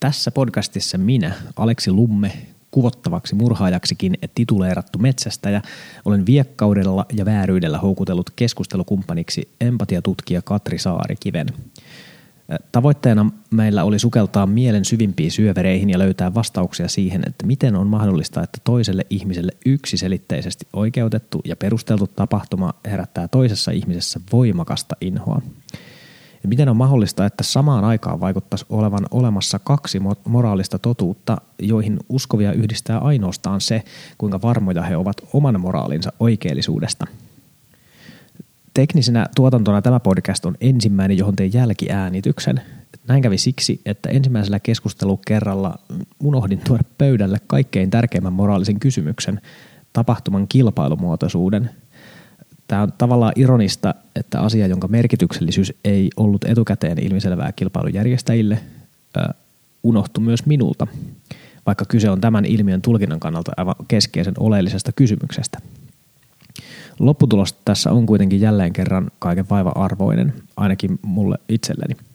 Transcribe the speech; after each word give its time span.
Tässä 0.00 0.30
podcastissa 0.30 0.98
minä, 0.98 1.32
Aleksi 1.56 1.92
Lumme, 1.92 2.32
kuvottavaksi 2.70 3.34
murhaajaksikin 3.34 4.18
tituleerattu 4.34 4.98
metsästäjä, 4.98 5.62
olen 6.04 6.26
viekkaudella 6.26 7.06
ja 7.12 7.24
vääryydellä 7.24 7.78
houkutellut 7.78 8.30
keskustelukumppaniksi 8.36 9.48
empatiatutkija 9.60 10.42
Katri 10.42 10.78
Saarikiven. 10.78 11.46
Tavoitteena 12.72 13.30
meillä 13.50 13.84
oli 13.84 13.98
sukeltaa 13.98 14.46
mielen 14.46 14.84
syvimpiin 14.84 15.30
syövereihin 15.30 15.90
ja 15.90 15.98
löytää 15.98 16.34
vastauksia 16.34 16.88
siihen, 16.88 17.22
että 17.26 17.46
miten 17.46 17.76
on 17.76 17.86
mahdollista, 17.86 18.42
että 18.42 18.58
toiselle 18.64 19.06
ihmiselle 19.10 19.52
yksiselitteisesti 19.66 20.66
oikeutettu 20.72 21.40
ja 21.44 21.56
perusteltu 21.56 22.06
tapahtuma 22.06 22.74
herättää 22.86 23.28
toisessa 23.28 23.70
ihmisessä 23.70 24.20
voimakasta 24.32 24.96
inhoa. 25.00 25.42
Miten 26.48 26.68
on 26.68 26.76
mahdollista, 26.76 27.26
että 27.26 27.44
samaan 27.44 27.84
aikaan 27.84 28.20
vaikuttaisi 28.20 28.66
olevan 28.70 29.06
olemassa 29.10 29.58
kaksi 29.58 30.00
moraalista 30.24 30.78
totuutta, 30.78 31.36
joihin 31.58 31.98
uskovia 32.08 32.52
yhdistää 32.52 32.98
ainoastaan 32.98 33.60
se, 33.60 33.82
kuinka 34.18 34.42
varmoja 34.42 34.82
he 34.82 34.96
ovat 34.96 35.16
oman 35.32 35.60
moraalinsa 35.60 36.12
oikeellisuudesta. 36.20 37.06
Teknisenä 38.74 39.26
tuotantona 39.36 39.82
tämä 39.82 40.00
podcast 40.00 40.44
on 40.44 40.56
ensimmäinen, 40.60 41.18
johon 41.18 41.36
tein 41.36 41.52
jälkiäänityksen. 41.52 42.60
Näin 43.08 43.22
kävi 43.22 43.38
siksi, 43.38 43.80
että 43.86 44.08
ensimmäisellä 44.08 44.60
keskustelukerralla 44.60 45.78
unohdin 46.20 46.60
tuoda 46.66 46.84
pöydälle 46.98 47.38
kaikkein 47.46 47.90
tärkeimmän 47.90 48.32
moraalisen 48.32 48.80
kysymyksen, 48.80 49.40
tapahtuman 49.92 50.48
kilpailumuotoisuuden– 50.48 51.70
Tämä 52.68 52.82
on 52.82 52.92
tavallaan 52.98 53.32
ironista, 53.36 53.94
että 54.16 54.40
asia, 54.40 54.66
jonka 54.66 54.88
merkityksellisyys 54.88 55.72
ei 55.84 56.10
ollut 56.16 56.44
etukäteen 56.44 56.98
ilmiselvää 56.98 57.52
kilpailujärjestäjille, 57.52 58.60
unohtui 59.82 60.24
myös 60.24 60.46
minulta, 60.46 60.86
vaikka 61.66 61.84
kyse 61.84 62.10
on 62.10 62.20
tämän 62.20 62.44
ilmiön 62.44 62.82
tulkinnan 62.82 63.20
kannalta 63.20 63.52
aivan 63.56 63.74
keskeisen 63.88 64.34
oleellisesta 64.38 64.92
kysymyksestä. 64.92 65.58
Lopputulos 66.98 67.52
tässä 67.52 67.90
on 67.90 68.06
kuitenkin 68.06 68.40
jälleen 68.40 68.72
kerran 68.72 69.10
kaiken 69.18 69.48
vaiva-arvoinen, 69.50 70.34
ainakin 70.56 70.98
mulle 71.02 71.38
itselleni– 71.48 71.96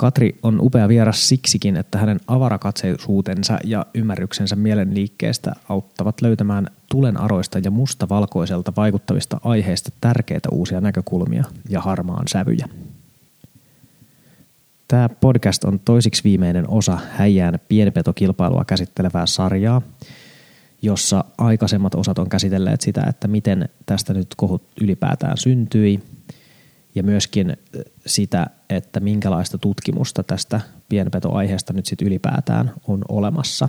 Katri 0.00 0.38
on 0.42 0.60
upea 0.60 0.88
vieras 0.88 1.28
siksikin, 1.28 1.76
että 1.76 1.98
hänen 1.98 2.20
avarakatseisuutensa 2.26 3.58
ja 3.64 3.86
ymmärryksensä 3.94 4.56
mielenliikkeestä 4.56 5.52
auttavat 5.68 6.20
löytämään 6.20 6.66
tulen 6.90 7.16
aroista 7.16 7.58
ja 7.58 7.70
mustavalkoiselta 7.70 8.72
vaikuttavista 8.76 9.40
aiheista 9.44 9.90
tärkeitä 10.00 10.48
uusia 10.52 10.80
näkökulmia 10.80 11.44
ja 11.68 11.80
harmaan 11.80 12.28
sävyjä. 12.28 12.68
Tämä 14.88 15.08
podcast 15.08 15.64
on 15.64 15.80
toisiksi 15.84 16.24
viimeinen 16.24 16.68
osa 16.68 16.98
häijään 17.10 17.58
pienpetokilpailua 17.68 18.64
käsittelevää 18.64 19.26
sarjaa, 19.26 19.82
jossa 20.82 21.24
aikaisemmat 21.38 21.94
osat 21.94 22.18
on 22.18 22.28
käsitelleet 22.28 22.80
sitä, 22.80 23.02
että 23.08 23.28
miten 23.28 23.68
tästä 23.86 24.14
nyt 24.14 24.28
kohut 24.36 24.62
ylipäätään 24.80 25.36
syntyi– 25.36 26.00
ja 26.98 27.02
myöskin 27.02 27.56
sitä, 28.06 28.46
että 28.70 29.00
minkälaista 29.00 29.58
tutkimusta 29.58 30.22
tästä 30.22 30.60
pienpetoaiheesta 30.88 31.72
nyt 31.72 31.86
sitten 31.86 32.08
ylipäätään 32.08 32.72
on 32.88 33.04
olemassa. 33.08 33.68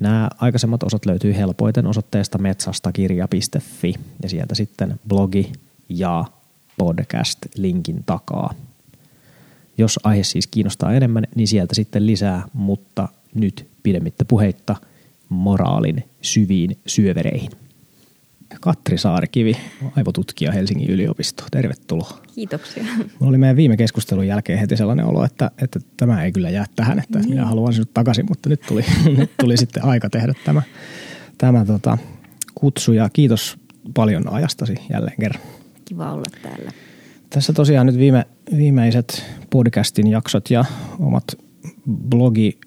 Nämä 0.00 0.28
aikaisemmat 0.38 0.82
osat 0.82 1.06
löytyy 1.06 1.36
helpoiten 1.36 1.86
osoitteesta 1.86 2.38
metsastakirja.fi 2.38 3.94
ja 4.22 4.28
sieltä 4.28 4.54
sitten 4.54 5.00
blogi 5.08 5.52
ja 5.88 6.24
podcast 6.78 7.38
linkin 7.56 8.02
takaa. 8.06 8.54
Jos 9.78 10.00
aihe 10.04 10.22
siis 10.22 10.46
kiinnostaa 10.46 10.92
enemmän, 10.92 11.24
niin 11.34 11.48
sieltä 11.48 11.74
sitten 11.74 12.06
lisää, 12.06 12.42
mutta 12.52 13.08
nyt 13.34 13.66
pidemmittä 13.82 14.24
puheitta 14.24 14.76
moraalin 15.28 16.04
syviin 16.22 16.78
syövereihin. 16.86 17.61
Katri 18.60 18.98
Saarikivi, 18.98 19.56
aivotutkija 19.96 20.52
Helsingin 20.52 20.90
yliopisto. 20.90 21.44
Tervetuloa. 21.50 22.20
Kiitoksia. 22.34 22.84
Mulla 22.98 23.28
oli 23.28 23.38
meidän 23.38 23.56
viime 23.56 23.76
keskustelun 23.76 24.26
jälkeen 24.26 24.58
heti 24.58 24.76
sellainen 24.76 25.06
olo, 25.06 25.24
että, 25.24 25.50
että 25.62 25.80
tämä 25.96 26.24
ei 26.24 26.32
kyllä 26.32 26.50
jää 26.50 26.64
tähän, 26.76 26.98
että 26.98 27.18
niin. 27.18 27.30
minä 27.30 27.46
haluan 27.46 27.72
sinut 27.72 27.94
takaisin, 27.94 28.26
mutta 28.28 28.48
nyt 28.48 28.60
tuli, 28.68 28.84
nyt 29.18 29.30
tuli 29.40 29.56
sitten 29.56 29.84
aika 29.84 30.10
tehdä 30.10 30.34
tämä, 30.44 30.62
tämä 31.38 31.64
tota, 31.64 31.98
kutsu 32.54 32.92
ja 32.92 33.08
kiitos 33.12 33.58
paljon 33.94 34.32
ajastasi 34.32 34.74
jälleen 34.92 35.16
kerran. 35.20 35.42
Kiva 35.84 36.12
olla 36.12 36.26
täällä. 36.42 36.70
Tässä 37.30 37.52
tosiaan 37.52 37.86
nyt 37.86 37.98
viime, 37.98 38.26
viimeiset 38.56 39.24
podcastin 39.50 40.06
jaksot 40.06 40.50
ja 40.50 40.64
omat 40.98 41.24
blogi 42.08 42.58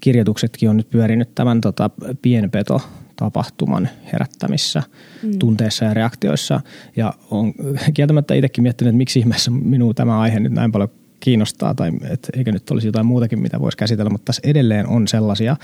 kirjoituksetkin 0.00 0.70
on 0.70 0.76
nyt 0.76 0.90
pyörinyt 0.90 1.34
tämän 1.34 1.60
tota, 1.60 1.90
pienpeto 2.22 2.82
tapahtuman 3.18 3.88
herättämissä 4.12 4.82
mm. 5.22 5.38
tunteissa 5.38 5.84
ja 5.84 5.94
reaktioissa. 5.94 6.60
Ja 6.96 7.14
on 7.30 7.54
kieltämättä 7.94 8.34
itsekin 8.34 8.62
miettinyt, 8.62 8.88
että 8.88 8.96
miksi 8.98 9.18
ihmeessä 9.18 9.50
minua 9.50 9.94
tämä 9.94 10.20
aihe 10.20 10.40
nyt 10.40 10.52
näin 10.52 10.72
paljon 10.72 10.90
kiinnostaa 11.20 11.74
tai 11.74 11.92
että 12.10 12.28
eikö 12.36 12.52
nyt 12.52 12.70
olisi 12.70 12.88
jotain 12.88 13.06
muutakin, 13.06 13.42
mitä 13.42 13.60
voisi 13.60 13.76
käsitellä, 13.76 14.10
mutta 14.10 14.24
tässä 14.24 14.42
edelleen 14.44 14.86
on 14.86 15.08
sellaisia 15.08 15.56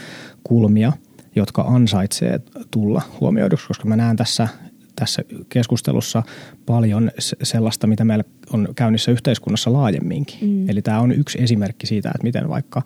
kulmia, 0.45 0.93
jotka 1.37 1.63
ansaitsee 1.63 2.41
tulla 2.71 3.03
huomioiduksi, 3.21 3.69
koska 3.69 3.89
mä 3.89 3.97
näen 3.97 4.17
tässä 4.17 4.49
tässä 4.97 5.23
keskustelussa 5.49 6.23
paljon 6.67 7.11
sellaista, 7.43 7.87
mitä 7.87 8.05
meillä 8.05 8.25
on 8.53 8.69
käynnissä 8.77 9.11
yhteiskunnassa 9.11 9.73
laajemminkin. 9.73 10.49
Mm. 10.49 10.71
Eli 10.71 10.83
tämä 10.83 11.01
on 11.01 11.13
yksi 11.13 11.43
esimerkki 11.43 11.87
siitä, 11.87 12.09
että 12.09 12.23
miten 12.23 12.49
vaikka 12.49 12.83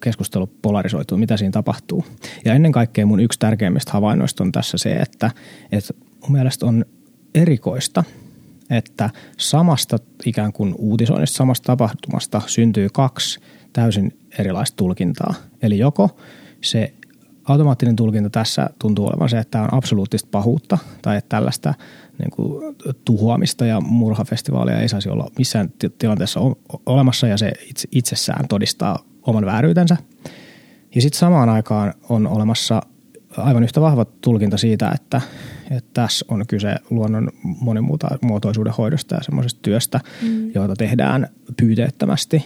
keskustelu 0.00 0.46
polarisoituu, 0.62 1.18
mitä 1.18 1.36
siinä 1.36 1.52
tapahtuu. 1.52 2.04
Ja 2.44 2.54
ennen 2.54 2.72
kaikkea 2.72 3.06
mun 3.06 3.20
yksi 3.20 3.38
tärkeimmistä 3.38 3.92
havainnoista 3.92 4.44
on 4.44 4.52
tässä 4.52 4.78
se, 4.78 4.92
että, 4.92 5.30
että 5.72 5.94
mun 6.22 6.32
mielestä 6.32 6.66
on 6.66 6.84
erikoista, 7.34 8.04
että 8.70 9.10
samasta 9.38 9.98
ikään 10.26 10.52
kuin 10.52 10.74
uutisoinnista, 10.78 11.36
samasta 11.36 11.66
tapahtumasta 11.66 12.42
syntyy 12.46 12.88
kaksi 12.92 13.40
täysin 13.72 14.18
erilaista 14.38 14.76
tulkintaa. 14.76 15.34
Eli 15.62 15.78
joko 15.78 16.16
se 16.60 16.92
automaattinen 17.48 17.96
tulkinta 17.96 18.30
tässä 18.30 18.70
tuntuu 18.78 19.06
olevan 19.06 19.28
se, 19.28 19.38
että 19.38 19.50
tämä 19.50 19.64
on 19.64 19.74
absoluuttista 19.74 20.28
pahuutta 20.30 20.78
tai 21.02 21.16
että 21.16 21.28
tällaista 21.28 21.74
niin 22.18 22.30
kuin, 22.30 22.76
tuhoamista 23.04 23.66
ja 23.66 23.80
murhafestivaalia 23.80 24.80
ei 24.80 24.88
saisi 24.88 25.08
olla 25.08 25.30
missään 25.38 25.72
tilanteessa 25.98 26.40
olemassa 26.86 27.26
ja 27.26 27.38
se 27.38 27.52
itsessään 27.92 28.48
todistaa 28.48 28.98
oman 29.22 29.46
vääryytensä. 29.46 29.96
Ja 30.94 31.02
sitten 31.02 31.18
samaan 31.18 31.48
aikaan 31.48 31.94
on 32.08 32.26
olemassa 32.26 32.82
aivan 33.36 33.62
yhtä 33.62 33.80
vahva 33.80 34.04
tulkinta 34.04 34.58
siitä, 34.58 34.90
että, 34.94 35.20
että 35.70 35.90
tässä 35.94 36.26
on 36.28 36.44
kyse 36.48 36.74
luonnon 36.90 37.28
monimuotoisuuden 37.42 38.72
hoidosta 38.72 39.14
ja 39.14 39.22
semmoisesta 39.22 39.60
työstä, 39.62 40.00
mm. 40.22 40.50
jota 40.54 40.76
tehdään 40.76 41.28
pyyteettömästi 41.56 42.44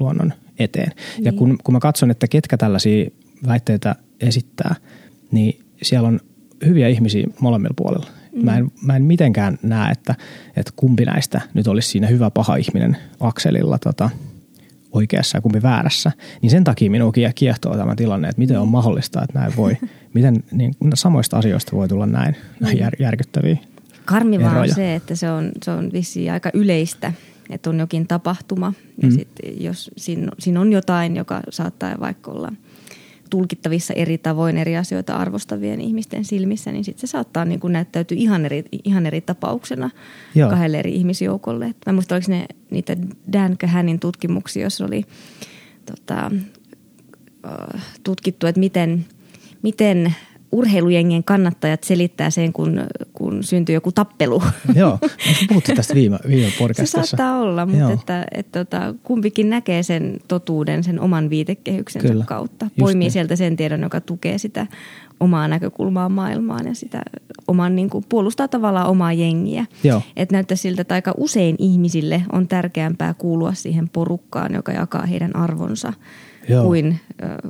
luonnon 0.00 0.32
eteen. 0.58 0.92
Niin. 1.16 1.24
Ja 1.24 1.32
kun, 1.32 1.58
kun 1.64 1.74
mä 1.74 1.80
katson, 1.80 2.10
että 2.10 2.28
ketkä 2.28 2.56
tällaisia 2.56 3.10
väitteitä 3.46 3.96
esittää, 4.20 4.74
niin 5.30 5.60
siellä 5.82 6.08
on 6.08 6.20
hyviä 6.66 6.88
ihmisiä 6.88 7.26
molemmilla 7.40 7.74
puolilla. 7.76 8.06
Mm. 8.32 8.44
Mä, 8.44 8.56
en, 8.56 8.72
mä 8.82 8.96
en 8.96 9.04
mitenkään 9.04 9.58
näe, 9.62 9.92
että, 9.92 10.14
että 10.56 10.72
kumpi 10.76 11.04
näistä 11.04 11.40
nyt 11.54 11.66
olisi 11.66 11.88
siinä 11.88 12.06
hyvä 12.06 12.30
paha 12.30 12.56
ihminen 12.56 12.96
akselilla 13.20 13.78
tota, 13.78 14.10
oikeassa 14.92 15.38
ja 15.38 15.42
kumpi 15.42 15.62
väärässä. 15.62 16.12
Niin 16.42 16.50
sen 16.50 16.64
takia 16.64 16.90
minua 16.90 17.12
kiehtoo 17.34 17.76
tämä 17.76 17.96
tilanne, 17.96 18.28
että 18.28 18.40
miten 18.40 18.60
on 18.60 18.68
mm. 18.68 18.72
mahdollista, 18.72 19.22
että 19.22 19.38
näin 19.38 19.56
voi, 19.56 19.76
miten 20.14 20.44
niin, 20.52 20.74
samoista 20.94 21.38
asioista 21.38 21.76
voi 21.76 21.88
tulla 21.88 22.06
näin, 22.06 22.36
näin 22.60 22.76
mm. 22.76 22.80
jär, 22.80 22.92
järkyttäviä 22.98 23.56
Karmivaa 24.04 24.60
on 24.60 24.74
se, 24.74 24.94
että 24.94 25.14
se 25.14 25.30
on, 25.30 25.52
se 25.62 25.70
on 25.70 25.90
vissiin 25.92 26.32
aika 26.32 26.50
yleistä, 26.54 27.12
että 27.50 27.70
on 27.70 27.78
jokin 27.78 28.06
tapahtuma 28.06 28.72
ja 29.02 29.08
mm. 29.08 29.14
sit, 29.14 29.28
jos 29.60 29.90
siinä, 29.96 30.28
siinä 30.38 30.60
on 30.60 30.72
jotain, 30.72 31.16
joka 31.16 31.40
saattaa 31.50 32.00
vaikka 32.00 32.30
olla– 32.30 32.52
tulkittavissa 33.30 33.94
eri 33.94 34.18
tavoin 34.18 34.56
eri 34.56 34.76
asioita 34.76 35.16
arvostavien 35.16 35.80
ihmisten 35.80 36.24
silmissä, 36.24 36.72
niin 36.72 36.84
sitten 36.84 37.00
se 37.08 37.10
saattaa 37.10 37.44
niin 37.44 37.60
kuin 37.60 37.72
näyttäytyä 37.72 38.16
ihan 38.18 38.46
eri, 38.46 38.64
ihan 38.84 39.06
eri 39.06 39.20
tapauksena 39.20 39.90
Joo. 40.34 40.50
kahdelle 40.50 40.78
eri 40.78 40.94
ihmisjoukolle. 40.94 41.66
Et 41.66 41.76
mä 41.86 41.92
muistan, 41.92 42.16
oliko 42.16 42.32
ne 42.32 42.46
niitä 42.70 42.96
Dan 43.32 43.56
Kähänin 43.56 44.00
tutkimuksia, 44.00 44.62
jos 44.62 44.80
oli 44.80 45.04
tota, 45.86 46.30
tutkittu, 48.04 48.46
että 48.46 48.60
miten, 48.60 49.06
miten 49.62 50.14
urheilujengien 50.52 51.24
kannattajat 51.24 51.84
selittää 51.84 52.30
sen, 52.30 52.52
kun, 52.52 52.80
kun 53.30 53.36
kuin 53.36 53.44
syntyi 53.44 53.74
joku 53.74 53.92
tappelu. 53.92 54.42
Joo, 54.74 54.98
puhuttiin 55.48 55.76
tästä 55.76 55.94
viime, 55.94 56.18
viime 56.28 56.52
podcastissa. 56.58 57.02
Se 57.02 57.08
saattaa 57.08 57.38
olla, 57.38 57.66
mutta 57.66 57.92
että, 57.92 58.26
että, 58.34 58.60
että 58.60 58.94
kumpikin 59.02 59.50
näkee 59.50 59.82
sen 59.82 60.18
totuuden 60.28 60.84
sen 60.84 61.00
oman 61.00 61.30
viitekehyksensä 61.30 62.08
Kyllä, 62.08 62.24
kautta. 62.24 62.66
Poimii 62.78 63.04
niin. 63.04 63.10
sieltä 63.10 63.36
sen 63.36 63.56
tiedon, 63.56 63.82
joka 63.82 64.00
tukee 64.00 64.38
sitä 64.38 64.66
omaa 65.20 65.48
näkökulmaa 65.48 66.08
maailmaan 66.08 66.66
ja 66.66 66.74
sitä 66.74 67.02
oman, 67.48 67.76
niin 67.76 67.90
kuin, 67.90 68.04
puolustaa 68.08 68.48
tavallaan 68.48 68.88
omaa 68.88 69.12
jengiä. 69.12 69.66
Että 70.16 70.34
näyttää 70.34 70.56
siltä, 70.56 70.82
että 70.82 70.94
aika 70.94 71.14
usein 71.16 71.56
ihmisille 71.58 72.22
on 72.32 72.48
tärkeämpää 72.48 73.14
kuulua 73.14 73.54
siihen 73.54 73.88
porukkaan, 73.88 74.54
joka 74.54 74.72
jakaa 74.72 75.06
heidän 75.06 75.36
arvonsa– 75.36 75.92
Joo. 76.50 76.64
kuin 76.64 77.00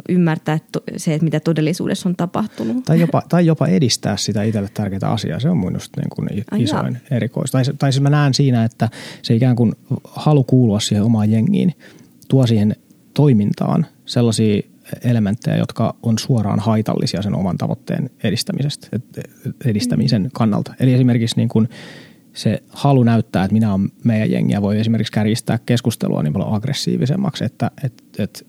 ymmärtää 0.09 0.59
se, 0.97 1.15
että 1.15 1.25
mitä 1.25 1.41
todellisuudessa 1.41 2.09
on 2.09 2.17
tapahtunut. 2.17 2.85
Tai 2.85 3.01
jopa, 3.01 3.23
tai 3.29 3.47
jopa 3.47 3.67
edistää 3.67 4.17
sitä 4.17 4.43
itselle 4.43 4.69
tärkeää 4.75 5.13
asiaa. 5.13 5.41
Se 5.41 5.49
on 5.49 5.57
mun 5.57 5.73
just 5.73 5.97
niin 5.97 6.11
kuin 6.11 6.29
isoin 6.63 6.95
Ai 6.95 7.01
erikois. 7.11 7.51
Tai, 7.51 7.63
tai 7.79 7.93
siis 7.93 8.03
mä 8.03 8.11
näen 8.11 8.35
siinä, 8.35 8.65
että 8.65 8.89
se 9.23 9.35
ikään 9.35 9.57
kuin 9.57 9.73
halu 10.05 10.45
kuulua 10.45 10.81
siihen 10.81 11.05
omaan 11.05 11.31
jengiin 11.31 11.75
tuo 12.29 12.47
siihen 12.47 12.77
toimintaan 13.15 13.87
sellaisia 14.07 14.63
elementtejä, 15.05 15.57
jotka 15.57 15.95
on 16.03 16.19
suoraan 16.19 16.61
haitallisia 16.61 17.23
sen 17.23 17.35
oman 17.35 17.59
tavoitteen 17.59 18.11
edistämisestä, 18.25 18.89
edistämisen 19.65 20.23
mm. 20.23 20.31
kannalta. 20.33 20.75
Eli 20.81 20.95
esimerkiksi 20.95 21.37
niin 21.37 21.49
kuin 21.49 21.69
se 22.33 22.63
halu 22.69 23.03
näyttää, 23.03 23.45
että 23.45 23.53
minä 23.53 23.75
olen 23.75 23.89
meidän 24.05 24.31
jengiä, 24.31 24.63
voi 24.63 24.81
esimerkiksi 24.81 25.13
kärjistää 25.13 25.59
keskustelua 25.67 26.23
niin 26.23 26.33
paljon 26.33 26.55
aggressiivisemmaksi, 26.55 27.45
että, 27.45 27.71
että, 27.85 28.23
että 28.23 28.41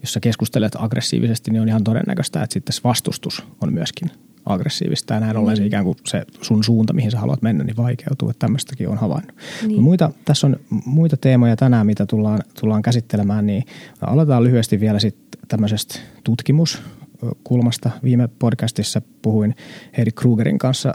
jos 0.00 0.12
sä 0.12 0.20
keskustelet 0.20 0.72
aggressiivisesti, 0.78 1.50
niin 1.50 1.62
on 1.62 1.68
ihan 1.68 1.84
todennäköistä, 1.84 2.42
että 2.42 2.54
sitten 2.54 2.74
vastustus 2.84 3.44
on 3.60 3.72
myöskin 3.72 4.10
aggressiivista 4.46 5.14
ja 5.14 5.20
näin 5.20 5.36
ollen 5.36 5.56
se 5.56 5.62
mm. 5.62 5.66
ikään 5.66 5.84
kuin 5.84 5.96
se 6.06 6.24
sun 6.42 6.64
suunta, 6.64 6.92
mihin 6.92 7.10
sä 7.10 7.18
haluat 7.18 7.42
mennä, 7.42 7.64
niin 7.64 7.76
vaikeutuu, 7.76 8.30
että 8.30 8.38
tämmöistäkin 8.38 8.88
on 8.88 8.98
havainnut. 8.98 9.36
Niin. 9.66 9.82
Muita, 9.82 10.10
tässä 10.24 10.46
on 10.46 10.56
muita 10.84 11.16
teemoja 11.16 11.56
tänään, 11.56 11.86
mitä 11.86 12.06
tullaan, 12.06 12.40
tullaan 12.60 12.82
käsittelemään, 12.82 13.46
niin 13.46 13.64
aloitetaan 14.00 14.44
lyhyesti 14.44 14.80
vielä 14.80 14.98
sitten 14.98 15.42
tämmöisestä 15.48 15.98
tutkimuskulmasta. 16.24 17.90
Viime 18.04 18.28
podcastissa 18.28 19.02
puhuin 19.22 19.54
Heidi 19.96 20.10
Krugerin 20.10 20.58
kanssa, 20.58 20.94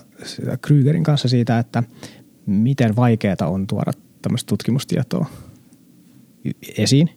Krugerin 0.62 1.03
kanssa 1.03 1.27
siitä, 1.27 1.59
että 1.59 1.83
miten 2.45 2.95
vaikeaa 2.95 3.48
on 3.48 3.68
tuoda 3.68 3.92
tämmöistä 4.21 4.50
tutkimustietoa 4.50 5.25
esiin. 6.77 7.09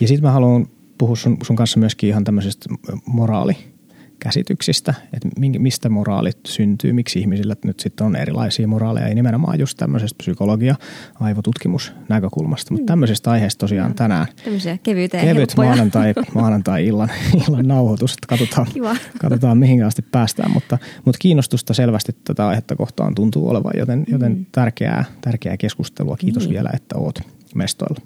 Ja 0.00 0.08
sitten 0.08 0.24
mä 0.24 0.32
haluan 0.32 0.66
puhua 0.98 1.16
sun, 1.16 1.36
sun 1.42 1.56
kanssa 1.56 1.78
myöskin 1.78 2.08
ihan 2.08 2.24
tämmöisistä 2.24 2.68
moraalikäsityksistä, 3.06 4.94
että 5.12 5.28
mistä 5.58 5.88
moraalit 5.88 6.38
syntyy, 6.46 6.92
miksi 6.92 7.18
ihmisillä 7.20 7.56
nyt 7.64 7.80
sitten 7.80 8.06
on 8.06 8.16
erilaisia 8.16 8.68
moraaleja, 8.68 9.08
ja 9.08 9.14
nimenomaan 9.14 9.60
just 9.60 9.78
tämmöisestä 9.78 10.18
psykologia, 10.18 10.74
aivotutkimus 11.20 11.92
näkökulmasta. 12.08 12.74
Mutta 12.74 12.82
mm. 12.82 12.86
tämmöisestä 12.86 13.30
aiheesta 13.30 13.60
tosiaan 13.60 13.94
tänään. 13.94 14.26
Tämmöisiä 14.44 14.78
kevyitä 14.82 15.16
ja 15.16 15.22
Kevyt 15.22 15.54
maanantai, 15.56 16.14
maanantai 16.34 16.86
illan, 16.86 17.10
illan 17.48 17.68
nauhoitus, 17.68 18.12
että 18.12 18.26
katsotaan, 18.26 18.66
katsotaan 19.18 19.58
mihin 19.58 19.84
asti 19.84 20.02
päästään, 20.02 20.50
mutta, 20.50 20.78
mutta 21.04 21.18
kiinnostusta 21.18 21.74
selvästi 21.74 22.12
tätä 22.24 22.48
aihetta 22.48 22.76
kohtaan 22.76 23.14
tuntuu 23.14 23.48
olevan, 23.48 23.72
joten, 23.76 24.04
joten 24.08 24.32
mm. 24.32 24.46
tärkeää, 24.52 25.04
tärkeää 25.20 25.56
keskustelua. 25.56 26.16
Kiitos 26.16 26.48
mm. 26.48 26.52
vielä, 26.52 26.70
että 26.74 26.98
oot 26.98 27.18
mestoilla. 27.54 28.00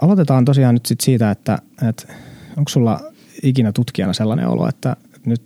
Aloitetaan 0.00 0.44
tosiaan 0.44 0.74
nyt 0.74 0.86
sit 0.86 1.00
siitä, 1.00 1.30
että, 1.30 1.58
että 1.88 2.14
onko 2.56 2.68
sulla 2.68 3.00
ikinä 3.42 3.72
tutkijana 3.72 4.12
sellainen 4.12 4.48
olo, 4.48 4.68
että 4.68 4.96
nyt 5.26 5.42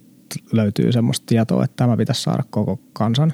löytyy 0.53 0.93
semmoista 0.93 1.27
tietoa, 1.27 1.65
että 1.65 1.77
tämä 1.77 1.97
pitäisi 1.97 2.23
saada 2.23 2.43
koko 2.51 2.81
kansan, 2.93 3.33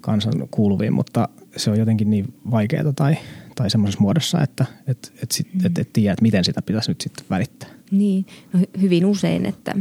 kansan 0.00 0.32
kuuluviin, 0.50 0.92
mutta 0.92 1.28
se 1.56 1.70
on 1.70 1.78
jotenkin 1.78 2.10
niin 2.10 2.34
vaikeaa 2.50 2.92
tai, 2.92 3.16
tai 3.54 3.70
semmoisessa 3.70 4.00
muodossa, 4.00 4.42
että 4.42 4.66
et, 4.86 5.12
et, 5.22 5.32
sit, 5.32 5.54
mm. 5.54 5.66
et, 5.66 5.78
et 5.78 5.92
tiedä, 5.92 6.12
että 6.12 6.22
miten 6.22 6.44
sitä 6.44 6.62
pitäisi 6.62 6.90
nyt 6.90 7.00
sitten 7.00 7.26
välittää. 7.30 7.68
Niin, 7.90 8.26
no 8.52 8.60
hyvin 8.80 9.06
usein, 9.06 9.46
että, 9.46 9.74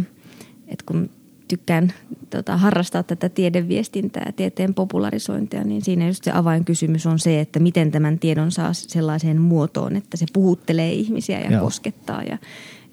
että 0.67 0.85
kun 0.85 1.09
tykkään 1.47 1.93
tota, 2.29 2.57
harrastaa 2.57 3.03
tätä 3.03 3.29
tiedeviestintää 3.29 4.23
ja 4.25 4.31
tieteen 4.31 4.73
popularisointia, 4.73 5.63
niin 5.63 5.81
siinä 5.81 6.07
just 6.07 6.23
se 6.23 6.31
avainkysymys 6.31 7.05
on 7.05 7.19
se, 7.19 7.39
että 7.39 7.59
miten 7.59 7.91
tämän 7.91 8.19
tiedon 8.19 8.51
saa 8.51 8.73
sellaiseen 8.73 9.41
muotoon, 9.41 9.95
että 9.95 10.17
se 10.17 10.25
puhuttelee 10.33 10.93
ihmisiä 10.93 11.39
ja 11.39 11.51
Joo. 11.51 11.63
koskettaa 11.63 12.23
ja 12.23 12.37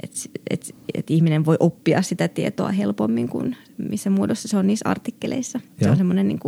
että 0.02 0.20
et, 0.50 0.74
et 0.94 1.10
ihminen 1.10 1.44
voi 1.44 1.56
oppia 1.60 2.02
sitä 2.02 2.28
tietoa 2.28 2.68
helpommin 2.68 3.28
kuin 3.28 3.56
missä 3.78 4.10
muodossa 4.10 4.48
se 4.48 4.56
on 4.56 4.66
niissä 4.66 4.88
artikkeleissa. 4.88 5.60
Joo. 5.62 5.72
Se 5.80 5.90
on 5.90 5.96
semmoinen 5.96 6.28
niin 6.28 6.40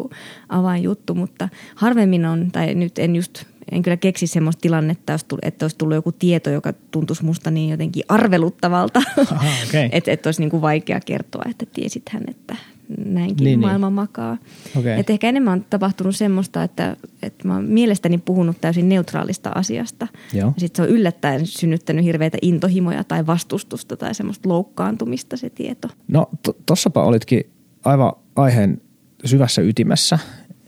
avainjuttu, 0.49 1.15
mutta 1.15 1.49
harvemmin 1.75 2.27
on, 2.27 2.49
tai 2.53 2.75
nyt 2.75 2.99
en 2.99 3.17
just 3.17 3.45
en 3.73 3.83
kyllä 3.83 3.97
keksi 3.97 4.27
semmoista 4.27 4.61
tilannetta, 4.61 5.17
että 5.43 5.65
olisi 5.65 5.79
tullut 5.79 5.95
joku 5.95 6.13
tieto, 6.13 6.51
joka 6.51 6.73
tuntuisi 6.91 7.25
musta 7.25 7.51
niin 7.51 7.71
jotenkin 7.71 8.05
arveluttavalta. 8.09 9.03
okay. 9.19 9.89
että 9.93 10.13
et 10.13 10.27
olisi 10.27 10.41
niin 10.41 10.51
kuin 10.51 10.63
vaikea 10.63 11.01
kertoa, 11.01 11.43
että 11.51 11.67
tiesithän, 11.67 12.23
että 12.29 12.57
näinkin 13.05 13.45
niin, 13.45 13.45
niin. 13.45 13.61
maailma 13.61 13.87
niin. 13.87 13.95
makaa. 13.95 14.37
Okay. 14.79 14.93
Et 14.93 15.11
ehkä 15.11 15.29
enemmän 15.29 15.53
on 15.53 15.67
tapahtunut 15.71 16.17
semmoista, 16.17 16.63
että, 16.63 16.97
että 17.23 17.49
mä 17.49 17.55
oon 17.55 17.65
mielestäni 17.65 18.19
puhunut 18.19 18.61
täysin 18.61 18.89
neutraalista 18.89 19.53
asiasta. 19.55 20.09
Sitten 20.57 20.77
se 20.77 20.83
on 20.83 20.89
yllättäen 20.89 21.47
synnyttänyt 21.47 22.05
hirveitä 22.05 22.39
intohimoja 22.43 23.05
tai 23.05 23.27
vastustusta 23.27 23.97
tai 23.97 24.15
semmoista 24.15 24.49
loukkaantumista 24.49 25.37
se 25.37 25.51
tieto. 25.51 25.89
No 26.09 26.29
to, 26.43 26.57
tossapa 26.67 27.05
olitkin 27.05 27.47
aivan 27.85 28.13
aiheen 28.37 28.81
syvässä 29.25 29.63
ytimessä. 29.63 30.19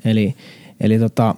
Eli, 0.05 0.35
eli 0.81 0.99
tota, 0.99 1.35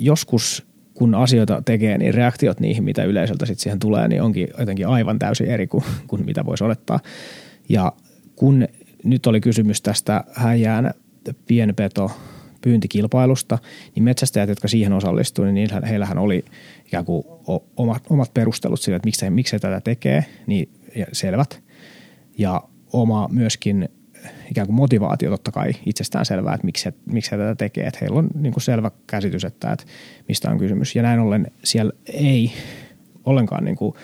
joskus 0.00 0.66
kun 0.94 1.14
asioita 1.14 1.62
tekee, 1.64 1.98
niin 1.98 2.14
reaktiot 2.14 2.60
niihin, 2.60 2.84
mitä 2.84 3.04
yleisöltä 3.04 3.46
sitten 3.46 3.62
siihen 3.62 3.78
tulee, 3.78 4.08
niin 4.08 4.22
onkin 4.22 4.48
jotenkin 4.58 4.88
aivan 4.88 5.18
täysin 5.18 5.46
eri 5.46 5.66
kuin, 5.66 5.84
kuin 6.06 6.24
mitä 6.24 6.46
voisi 6.46 6.64
olettaa. 6.64 7.00
Ja 7.68 7.92
kun 8.36 8.68
nyt 9.04 9.26
oli 9.26 9.40
kysymys 9.40 9.82
tästä 9.82 10.24
häjään 10.32 10.94
pienpeto 11.46 12.10
pyyntikilpailusta, 12.60 13.58
niin 13.94 14.02
metsästäjät, 14.02 14.48
jotka 14.48 14.68
siihen 14.68 14.92
osallistuivat, 14.92 15.54
niin 15.54 15.68
heillähän 15.88 16.18
oli 16.18 16.44
ikään 16.86 17.04
kuin 17.04 17.24
omat, 17.76 18.02
omat 18.10 18.34
perustelut 18.34 18.80
sille, 18.80 18.96
että 18.96 19.06
miksi, 19.06 19.30
miksi 19.30 19.52
he 19.52 19.58
tätä 19.58 19.80
tekee, 19.80 20.24
niin 20.46 20.68
selvät. 21.12 21.62
Ja 22.38 22.62
oma 22.92 23.28
myöskin 23.32 23.88
ikään 24.50 24.66
kuin 24.66 24.76
motivaatio 24.76 25.30
totta 25.30 25.52
kai 25.52 25.72
itsestään 25.86 26.26
selvää, 26.26 26.54
että 26.54 26.64
miksi 26.64 26.84
he, 26.84 26.92
miksi 27.06 27.30
he 27.30 27.36
tätä 27.36 27.54
tekee. 27.54 27.86
Että 27.86 27.98
heillä 28.00 28.18
on 28.18 28.28
niin 28.34 28.52
kuin 28.52 28.62
selvä 28.62 28.90
käsitys, 29.06 29.44
että, 29.44 29.72
että 29.72 29.84
mistä 30.28 30.50
on 30.50 30.58
kysymys. 30.58 30.96
Ja 30.96 31.02
näin 31.02 31.20
ollen 31.20 31.46
siellä 31.64 31.92
ei 32.06 32.52
ollenkaan 33.24 33.64
niin 33.64 33.76
kuin 33.76 33.94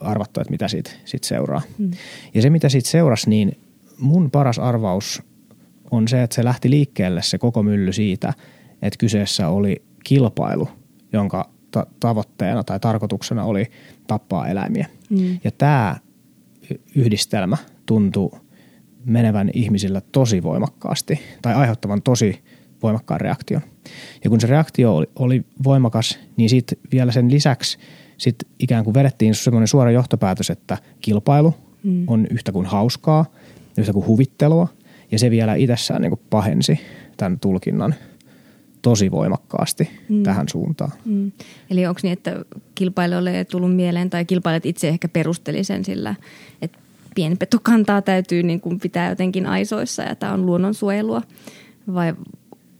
arvattu, 0.00 0.40
että 0.40 0.50
mitä 0.50 0.68
siitä, 0.68 0.90
siitä 1.04 1.26
seuraa. 1.26 1.62
Hmm. 1.78 1.90
Ja 2.34 2.42
se, 2.42 2.50
mitä 2.50 2.68
siitä 2.68 2.88
seurasi, 2.88 3.30
niin 3.30 3.58
mun 3.98 4.30
paras 4.30 4.58
arvaus 4.58 5.22
on 5.90 6.08
se, 6.08 6.22
että 6.22 6.36
se 6.36 6.44
lähti 6.44 6.70
liikkeelle 6.70 7.22
se 7.22 7.38
koko 7.38 7.62
mylly 7.62 7.92
siitä, 7.92 8.32
että 8.82 8.98
kyseessä 8.98 9.48
oli 9.48 9.82
kilpailu, 10.04 10.68
jonka 11.12 11.50
ta- 11.70 11.86
tavoitteena 12.00 12.64
tai 12.64 12.80
tarkoituksena 12.80 13.44
oli 13.44 13.66
tappaa 14.06 14.48
eläimiä. 14.48 14.86
Mm. 15.10 15.38
Ja 15.44 15.50
tämä 15.50 15.96
yhdistelmä 16.94 17.56
tuntui 17.86 18.30
menevän 19.06 19.50
ihmisillä 19.54 20.00
tosi 20.12 20.42
voimakkaasti 20.42 21.20
tai 21.42 21.54
aiheuttavan 21.54 22.02
tosi 22.02 22.42
voimakkaan 22.82 23.20
reaktion. 23.20 23.62
Ja 24.24 24.30
kun 24.30 24.40
se 24.40 24.46
reaktio 24.46 24.96
oli, 24.96 25.06
oli 25.16 25.44
voimakas, 25.64 26.18
niin 26.36 26.50
sitten 26.50 26.78
vielä 26.92 27.12
sen 27.12 27.30
lisäksi 27.30 27.78
sit 28.18 28.36
ikään 28.58 28.84
kuin 28.84 28.94
vedettiin 28.94 29.34
semmoinen 29.34 29.68
suora 29.68 29.90
johtopäätös, 29.90 30.50
että 30.50 30.78
kilpailu 31.00 31.54
mm. 31.82 32.04
on 32.06 32.26
yhtä 32.30 32.52
kuin 32.52 32.66
hauskaa, 32.66 33.24
yhtä 33.78 33.92
kuin 33.92 34.06
huvittelua, 34.06 34.68
ja 35.12 35.18
se 35.18 35.30
vielä 35.30 35.54
itsessään 35.54 36.02
niin 36.02 36.10
kuin 36.10 36.20
pahensi 36.30 36.80
tämän 37.16 37.40
tulkinnan 37.40 37.94
tosi 38.82 39.10
voimakkaasti 39.10 39.90
mm. 40.08 40.22
tähän 40.22 40.48
suuntaan. 40.48 40.92
Mm. 41.04 41.32
Eli 41.70 41.86
onko 41.86 42.00
niin, 42.02 42.12
että 42.12 42.44
kilpailijoille 42.74 43.38
ei 43.38 43.44
tullut 43.44 43.76
mieleen, 43.76 44.10
tai 44.10 44.24
kilpailijat 44.24 44.66
itse 44.66 44.88
ehkä 44.88 45.08
perusteli 45.08 45.64
sen 45.64 45.84
sillä, 45.84 46.14
että 46.62 46.78
pienpetokantaa 47.16 48.02
täytyy 48.02 48.42
niin 48.42 48.60
kuin 48.60 48.80
pitää 48.80 49.08
jotenkin 49.08 49.46
aisoissa 49.46 50.02
ja 50.02 50.14
tämä 50.14 50.32
on 50.32 50.46
luonnonsuojelua? 50.46 51.22
Vai 51.94 52.14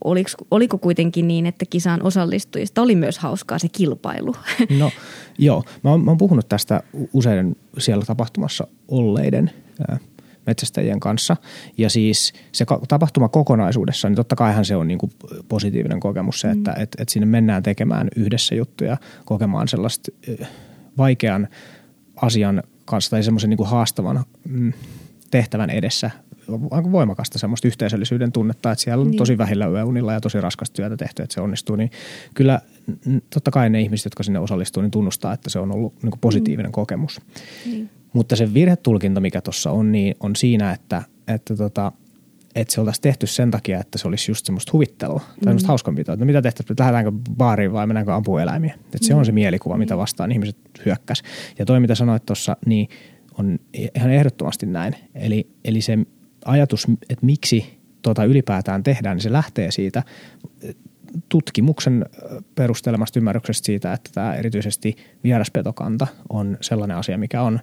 oliko, 0.05 0.31
oliko 0.51 0.79
kuitenkin 0.79 1.29
niin, 1.29 1.47
että 1.47 1.65
kisaan 1.71 2.03
osallistujista 2.03 2.83
oli 2.83 2.95
myös 2.95 3.19
hauskaa 3.19 3.59
se 3.59 3.69
kilpailu? 3.69 4.35
No 4.79 4.91
joo, 5.39 5.65
mä 5.85 5.91
oon, 5.91 6.05
mä 6.05 6.11
oon 6.11 6.19
puhunut 6.19 6.49
tästä 6.49 6.83
useiden 7.13 7.57
siellä 7.79 8.05
tapahtumassa 8.05 8.67
olleiden 8.89 9.51
metsästäjien 10.47 11.01
kanssa. 11.01 11.37
Ja 11.79 11.91
siis 11.91 12.33
se 12.53 12.67
tapahtuma 12.89 13.29
kokonaisuudessa, 13.29 14.09
niin 14.09 14.17
totta 14.17 14.37
kaihan 14.37 14.65
se 14.65 14.77
on 14.77 14.89
niin 14.89 14.99
kuin 14.99 15.13
positiivinen 15.49 16.01
kokemus 16.01 16.41
se, 16.41 16.51
että 16.51 16.71
mm. 16.71 16.83
et, 16.83 16.97
et 16.99 17.09
sinne 17.09 17.27
mennään 17.27 17.63
tekemään 17.63 18.09
yhdessä 18.17 18.55
juttuja, 18.55 18.97
kokemaan 19.25 19.69
sellaista 19.69 20.13
vaikean 20.99 21.49
asian 22.17 22.63
kanssa 22.87 23.11
tai 23.11 23.23
semmoisen 23.23 23.51
niin 23.51 23.67
haastavan 23.67 24.25
mm, 24.49 24.73
tehtävän 25.31 25.71
edessä 25.71 26.11
aika 26.71 26.93
voimakasta 26.93 27.39
semmoista 27.39 27.69
yhteisöllisyyden 27.69 28.33
tunnetta, 28.33 28.73
että 28.73 28.83
siellä 28.83 29.01
on 29.01 29.11
niin. 29.11 29.19
tosi 29.19 29.39
vähillä 29.39 29.67
yöunilla 29.67 30.13
ja 30.13 30.21
tosi 30.21 30.41
raskasta 30.41 30.75
työtä 30.75 30.97
tehty, 30.97 31.23
että 31.23 31.35
se 31.35 31.41
onnistuu, 31.41 31.77
niin 31.77 31.91
kyllä 32.35 32.61
totta 33.31 33.51
kai 33.51 33.71
ne 33.71 33.81
ihmiset, 33.81 34.05
jotka 34.05 34.23
sinne 34.23 34.39
osallistuu, 34.39 34.83
niin 34.83 34.91
tunnustaa, 34.91 35.33
että 35.33 35.51
se 35.51 35.59
on 35.59 35.73
ollut 35.73 36.03
niin 36.03 36.13
positiivinen 36.21 36.71
mm. 36.71 36.73
kokemus. 36.73 37.21
Niin. 37.67 37.91
Mutta 38.13 38.37
se 38.37 38.55
virhetulkinta, 38.55 39.21
mikä 39.21 39.41
tuossa 39.41 39.71
on, 39.71 39.93
niin 39.93 40.15
on 40.21 40.37
siinä, 40.37 40.73
että, 40.73 41.03
että 41.29 41.57
tota, 41.57 41.93
että 42.57 42.75
se 42.75 42.81
oltaisiin 42.81 43.03
tehty 43.03 43.27
sen 43.27 43.51
takia, 43.51 43.81
että 43.81 43.99
se 43.99 44.09
olisi 44.09 44.31
just 44.31 44.47
semmoista 44.47 44.71
huvittelua 44.73 45.19
tai 45.19 45.29
mm. 45.37 45.45
semmoista 45.45 45.69
hauskanpitoa. 45.69 46.13
Että 46.13 46.25
no 46.25 46.27
mitä 46.27 46.43
tehtäisiin, 46.43 46.73
että 46.73 46.83
lähdetäänkö 46.83 47.13
baariin 47.37 47.73
vai 47.73 47.87
mennäänkö 47.87 48.15
ampueläimiä. 48.15 48.75
Että 48.75 48.99
mm. 49.01 49.07
se 49.07 49.15
on 49.15 49.27
se 49.27 49.33
mielikuva, 49.33 49.77
mitä 49.77 49.97
vastaan 49.97 50.33
ihmiset 50.33 50.57
hyökkäs. 50.85 51.23
Ja 51.59 51.65
toi, 51.65 51.81
mitä 51.81 51.95
sanoit 51.95 52.27
tuossa, 52.27 52.57
niin 52.67 52.89
on 53.39 53.59
ihan 53.95 54.11
ehdottomasti 54.11 54.67
näin. 54.67 54.95
Eli, 55.15 55.51
eli 55.65 55.81
se 55.81 55.99
ajatus, 56.45 56.87
että 57.11 57.27
miksi 57.27 57.79
tuota 58.03 58.25
ylipäätään 58.25 58.83
tehdään, 58.83 59.17
niin 59.17 59.23
se 59.23 59.33
lähtee 59.33 59.71
siitä 59.71 60.03
tutkimuksen 61.29 62.07
perustelemasta 62.55 63.19
ymmärryksestä 63.19 63.67
siitä, 63.67 63.93
että 63.93 64.11
tämä 64.15 64.35
erityisesti 64.35 64.97
vieraspetokanta 65.25 66.07
on 66.29 66.59
sellainen 66.61 66.97
asia, 66.97 67.19
mikä 67.19 67.43
on 67.43 67.61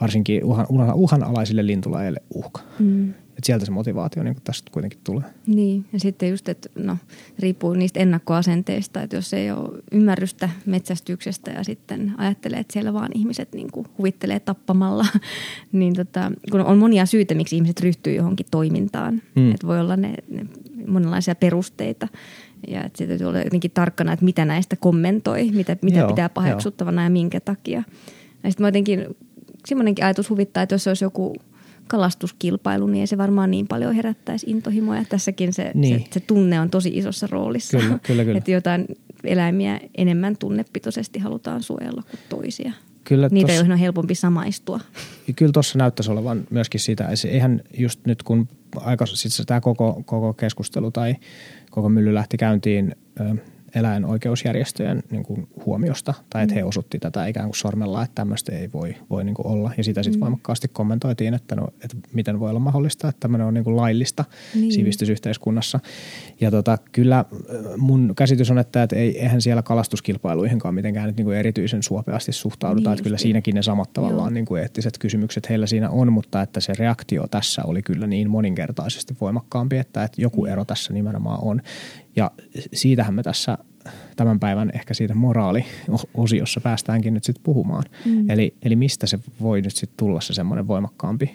varsinkin 0.00 0.44
uhan, 0.44 0.66
uhanalaisille 0.94 1.66
lintulajeille 1.66 2.22
uhka. 2.34 2.60
Mm. 2.78 3.14
Et 3.38 3.44
sieltä 3.44 3.64
se 3.64 3.70
motivaatio 3.70 4.22
niin 4.22 4.36
tästä 4.44 4.70
kuitenkin 4.72 5.00
tulee. 5.04 5.24
Niin, 5.46 5.84
ja 5.92 6.00
sitten 6.00 6.30
just, 6.30 6.48
että 6.48 6.68
no, 6.74 6.96
riippuu 7.38 7.74
niistä 7.74 8.00
ennakkoasenteista, 8.00 9.02
että 9.02 9.16
jos 9.16 9.34
ei 9.34 9.50
ole 9.50 9.82
ymmärrystä 9.92 10.48
metsästyksestä 10.66 11.50
ja 11.50 11.64
sitten 11.64 12.14
ajattelee, 12.18 12.60
että 12.60 12.72
siellä 12.72 12.92
vaan 12.92 13.10
ihmiset 13.14 13.52
niin 13.52 13.70
kuin 13.72 13.86
huvittelee 13.98 14.40
tappamalla, 14.40 15.06
niin 15.72 15.94
tota, 15.94 16.32
kun 16.50 16.60
on 16.60 16.78
monia 16.78 17.06
syitä, 17.06 17.34
miksi 17.34 17.56
ihmiset 17.56 17.80
ryhtyy 17.80 18.14
johonkin 18.14 18.46
toimintaan. 18.50 19.22
Mm. 19.36 19.50
Että 19.50 19.66
voi 19.66 19.80
olla 19.80 19.96
ne, 19.96 20.14
ne 20.28 20.46
monenlaisia 20.86 21.34
perusteita 21.34 22.08
ja 22.68 22.84
että 22.84 23.06
täytyy 23.06 23.26
olla 23.26 23.38
jotenkin 23.38 23.70
tarkkana, 23.70 24.12
että 24.12 24.24
mitä 24.24 24.44
näistä 24.44 24.76
kommentoi, 24.76 25.50
mitä, 25.50 25.76
mitä 25.82 25.98
Joo, 25.98 26.08
pitää 26.08 26.28
paheksuttavana 26.28 27.02
jo. 27.02 27.06
ja 27.06 27.10
minkä 27.10 27.40
takia. 27.40 27.82
Ja 28.42 28.50
sitten 28.50 28.64
mä 28.64 28.68
jotenkin, 28.68 29.06
semmoinenkin 29.66 30.04
ajatus 30.04 30.30
huvittaa, 30.30 30.62
että 30.62 30.74
jos 30.74 30.86
olisi 30.86 31.04
joku– 31.04 31.34
kalastuskilpailu, 31.90 32.86
niin 32.86 33.00
ei 33.00 33.06
se 33.06 33.18
varmaan 33.18 33.50
niin 33.50 33.68
paljon 33.68 33.94
herättäisi 33.94 34.50
intohimoja. 34.50 35.04
Tässäkin 35.08 35.52
se, 35.52 35.70
niin. 35.74 36.00
se, 36.00 36.06
se 36.10 36.20
tunne 36.20 36.60
on 36.60 36.70
tosi 36.70 36.90
isossa 36.94 37.26
roolissa. 37.30 37.78
Kyllä, 37.78 37.98
kyllä, 38.02 38.24
kyllä. 38.24 38.38
että 38.38 38.50
jotain 38.50 38.86
eläimiä 39.24 39.80
enemmän 39.94 40.36
tunnepitoisesti 40.36 41.18
halutaan 41.18 41.62
suojella 41.62 42.02
kuin 42.10 42.20
toisia. 42.28 42.72
Kyllä 43.04 43.28
Niitä, 43.30 43.46
tossa, 43.46 43.58
joihin 43.58 43.72
on 43.72 43.78
helpompi 43.78 44.14
samaistua. 44.14 44.80
Kyllä 45.36 45.52
tuossa 45.52 45.78
näyttäisi 45.78 46.10
olevan 46.10 46.46
myöskin 46.50 46.80
sitä. 46.80 47.08
Eihän 47.28 47.62
just 47.78 48.00
nyt 48.06 48.22
kun 48.22 48.48
aika, 48.76 49.06
siis 49.06 49.42
tämä 49.46 49.60
koko, 49.60 50.02
koko 50.06 50.32
keskustelu 50.32 50.90
tai 50.90 51.14
koko 51.70 51.88
mylly 51.88 52.14
lähti 52.14 52.36
käyntiin 52.36 52.96
eläinoikeusjärjestöjen 53.74 55.02
niin 55.10 55.22
kuin 55.22 55.48
huomiosta, 55.66 56.14
tai 56.30 56.42
että 56.42 56.54
he 56.54 56.62
mm. 56.62 56.68
osoitti 56.68 56.98
tätä 56.98 57.26
ikään 57.26 57.46
kuin 57.46 57.56
sormella, 57.56 58.02
että 58.02 58.14
tämmöistä 58.14 58.52
ei 58.52 58.70
voi, 58.72 58.94
voi 59.10 59.24
niin 59.24 59.34
kuin 59.34 59.46
olla. 59.46 59.72
Ja 59.76 59.84
sitä 59.84 60.02
sitten 60.02 60.18
mm. 60.18 60.20
voimakkaasti 60.20 60.68
kommentoitiin, 60.68 61.34
että, 61.34 61.56
no, 61.56 61.68
että 61.84 61.96
miten 62.12 62.40
voi 62.40 62.50
olla 62.50 62.60
mahdollista, 62.60 63.08
että 63.08 63.20
tämmöinen 63.20 63.46
on 63.46 63.54
niin 63.54 63.64
kuin 63.64 63.76
laillista 63.76 64.24
niin. 64.54 64.72
sivistysyhteiskunnassa. 64.72 65.80
Ja 66.40 66.50
tota, 66.50 66.78
kyllä 66.92 67.18
äh, 67.18 67.26
mun 67.76 68.12
käsitys 68.16 68.50
on, 68.50 68.58
että, 68.58 68.82
että 68.82 68.96
ei, 68.96 69.18
eihän 69.18 69.42
siellä 69.42 69.62
kalastuskilpailuihinkaan 69.62 70.74
mitenkään 70.74 71.06
nyt 71.06 71.16
niin 71.16 71.24
kuin 71.24 71.36
erityisen 71.36 71.82
suopeasti 71.82 72.32
suhtauduta. 72.32 72.90
Niin 72.90 72.94
että 72.94 73.02
kyllä 73.02 73.18
siinäkin 73.18 73.54
ne 73.54 73.62
samat 73.62 73.92
tavallaan 73.92 74.34
niin 74.34 74.44
kuin 74.46 74.62
eettiset 74.62 74.98
kysymykset 74.98 75.48
heillä 75.48 75.66
siinä 75.66 75.90
on, 75.90 76.12
mutta 76.12 76.42
että 76.42 76.60
se 76.60 76.72
reaktio 76.78 77.26
tässä 77.30 77.62
oli 77.64 77.82
kyllä 77.82 78.06
niin 78.06 78.30
moninkertaisesti 78.30 79.16
voimakkaampi, 79.20 79.76
että, 79.76 80.04
että 80.04 80.22
joku 80.22 80.46
ero 80.46 80.64
tässä 80.64 80.92
nimenomaan 80.92 81.38
on. 81.42 81.62
Ja 82.16 82.30
siitähän 82.72 83.14
me 83.14 83.22
tässä 83.22 83.58
tämän 84.16 84.40
päivän 84.40 84.70
ehkä 84.74 84.94
siitä 84.94 85.14
moraaliosiossa 85.14 86.60
päästäänkin 86.60 87.14
nyt 87.14 87.24
sitten 87.24 87.42
puhumaan. 87.42 87.84
Mm. 88.04 88.30
Eli, 88.30 88.54
eli 88.62 88.76
mistä 88.76 89.06
se 89.06 89.18
voi 89.40 89.62
nyt 89.62 89.76
sitten 89.76 89.96
tulla 89.96 90.20
se 90.20 90.34
semmoinen 90.34 90.68
voimakkaampi 90.68 91.34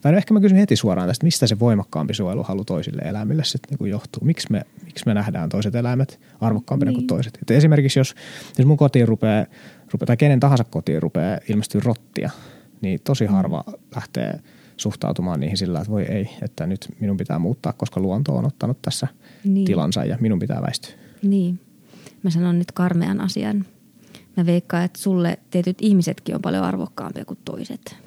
tai 0.00 0.12
no 0.12 0.18
ehkä 0.18 0.34
mä 0.34 0.40
kysyn 0.40 0.58
heti 0.58 0.76
suoraan 0.76 1.08
tästä, 1.08 1.24
mistä 1.24 1.46
se 1.46 1.58
voimakkaampi 1.58 2.14
suojeluhalu 2.14 2.64
toisille 2.64 3.02
eläimille 3.02 3.44
sitten 3.44 3.76
niin 3.80 3.90
johtuu? 3.90 4.24
Miksi 4.24 4.46
me, 4.50 4.62
miksi 4.84 5.04
me 5.06 5.14
nähdään 5.14 5.48
toiset 5.48 5.74
eläimet 5.74 6.20
arvokkaampina 6.40 6.90
niin. 6.90 6.98
kuin 6.98 7.06
toiset? 7.06 7.38
Että 7.42 7.54
esimerkiksi 7.54 8.00
jos, 8.00 8.14
jos 8.58 8.66
mun 8.66 8.76
kotiin 8.76 9.08
rupeaa, 9.08 9.46
rupeaa, 9.92 10.06
tai 10.06 10.16
kenen 10.16 10.40
tahansa 10.40 10.64
kotiin 10.64 11.02
rupeaa 11.02 11.38
ilmestyä 11.48 11.80
rottia, 11.84 12.30
niin 12.80 13.00
tosi 13.04 13.26
mm. 13.26 13.32
harva 13.32 13.64
lähtee 13.94 14.40
suhtautumaan 14.76 15.40
niihin 15.40 15.56
sillä, 15.56 15.78
että 15.78 15.90
voi 15.90 16.02
ei, 16.02 16.30
että 16.42 16.66
nyt 16.66 16.88
minun 17.00 17.16
pitää 17.16 17.38
muuttaa, 17.38 17.72
koska 17.72 18.00
luonto 18.00 18.36
on 18.36 18.46
ottanut 18.46 18.82
tässä– 18.82 19.08
niin. 19.44 19.66
tilansa 19.66 20.04
ja 20.04 20.18
minun 20.20 20.38
pitää 20.38 20.62
väistyä. 20.62 20.94
Niin. 21.22 21.60
Mä 22.22 22.30
sanon 22.30 22.58
nyt 22.58 22.72
karmean 22.72 23.20
asian. 23.20 23.64
Mä 24.36 24.46
veikkaan, 24.46 24.84
että 24.84 24.98
sulle 24.98 25.38
tietyt 25.50 25.76
ihmisetkin 25.80 26.34
on 26.34 26.42
paljon 26.42 26.64
arvokkaampia 26.64 27.24
kuin 27.24 27.38
toiset. 27.44 28.05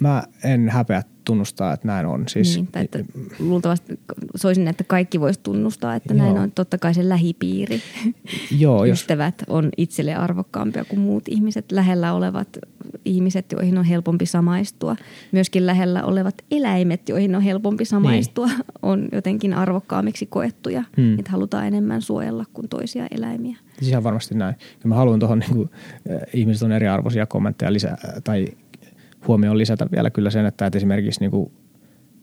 Mä 0.00 0.22
en 0.44 0.68
häpeä 0.68 1.02
tunnustaa, 1.24 1.72
että 1.72 1.86
näin 1.86 2.06
on. 2.06 2.28
Siis, 2.28 2.56
niin, 2.56 2.66
tai 2.66 2.84
että 2.84 2.98
luultavasti 3.38 4.00
soisin, 4.36 4.68
että 4.68 4.84
kaikki 4.84 5.20
voisi 5.20 5.40
tunnustaa, 5.42 5.94
että 5.94 6.14
joo. 6.14 6.24
näin 6.24 6.38
on 6.38 6.52
totta 6.52 6.78
kai 6.78 6.94
se 6.94 7.08
lähipiiri. 7.08 7.80
Joo, 8.58 8.86
Ystävät 8.86 9.34
jos... 9.40 9.48
on 9.48 9.68
itselle 9.76 10.14
arvokkaampia 10.14 10.84
kuin 10.84 11.00
muut 11.00 11.28
ihmiset. 11.28 11.72
Lähellä 11.72 12.12
olevat 12.12 12.48
ihmiset, 13.04 13.52
joihin 13.52 13.78
on 13.78 13.84
helpompi 13.84 14.26
samaistua. 14.26 14.96
Myöskin 15.32 15.66
lähellä 15.66 16.04
olevat 16.04 16.34
eläimet, 16.50 17.08
joihin 17.08 17.36
on 17.36 17.42
helpompi 17.42 17.84
samaistua, 17.84 18.46
niin. 18.46 18.64
on 18.82 19.08
jotenkin 19.12 19.54
arvokkaammiksi 19.54 20.26
koettuja. 20.26 20.84
Hmm. 20.96 21.18
Että 21.18 21.30
halutaan 21.30 21.66
enemmän 21.66 22.02
suojella 22.02 22.44
kuin 22.54 22.68
toisia 22.68 23.06
eläimiä. 23.10 23.56
Siis 23.78 23.90
ihan 23.90 24.04
varmasti 24.04 24.34
näin. 24.34 24.54
Ja 24.82 24.88
mä 24.88 24.94
haluan 24.94 25.18
tuohon, 25.20 25.38
niin 25.38 25.54
kuin, 25.54 25.70
ihmiset 26.34 26.62
on 26.62 26.72
eriarvoisia 26.72 27.26
kommentteja 27.26 27.72
lisää, 27.72 27.96
tai 28.24 28.46
huomioon 29.28 29.58
lisätä 29.58 29.86
vielä 29.92 30.10
kyllä 30.10 30.30
sen, 30.30 30.46
että 30.46 30.70
esimerkiksi 30.74 31.20
niin 31.20 31.30
kuin 31.30 31.52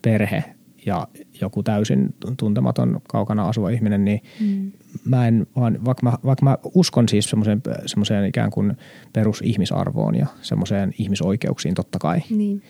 perhe 0.02 0.44
ja 0.86 1.08
joku 1.42 1.64
täysin 1.64 2.16
tuntematon 2.38 3.02
kaukana 3.10 3.48
asuva 3.48 3.70
ihminen, 3.70 4.06
niin 4.06 4.22
mm. 4.40 4.72
mä 5.06 5.28
en 5.28 5.48
vaan, 5.56 5.86
vaikka 5.86 6.04
mä, 6.04 6.14
vaikka 6.26 6.46
mä 6.46 6.58
uskon 6.74 7.10
siis 7.10 7.30
semmoiseen, 7.30 7.62
semmoiseen 7.86 8.26
ikään 8.26 8.52
kuin 8.52 8.78
perusihmisarvoon 9.14 10.16
ja 10.16 10.28
semmoiseen 10.42 10.94
ihmisoikeuksiin 11.00 11.76
totta 11.76 12.00
kai, 12.00 12.22
niin. 12.30 12.62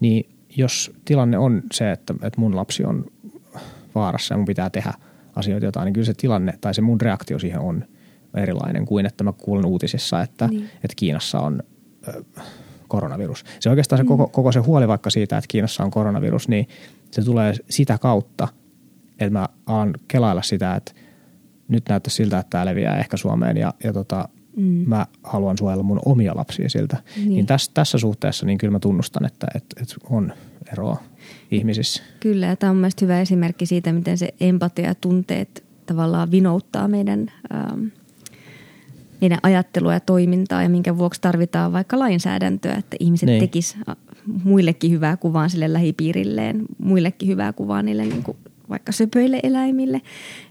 niin 0.00 0.30
jos 0.56 0.92
tilanne 1.04 1.38
on 1.38 1.62
se, 1.72 1.90
että, 1.92 2.14
että 2.22 2.40
mun 2.40 2.56
lapsi 2.56 2.84
on 2.84 3.04
vaarassa 3.94 4.34
ja 4.34 4.38
mun 4.38 4.46
pitää 4.46 4.70
tehdä 4.70 4.92
asioita 5.36 5.66
jotain, 5.66 5.84
niin 5.84 5.94
kyllä 5.94 6.06
se 6.06 6.14
tilanne 6.14 6.58
tai 6.60 6.74
se 6.74 6.82
mun 6.82 7.00
reaktio 7.00 7.38
siihen 7.38 7.60
on 7.60 7.84
erilainen 8.34 8.86
kuin 8.86 9.06
että 9.06 9.24
mä 9.24 9.32
kuulen 9.32 9.66
uutisissa, 9.66 10.22
että, 10.22 10.46
niin. 10.46 10.64
että 10.64 10.94
Kiinassa 10.96 11.40
on 11.40 11.62
koronavirus. 12.88 13.44
Se 13.60 13.70
oikeastaan 13.70 13.98
se 13.98 14.02
mm. 14.02 14.08
koko, 14.08 14.26
koko 14.26 14.52
se 14.52 14.60
huoli 14.60 14.88
vaikka 14.88 15.10
siitä, 15.10 15.38
että 15.38 15.48
Kiinassa 15.48 15.84
on 15.84 15.90
koronavirus, 15.90 16.48
niin 16.48 16.68
se 17.10 17.22
tulee 17.22 17.54
sitä 17.70 17.98
kautta, 17.98 18.48
että 19.10 19.30
mä 19.30 19.48
alan 19.66 19.94
kelailla 20.08 20.42
sitä, 20.42 20.74
että 20.74 20.92
nyt 21.68 21.84
näyttää 21.88 22.10
siltä, 22.10 22.38
että 22.38 22.50
tämä 22.50 22.66
leviää 22.66 22.98
ehkä 22.98 23.16
Suomeen 23.16 23.56
ja, 23.56 23.74
ja 23.84 23.92
tota, 23.92 24.28
mm. 24.56 24.84
mä 24.86 25.06
haluan 25.22 25.58
suojella 25.58 25.82
mun 25.82 26.00
omia 26.04 26.36
lapsia 26.36 26.68
siltä. 26.68 26.96
Niin, 27.16 27.28
niin 27.28 27.46
tässä, 27.46 27.70
tässä 27.74 27.98
suhteessa 27.98 28.46
niin 28.46 28.58
kyllä 28.58 28.72
mä 28.72 28.78
tunnustan, 28.78 29.26
että, 29.26 29.46
että, 29.54 29.82
että 29.82 29.94
on 30.10 30.32
eroa 30.72 31.02
ihmisissä. 31.50 32.02
Kyllä 32.20 32.46
ja 32.46 32.56
tämä 32.56 32.70
on 32.70 32.76
mielestäni 32.76 33.06
hyvä 33.06 33.20
esimerkki 33.20 33.66
siitä, 33.66 33.92
miten 33.92 34.18
se 34.18 34.34
empatia 34.40 34.86
ja 34.86 34.94
tunteet 34.94 35.64
tavallaan 35.86 36.30
vinouttaa 36.30 36.88
meidän 36.88 37.32
ähm,– 37.54 37.84
meidän 39.20 39.38
ajattelua 39.42 39.92
ja 39.92 40.00
toimintaa 40.00 40.62
ja 40.62 40.68
minkä 40.68 40.98
vuoksi 40.98 41.20
tarvitaan 41.20 41.72
vaikka 41.72 41.98
lainsäädäntöä, 41.98 42.74
että 42.74 42.96
ihmiset 43.00 43.26
niin. 43.26 43.40
tekis 43.40 43.76
muillekin 44.44 44.90
hyvää 44.90 45.16
kuvaa 45.16 45.48
sille 45.48 45.72
lähipiirilleen, 45.72 46.62
muillekin 46.78 47.28
hyvää 47.28 47.52
kuvaa 47.52 47.82
niille 47.82 48.04
niin 48.04 48.22
kuin 48.22 48.36
vaikka 48.68 48.92
söpöille 48.92 49.40
eläimille. 49.42 50.02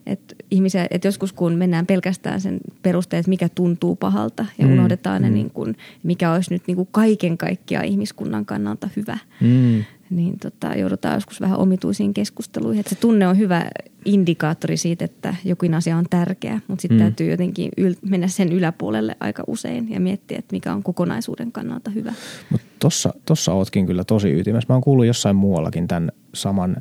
Et 0.05 0.35
ihmisiä, 0.51 0.87
et 0.91 1.03
joskus 1.03 1.33
kun 1.33 1.53
mennään 1.53 1.85
pelkästään 1.85 2.41
sen 2.41 2.59
perusteella, 2.81 3.19
että 3.19 3.29
mikä 3.29 3.49
tuntuu 3.49 3.95
pahalta 3.95 4.45
ja 4.57 4.65
mm, 4.67 4.73
unohdetaan 4.73 5.21
mm. 5.21 5.25
ne, 5.25 5.29
niin 5.29 5.49
kuin, 5.49 5.77
mikä 6.03 6.31
olisi 6.31 6.53
nyt 6.53 6.63
niin 6.67 6.75
kuin 6.75 6.87
kaiken 6.91 7.37
kaikkiaan 7.37 7.85
ihmiskunnan 7.85 8.45
kannalta 8.45 8.89
hyvä, 8.95 9.17
mm. 9.41 9.83
Niin 10.09 10.39
tota, 10.39 10.75
joudutaan 10.75 11.13
joskus 11.13 11.41
vähän 11.41 11.59
omituisiin 11.59 12.13
keskusteluihin. 12.13 12.79
Et 12.79 12.87
se 12.87 12.95
tunne 12.95 13.27
on 13.27 13.37
hyvä 13.37 13.65
indikaattori 14.05 14.77
siitä, 14.77 15.05
että 15.05 15.35
jokin 15.43 15.73
asia 15.73 15.97
on 15.97 16.05
tärkeä, 16.09 16.61
mutta 16.67 16.81
sitten 16.81 16.97
mm. 16.97 17.01
täytyy 17.01 17.31
jotenkin 17.31 17.71
yl- 17.81 18.09
mennä 18.09 18.27
sen 18.27 18.51
yläpuolelle 18.51 19.15
aika 19.19 19.43
usein 19.47 19.91
ja 19.91 19.99
miettiä, 19.99 20.37
että 20.39 20.55
mikä 20.55 20.73
on 20.73 20.83
kokonaisuuden 20.83 21.51
kannalta 21.51 21.91
hyvä. 21.91 22.13
Mutta 22.49 22.67
tossa, 22.79 23.13
tossa 23.25 23.53
ootkin 23.53 23.85
kyllä 23.85 24.03
tosi 24.03 24.39
ytimessä. 24.39 24.65
Mä 24.69 24.75
oon 24.75 24.83
kuullut 24.83 25.05
jossain 25.05 25.35
muuallakin 25.35 25.87
tämän 25.87 26.11
saman 26.33 26.77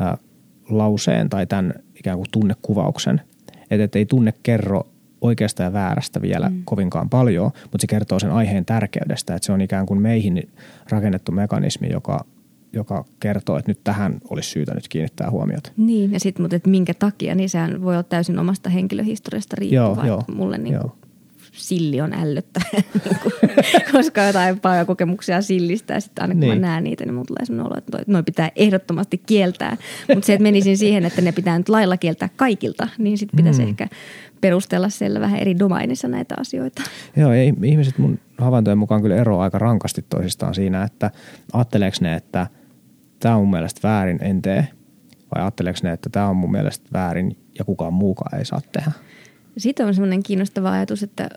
äh, 0.00 0.18
lauseen 0.70 1.28
tai 1.28 1.46
tämän 1.46 1.74
ikään 1.94 2.16
kuin 2.16 2.28
tunnekuvauksen, 2.30 3.20
että 3.70 3.84
et 3.84 3.96
ei 3.96 4.06
tunne 4.06 4.34
kerro 4.42 4.86
oikeasta 5.20 5.62
ja 5.62 5.72
väärästä 5.72 6.22
vielä 6.22 6.48
mm. 6.48 6.62
kovinkaan 6.64 7.10
paljon, 7.10 7.50
mutta 7.62 7.78
se 7.80 7.86
kertoo 7.86 8.18
sen 8.18 8.30
aiheen 8.30 8.64
tärkeydestä, 8.64 9.34
että 9.34 9.46
se 9.46 9.52
on 9.52 9.60
ikään 9.60 9.86
kuin 9.86 10.00
meihin 10.00 10.48
rakennettu 10.90 11.32
mekanismi, 11.32 11.88
joka 11.90 12.24
joka 12.72 13.04
kertoo, 13.20 13.58
että 13.58 13.70
nyt 13.70 13.80
tähän 13.84 14.18
olisi 14.30 14.50
syytä 14.50 14.74
nyt 14.74 14.88
kiinnittää 14.88 15.30
huomiota. 15.30 15.72
Niin, 15.76 16.12
ja 16.12 16.20
sitten, 16.20 16.42
mutta 16.42 16.56
että 16.56 16.70
minkä 16.70 16.94
takia, 16.94 17.34
niin 17.34 17.48
sehän 17.48 17.82
voi 17.82 17.94
olla 17.94 18.02
täysin 18.02 18.38
omasta 18.38 18.70
henkilöhistoriasta 18.70 19.56
riippuva. 19.58 20.06
Joo, 20.06 20.06
joo, 20.06 20.24
mulle 20.34 20.58
niin 20.58 20.74
joo 20.74 20.96
silli 21.52 22.00
on 22.00 22.12
ällöttävä, 22.12 22.64
koska 23.92 24.22
jotain 24.22 24.60
paljon 24.60 24.86
kokemuksia 24.86 25.42
sillistä 25.42 25.94
ja 25.94 26.00
sitten 26.00 26.22
aina 26.22 26.34
kun 26.34 26.40
niin. 26.40 26.52
mä 26.52 26.66
näen 26.66 26.84
niitä, 26.84 27.04
niin 27.04 27.14
mulla 27.14 27.24
tulee 27.26 27.44
sellainen 27.44 27.66
olo, 27.66 27.78
että 27.78 28.12
noin 28.12 28.24
pitää 28.24 28.50
ehdottomasti 28.56 29.22
kieltää. 29.26 29.76
Mutta 30.14 30.26
se, 30.26 30.32
että 30.32 30.42
menisin 30.42 30.78
siihen, 30.78 31.04
että 31.04 31.20
ne 31.20 31.32
pitää 31.32 31.58
nyt 31.58 31.68
lailla 31.68 31.96
kieltää 31.96 32.28
kaikilta, 32.36 32.88
niin 32.98 33.18
sitten 33.18 33.36
pitäisi 33.36 33.62
mm. 33.62 33.68
ehkä 33.68 33.88
perustella 34.40 34.88
siellä 34.88 35.20
vähän 35.20 35.40
eri 35.40 35.58
domainissa 35.58 36.08
näitä 36.08 36.34
asioita. 36.38 36.82
Joo, 37.16 37.32
ei, 37.32 37.52
ihmiset 37.62 37.98
mun 37.98 38.18
havaintojen 38.38 38.78
mukaan 38.78 39.02
kyllä 39.02 39.16
eroaa 39.16 39.44
aika 39.44 39.58
rankasti 39.58 40.04
toisistaan 40.08 40.54
siinä, 40.54 40.82
että 40.84 41.10
ajatteleeko 41.52 41.96
ne, 42.00 42.14
että 42.14 42.46
tämä 43.22 43.34
on 43.36 43.40
mun 43.40 43.50
mielestä 43.50 43.88
väärin, 43.88 44.18
en 44.22 44.42
tee, 44.42 44.68
vai 45.34 45.42
ajatteleeko 45.42 45.78
ne, 45.82 45.92
että 45.92 46.10
tämä 46.10 46.28
on 46.28 46.36
mun 46.36 46.50
mielestä 46.50 46.88
väärin 46.92 47.36
ja 47.58 47.64
kukaan 47.64 47.92
muukaan 47.92 48.38
ei 48.38 48.44
saa 48.44 48.60
tehdä? 48.72 48.92
Sitten 49.56 49.86
on 49.86 49.94
semmoinen 49.94 50.22
kiinnostava 50.22 50.72
ajatus, 50.72 51.02
että 51.02 51.28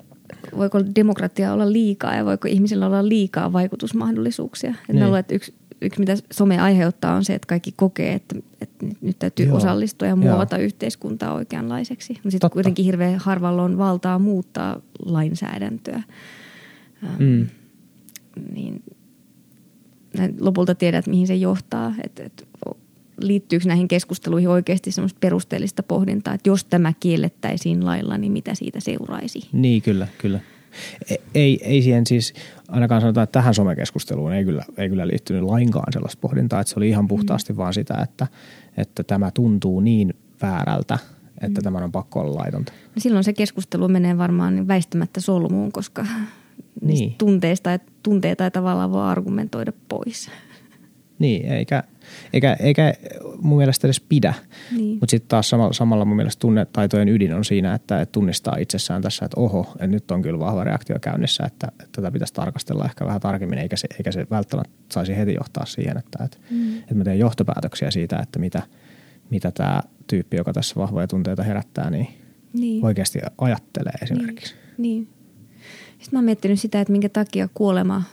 voiko 0.58 0.80
demokratia 0.96 1.54
olla 1.54 1.72
liikaa 1.72 2.16
ja 2.16 2.26
voiko 2.26 2.48
ihmisillä 2.48 2.86
olla 2.86 3.10
liikaa 3.10 3.54
vaikutusmahdollisuuksia. 3.54 4.74
Niin. 4.88 5.04
luulen, 5.04 5.20
että 5.20 5.36
yksi, 5.36 5.54
yksi, 5.82 6.00
mitä 6.00 6.16
some 6.34 6.60
aiheuttaa, 6.60 7.16
on 7.16 7.26
se, 7.26 7.36
että 7.36 7.48
kaikki 7.48 7.74
kokee, 7.76 8.14
että, 8.14 8.36
että 8.62 8.86
nyt 9.02 9.20
täytyy 9.20 9.46
Joo. 9.46 9.58
osallistua 9.58 10.08
ja 10.08 10.16
muovata 10.16 10.56
Joo. 10.56 10.66
yhteiskuntaa 10.66 11.34
oikeanlaiseksi. 11.34 12.14
Mutta 12.14 12.32
sitten 12.32 12.50
kuitenkin 12.50 12.86
hirveän 12.86 13.20
harvalla 13.20 13.64
on 13.64 13.78
valtaa 13.78 14.20
muuttaa 14.20 14.82
lainsäädäntöä. 15.06 16.04
Mm. 17.20 17.48
Niin 18.54 18.84
lopulta 20.40 20.76
tiedät, 20.76 21.08
mihin 21.08 21.28
se 21.28 21.36
johtaa. 21.36 21.94
Että, 22.04 22.24
että 22.24 22.46
liittyykö 23.22 23.68
näihin 23.68 23.88
keskusteluihin 23.88 24.50
oikeasti 24.50 24.92
semmoista 24.92 25.18
perusteellista 25.20 25.84
pohdintaa, 25.84 26.34
että 26.34 26.50
jos 26.50 26.66
tämä 26.66 26.94
kiellettäisiin 27.00 27.86
lailla, 27.86 28.18
niin 28.18 28.32
mitä 28.32 28.56
siitä 28.56 28.80
seuraisi? 28.80 29.40
Niin, 29.52 29.82
kyllä, 29.82 30.08
kyllä. 30.18 30.40
E, 31.10 31.16
ei, 31.36 31.60
ei 31.64 31.82
siihen 31.82 32.08
siis 32.08 32.34
ainakaan 32.68 33.02
sanota, 33.02 33.22
että 33.22 33.40
tähän 33.40 33.54
somekeskusteluun 33.54 34.34
ei 34.34 34.46
kyllä, 34.46 34.64
ei 34.78 34.90
kyllä 34.90 35.08
liittynyt 35.08 35.44
lainkaan 35.44 35.94
sellaista 35.94 36.22
pohdintaa, 36.22 36.62
että 36.62 36.74
se 36.74 36.80
oli 36.80 36.90
ihan 36.90 37.08
puhtaasti 37.08 37.54
mm. 37.54 37.58
vaan 37.58 37.74
sitä, 37.74 37.98
että, 38.04 38.28
että 38.78 39.04
tämä 39.04 39.32
tuntuu 39.32 39.80
niin 39.80 40.14
väärältä, 40.42 41.00
että 41.42 41.62
mm. 41.62 41.64
tämä 41.64 41.78
on 41.78 41.92
pakko 41.92 42.20
olla 42.20 42.40
laitonta. 42.40 42.72
No 42.72 43.00
silloin 43.00 43.24
se 43.24 43.34
keskustelu 43.34 43.88
menee 43.88 44.18
varmaan 44.18 44.68
väistämättä 44.68 45.22
solmuun, 45.22 45.72
koska 45.72 46.06
niin. 46.82 47.16
tunteista, 47.18 47.80
tunteita 48.04 48.44
ei 48.44 48.52
tavallaan 48.52 48.92
voi 48.92 49.04
argumentoida 49.04 49.74
pois. 49.90 50.30
Niin, 51.20 51.46
eikä, 51.46 51.84
eikä, 52.34 52.58
eikä 52.60 52.94
mun 53.42 53.58
mielestä 53.58 53.88
edes 53.88 54.00
pidä. 54.00 54.34
Niin. 54.72 54.98
Mutta 55.00 55.12
sitten 55.12 55.28
taas 55.28 55.50
samalla, 55.50 55.74
samalla 55.74 56.06
mun 56.06 56.16
mielestä 56.16 56.40
tunnetaitojen 56.40 57.10
ydin 57.10 57.34
on 57.34 57.46
siinä, 57.46 57.74
että, 57.74 58.02
että 58.02 58.12
tunnistaa 58.12 58.58
itsessään 58.58 59.02
tässä, 59.02 59.26
että 59.26 59.42
oho, 59.42 59.68
että 59.74 59.88
nyt 59.88 60.12
on 60.12 60.22
kyllä 60.22 60.40
vahva 60.40 60.64
reaktio 60.64 61.00
käynnissä, 61.02 61.44
että, 61.46 61.68
että 61.68 61.88
tätä 61.92 62.12
pitäisi 62.12 62.34
tarkastella 62.34 62.86
ehkä 62.86 63.06
vähän 63.06 63.22
tarkemmin, 63.22 63.60
eikä 63.60 63.78
se, 63.78 63.88
eikä 63.98 64.12
se 64.12 64.28
välttämättä 64.32 64.74
saisi 64.92 65.18
heti 65.18 65.34
johtaa 65.34 65.66
siihen, 65.66 65.98
että, 65.98 66.24
että, 66.24 66.38
mm. 66.52 66.78
että 66.78 66.96
mä 66.96 67.04
teen 67.04 67.20
johtopäätöksiä 67.20 67.92
siitä, 67.92 68.20
että 68.20 68.40
mitä, 68.40 68.62
mitä 69.30 69.52
tämä 69.52 69.82
tyyppi, 70.08 70.38
joka 70.38 70.54
tässä 70.54 70.76
vahvoja 70.76 71.08
tunteita 71.08 71.44
herättää, 71.44 71.90
niin, 71.90 72.08
niin. 72.54 72.86
oikeasti 72.86 73.20
ajattelee 73.38 73.94
esimerkiksi. 74.02 74.56
Niin. 74.78 75.06
niin. 75.06 75.15
Sitten 76.06 76.18
mä 76.18 76.20
oon 76.20 76.26
miettinyt 76.26 76.60
sitä, 76.60 76.82
että 76.82 76.92
minkä 76.92 77.10
takia 77.10 77.50
kuolema, 77.54 78.04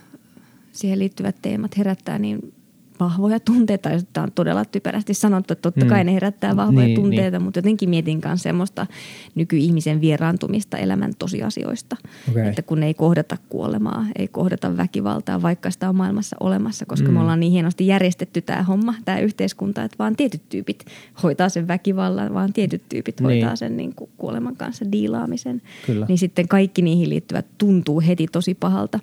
siihen 0.71 0.99
liittyvät 0.99 1.35
teemat 1.41 1.77
herättää 1.77 2.19
niin 2.19 2.53
vahvoja 2.99 3.39
tunteita, 3.39 3.89
jos 3.89 4.05
tämä 4.13 4.23
on 4.23 4.31
todella 4.31 4.65
typerästi 4.65 5.13
sanottu, 5.13 5.53
että 5.53 5.61
totta 5.61 5.85
kai 5.85 6.03
mm. 6.03 6.05
ne 6.05 6.13
herättää 6.13 6.55
vahvoja 6.55 6.85
niin, 6.85 6.95
tunteita, 6.95 7.37
niin. 7.37 7.43
mutta 7.43 7.57
jotenkin 7.57 7.89
mietin 7.89 8.21
myös 8.25 8.41
semmoista 8.41 8.87
nykyihmisen 9.35 10.01
vieraantumista 10.01 10.77
elämän 10.77 11.13
tosiasioista, 11.19 11.95
okay. 12.29 12.47
että 12.47 12.61
kun 12.61 12.83
ei 12.83 12.93
kohdata 12.93 13.37
kuolemaa, 13.49 14.05
ei 14.15 14.27
kohdata 14.27 14.77
väkivaltaa, 14.77 15.41
vaikka 15.41 15.71
sitä 15.71 15.89
on 15.89 15.95
maailmassa 15.95 16.35
olemassa, 16.39 16.85
koska 16.85 17.07
mm. 17.07 17.13
me 17.13 17.19
ollaan 17.19 17.39
niin 17.39 17.51
hienosti 17.51 17.87
järjestetty 17.87 18.41
tämä 18.41 18.63
homma, 18.63 18.95
tämä 19.05 19.19
yhteiskunta, 19.19 19.83
että 19.83 19.97
vaan 19.99 20.15
tietyt 20.15 20.41
tyypit 20.49 20.85
hoitaa 21.23 21.49
sen 21.49 21.67
väkivallan, 21.67 22.33
vaan 22.33 22.53
tietyt 22.53 22.81
tyypit 22.89 23.19
niin. 23.19 23.25
hoitaa 23.25 23.55
sen 23.55 23.77
niin 23.77 23.95
kuin 23.95 24.09
kuoleman 24.17 24.55
kanssa 24.55 24.91
diilaamisen, 24.91 25.61
Kyllä. 25.85 26.05
niin 26.09 26.17
sitten 26.17 26.47
kaikki 26.47 26.81
niihin 26.81 27.09
liittyvät 27.09 27.45
tuntuu 27.57 28.01
heti 28.01 28.27
tosi 28.31 28.53
pahalta. 28.55 28.99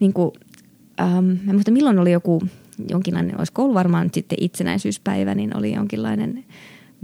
Niin 0.00 0.12
kuin, 0.12 0.32
ähm, 1.00 1.24
mä 1.44 1.52
muista 1.52 1.70
milloin 1.70 1.98
oli 1.98 2.12
joku 2.12 2.42
jonkinlainen, 2.90 3.38
olisi 3.38 3.52
ollut 3.58 3.74
varmaan 3.74 4.10
sitten 4.12 4.38
itsenäisyyspäivä, 4.40 5.34
niin 5.34 5.56
oli 5.56 5.74
jonkinlainen 5.74 6.44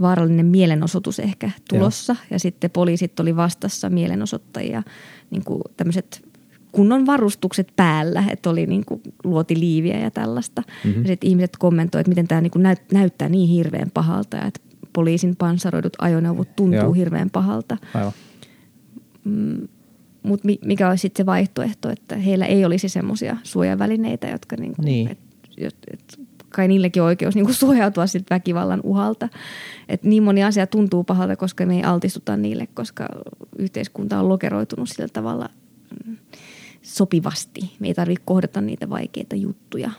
vaarallinen 0.01 0.45
mielenosoitus 0.45 1.19
ehkä 1.19 1.51
tulossa. 1.69 2.13
Joo. 2.13 2.27
Ja 2.31 2.39
sitten 2.39 2.71
poliisit 2.71 3.19
oli 3.19 3.35
vastassa 3.35 3.89
mielenosoittajia, 3.89 4.83
niin 5.31 5.43
kuin 5.43 5.61
tämmöiset 5.77 6.31
kunnon 6.71 7.05
varustukset 7.05 7.67
päällä, 7.75 8.23
että 8.29 8.49
oli 8.49 8.65
niin 8.65 8.85
kuin 8.85 9.01
luotiliiviä 9.23 9.99
ja 9.99 10.11
tällaista. 10.11 10.63
Mm-hmm. 10.83 11.01
Ja 11.01 11.07
sitten 11.07 11.29
ihmiset 11.29 11.57
kommentoivat, 11.57 12.01
että 12.01 12.09
miten 12.09 12.27
tämä 12.27 12.41
niin 12.41 12.51
kuin 12.51 12.63
näyt, 12.63 12.81
näyttää 12.91 13.29
niin 13.29 13.49
hirveän 13.49 13.91
pahalta 13.93 14.37
ja 14.37 14.45
että 14.45 14.61
poliisin 14.93 15.35
panssaroidut 15.35 15.93
ajoneuvot 15.99 16.55
tuntuu 16.55 16.79
Joo. 16.79 16.93
hirveän 16.93 17.29
pahalta. 17.29 17.77
Aivan. 17.93 18.13
Mm, 19.23 19.67
Mutta 20.23 20.47
mikä 20.65 20.89
olisi 20.89 21.01
sitten 21.01 21.23
se 21.23 21.25
vaihtoehto, 21.25 21.89
että 21.89 22.15
heillä 22.15 22.45
ei 22.45 22.65
olisi 22.65 22.89
semmoisia 22.89 23.37
suojavälineitä, 23.43 24.27
jotka 24.27 24.55
niin 24.55 24.75
kuin, 24.75 24.85
niin. 24.85 25.11
Et 25.11 25.19
et 25.67 26.19
kai 26.49 26.67
niilläkin 26.67 27.01
on 27.01 27.05
oikeus 27.07 27.35
niin 27.35 27.45
kuin 27.45 27.55
suojautua 27.55 28.07
siltä 28.07 28.35
väkivallan 28.35 28.81
uhalta. 28.83 29.29
Et 29.89 30.03
niin 30.03 30.23
moni 30.23 30.43
asia 30.43 30.67
tuntuu 30.67 31.03
pahalta, 31.03 31.35
koska 31.35 31.65
me 31.65 31.75
ei 31.75 31.83
altistuta 31.83 32.37
niille, 32.37 32.67
koska 32.73 33.07
yhteiskunta 33.57 34.19
on 34.19 34.29
lokeroitunut 34.29 34.89
sillä 34.89 35.07
tavalla 35.07 35.49
mm, 36.05 36.17
sopivasti. 36.81 37.61
Me 37.79 37.87
ei 37.87 37.93
tarvitse 37.93 38.23
kohdata 38.25 38.61
niitä 38.61 38.89
vaikeita 38.89 39.35
juttuja, 39.35 39.91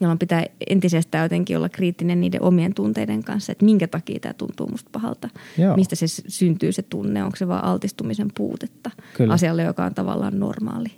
jolloin 0.00 0.18
pitää 0.18 0.46
entisestään 0.70 1.24
jotenkin 1.24 1.56
olla 1.56 1.68
kriittinen 1.68 2.20
niiden 2.20 2.42
omien 2.42 2.74
tunteiden 2.74 3.24
kanssa, 3.24 3.52
että 3.52 3.64
minkä 3.64 3.88
takia 3.88 4.20
tämä 4.20 4.32
tuntuu 4.32 4.68
musta 4.68 4.90
pahalta. 4.92 5.28
Joo. 5.58 5.76
Mistä 5.76 5.96
se 5.96 6.06
syntyy 6.08 6.72
se 6.72 6.82
tunne, 6.82 7.24
onko 7.24 7.36
se 7.36 7.48
vaan 7.48 7.64
altistumisen 7.64 8.28
puutetta 8.36 8.90
Kyllä. 9.16 9.34
asialle, 9.34 9.62
joka 9.62 9.84
on 9.84 9.94
tavallaan 9.94 10.40
normaali. 10.40 10.88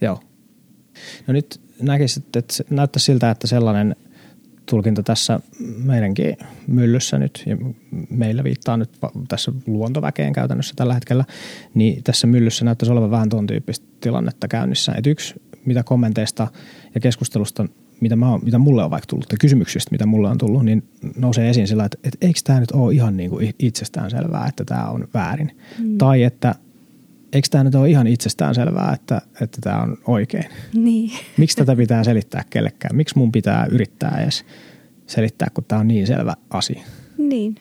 Joo. 0.00 0.20
No 1.26 1.32
nyt 1.32 1.60
näkisit, 1.82 2.36
että 2.36 2.54
näyttää 2.70 3.00
siltä, 3.00 3.30
että 3.30 3.46
sellainen 3.46 3.96
tulkinta 4.70 5.02
tässä 5.02 5.40
meidänkin 5.84 6.36
myllyssä 6.66 7.18
nyt, 7.18 7.42
ja 7.46 7.56
meillä 8.10 8.44
viittaa 8.44 8.76
nyt 8.76 8.90
tässä 9.28 9.52
luontoväkeen 9.66 10.32
käytännössä 10.32 10.74
tällä 10.76 10.94
hetkellä, 10.94 11.24
niin 11.74 12.02
tässä 12.02 12.26
myllyssä 12.26 12.64
näyttäisi 12.64 12.92
olevan 12.92 13.10
vähän 13.10 13.28
tuon 13.28 13.46
tyyppistä 13.46 13.86
tilannetta 14.00 14.48
käynnissä. 14.48 14.92
Et 14.92 15.06
yksi, 15.06 15.34
mitä 15.64 15.82
kommenteista 15.82 16.46
ja 16.94 17.00
keskustelusta, 17.00 17.66
mitä, 18.00 18.16
mä, 18.16 18.38
mitä 18.38 18.58
mulle 18.58 18.84
on 18.84 18.90
vaikka 18.90 19.06
tullut, 19.06 19.28
tai 19.28 19.36
kysymyksistä, 19.40 19.90
mitä 19.90 20.06
mulle 20.06 20.28
on 20.28 20.38
tullut, 20.38 20.64
niin 20.64 20.88
nousee 21.16 21.50
esiin 21.50 21.68
sillä, 21.68 21.84
että, 21.84 21.98
että 22.04 22.26
eikö 22.26 22.40
tämä 22.44 22.60
nyt 22.60 22.70
ole 22.70 22.94
ihan 22.94 23.16
niin 23.16 23.30
kuin 23.30 23.54
itsestään 23.58 24.10
selvää, 24.10 24.46
että 24.46 24.64
tämä 24.64 24.88
on 24.88 25.08
väärin. 25.14 25.56
Mm. 25.78 25.98
Tai 25.98 26.22
että 26.22 26.54
eikö 27.32 27.48
tämä 27.50 27.64
nyt 27.64 27.74
ole 27.74 27.90
ihan 27.90 28.06
itsestään 28.06 28.54
selvää, 28.54 28.92
että, 28.92 29.22
että 29.40 29.58
tämä 29.60 29.82
on 29.82 29.98
oikein? 30.06 30.44
Niin. 30.74 31.10
Miksi 31.36 31.56
tätä 31.56 31.76
pitää 31.76 32.04
selittää 32.04 32.44
kellekään? 32.50 32.96
Miksi 32.96 33.18
mun 33.18 33.32
pitää 33.32 33.66
yrittää 33.70 34.20
edes 34.22 34.44
selittää, 35.06 35.48
kun 35.54 35.64
tämä 35.64 35.80
on 35.80 35.88
niin 35.88 36.06
selvä 36.06 36.34
asia? 36.50 36.82
Niin. 37.18 37.54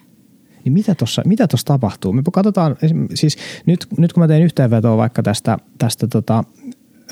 Niin 0.63 0.73
mitä 0.73 0.95
tuossa 0.95 1.21
mitä 1.25 1.47
tossa 1.47 1.65
tapahtuu? 1.65 2.13
Me 2.13 2.21
katsotaan, 2.34 2.75
siis 3.13 3.38
nyt, 3.65 3.88
nyt 3.97 4.13
kun 4.13 4.23
mä 4.23 4.28
teen 4.28 4.43
yhteenvetoa 4.43 4.97
vaikka 4.97 5.23
tästä, 5.23 5.58
tästä 5.78 6.08
tota, 6.08 6.43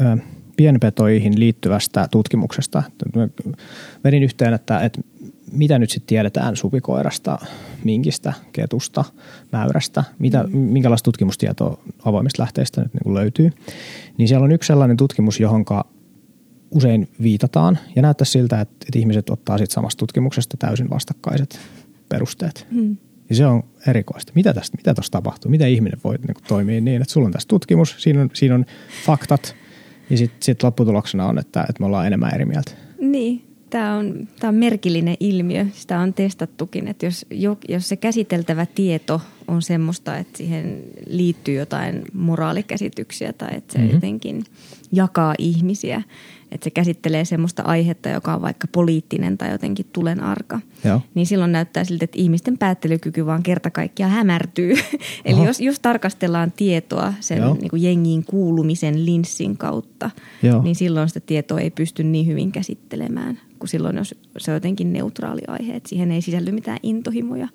ö, 0.02 0.18
pienpetoihin 0.58 1.39
liittyvästä 1.39 2.08
tutkimuksesta, 2.12 2.84
vedin 4.04 4.24
yhteen, 4.24 4.54
että, 4.54 4.80
että 4.80 5.02
mitä 5.52 5.80
nyt 5.80 5.89
sitten 5.89 6.08
tiedetään 6.08 6.56
supikoirasta, 6.56 7.38
minkistä, 7.84 8.34
ketusta, 8.54 9.04
mäyrästä, 9.52 10.04
mitä, 10.20 10.44
mm. 10.44 10.58
minkälaista 10.58 11.06
tutkimustietoa 11.06 11.84
avoimista 12.06 12.42
lähteistä 12.42 12.82
nyt 12.82 12.92
niin 12.94 13.13
löytyy, 13.13 13.52
niin 14.18 14.28
siellä 14.28 14.44
on 14.44 14.52
yksi 14.52 14.68
sellainen 14.68 14.98
tutkimus, 14.98 15.39
johon 15.39 15.66
usein 16.72 17.10
viitataan 17.22 17.80
ja 17.96 18.02
näyttää 18.02 18.26
siltä, 18.26 18.62
että, 18.62 18.76
että 18.88 19.00
ihmiset 19.00 19.30
ottaa 19.30 19.58
siitä 19.58 19.74
samasta 19.74 20.00
tutkimuksesta 20.00 20.58
täysin 20.58 20.89
vastakkaiset 20.89 21.60
perusteet. 22.10 22.68
Mm. 22.72 22.98
Ja 23.30 23.36
se 23.36 23.46
on 23.46 23.63
erikoista. 23.88 24.32
Mitä 24.36 24.54
tästä, 24.54 24.78
mitä 24.78 24.94
tuossa 24.94 25.12
tapahtuu? 25.12 25.52
Miten 25.52 25.70
ihminen 25.70 26.00
voi 26.04 26.18
niin 26.18 26.34
kuin, 26.34 26.44
toimia 26.48 26.82
niin, 26.82 27.02
että 27.02 27.13
sulla 27.13 27.26
on 27.26 27.32
tässä 27.32 27.48
tutkimus, 27.48 27.96
siinä 27.98 28.22
on, 28.22 28.30
siinä 28.34 28.56
on 28.56 28.66
faktat 29.06 29.56
ja 30.13 30.17
sitten 30.17 30.43
sit 30.43 30.63
lopputuloksena 30.63 31.26
on, 31.26 31.39
että, 31.39 31.62
että 31.62 31.80
me 31.80 31.86
ollaan 31.86 32.08
enemmän 32.08 32.36
eri 32.36 32.45
mieltä. 32.45 32.71
Niin, 32.99 33.54
Tämä 33.73 33.95
on, 33.95 34.28
tämä 34.39 34.49
on 34.49 34.56
merkillinen 34.56 35.17
ilmiö. 35.19 35.65
Sitä 35.73 35.99
on 35.99 36.13
testattukin, 36.13 36.88
että 36.88 37.06
jos, 37.06 37.26
jos 37.67 37.89
se 37.89 37.95
käsiteltävä 37.95 38.65
tieto 38.65 39.21
on 39.47 39.62
semmoista, 39.62 40.17
että 40.17 40.38
siihen 40.38 40.84
liittyy 41.08 41.56
jotain 41.56 42.02
moraalikäsityksiä 42.13 43.34
tai 43.34 43.49
että 43.56 43.73
se 43.73 43.80
mm-hmm. 43.80 43.93
jotenkin 43.93 44.43
jakaa 44.91 45.36
ihmisiä, 45.38 46.02
että 46.54 46.63
se 46.63 46.70
käsittelee 46.70 47.26
semmoista 47.26 47.63
aihetta, 47.63 48.10
joka 48.10 48.36
on 48.36 48.42
vaikka 48.42 48.68
poliittinen 48.72 49.38
tai 49.38 49.52
jotenkin 49.52 49.86
tulen 49.94 50.24
arka, 50.24 50.60
Joo. 50.84 51.02
niin 51.16 51.26
silloin 51.26 51.52
näyttää 51.52 51.84
siltä, 51.84 52.06
että 52.06 52.20
ihmisten 52.20 52.58
päättelykyky 52.58 53.26
vaan 53.26 53.44
kerta 53.44 53.72
kaikkiaan 53.72 54.12
hämärtyy. 54.12 54.74
Eli 55.26 55.46
jos, 55.46 55.60
jos 55.60 55.80
tarkastellaan 55.80 56.52
tietoa 56.52 57.13
sen 57.20 57.42
niin 57.42 57.70
kuin 57.70 57.84
jengiin 57.84 58.26
kuulumisen 58.26 59.06
linssin 59.06 59.58
kautta, 59.58 60.12
Joo. 60.44 60.63
niin 60.63 60.76
silloin 60.76 61.08
sitä 61.08 61.20
tietoa 61.20 61.60
ei 61.60 61.72
pysty 61.72 62.04
niin 62.04 62.28
hyvin 62.28 62.52
käsittelemään 62.52 63.39
kuin 63.60 63.70
silloin, 63.70 63.98
jos 63.98 64.16
se 64.38 64.52
on 64.52 64.56
jotenkin 64.56 64.94
neutraali 64.94 65.42
aihe, 65.48 65.76
että 65.76 65.89
siihen 65.89 66.12
ei 66.12 66.22
sisälly 66.22 66.52
mitään 66.52 66.80
intohimoja. 66.84 67.48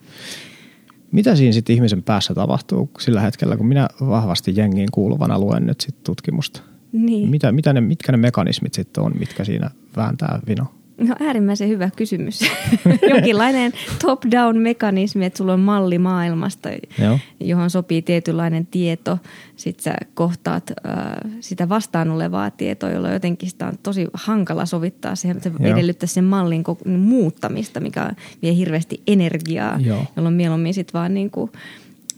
Mitä 1.13 1.37
siinä 1.37 1.53
sitten 1.53 1.75
ihmisen 1.77 2.03
päässä 2.03 2.35
tapahtuu 2.35 2.91
sillä 2.99 3.21
hetkellä, 3.21 3.57
kun 3.57 3.67
minä 3.67 3.89
vahvasti 4.01 4.53
jengiin 4.57 4.89
kuuluvana 4.93 5.39
luen 5.39 5.67
nyt 5.67 5.81
sit 5.81 6.03
tutkimusta? 6.05 6.61
Niin. 6.92 7.31
Mitä, 7.31 7.53
mitä 7.53 7.72
ne, 7.72 7.81
mitkä 7.81 8.12
ne 8.12 8.18
mekanismit 8.18 8.74
sitten 8.74 9.05
on, 9.05 9.12
mitkä 9.18 9.44
siinä 9.44 9.70
vääntää 9.96 10.40
vino? 10.48 10.66
No 10.98 11.14
äärimmäisen 11.20 11.68
hyvä 11.68 11.90
kysymys. 11.96 12.40
Jonkinlainen 13.11 13.72
top-down 14.03 14.59
mekanismi, 14.59 15.24
että 15.24 15.37
sulla 15.37 15.53
on 15.53 15.61
malli 15.61 15.98
maailmasta, 15.98 16.68
Joo. 17.03 17.18
johon 17.40 17.70
sopii 17.70 18.03
tietynlainen 18.03 18.66
tieto. 18.66 19.18
Sitten 19.57 19.85
sä 19.85 19.94
kohtaat 20.14 20.70
äh, 20.70 21.33
sitä 21.40 21.68
vastaan 21.68 22.11
olevaa 22.11 22.51
tietoa, 22.51 22.90
jolla 22.90 23.11
jotenkin 23.11 23.51
sitä 23.51 23.66
on 23.66 23.79
tosi 23.83 24.07
hankala 24.12 24.66
sovittaa 24.66 25.14
siihen. 25.14 25.42
Se 25.42 25.53
edellyttää 25.61 26.07
sen 26.07 26.24
mallin 26.24 26.64
muuttamista, 26.85 27.81
mikä 27.81 28.12
vie 28.42 28.55
hirveästi 28.55 29.03
energiaa, 29.07 29.79
Joo. 29.81 30.05
jolloin 30.16 30.35
mieluummin 30.35 30.74
sitten 30.74 30.98
vaan 31.01 31.14
niin 31.14 31.31
kuin– 31.31 31.51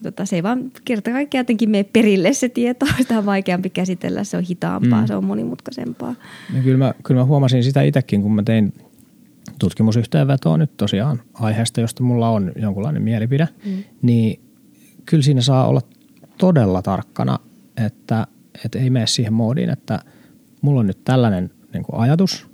tota, 0.02 0.26
se 0.26 0.36
ei 0.36 0.42
vaan 0.42 0.72
kerta 0.84 1.10
kaikkiaan 1.10 1.42
jotenkin 1.42 1.70
mene 1.70 1.84
perille 1.84 2.32
se 2.32 2.48
tieto. 2.48 2.86
Sitä 2.98 3.18
on 3.18 3.26
vaikeampi 3.26 3.70
käsitellä, 3.70 4.24
se 4.24 4.36
on 4.36 4.42
hitaampaa, 4.42 5.00
mm. 5.00 5.06
se 5.06 5.16
on 5.16 5.24
monimutkaisempaa. 5.24 6.14
Ja 6.54 6.62
kyllä, 6.62 6.78
mä, 6.78 6.94
kyllä 7.04 7.20
mä 7.20 7.24
huomasin 7.24 7.64
sitä 7.64 7.82
itsekin, 7.82 8.22
kun 8.22 8.34
mä 8.34 8.42
tein 8.42 8.72
tutkimusyhteenvetoa 9.58 10.56
nyt 10.56 10.76
tosiaan 10.76 11.20
aiheesta, 11.34 11.80
josta 11.80 12.02
mulla 12.02 12.28
on 12.28 12.52
jonkunlainen 12.56 13.02
mielipide, 13.02 13.48
mm. 13.66 13.72
niin 14.02 14.40
kyllä 15.06 15.22
siinä 15.22 15.40
saa 15.40 15.66
olla 15.66 15.80
todella 16.38 16.82
tarkkana, 16.82 17.38
että, 17.86 18.26
että 18.64 18.78
ei 18.78 18.90
mene 18.90 19.06
siihen 19.06 19.32
moodiin, 19.32 19.70
että 19.70 19.98
mulla 20.60 20.80
on 20.80 20.86
nyt 20.86 21.04
tällainen 21.04 21.50
niin 21.72 21.82
kuin 21.82 22.00
ajatus, 22.00 22.46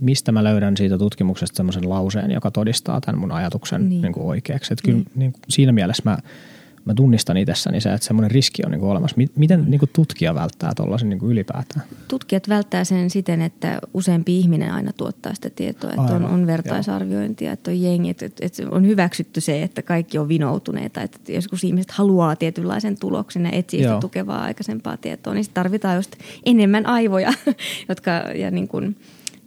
mistä 0.00 0.32
mä 0.32 0.44
löydän 0.44 0.76
siitä 0.76 0.98
tutkimuksesta 0.98 1.56
semmoisen 1.56 1.88
lauseen, 1.88 2.30
joka 2.30 2.50
todistaa 2.50 3.00
tämän 3.00 3.20
mun 3.20 3.32
ajatuksen 3.32 3.88
niin. 3.88 4.02
Niin 4.02 4.12
kuin 4.12 4.26
oikeaksi. 4.26 4.72
Että 4.72 4.82
kyllä 4.84 4.98
niin. 4.98 5.10
Niin 5.14 5.32
kuin 5.32 5.40
siinä 5.48 5.72
mielessä 5.72 6.02
mä 6.04 6.18
mä 6.84 6.94
tunnistan 6.94 7.36
itsessäni 7.36 7.80
se, 7.80 7.92
että 7.92 8.06
semmoinen 8.06 8.30
riski 8.30 8.62
on 8.64 8.70
niin 8.70 8.80
kuin 8.80 8.90
olemassa. 8.90 9.16
Miten 9.36 9.64
niin 9.68 9.78
kuin 9.78 9.90
tutkija 9.92 10.34
välttää 10.34 10.72
tuollaisen 10.76 11.08
niin 11.08 11.24
ylipäätään? 11.24 11.86
Tutkijat 12.08 12.48
välttää 12.48 12.84
sen 12.84 13.10
siten, 13.10 13.42
että 13.42 13.78
useampi 13.94 14.38
ihminen 14.38 14.72
aina 14.72 14.92
tuottaa 14.92 15.34
sitä 15.34 15.50
tietoa, 15.50 15.90
että 15.90 16.02
Aivan, 16.02 16.24
on, 16.24 16.30
on 16.30 16.46
vertaisarviointia, 16.46 17.48
joo. 17.48 17.52
että 17.52 17.70
on 17.70 17.82
jengi, 17.82 18.10
että, 18.10 18.26
että 18.40 18.62
on 18.70 18.86
hyväksytty 18.86 19.40
se, 19.40 19.62
että 19.62 19.82
kaikki 19.82 20.18
on 20.18 20.28
vinoutuneita, 20.28 21.02
että 21.02 21.32
joskus 21.32 21.64
ihmiset 21.64 21.90
haluaa 21.90 22.36
tietynlaisen 22.36 22.98
tuloksen 22.98 23.44
ja 23.44 23.50
etsii 23.52 23.82
sitä 23.82 23.98
tukevaa 24.00 24.42
aikaisempaa 24.42 24.96
tietoa, 24.96 25.34
niin 25.34 25.44
tarvitaan 25.54 25.96
just 25.96 26.16
enemmän 26.46 26.86
aivoja, 26.86 27.32
jotka 27.88 28.10
ja 28.10 28.50
niin 28.50 28.68
kuin, 28.68 28.96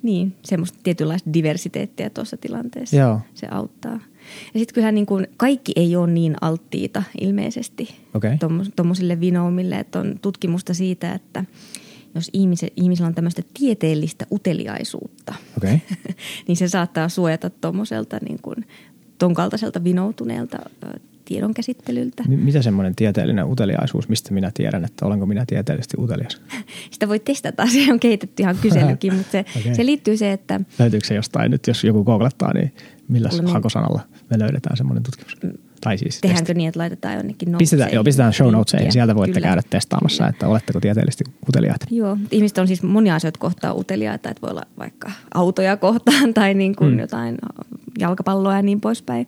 niin, 0.03 0.35
semmoista 0.43 0.79
tietynlaista 0.83 1.33
diversiteettiä 1.33 2.09
tuossa 2.09 2.37
tilanteessa. 2.37 2.95
Joo. 2.95 3.21
Se 3.33 3.47
auttaa. 3.51 3.99
Ja 4.53 4.59
sitten 4.59 4.73
kyllähän 4.73 4.95
niin 4.95 5.05
kuin 5.05 5.27
kaikki 5.37 5.71
ei 5.75 5.95
ole 5.95 6.11
niin 6.11 6.35
alttiita 6.41 7.03
ilmeisesti 7.21 7.95
okay. 8.13 8.37
tuommoisille 8.75 9.19
vinoumille, 9.19 9.75
että 9.75 9.99
on 9.99 10.19
tutkimusta 10.21 10.73
siitä, 10.73 11.13
että 11.13 11.45
jos 12.15 12.29
ihmise, 12.33 12.67
ihmisellä 12.75 13.07
on 13.07 13.15
tämmöistä 13.15 13.41
tieteellistä 13.53 14.25
uteliaisuutta, 14.31 15.33
okay. 15.57 15.79
niin 16.47 16.55
se 16.55 16.67
saattaa 16.67 17.09
suojata 17.09 17.49
tuommoiselta 17.49 18.17
niin 18.27 18.39
kuin 18.41 18.67
ton 19.17 19.33
kaltaiselta 19.33 19.83
vinoutuneelta 19.83 20.57
tiedon 21.25 21.53
käsittelyltä. 21.53 22.23
Mitä 22.27 22.61
semmoinen 22.61 22.95
tieteellinen 22.95 23.45
uteliaisuus, 23.45 24.09
mistä 24.09 24.33
minä 24.33 24.51
tiedän, 24.53 24.85
että 24.85 25.05
olenko 25.05 25.25
minä 25.25 25.45
tieteellisesti 25.47 25.97
utelias? 25.99 26.41
Sitä 26.91 27.07
voi 27.07 27.19
testata, 27.19 27.67
se 27.85 27.91
on 27.93 27.99
kehitetty 27.99 28.43
ihan 28.43 28.57
kyselykin, 28.61 29.13
mutta 29.13 29.31
se, 29.31 29.45
okay. 29.59 29.75
se 29.75 29.85
liittyy 29.85 30.17
se, 30.17 30.31
että... 30.31 30.59
Löytyykö 30.79 31.07
se 31.07 31.15
jostain 31.15 31.51
nyt, 31.51 31.67
jos 31.67 31.83
joku 31.83 32.03
googlettaa, 32.03 32.53
niin 32.53 32.73
millä 33.07 33.29
hakosanalla 33.45 34.01
me 34.29 34.39
löydetään 34.39 34.77
semmoinen 34.77 35.03
tutkimus? 35.03 35.37
Mm. 35.43 35.53
Tai 35.81 35.97
siis 35.97 36.21
Tehdäänkö 36.21 36.53
niin, 36.53 36.67
että 36.67 36.79
laitetaan 36.79 37.15
jonnekin 37.15 37.51
notesiin? 37.51 37.57
Pistetään, 37.57 37.93
joo, 37.93 38.03
pistetään 38.03 38.33
show 38.33 38.51
notesiin. 38.51 38.91
Sieltä 38.91 39.15
voitte 39.15 39.33
Kyllä. 39.33 39.47
käydä 39.47 39.61
testaamassa, 39.69 40.23
Kyllä. 40.23 40.29
että 40.29 40.47
oletteko 40.47 40.79
tieteellisesti 40.79 41.23
uteliaita. 41.49 41.85
Joo, 41.91 42.17
ihmiset 42.31 42.57
on 42.57 42.67
siis 42.67 42.83
monia 42.83 43.15
asioita 43.15 43.39
kohtaan 43.39 43.77
uteliaita, 43.77 44.29
että 44.29 44.41
voi 44.41 44.51
olla 44.51 44.63
vaikka 44.77 45.11
autoja 45.33 45.77
kohtaan 45.77 46.33
tai 46.33 46.53
niin 46.53 46.75
kuin 46.75 46.93
mm. 46.93 46.99
jotain 46.99 47.37
jalkapalloa 47.99 48.55
ja 48.55 48.61
niin 48.61 48.81
poispäin. 48.81 49.27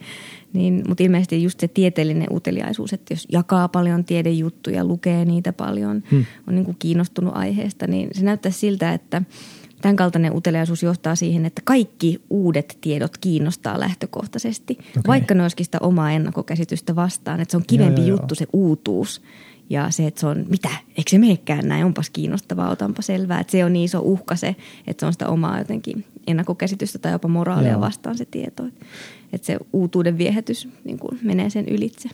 Niin, 0.54 0.84
mutta 0.88 1.04
ilmeisesti 1.04 1.44
just 1.44 1.60
se 1.60 1.68
tieteellinen 1.68 2.28
uteliaisuus, 2.32 2.94
että 2.94 3.14
jos 3.14 3.28
jakaa 3.32 3.68
paljon 3.68 4.06
tiedejuttuja, 4.06 4.86
lukee 4.86 5.26
niitä 5.26 5.54
paljon, 5.54 6.04
hmm. 6.12 6.26
on 6.48 6.56
niin 6.56 6.66
kuin 6.66 6.78
kiinnostunut 6.80 7.34
aiheesta, 7.36 7.88
niin 7.88 8.10
se 8.12 8.24
näyttää 8.24 8.52
siltä, 8.52 8.94
että 8.94 9.22
tämän 9.82 9.96
kaltainen 9.96 10.36
uteliaisuus 10.36 10.84
johtaa 10.84 11.16
siihen, 11.16 11.46
että 11.46 11.62
kaikki 11.66 12.22
uudet 12.30 12.78
tiedot 12.82 13.18
kiinnostaa 13.18 13.80
lähtökohtaisesti, 13.80 14.78
okay. 14.80 15.04
vaikka 15.08 15.34
ne 15.34 15.42
olisikin 15.42 15.66
sitä 15.66 15.78
omaa 15.82 16.12
ennakkokäsitystä 16.12 16.96
vastaan. 16.96 17.40
Että 17.40 17.52
se 17.52 17.58
on 17.58 17.64
kivempi 17.68 18.02
joo, 18.02 18.08
joo, 18.08 18.18
juttu, 18.18 18.34
joo. 18.34 18.40
se 18.40 18.48
uutuus 18.54 19.22
ja 19.70 19.92
se, 19.92 20.08
että 20.08 20.20
se 20.20 20.28
on, 20.28 20.46
mitä, 20.50 20.70
eikö 20.90 21.10
se 21.10 21.18
meekään 21.18 21.68
näin, 21.68 21.86
onpas 21.86 22.10
kiinnostavaa, 22.10 22.72
otanpa 22.72 23.02
selvää. 23.02 23.40
Että 23.40 23.52
se 23.52 23.66
on 23.66 23.74
niin 23.74 23.86
iso 23.86 24.00
uhka 24.04 24.36
se, 24.36 24.56
että 24.88 25.02
se 25.02 25.06
on 25.06 25.14
sitä 25.14 25.28
omaa 25.28 25.60
jotenkin 25.60 26.06
ennakkokäsitystä 26.28 27.00
tai 27.00 27.12
jopa 27.12 27.28
moraalia 27.28 27.72
Joo. 27.72 27.82
vastaan 27.82 28.18
se 28.18 28.26
tieto. 28.26 28.64
Että 29.34 29.48
se 29.48 29.58
uutuuden 29.74 30.18
viehätys 30.18 30.68
niin 30.84 31.00
kuin 31.00 31.20
menee 31.24 31.50
sen 31.50 31.68
ylitse. 31.68 32.10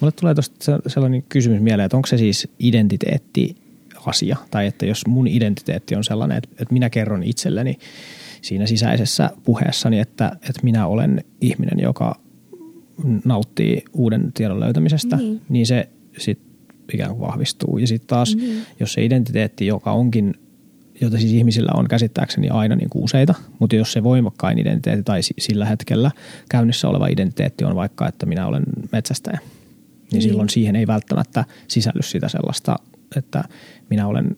Mulle 0.00 0.12
tulee 0.12 0.34
tuosta 0.34 0.78
sellainen 0.86 1.22
kysymys 1.28 1.60
mieleen, 1.60 1.86
että 1.86 1.96
onko 1.96 2.06
se 2.06 2.18
siis 2.18 2.48
identiteetti 2.58 3.56
asia, 4.06 4.36
tai 4.50 4.66
että 4.66 4.86
jos 4.86 5.06
mun 5.06 5.26
identiteetti 5.26 5.96
on 5.96 6.04
sellainen, 6.04 6.38
että, 6.38 6.48
että 6.52 6.72
minä 6.72 6.90
kerron 6.90 7.22
itselleni 7.22 7.78
siinä 8.42 8.66
sisäisessä 8.66 9.30
puheessani, 9.44 9.98
että, 9.98 10.32
että 10.34 10.60
minä 10.62 10.86
olen 10.86 11.24
ihminen, 11.40 11.78
joka 11.82 12.20
nauttii 13.24 13.84
uuden 13.92 14.32
tiedon 14.34 14.60
löytämisestä, 14.60 15.16
niin, 15.16 15.40
niin 15.48 15.66
se 15.66 15.88
sitten 16.18 16.46
ikään 16.94 17.10
kuin 17.10 17.20
vahvistuu. 17.20 17.78
Ja 17.78 17.86
sitten 17.86 18.08
taas, 18.08 18.36
niin. 18.36 18.62
jos 18.80 18.92
se 18.92 19.04
identiteetti, 19.04 19.66
joka 19.66 19.92
onkin 19.92 20.34
jota 21.00 21.18
siis 21.18 21.32
ihmisillä 21.32 21.72
on 21.74 21.88
käsittääkseni 21.88 22.48
aina 22.48 22.76
niin 22.76 22.90
kuin 22.90 23.04
useita, 23.04 23.34
mutta 23.58 23.76
jos 23.76 23.92
se 23.92 24.02
voimakkain 24.02 24.58
identiteetti 24.58 25.02
tai 25.02 25.20
sillä 25.38 25.66
hetkellä 25.66 26.10
käynnissä 26.48 26.88
oleva 26.88 27.06
identiteetti 27.06 27.64
on 27.64 27.74
vaikka, 27.74 28.08
että 28.08 28.26
minä 28.26 28.46
olen 28.46 28.62
metsästäjä, 28.92 29.38
niin, 29.40 30.08
niin. 30.12 30.22
silloin 30.22 30.48
siihen 30.48 30.76
ei 30.76 30.86
välttämättä 30.86 31.44
sisälly 31.68 32.02
sitä 32.02 32.28
sellaista, 32.28 32.76
että 33.16 33.44
minä 33.90 34.06
olen 34.06 34.36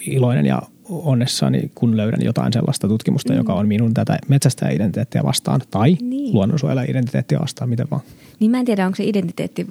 iloinen 0.00 0.46
ja 0.46 0.62
onnessani, 0.88 1.70
kun 1.74 1.96
löydän 1.96 2.20
jotain 2.24 2.52
sellaista 2.52 2.88
tutkimusta, 2.88 3.32
mm. 3.32 3.38
joka 3.38 3.54
on 3.54 3.68
minun 3.68 3.94
tätä 3.94 4.18
metsästäjä-identiteettiä 4.28 5.22
vastaan 5.24 5.60
tai 5.70 5.96
niin. 6.00 6.34
luonnonsuojella-identiteettiä 6.34 7.38
vastaan, 7.40 7.70
miten 7.70 7.86
vaan. 7.90 8.02
Niin 8.40 8.50
mä 8.50 8.58
en 8.58 8.64
tiedä, 8.64 8.86
onko 8.86 8.96
se 8.96 9.04
identiteetti, 9.04 9.66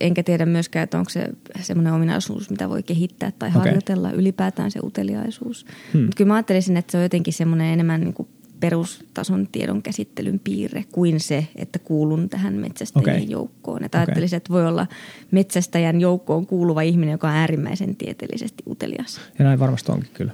enkä 0.00 0.22
tiedä 0.22 0.46
myöskään, 0.46 0.84
että 0.84 0.98
onko 0.98 1.10
se 1.10 1.28
semmoinen 1.60 1.92
ominaisuus, 1.92 2.50
mitä 2.50 2.68
voi 2.68 2.82
kehittää 2.82 3.32
tai 3.38 3.48
okay. 3.48 3.58
harjoitella 3.58 4.10
ylipäätään 4.10 4.70
se 4.70 4.80
uteliaisuus. 4.82 5.66
Hmm. 5.92 6.02
Mutta 6.02 6.16
kyllä 6.16 6.28
mä 6.28 6.34
ajattelisin, 6.34 6.76
että 6.76 6.92
se 6.92 6.96
on 6.96 7.02
jotenkin 7.02 7.32
semmoinen 7.32 7.66
enemmän 7.66 8.00
niin 8.00 8.14
kuin 8.14 8.28
perustason 8.60 9.48
tiedon 9.52 9.82
käsittelyn 9.82 10.40
piirre 10.44 10.84
kuin 10.92 11.20
se, 11.20 11.46
että 11.56 11.78
kuulun 11.78 12.28
tähän 12.28 12.54
metsästäjien 12.54 13.16
okay. 13.16 13.30
joukkoon. 13.30 13.84
Että 13.84 13.98
okay. 13.98 14.06
ajattelisin, 14.06 14.36
että 14.36 14.52
voi 14.52 14.66
olla 14.66 14.86
metsästäjän 15.30 16.00
joukkoon 16.00 16.46
kuuluva 16.46 16.82
ihminen, 16.82 17.12
joka 17.12 17.28
on 17.28 17.34
äärimmäisen 17.34 17.96
tieteellisesti 17.96 18.62
utelias. 18.66 19.20
Ja 19.38 19.44
näin 19.44 19.58
varmasti 19.58 19.92
onkin 19.92 20.10
kyllä. 20.14 20.32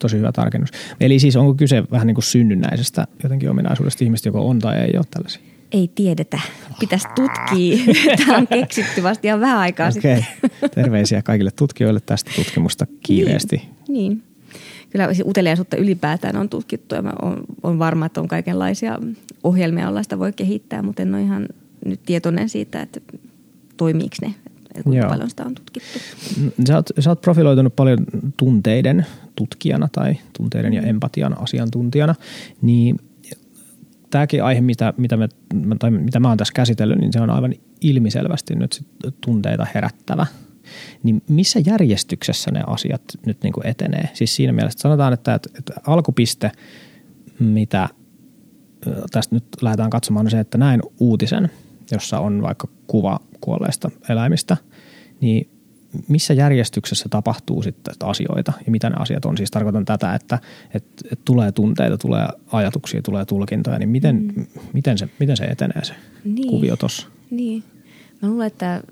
Tosi 0.00 0.16
hyvä 0.16 0.32
tarkennus. 0.32 0.70
Eli 1.00 1.18
siis 1.18 1.36
onko 1.36 1.54
kyse 1.54 1.82
vähän 1.90 2.06
niin 2.06 2.14
kuin 2.14 2.24
synnynnäisestä 2.24 3.06
jotenkin 3.22 3.50
ominaisuudesta 3.50 4.04
ihmistä, 4.04 4.28
joka 4.28 4.40
on 4.40 4.58
tai 4.58 4.78
ei 4.78 4.92
ole 4.96 5.04
tällaisia? 5.10 5.42
Ei 5.72 5.90
tiedetä. 5.94 6.40
Pitäisi 6.80 7.08
tutkia. 7.14 7.94
Tämä 8.26 8.38
on 8.38 8.46
keksitty 8.46 9.02
vasta 9.02 9.26
ihan 9.26 9.40
vähän 9.40 9.58
aikaa 9.58 9.88
okay. 9.88 9.92
sitten. 9.92 10.26
Terveisiä 10.74 11.22
kaikille 11.22 11.50
tutkijoille 11.50 12.00
tästä 12.00 12.30
tutkimusta 12.36 12.86
kiireesti. 13.06 13.56
Niin, 13.56 14.08
niin 14.08 14.29
kyllä 14.90 15.08
uteliaisuutta 15.24 15.76
ylipäätään 15.76 16.36
on 16.36 16.48
tutkittu 16.48 16.94
ja 16.94 17.02
mä 17.02 17.12
on, 17.22 17.44
on 17.62 17.78
varma, 17.78 18.06
että 18.06 18.20
on 18.20 18.28
kaikenlaisia 18.28 18.98
ohjelmia, 19.44 19.84
joilla 19.84 20.02
sitä 20.02 20.18
voi 20.18 20.32
kehittää, 20.32 20.82
mutta 20.82 21.02
en 21.02 21.14
ole 21.14 21.22
ihan 21.22 21.48
nyt 21.84 22.00
tietoinen 22.06 22.48
siitä, 22.48 22.82
että 22.82 23.00
toimiiko 23.76 24.16
ne, 24.22 24.34
että 24.64 24.82
kuinka 24.82 25.02
Joo. 25.02 25.10
paljon 25.10 25.30
sitä 25.30 25.44
on 25.44 25.54
tutkittu. 25.54 25.98
Sä 26.66 26.76
oot, 26.76 26.86
sä 26.98 27.10
oot 27.10 27.20
profiloitunut 27.20 27.76
paljon 27.76 27.98
tunteiden 28.36 29.06
tutkijana 29.36 29.88
tai 29.92 30.16
tunteiden 30.38 30.72
ja 30.72 30.82
mm. 30.82 30.88
empatian 30.88 31.42
asiantuntijana, 31.42 32.14
niin 32.62 32.96
tämäkin 34.10 34.44
aihe, 34.44 34.60
mitä, 34.60 34.94
mitä, 34.96 35.16
me, 35.16 35.28
tai 35.78 35.90
mitä 35.90 36.20
mä 36.20 36.28
oon 36.28 36.38
tässä 36.38 36.54
käsitellyt, 36.54 36.98
niin 36.98 37.12
se 37.12 37.20
on 37.20 37.30
aivan 37.30 37.54
ilmiselvästi 37.80 38.54
nyt 38.54 38.84
tunteita 39.20 39.66
herättävä 39.74 40.26
niin 41.02 41.22
missä 41.28 41.60
järjestyksessä 41.66 42.50
ne 42.50 42.62
asiat 42.66 43.02
nyt 43.26 43.42
niin 43.42 43.52
kuin 43.52 43.66
etenee? 43.66 44.08
Siis 44.14 44.36
siinä 44.36 44.52
mielessä 44.52 44.78
sanotaan, 44.78 45.12
että, 45.12 45.34
että 45.34 45.72
alkupiste, 45.86 46.52
mitä 47.38 47.88
tästä 49.10 49.34
nyt 49.34 49.44
lähdetään 49.62 49.90
katsomaan, 49.90 50.26
on 50.26 50.30
se, 50.30 50.40
että 50.40 50.58
näin 50.58 50.80
uutisen, 51.00 51.50
jossa 51.90 52.20
on 52.20 52.42
vaikka 52.42 52.68
kuva 52.86 53.20
kuolleista 53.40 53.90
eläimistä, 54.08 54.56
niin 55.20 55.50
missä 56.08 56.34
järjestyksessä 56.34 57.08
tapahtuu 57.08 57.62
sitten 57.62 57.94
asioita 58.00 58.52
ja 58.66 58.70
mitä 58.70 58.90
ne 58.90 58.96
asiat 58.98 59.24
on. 59.24 59.36
Siis 59.36 59.50
tarkoitan 59.50 59.84
tätä, 59.84 60.14
että, 60.14 60.38
että, 60.74 61.08
että 61.12 61.24
tulee 61.24 61.52
tunteita, 61.52 61.98
tulee 61.98 62.28
ajatuksia, 62.52 63.02
tulee 63.02 63.24
tulkintoja, 63.24 63.78
niin 63.78 63.88
miten, 63.88 64.32
mm. 64.36 64.46
miten, 64.72 64.98
se, 64.98 65.08
miten 65.18 65.36
se 65.36 65.44
etenee 65.44 65.84
se 65.84 65.94
niin. 66.24 66.48
kuvio 66.48 66.76
tuossa? 66.76 67.06
Niin. 67.30 67.64
Mä 68.22 68.28
luulen, 68.28 68.46
että 68.46 68.82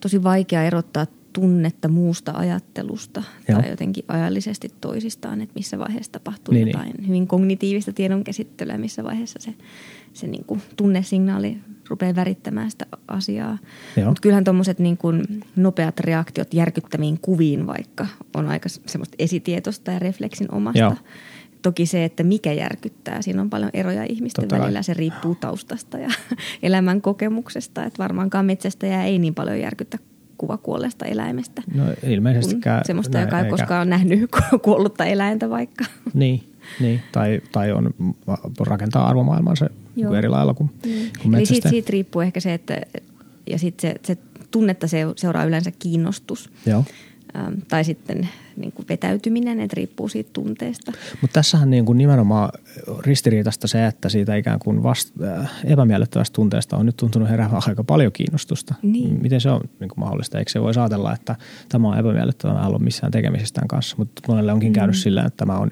tosi 0.00 0.22
vaikea 0.22 0.64
erottaa 0.64 1.06
tunnetta 1.32 1.88
muusta 1.88 2.32
ajattelusta 2.34 3.22
Joo. 3.48 3.60
tai 3.60 3.70
jotenkin 3.70 4.04
ajallisesti 4.08 4.68
toisistaan, 4.80 5.40
että 5.40 5.52
missä 5.54 5.78
vaiheessa 5.78 6.12
tapahtuu 6.12 6.54
niin, 6.54 6.64
niin. 6.64 6.72
jotain 6.72 6.92
niin. 6.96 7.08
hyvin 7.08 7.26
kognitiivista 7.26 7.92
tiedonkäsittelyä, 7.92 8.78
missä 8.78 9.04
vaiheessa 9.04 9.38
se, 9.42 9.54
se 10.12 10.26
niin 10.26 10.44
kuin 10.44 10.62
tunnesignaali 10.76 11.58
rupeaa 11.88 12.14
värittämään 12.14 12.70
sitä 12.70 12.86
asiaa. 13.08 13.58
Mutta 14.04 14.20
kyllähän 14.20 14.44
tuommoiset 14.44 14.78
niin 14.78 14.98
nopeat 15.56 16.00
reaktiot 16.00 16.54
järkyttäviin 16.54 17.18
kuviin 17.22 17.66
vaikka 17.66 18.06
on 18.34 18.48
aika 18.48 18.68
semmoista 18.68 19.16
esitietosta 19.18 19.90
ja 19.90 19.98
refleksin 19.98 20.54
omasta. 20.54 20.78
Joo. 20.78 20.96
Toki 21.62 21.86
se, 21.86 22.04
että 22.04 22.22
mikä 22.22 22.52
järkyttää, 22.52 23.22
siinä 23.22 23.42
on 23.42 23.50
paljon 23.50 23.70
eroja 23.74 24.04
ihmisten 24.04 24.48
Totta 24.48 24.62
välillä. 24.62 24.82
Se 24.82 24.94
riippuu 24.94 25.34
taustasta 25.34 25.98
ja 25.98 26.08
elämän 26.62 27.02
kokemuksesta. 27.02 27.84
Että 27.84 28.02
varmaankaan 28.02 28.46
metsästäjä 28.46 29.04
ei 29.04 29.18
niin 29.18 29.34
paljon 29.34 29.60
järkyttä 29.60 29.98
kuva 30.38 30.56
kuolleesta 30.56 31.04
eläimestä. 31.04 31.62
No 31.74 31.84
ilmeisestikään. 32.06 32.84
Semmoista, 32.84 33.20
joka 33.20 33.40
ei 33.40 33.50
koskaan 33.50 33.80
ole 33.80 33.90
nähnyt 33.90 34.30
kuollutta 34.62 35.04
eläintä 35.04 35.50
vaikka. 35.50 35.84
Niin, 36.14 36.42
niin. 36.80 37.00
Tai, 37.12 37.40
tai 37.52 37.72
on, 37.72 37.94
rakentaa 38.60 39.08
arvomaailmansa 39.08 39.70
Joo. 39.96 40.14
eri 40.14 40.28
lailla 40.28 40.54
kuin, 40.54 40.70
mm. 40.86 40.92
kuin 41.22 41.34
Eli 41.34 41.46
siitä, 41.46 41.68
siitä 41.68 41.90
riippuu 41.90 42.22
ehkä 42.22 42.40
se, 42.40 42.54
että 42.54 42.80
ja 43.46 43.58
sitten 43.58 43.90
se, 43.90 44.00
se 44.02 44.18
tunnetta 44.50 44.86
seuraa 45.16 45.44
yleensä 45.44 45.72
kiinnostus. 45.78 46.50
Joo. 46.66 46.84
Ähm, 47.36 47.54
tai 47.68 47.84
sitten 47.84 48.28
niin 48.56 48.72
kuin 48.72 48.86
vetäytyminen, 48.88 49.60
että 49.60 49.74
riippuu 49.74 50.08
siitä 50.08 50.30
tunteesta. 50.32 50.92
Mutta 51.20 51.34
tässähän 51.34 51.70
niin 51.70 51.86
kuin 51.86 51.98
nimenomaan 51.98 52.48
ristiriitasta 53.00 53.68
se, 53.68 53.86
että 53.86 54.08
siitä 54.08 54.36
ikään 54.36 54.58
kuin 54.58 54.82
vasta, 54.82 55.12
äh, 55.40 55.50
epämiellyttävästä 55.64 56.34
tunteesta 56.34 56.76
on 56.76 56.86
nyt 56.86 56.96
tuntunut 56.96 57.28
heräävän 57.28 57.62
aika 57.68 57.84
paljon 57.84 58.12
kiinnostusta. 58.12 58.74
Niin. 58.82 59.22
Miten 59.22 59.40
se 59.40 59.50
on 59.50 59.60
niin 59.80 59.88
kuin 59.88 60.00
mahdollista? 60.00 60.38
Eikö 60.38 60.50
se 60.50 60.60
voi 60.60 60.72
ajatella, 60.76 61.14
että 61.14 61.36
tämä 61.68 61.88
on 61.88 61.98
epämiellyttävää, 61.98 62.54
mä 62.54 62.66
en 62.66 62.84
missään 62.84 63.12
tekemisestään 63.12 63.68
kanssa, 63.68 63.96
mutta 63.98 64.22
monelle 64.28 64.52
onkin 64.52 64.72
käynyt 64.72 64.96
mm. 64.96 65.00
sillä, 65.00 65.22
että 65.22 65.36
tämä 65.36 65.58
on 65.58 65.70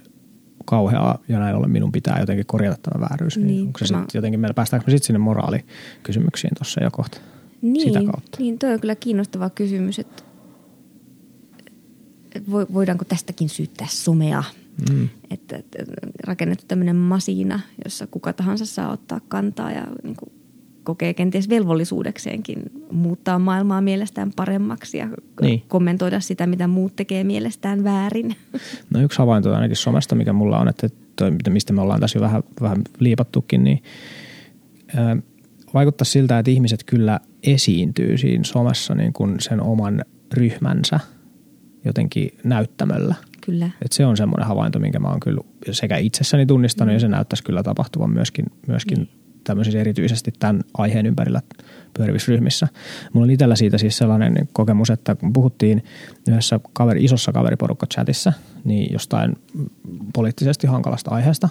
kauheaa 0.65 1.19
ja 1.29 1.39
näin 1.39 1.57
ollen 1.57 1.71
minun 1.71 1.93
pitää 1.93 2.21
jotenkin 2.21 2.47
korjata 2.47 2.79
tämä 2.83 3.01
vääryys. 3.01 3.37
Niin, 3.37 3.47
niin 3.47 3.67
onko 3.67 3.79
se 3.79 3.87
tämä... 3.87 4.05
jotenkin, 4.15 4.41
päästäänkö 4.55 4.87
me 4.87 4.91
sitten 4.91 5.07
sinne 5.07 5.19
moraalikysymyksiin 5.19 6.55
tuossa 6.59 6.83
jo 6.83 6.91
kohta? 6.93 7.19
Niin, 7.63 8.11
niin, 8.39 8.59
toi 8.59 8.73
on 8.73 8.81
kyllä 8.81 8.95
kiinnostava 8.95 9.51
kysymys, 9.51 9.99
että 9.99 10.23
voidaanko 12.51 13.05
tästäkin 13.05 13.49
syyttää 13.49 13.87
somea. 13.91 14.43
Mm. 14.91 15.09
Että, 15.31 15.57
että 15.57 15.79
rakennettu 16.27 16.65
tämmöinen 16.69 16.97
masina, 16.97 17.61
jossa 17.85 18.07
kuka 18.07 18.33
tahansa 18.33 18.67
saa 18.67 18.93
ottaa 18.93 19.21
kantaa 19.29 19.73
ja 19.73 19.87
niin 20.03 20.17
kuin 20.17 20.33
kokee 20.83 21.15
kenties 21.15 21.49
velvollisuudekseenkin 21.49 22.63
muuttaa 22.93 23.39
maailmaa 23.39 23.81
mielestään 23.81 24.33
paremmaksi 24.37 24.99
ja 24.99 25.09
niin. 25.41 25.63
kommentoida 25.69 26.21
sitä, 26.21 26.47
mitä 26.47 26.67
muut 26.67 26.97
tekee 26.97 27.25
mielestään 27.25 27.85
väärin. 27.85 28.37
No 28.95 29.01
yksi 29.01 29.19
havainto 29.19 29.55
ainakin 29.55 29.77
somesta, 29.77 30.15
mikä 30.15 30.33
mulla 30.33 30.59
on, 30.59 30.69
että 30.69 30.89
toi, 31.17 31.33
mistä 31.49 31.73
me 31.73 31.81
ollaan 31.81 32.01
tässä 32.01 32.19
jo 32.19 32.23
vähän, 32.23 32.43
vähän 32.61 32.83
liipattukin, 32.99 33.65
niin 33.65 33.83
ää, 34.97 35.17
vaikuttaa 35.75 36.05
siltä, 36.05 36.39
että 36.39 36.51
ihmiset 36.51 36.85
kyllä 36.85 37.21
esiintyy 37.43 38.19
siinä 38.19 38.45
somessa 38.45 38.95
niin 38.95 39.13
kuin 39.13 39.41
sen 39.41 39.63
oman 39.63 40.05
ryhmänsä 40.33 41.01
jotenkin 41.85 42.39
näyttämöllä. 42.45 43.15
Kyllä. 43.41 43.71
Et 43.85 43.93
se 43.93 44.07
on 44.07 44.17
semmoinen 44.17 44.49
havainto, 44.49 44.79
minkä 44.79 44.99
mä 44.99 45.09
oon 45.09 45.21
kyllä 45.21 45.41
sekä 45.71 45.97
itsessäni 45.97 46.47
tunnistanut 46.47 46.93
mm. 46.93 46.95
ja 46.95 47.01
se 47.01 47.09
näyttäisi 47.09 47.45
kyllä 47.45 47.63
tapahtuvan 47.63 48.11
myöskin, 48.11 48.45
myöskin 48.67 48.99
niin 48.99 49.09
tämmöisissä 49.45 49.81
erityisesti 49.81 50.33
tämän 50.39 50.61
aiheen 50.79 51.07
ympärillä 51.07 51.43
pyörivissä 51.95 52.33
ryhmissä. 52.33 52.69
Mulla 53.13 53.25
on 53.25 53.31
itsellä 53.31 53.57
siitä 53.57 53.79
siis 53.79 53.97
sellainen 53.97 54.49
kokemus, 54.53 54.91
että 54.91 55.15
kun 55.15 55.33
puhuttiin 55.33 55.85
yhdessä 56.29 56.61
kaveri, 56.73 57.05
isossa 57.05 57.33
kaveriporukka-chatissa, 57.33 58.33
niin 58.65 58.93
jostain 58.93 59.37
poliittisesti 60.15 60.67
hankalasta 60.67 61.11
aiheesta, 61.11 61.49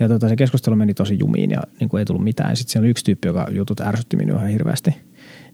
ja 0.00 0.08
tota, 0.08 0.28
se 0.28 0.36
keskustelu 0.36 0.76
meni 0.76 0.94
tosi 0.94 1.18
jumiin 1.18 1.50
ja 1.50 1.60
niin 1.80 1.88
kuin 1.88 1.98
ei 1.98 2.04
tullut 2.04 2.24
mitään. 2.24 2.56
Sitten 2.56 2.72
siellä 2.72 2.84
oli 2.84 2.90
yksi 2.90 3.04
tyyppi, 3.04 3.28
joka 3.28 3.46
jutut 3.50 3.80
ärsytti 3.80 4.16
minua 4.16 4.38
ihan 4.38 4.50
hirveästi. 4.50 4.94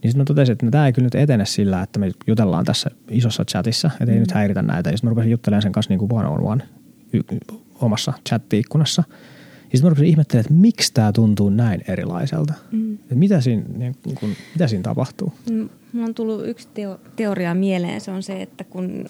Niin 0.02 0.10
sitten 0.10 0.20
mä 0.20 0.24
totesin, 0.24 0.52
että 0.52 0.66
no, 0.66 0.70
tämä 0.70 0.86
ei 0.86 0.92
kyllä 0.92 1.06
nyt 1.06 1.14
etene 1.14 1.46
sillä, 1.46 1.82
että 1.82 1.98
me 1.98 2.10
jutellaan 2.26 2.64
tässä 2.64 2.90
isossa 3.10 3.44
chatissa, 3.44 3.90
että 4.00 4.12
ei 4.12 4.18
mm. 4.18 4.20
nyt 4.20 4.32
häiritä 4.32 4.62
näitä. 4.62 4.90
Ja 4.90 4.96
sitten 4.96 5.08
mä 5.08 5.10
rupesin 5.10 5.30
juttelemaan 5.30 5.62
sen 5.62 5.72
kanssa 5.72 5.92
niin 5.92 5.98
kuin 5.98 6.12
one 6.12 6.28
on 6.28 6.42
one 6.42 6.64
omassa 7.80 8.12
chat-ikkunassa– 8.28 9.04
ja 9.72 9.78
sitten 9.78 9.86
mä 9.86 9.88
rupesin 9.88 10.08
ihmettelemään, 10.08 10.46
että 10.46 10.60
miksi 10.60 10.94
tämä 10.94 11.12
tuntuu 11.12 11.50
näin 11.50 11.82
erilaiselta. 11.88 12.54
Mm. 12.72 12.98
mitä, 13.14 13.40
siinä, 13.40 13.62
niin 13.76 13.96
kun, 14.14 14.28
mitä 14.54 14.68
siinä 14.68 14.82
tapahtuu? 14.82 15.32
Mm, 15.50 15.68
mulla 15.92 16.06
on 16.06 16.14
tullut 16.14 16.46
yksi 16.46 16.68
teo, 16.74 17.00
teoria 17.16 17.54
mieleen. 17.54 18.00
Se 18.00 18.10
on 18.10 18.22
se, 18.22 18.42
että 18.42 18.64
kun 18.64 19.06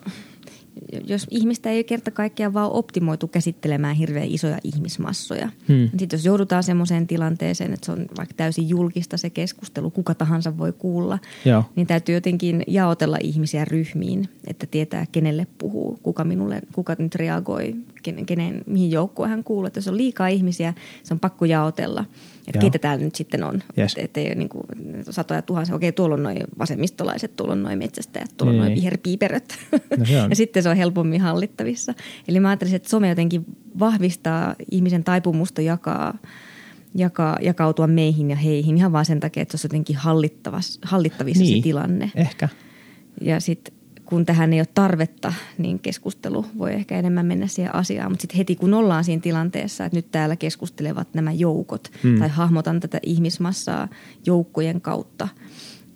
jos 1.06 1.26
ihmistä 1.30 1.70
ei 1.70 1.84
kerta 1.84 2.10
kaikkiaan 2.10 2.54
vaan 2.54 2.70
optimoitu 2.70 3.28
käsittelemään 3.28 3.96
hirveän 3.96 4.28
isoja 4.28 4.58
ihmismassoja. 4.64 5.50
Hmm. 5.68 5.88
Sitten 5.98 6.08
jos 6.12 6.24
joudutaan 6.24 6.62
semmoiseen 6.62 7.06
tilanteeseen, 7.06 7.72
että 7.72 7.86
se 7.86 7.92
on 7.92 8.06
vaikka 8.16 8.34
täysin 8.36 8.68
julkista 8.68 9.16
se 9.16 9.30
keskustelu, 9.30 9.90
kuka 9.90 10.14
tahansa 10.14 10.58
voi 10.58 10.72
kuulla, 10.72 11.18
Joo. 11.44 11.64
niin 11.76 11.86
täytyy 11.86 12.14
jotenkin 12.14 12.62
jaotella 12.66 13.18
ihmisiä 13.22 13.64
ryhmiin, 13.64 14.28
että 14.46 14.66
tietää 14.66 15.06
kenelle 15.12 15.46
puhuu, 15.58 15.98
kuka 16.02 16.24
minulle, 16.24 16.60
kuka 16.72 16.96
nyt 16.98 17.14
reagoi, 17.14 17.74
kenen, 18.02 18.26
kenen, 18.26 18.62
mihin 18.66 18.90
joukkoon 18.90 19.28
hän 19.28 19.44
kuuluu. 19.44 19.66
Että 19.66 19.78
jos 19.78 19.88
on 19.88 19.96
liikaa 19.96 20.28
ihmisiä, 20.28 20.74
se 21.02 21.14
on 21.14 21.20
pakko 21.20 21.44
jaotella– 21.44 22.04
että 22.46 22.59
keitä 22.59 22.78
täällä 22.78 23.04
nyt 23.04 23.14
sitten 23.14 23.44
on. 23.44 23.62
Yes. 23.78 23.94
Että 23.98 24.20
ei 24.20 24.26
ole 24.26 24.35
niin 24.35 24.48
kuin 24.48 24.64
satoja 25.11 25.42
tuhansia. 25.42 25.76
Okei, 25.76 25.92
tuolla 25.92 26.14
on 26.14 26.22
noin 26.22 26.38
vasemmistolaiset, 26.59 27.37
tuolla 27.37 27.52
on 27.52 27.62
noin 27.62 27.78
metsästäjät, 27.78 28.30
tuolla 28.37 28.52
on 28.52 28.59
noin 28.59 28.68
niin. 28.68 28.76
viherpiiperöt. 28.76 29.59
No 29.72 30.04
ja 30.30 30.37
sitten 30.37 30.62
se 30.62 30.68
on 30.68 30.76
helpommin 30.76 31.20
hallittavissa. 31.20 31.94
Eli 32.28 32.40
mä 32.40 32.48
ajattelisin, 32.48 32.76
että 32.76 32.88
some 32.88 33.09
jotenkin 33.09 33.44
vahvistaa 33.78 34.54
ihmisen 34.70 35.04
taipumusta 35.04 35.62
jakaa 35.62 36.18
jakaa, 36.94 37.38
jakautua 37.42 37.87
meihin 37.87 38.30
ja 38.30 38.37
heihin 38.37 38.76
ihan 38.76 38.92
vaan 38.92 39.04
sen 39.04 39.20
takia, 39.20 39.42
että 39.42 39.52
se 39.52 39.56
olisi 39.56 39.66
jotenkin 39.66 39.96
hallittavissa 40.82 41.42
niin, 41.42 41.59
se 41.59 41.62
tilanne. 41.62 42.11
ehkä. 42.14 42.48
Ja 43.20 43.40
sitten 43.40 43.74
kun 44.06 44.26
tähän 44.26 44.52
ei 44.52 44.60
ole 44.60 44.68
tarvetta, 44.74 45.32
niin 45.58 45.78
keskustelu 45.78 46.46
voi 46.58 46.72
ehkä 46.72 46.98
enemmän 46.98 47.26
mennä 47.26 47.46
siihen 47.46 47.74
asiaan. 47.74 48.10
Mutta 48.12 48.22
sitten 48.22 48.38
heti 48.38 48.56
kun 48.56 48.74
ollaan 48.74 49.04
siinä 49.04 49.22
tilanteessa, 49.22 49.84
että 49.84 49.98
nyt 49.98 50.10
täällä 50.10 50.36
keskustelevat 50.36 51.08
nämä 51.14 51.32
joukot 51.32 51.90
hmm. 52.02 52.18
tai 52.18 52.28
hahmotan 52.28 52.80
tätä 52.80 53.00
ihmismassaa 53.02 53.88
joukkojen 54.26 54.80
kautta, 54.80 55.28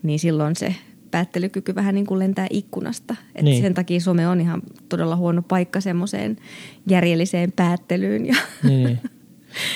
niin 0.02 0.18
silloin 0.18 0.56
se 0.56 0.74
päättelykyky 1.10 1.74
vähän 1.74 1.94
niin 1.94 2.06
kuin 2.06 2.18
lentää 2.18 2.46
ikkunasta. 2.50 3.16
Et 3.34 3.44
niin. 3.44 3.62
Sen 3.62 3.74
takia 3.74 4.00
some 4.00 4.28
on 4.28 4.40
ihan 4.40 4.62
todella 4.88 5.16
huono 5.16 5.42
paikka 5.42 5.80
semmoiseen 5.80 6.36
järjelliseen 6.86 7.52
päättelyyn. 7.52 8.26
Ja 8.26 8.36
niin. 8.62 8.98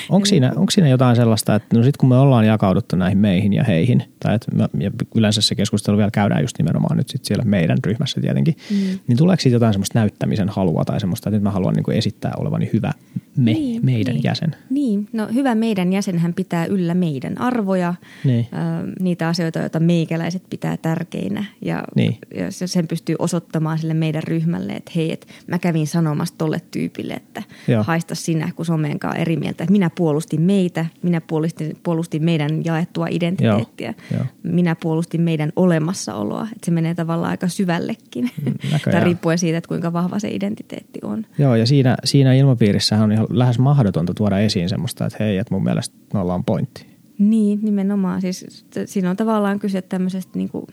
Onko 0.09 0.25
siinä, 0.25 0.51
onko 0.55 0.71
siinä 0.71 0.89
jotain 0.89 1.15
sellaista, 1.15 1.55
että 1.55 1.77
no 1.77 1.83
sit 1.83 1.97
kun 1.97 2.09
me 2.09 2.17
ollaan 2.17 2.47
jakauduttu 2.47 2.95
näihin 2.95 3.17
meihin 3.17 3.53
ja 3.53 3.63
heihin, 3.63 4.03
tai 4.19 4.35
että 4.35 4.55
me, 4.55 4.83
ja 4.83 4.91
yleensä 5.15 5.41
se 5.41 5.55
keskustelu 5.55 5.97
vielä 5.97 6.11
käydään 6.11 6.41
just 6.41 6.57
nimenomaan 6.57 6.97
nyt 6.97 7.09
sit 7.09 7.25
siellä 7.25 7.43
meidän 7.45 7.77
ryhmässä 7.85 8.21
tietenkin, 8.21 8.55
mm. 8.71 8.99
niin 9.07 9.17
tuleeko 9.17 9.41
siitä 9.41 9.55
jotain 9.55 9.73
semmoista 9.73 9.99
näyttämisen 9.99 10.49
halua 10.49 10.85
tai 10.85 10.99
semmoista, 10.99 11.29
että 11.29 11.35
nyt 11.35 11.43
mä 11.43 11.51
haluan 11.51 11.73
niin 11.73 11.83
kuin 11.83 11.97
esittää 11.97 12.31
olevani 12.37 12.69
hyvä 12.73 12.91
me, 13.37 13.53
niin, 13.53 13.85
meidän 13.85 14.13
niin, 14.13 14.23
jäsen? 14.23 14.55
Niin, 14.69 15.07
no 15.13 15.27
hyvä 15.33 15.55
meidän 15.55 15.93
jäsenhän 15.93 16.33
pitää 16.33 16.65
yllä 16.65 16.93
meidän 16.93 17.41
arvoja, 17.41 17.93
niin. 18.23 18.47
äh, 18.53 18.93
niitä 18.99 19.27
asioita, 19.27 19.59
joita 19.59 19.79
meikäläiset 19.79 20.43
pitää 20.49 20.77
tärkeinä 20.77 21.45
ja, 21.61 21.83
niin. 21.95 22.17
ja 22.35 22.51
sen 22.51 22.87
pystyy 22.87 23.15
osoittamaan 23.19 23.79
sille 23.79 23.93
meidän 23.93 24.23
ryhmälle, 24.23 24.73
että 24.73 24.91
hei, 24.95 25.11
et 25.11 25.27
mä 25.47 25.59
kävin 25.59 25.87
sanomassa 25.87 26.35
tolle 26.37 26.61
tyypille, 26.71 27.13
että 27.13 27.43
Joo. 27.67 27.83
haista 27.83 28.15
sinä, 28.15 28.49
kun 28.55 28.65
someenkaan 28.65 29.17
eri 29.17 29.37
mieltä 29.37 29.63
että 29.63 29.71
minä 29.71 29.89
puolustin 29.89 30.41
meitä, 30.41 30.85
minä 31.01 31.21
puolustin, 31.21 31.77
puolustin 31.83 32.23
meidän 32.23 32.65
jaettua 32.65 33.07
identiteettiä, 33.09 33.93
Joo, 34.11 34.19
jo. 34.19 34.25
minä 34.43 34.75
puolustin 34.75 35.21
meidän 35.21 35.51
olemassaoloa. 35.55 36.43
Että 36.43 36.65
se 36.65 36.71
menee 36.71 36.95
tavallaan 36.95 37.31
aika 37.31 37.47
syvällekin, 37.47 38.29
mm, 38.45 38.53
tai 38.91 39.03
riippuen 39.03 39.37
siitä, 39.37 39.57
että 39.57 39.67
kuinka 39.67 39.93
vahva 39.93 40.19
se 40.19 40.29
identiteetti 40.29 40.99
on. 41.03 41.25
Joo, 41.37 41.55
ja 41.55 41.65
siinä, 41.65 41.97
siinä 42.03 42.33
ilmapiirissä 42.33 43.03
on 43.03 43.11
ihan 43.11 43.24
lähes 43.29 43.59
mahdotonta 43.59 44.13
tuoda 44.13 44.39
esiin 44.39 44.69
semmoista, 44.69 45.05
että 45.05 45.23
hei, 45.23 45.37
että 45.37 45.53
mun 45.53 45.63
mielestä 45.63 45.95
me 46.13 46.19
ollaan 46.19 46.43
pointti. 46.43 46.85
Niin, 47.19 47.59
nimenomaan. 47.61 48.21
Siis 48.21 48.65
siinä 48.85 49.09
on 49.09 49.17
tavallaan 49.17 49.59
kyse 49.59 49.81
tämmöisestä 49.81 50.37
niin 50.37 50.49
kuin 50.49 50.65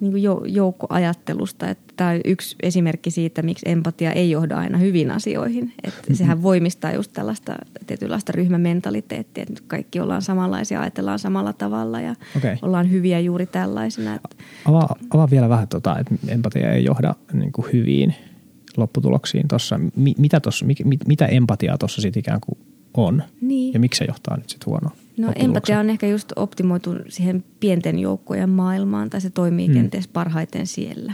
niin 0.00 0.12
kuin 0.12 0.54
joukkoajattelusta. 0.54 1.68
Että 1.68 1.94
tämä 1.96 2.10
on 2.10 2.20
yksi 2.24 2.56
esimerkki 2.62 3.10
siitä, 3.10 3.42
miksi 3.42 3.68
empatia 3.68 4.12
ei 4.12 4.30
johda 4.30 4.56
aina 4.56 4.78
hyvin 4.78 5.10
asioihin. 5.10 5.72
Että 5.84 6.00
mm-hmm. 6.00 6.14
Sehän 6.14 6.42
voimistaa 6.42 6.92
just 6.92 7.12
tällaista 7.12 7.54
tietynlaista 7.86 8.32
ryhmämentaliteettia, 8.32 9.42
että 9.42 9.52
nyt 9.52 9.60
kaikki 9.66 10.00
ollaan 10.00 10.22
samanlaisia, 10.22 10.80
ajatellaan 10.80 11.18
samalla 11.18 11.52
tavalla 11.52 12.00
ja 12.00 12.14
okay. 12.36 12.56
ollaan 12.62 12.90
hyviä 12.90 13.20
juuri 13.20 13.46
tällaisena. 13.46 14.18
Avaa, 14.64 14.96
avaa 15.10 15.30
vielä 15.30 15.48
vähän, 15.48 15.68
tota, 15.68 15.98
että 15.98 16.14
empatia 16.28 16.72
ei 16.72 16.84
johda 16.84 17.14
niin 17.32 17.52
kuin 17.52 17.72
hyviin 17.72 18.14
lopputuloksiin 18.76 19.48
tuossa. 19.48 19.80
Mitä, 20.18 20.40
tossa, 20.40 20.64
mit, 20.64 20.78
mitä 21.06 21.26
empatiaa 21.26 21.78
tuossa 21.78 22.02
sitten 22.02 22.20
ikään 22.20 22.40
kuin 22.40 22.58
on 22.94 23.22
niin. 23.40 23.74
ja 23.74 23.80
miksi 23.80 23.98
se 23.98 24.04
johtaa 24.04 24.36
nyt 24.36 24.50
sitten 24.50 24.66
huonoa? 24.66 24.96
No 25.16 25.32
empatia 25.36 25.80
on 25.80 25.90
ehkä 25.90 26.06
just 26.06 26.32
optimoitu 26.36 26.94
siihen 27.08 27.44
pienten 27.60 27.98
joukkojen 27.98 28.50
maailmaan 28.50 29.10
tai 29.10 29.20
se 29.20 29.30
toimii 29.30 29.66
hmm. 29.66 29.74
kenties 29.74 30.08
parhaiten 30.08 30.66
siellä. 30.66 31.12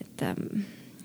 Että, 0.00 0.36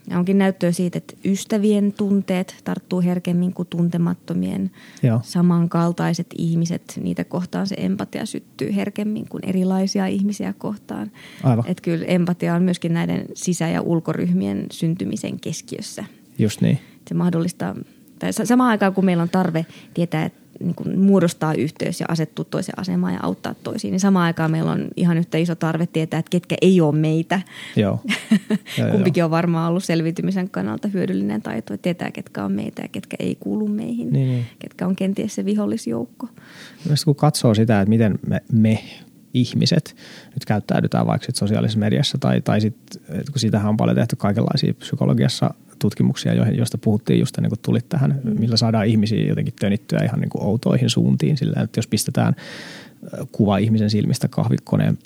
ja 0.10 0.20
onkin 0.20 0.38
näyttöä 0.38 0.72
siitä, 0.72 0.98
että 0.98 1.13
ystävien 1.26 1.93
tunteet 1.93 2.56
tarttuu 2.63 3.02
herkemmin 3.02 3.54
kuin 3.54 3.67
tuntemattomien. 3.67 4.72
Joo. 5.04 5.20
Samankaltaiset 5.24 6.28
ihmiset, 6.38 7.00
niitä 7.04 7.24
kohtaan 7.24 7.67
se 7.67 7.76
empatia 7.80 8.26
syttyy 8.26 8.76
herkemmin 8.76 9.30
kuin 9.30 9.46
erilaisia 9.46 10.08
ihmisiä 10.08 10.54
kohtaan. 10.58 11.12
Aivan. 11.43 11.65
Että 11.67 11.82
kyllä 11.82 12.06
empatia 12.06 12.56
on 12.56 12.63
myöskin 12.63 12.93
näiden 12.93 13.26
sisä- 13.34 13.67
ja 13.67 13.82
ulkoryhmien 13.82 14.65
syntymisen 14.72 15.39
keskiössä. 15.39 16.06
Just 16.39 16.62
niin. 16.62 16.80
Se 17.08 17.13
mahdollistaa, 17.13 17.76
tai 18.20 18.34
samaan 18.34 18.70
aikaan 18.70 18.93
kun 18.93 19.06
meillä 19.06 19.24
on 19.24 19.30
tarve 19.30 19.65
tietää, 19.93 20.26
että 20.26 20.39
niin 20.60 20.76
kuin 20.76 21.00
muodostaa 21.00 21.54
yhteys 21.54 22.00
ja 22.00 22.06
asettua 22.10 22.46
toisen 22.46 22.80
asemaan 22.80 23.13
ja 23.13 23.20
auttaa 23.24 23.54
toisiin. 23.54 23.91
Niin 23.91 24.00
samaan 24.00 24.26
aikaan 24.26 24.52
meillä 24.52 24.72
on 24.72 24.88
ihan 24.96 25.17
yhtä 25.17 25.38
iso 25.38 25.56
tarve 25.56 25.88
tietää, 25.88 26.20
että 26.20 26.30
ketkä 26.30 26.56
ei 26.62 26.82
ole 26.82 26.96
meitä. 26.96 27.41
Joo. 27.76 28.00
Kumpikin 28.91 29.24
on 29.24 29.32
varmaan 29.32 29.70
ollut 29.70 29.84
selviytymisen 29.84 30.50
kannalta 30.50 30.88
hyödyllinen 30.88 31.41
taito, 31.41 31.74
että 31.74 31.84
tietää, 31.84 32.12
ketkä 32.12 32.46
on 32.46 32.52
meitä 32.52 32.82
ja 32.82 32.88
ketkä 32.88 33.17
ei 33.20 33.38
kuulu 33.39 33.67
meihin. 33.67 34.13
Niin, 34.13 34.28
niin. 34.28 34.46
Ketkä 34.60 34.88
on 34.88 34.96
kenties 34.96 35.36
se 35.36 35.46
vihollisjoukko. 35.46 36.30
Mielestäni 36.86 37.06
kun 37.06 37.15
katsoo 37.15 37.54
sitä, 37.54 37.82
että 37.82 37.89
miten 37.89 38.20
me, 38.28 38.41
me 38.52 38.84
ihmiset 39.34 39.96
nyt 40.34 40.46
käyttäydytään 40.46 41.08
vaikka 41.08 41.26
sit 41.26 41.36
sosiaalisessa 41.36 41.80
mediassa 41.80 42.17
tai, 42.17 42.41
tai 42.41 42.62
sitten, 42.62 43.02
kun 43.08 43.39
siitähän 43.39 43.70
on 43.70 43.78
paljon 43.78 43.96
tehty 43.96 44.15
kaikenlaisia 44.15 44.74
psykologiassa– 44.74 45.54
tutkimuksia, 45.80 46.34
joista 46.34 46.78
puhuttiin 46.78 47.20
just 47.20 47.38
ennen 47.38 47.50
kuin 47.50 47.60
tulit 47.62 47.90
tähän, 47.90 48.22
mm. 48.24 48.40
millä 48.40 48.58
saadaan 48.58 48.88
ihmisiä 48.88 49.28
jotenkin 49.28 49.54
tönittyä 49.60 50.00
ihan 50.04 50.20
niin 50.20 50.30
kuin 50.30 50.44
outoihin 50.44 50.90
suuntiin. 50.90 51.38
Sillä, 51.38 51.62
että 51.62 51.78
jos 51.78 51.88
pistetään 51.88 52.36
kuva 53.32 53.58
ihmisen 53.58 53.90
silmistä 53.90 54.28
kahvikoneen 54.28 54.98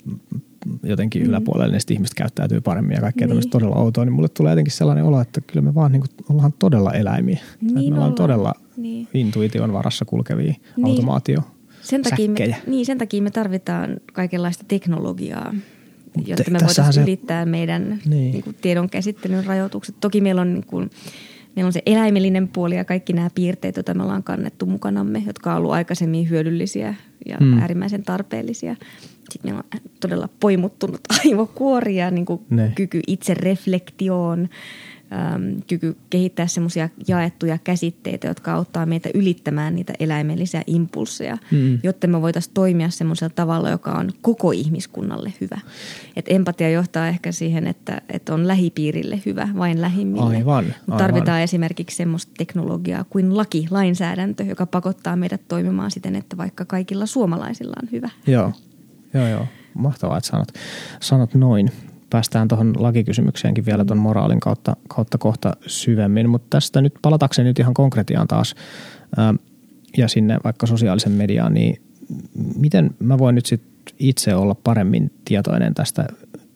jotenkin 0.82 1.22
mm. 1.22 1.28
yläpuolelle, 1.28 1.72
niin 1.72 1.80
sitten 1.80 1.94
ihmiset 1.94 2.14
käyttäytyy 2.14 2.60
paremmin 2.60 2.94
ja 2.94 3.00
kaikkea 3.00 3.26
niin. 3.26 3.30
tämmöistä 3.30 3.50
todella 3.50 3.76
outoa, 3.76 4.04
niin 4.04 4.12
mulle 4.12 4.28
tulee 4.28 4.52
jotenkin 4.52 4.72
sellainen 4.72 5.04
olo, 5.04 5.20
että 5.20 5.40
kyllä 5.40 5.64
me 5.64 5.74
vaan 5.74 5.92
niin 5.92 6.00
kuin, 6.00 6.36
ollaan 6.36 6.52
todella 6.58 6.92
eläimiä. 6.92 7.40
Niin 7.60 7.74
me 7.74 7.80
ollaan, 7.80 7.94
ollaan 7.94 8.14
todella 8.14 8.54
niin. 8.76 9.08
intuition 9.14 9.72
varassa 9.72 10.04
kulkevia 10.04 10.54
niin. 10.76 10.86
automaatio 10.86 11.42
sen 11.82 12.02
takia, 12.02 12.30
me, 12.30 12.56
niin, 12.66 12.86
sen 12.86 12.98
takia 12.98 13.22
me 13.22 13.30
tarvitaan 13.30 13.96
kaikenlaista 14.12 14.64
teknologiaa 14.68 15.54
jotta 16.26 16.50
me 16.50 16.58
voitaisiin 16.60 16.92
se... 16.92 17.02
ylittää 17.02 17.46
meidän 17.46 18.00
niin. 18.04 18.32
Niin 18.32 18.44
kuin, 18.44 18.56
tiedon 18.60 18.90
käsittelyn 18.90 19.44
rajoitukset. 19.44 19.94
Toki 20.00 20.20
meillä 20.20 20.40
on, 20.40 20.54
niin 20.54 20.66
kuin, 20.66 20.90
meillä 21.56 21.66
on 21.66 21.72
se 21.72 21.82
eläimellinen 21.86 22.48
puoli 22.48 22.76
ja 22.76 22.84
kaikki 22.84 23.12
nämä 23.12 23.30
piirteet, 23.34 23.76
joita 23.76 23.94
me 23.94 24.02
ollaan 24.02 24.22
kannettu 24.22 24.66
mukanamme, 24.66 25.22
jotka 25.26 25.52
on 25.52 25.58
ollut 25.58 25.72
aikaisemmin 25.72 26.30
hyödyllisiä 26.30 26.94
ja 27.26 27.36
hmm. 27.40 27.58
äärimmäisen 27.58 28.02
tarpeellisia. 28.02 28.76
Sitten 29.30 29.50
meillä 29.50 29.62
on 29.74 29.80
todella 30.00 30.28
poimuttunut 30.40 31.00
aivokuori 31.24 31.96
ja 31.96 32.10
niin 32.10 32.26
kuin 32.26 32.40
kyky 32.74 33.00
itse 33.06 33.34
reflektioon– 33.34 34.48
äm, 35.12 35.62
kyky 35.66 35.96
kehittää 36.10 36.46
semmoisia 36.46 36.88
jaettuja 37.08 37.58
käsitteitä, 37.64 38.28
jotka 38.28 38.52
auttaa 38.52 38.86
meitä 38.86 39.08
ylittämään 39.14 39.74
niitä 39.74 39.92
eläimellisiä 39.98 40.62
impulseja, 40.66 41.38
mm. 41.50 41.78
jotta 41.82 42.06
me 42.06 42.22
voitaisiin 42.22 42.54
toimia 42.54 42.90
semmoisella 42.90 43.32
tavalla, 43.34 43.70
joka 43.70 43.92
on 43.92 44.10
koko 44.22 44.50
ihmiskunnalle 44.50 45.32
hyvä. 45.40 45.60
Et 46.16 46.24
empatia 46.28 46.70
johtaa 46.70 47.08
ehkä 47.08 47.32
siihen, 47.32 47.66
että, 47.66 48.00
että 48.08 48.34
on 48.34 48.48
lähipiirille 48.48 49.22
hyvä, 49.26 49.48
vain 49.58 49.80
lähimmille. 49.80 50.36
Aivan, 50.36 50.64
aivan. 50.88 50.98
Tarvitaan 50.98 51.40
esimerkiksi 51.40 51.96
semmoista 51.96 52.32
teknologiaa 52.38 53.04
kuin 53.04 53.36
laki, 53.36 53.66
lainsäädäntö, 53.70 54.42
joka 54.42 54.66
pakottaa 54.66 55.16
meidät 55.16 55.40
toimimaan 55.48 55.90
siten, 55.90 56.16
että 56.16 56.36
vaikka 56.36 56.64
kaikilla 56.64 57.06
suomalaisilla 57.06 57.76
on 57.82 57.88
hyvä. 57.92 58.10
Joo, 58.26 58.52
joo, 59.14 59.28
joo. 59.28 59.46
Mahtavaa, 59.74 60.18
että 60.18 60.30
sanot, 60.30 60.48
sanot 61.00 61.34
noin 61.34 61.70
päästään 62.12 62.48
tuohon 62.48 62.72
lakikysymykseenkin 62.78 63.66
vielä 63.66 63.84
tuon 63.84 63.98
moraalin 63.98 64.40
kautta, 64.40 64.76
kautta 64.88 65.18
kohta 65.18 65.52
syvemmin, 65.66 66.30
mutta 66.30 66.46
tästä 66.50 66.80
nyt 66.80 66.94
palatakseni 67.02 67.48
nyt 67.48 67.58
ihan 67.58 67.74
konkretiaan 67.74 68.28
taas 68.28 68.54
ää, 69.16 69.34
ja 69.96 70.08
sinne 70.08 70.38
vaikka 70.44 70.66
sosiaalisen 70.66 71.12
mediaan, 71.12 71.54
niin 71.54 71.82
miten 72.56 72.90
mä 72.98 73.18
voin 73.18 73.34
nyt 73.34 73.46
sit 73.46 73.62
itse 73.98 74.34
olla 74.34 74.54
paremmin 74.54 75.10
tietoinen 75.24 75.74
tästä 75.74 76.06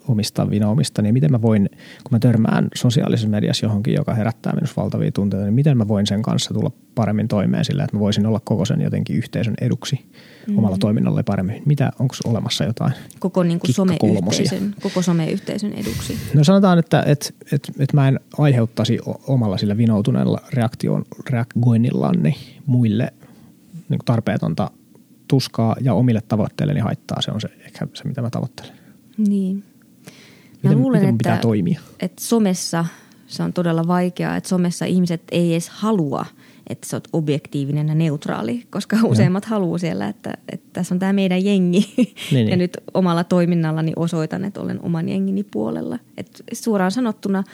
omista 0.08 0.50
vinoumista, 0.50 1.02
niin 1.02 1.14
miten 1.14 1.30
mä 1.30 1.42
voin, 1.42 1.68
kun 2.04 2.10
mä 2.10 2.18
törmään 2.18 2.68
sosiaalisessa 2.74 3.28
mediassa 3.28 3.66
johonkin, 3.66 3.94
joka 3.94 4.14
herättää 4.14 4.52
minussa 4.52 4.82
valtavia 4.82 5.12
tunteita, 5.12 5.44
niin 5.44 5.54
miten 5.54 5.78
mä 5.78 5.88
voin 5.88 6.06
sen 6.06 6.22
kanssa 6.22 6.54
tulla 6.54 6.70
paremmin 6.94 7.28
toimeen 7.28 7.64
sillä, 7.64 7.84
että 7.84 7.96
mä 7.96 8.00
voisin 8.00 8.26
olla 8.26 8.40
koko 8.44 8.64
sen 8.64 8.80
jotenkin 8.80 9.16
yhteisön 9.16 9.54
eduksi 9.60 10.04
mm. 10.46 10.58
omalla 10.58 10.78
toiminnalla 10.78 11.22
paremmin. 11.22 11.62
Mitä, 11.66 11.92
onko 11.98 12.14
olemassa 12.24 12.64
jotain 12.64 12.92
Koko 13.18 13.42
niin 13.42 13.60
kuin 13.60 13.74
someyhteisön, 13.74 14.74
koko 14.82 15.02
someyhteisön 15.02 15.72
eduksi? 15.72 16.18
No 16.34 16.44
sanotaan, 16.44 16.78
että 16.78 17.02
et, 17.06 17.34
et, 17.52 17.72
et 17.78 17.92
mä 17.92 18.08
en 18.08 18.20
aiheuttaisi 18.38 18.98
omalla 19.26 19.58
sillä 19.58 19.76
vinoutuneella 19.76 20.40
reaktion, 20.52 21.04
reagoinnillani 21.30 22.36
muille 22.66 23.12
niin 23.88 24.00
tarpeetonta 24.04 24.70
tuskaa 25.28 25.76
ja 25.80 25.94
omille 25.94 26.20
tavoitteilleni 26.28 26.80
haittaa. 26.80 27.22
Se 27.22 27.30
on 27.30 27.40
se 27.40 27.48
ehkä 27.64 27.86
se, 27.94 28.04
mitä 28.04 28.22
mä 28.22 28.30
tavoittelen. 28.30 28.72
Niin. 29.18 29.64
Mä 30.66 30.70
miten, 30.70 30.82
luulen, 30.82 31.00
miten 31.00 31.18
pitää 31.18 31.34
että, 31.34 31.42
toimia? 31.42 31.80
Että 32.00 32.22
somessa 32.22 32.84
se 33.26 33.42
on 33.42 33.52
todella 33.52 33.86
vaikeaa, 33.86 34.36
että 34.36 34.48
somessa 34.48 34.84
ihmiset 34.84 35.22
ei 35.32 35.52
edes 35.52 35.68
halua, 35.68 36.26
että 36.66 36.88
sä 36.88 36.96
oot 36.96 37.08
objektiivinen 37.12 37.88
ja 37.88 37.94
neutraali, 37.94 38.66
koska 38.70 38.96
useimmat 39.04 39.44
ja. 39.44 39.48
haluaa 39.48 39.78
siellä, 39.78 40.08
että, 40.08 40.34
että 40.52 40.66
tässä 40.72 40.94
on 40.94 40.98
tämä 40.98 41.12
meidän 41.12 41.44
jengi 41.44 41.94
niin, 41.96 42.14
ja 42.32 42.44
niin. 42.44 42.58
nyt 42.58 42.78
omalla 42.94 43.24
toiminnallani 43.24 43.92
osoitan, 43.96 44.44
että 44.44 44.60
olen 44.60 44.80
oman 44.82 45.08
jengini 45.08 45.44
puolella. 45.44 45.98
Et 46.16 46.42
suoraan 46.52 46.92
sanottuna 46.92 47.44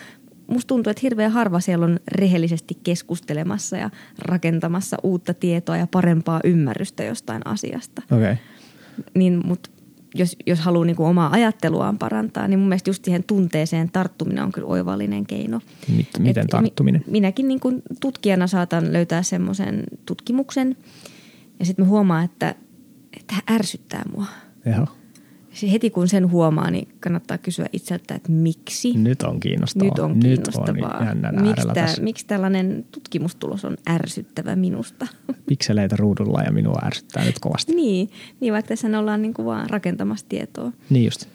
musta 0.46 0.68
tuntuu, 0.68 0.90
että 0.90 1.00
hirveän 1.02 1.32
harva 1.32 1.60
siellä 1.60 1.84
on 1.84 2.00
rehellisesti 2.08 2.78
keskustelemassa 2.84 3.76
ja 3.76 3.90
rakentamassa 4.18 4.96
uutta 5.02 5.34
tietoa 5.34 5.76
ja 5.76 5.86
parempaa 5.86 6.40
ymmärrystä 6.44 7.04
jostain 7.04 7.46
asiasta. 7.46 8.02
Okay. 8.10 8.36
Niin, 9.14 9.40
mutta 9.46 9.70
jos, 10.14 10.36
jos 10.46 10.60
haluaa 10.60 10.84
niin 10.84 10.96
kuin 10.96 11.08
omaa 11.08 11.30
ajatteluaan 11.32 11.98
parantaa, 11.98 12.48
niin 12.48 12.58
mun 12.58 12.68
mielestä 12.68 12.90
just 12.90 13.04
siihen 13.04 13.24
tunteeseen 13.24 13.90
tarttuminen 13.90 14.44
on 14.44 14.52
kyllä 14.52 14.68
oivallinen 14.68 15.26
keino. 15.26 15.60
Miten 16.18 16.42
Et 16.42 16.46
tarttuminen? 16.50 17.04
Minäkin 17.06 17.48
niin 17.48 17.60
kuin 17.60 17.82
tutkijana 18.00 18.46
saatan 18.46 18.92
löytää 18.92 19.22
semmoisen 19.22 19.84
tutkimuksen 20.06 20.76
ja 21.58 21.66
sitten 21.66 21.84
mä 21.84 21.88
huomaan, 21.88 22.24
että, 22.24 22.54
että 23.16 23.26
tämä 23.26 23.56
ärsyttää 23.56 24.02
mua. 24.16 24.26
Jaha 24.66 25.01
heti 25.72 25.90
kun 25.90 26.08
sen 26.08 26.30
huomaa, 26.30 26.70
niin 26.70 26.88
kannattaa 27.00 27.38
kysyä 27.38 27.66
itseltä, 27.72 28.14
että 28.14 28.32
miksi. 28.32 28.92
Nyt 28.98 29.22
on 29.22 29.40
kiinnostavaa. 29.40 29.88
Nyt 29.90 29.98
on 29.98 30.20
kiinnostavaa. 30.20 31.14
Nyt 31.14 31.24
on 31.24 31.42
miksi, 31.42 31.68
tämä, 31.74 31.94
miksi 32.00 32.26
tällainen 32.26 32.84
tutkimustulos 32.90 33.64
on 33.64 33.76
ärsyttävä 33.90 34.56
minusta? 34.56 35.06
Pikseleitä 35.48 35.96
ruudulla 35.96 36.42
ja 36.42 36.52
minua 36.52 36.78
ärsyttää 36.84 37.24
nyt 37.24 37.38
kovasti. 37.38 37.74
niin, 37.74 38.10
niin 38.40 38.52
vaikka 38.52 38.68
tässä 38.68 38.98
ollaan 38.98 39.22
niin 39.22 39.34
kuin 39.34 39.46
vaan 39.46 39.70
rakentamassa 39.70 40.26
tietoa. 40.28 40.72
Niin 40.90 41.04
just. 41.04 41.28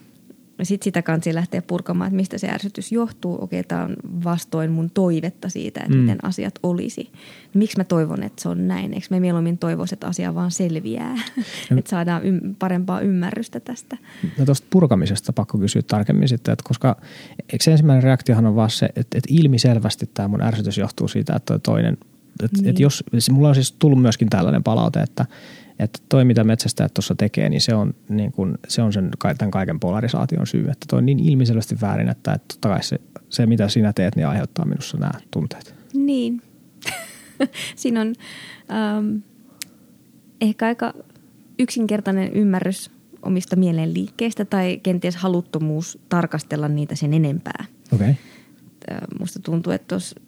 Sitten 0.63 0.84
sitä 0.84 1.02
kansi 1.02 1.34
lähteä 1.34 1.62
purkamaan, 1.62 2.08
että 2.08 2.15
mistä 2.15 2.38
se 2.38 2.50
ärsytys 2.50 2.91
johtuu. 2.91 3.38
Okei, 3.41 3.63
tämä 3.63 3.84
on 3.84 3.96
vastoin 4.24 4.72
mun 4.72 4.89
toivetta 4.89 5.50
siitä, 5.50 5.80
että 5.80 5.93
mm. 5.93 6.00
miten 6.00 6.26
asiat 6.26 6.60
olisi. 6.63 7.12
Miksi 7.54 7.78
mä 7.78 7.84
toivon, 7.84 8.24
että 8.24 8.41
se 8.41 8.50
on 8.50 8.67
näin? 8.67 8.93
Eikö 8.93 9.08
me 9.10 9.20
mieluummin 9.20 9.58
toivoisi, 9.58 9.96
että 9.96 10.08
asia 10.08 10.36
vaan 10.36 10.52
selviää? 10.52 11.15
No. 11.70 11.78
että 11.78 11.89
saadaan 11.89 12.22
ym- 12.24 12.56
parempaa 12.60 13.02
ymmärrystä 13.02 13.60
tästä. 13.60 13.98
No 14.38 14.46
tuosta 14.46 14.67
purkamisesta 14.70 15.34
pakko 15.34 15.58
kysyä 15.58 15.82
tarkemmin 15.82 16.28
sitten, 16.28 16.52
että 16.52 16.63
koska 16.67 17.02
eikö 17.39 17.63
se 17.63 17.72
ensimmäinen 17.72 18.04
reaktiohan 18.04 18.46
on 18.46 18.56
vaan 18.56 18.70
se, 18.70 18.86
että, 18.86 19.17
että 19.17 19.30
ilmiselvästi 19.30 20.10
tämä 20.13 20.28
mun 20.28 20.41
ärsytys 20.41 20.78
johtuu 20.78 21.08
siitä, 21.08 21.36
että 21.36 21.60
toinen 21.60 21.98
että 22.43 22.58
niin. 22.62 22.70
että 22.70 22.82
jos, 22.82 23.04
mulla 23.32 23.50
on 23.50 23.56
siis 23.56 23.72
tullut 23.72 24.02
myöskin 24.02 24.30
tällainen 24.30 24.63
palaute, 24.63 25.00
että, 25.00 25.26
että 25.80 26.00
toi 26.10 26.26
mitä 26.26 26.44
metsästäjät 26.44 26.94
tuossa 26.94 27.16
tekee, 27.16 27.50
niin 27.50 27.62
se 27.62 27.76
on, 27.76 27.94
niin 28.10 28.32
kun, 28.32 28.58
se 28.68 28.82
on 28.82 28.94
sen, 28.94 29.12
tämän 29.38 29.52
kaiken 29.52 29.80
polarisaation 29.80 30.48
syy. 30.48 30.62
Että 30.62 30.86
toi 30.90 30.98
on 30.98 31.06
niin 31.06 31.19
ilmiselvästi 31.19 31.75
väärin, 31.82 32.10
että, 32.10 32.34
että 32.34 32.46
totta 32.54 32.69
kai 32.69 32.84
se, 32.84 33.00
se, 33.30 33.46
mitä 33.46 33.67
sinä 33.67 33.94
teet, 33.94 34.15
niin 34.15 34.28
aiheuttaa 34.28 34.65
minussa 34.65 34.98
nämä 34.98 35.12
tunteet. 35.32 35.75
Niin. 35.94 36.42
Siinä 37.75 38.02
on 38.02 38.13
ähm, 38.71 39.15
ehkä 40.42 40.65
aika 40.65 40.94
yksinkertainen 41.60 42.34
ymmärrys 42.34 42.92
omista 43.21 43.56
mielenliikkeistä 43.56 44.46
tai 44.46 44.80
kenties 44.84 45.15
haluttomuus 45.15 46.00
tarkastella 46.10 46.67
niitä 46.67 46.96
sen 46.96 47.13
enempää. 47.13 47.65
Okay. 47.94 48.13
Musta 49.19 49.40
tuntuu, 49.40 49.73
että 49.73 49.88
tuossa 49.88 50.21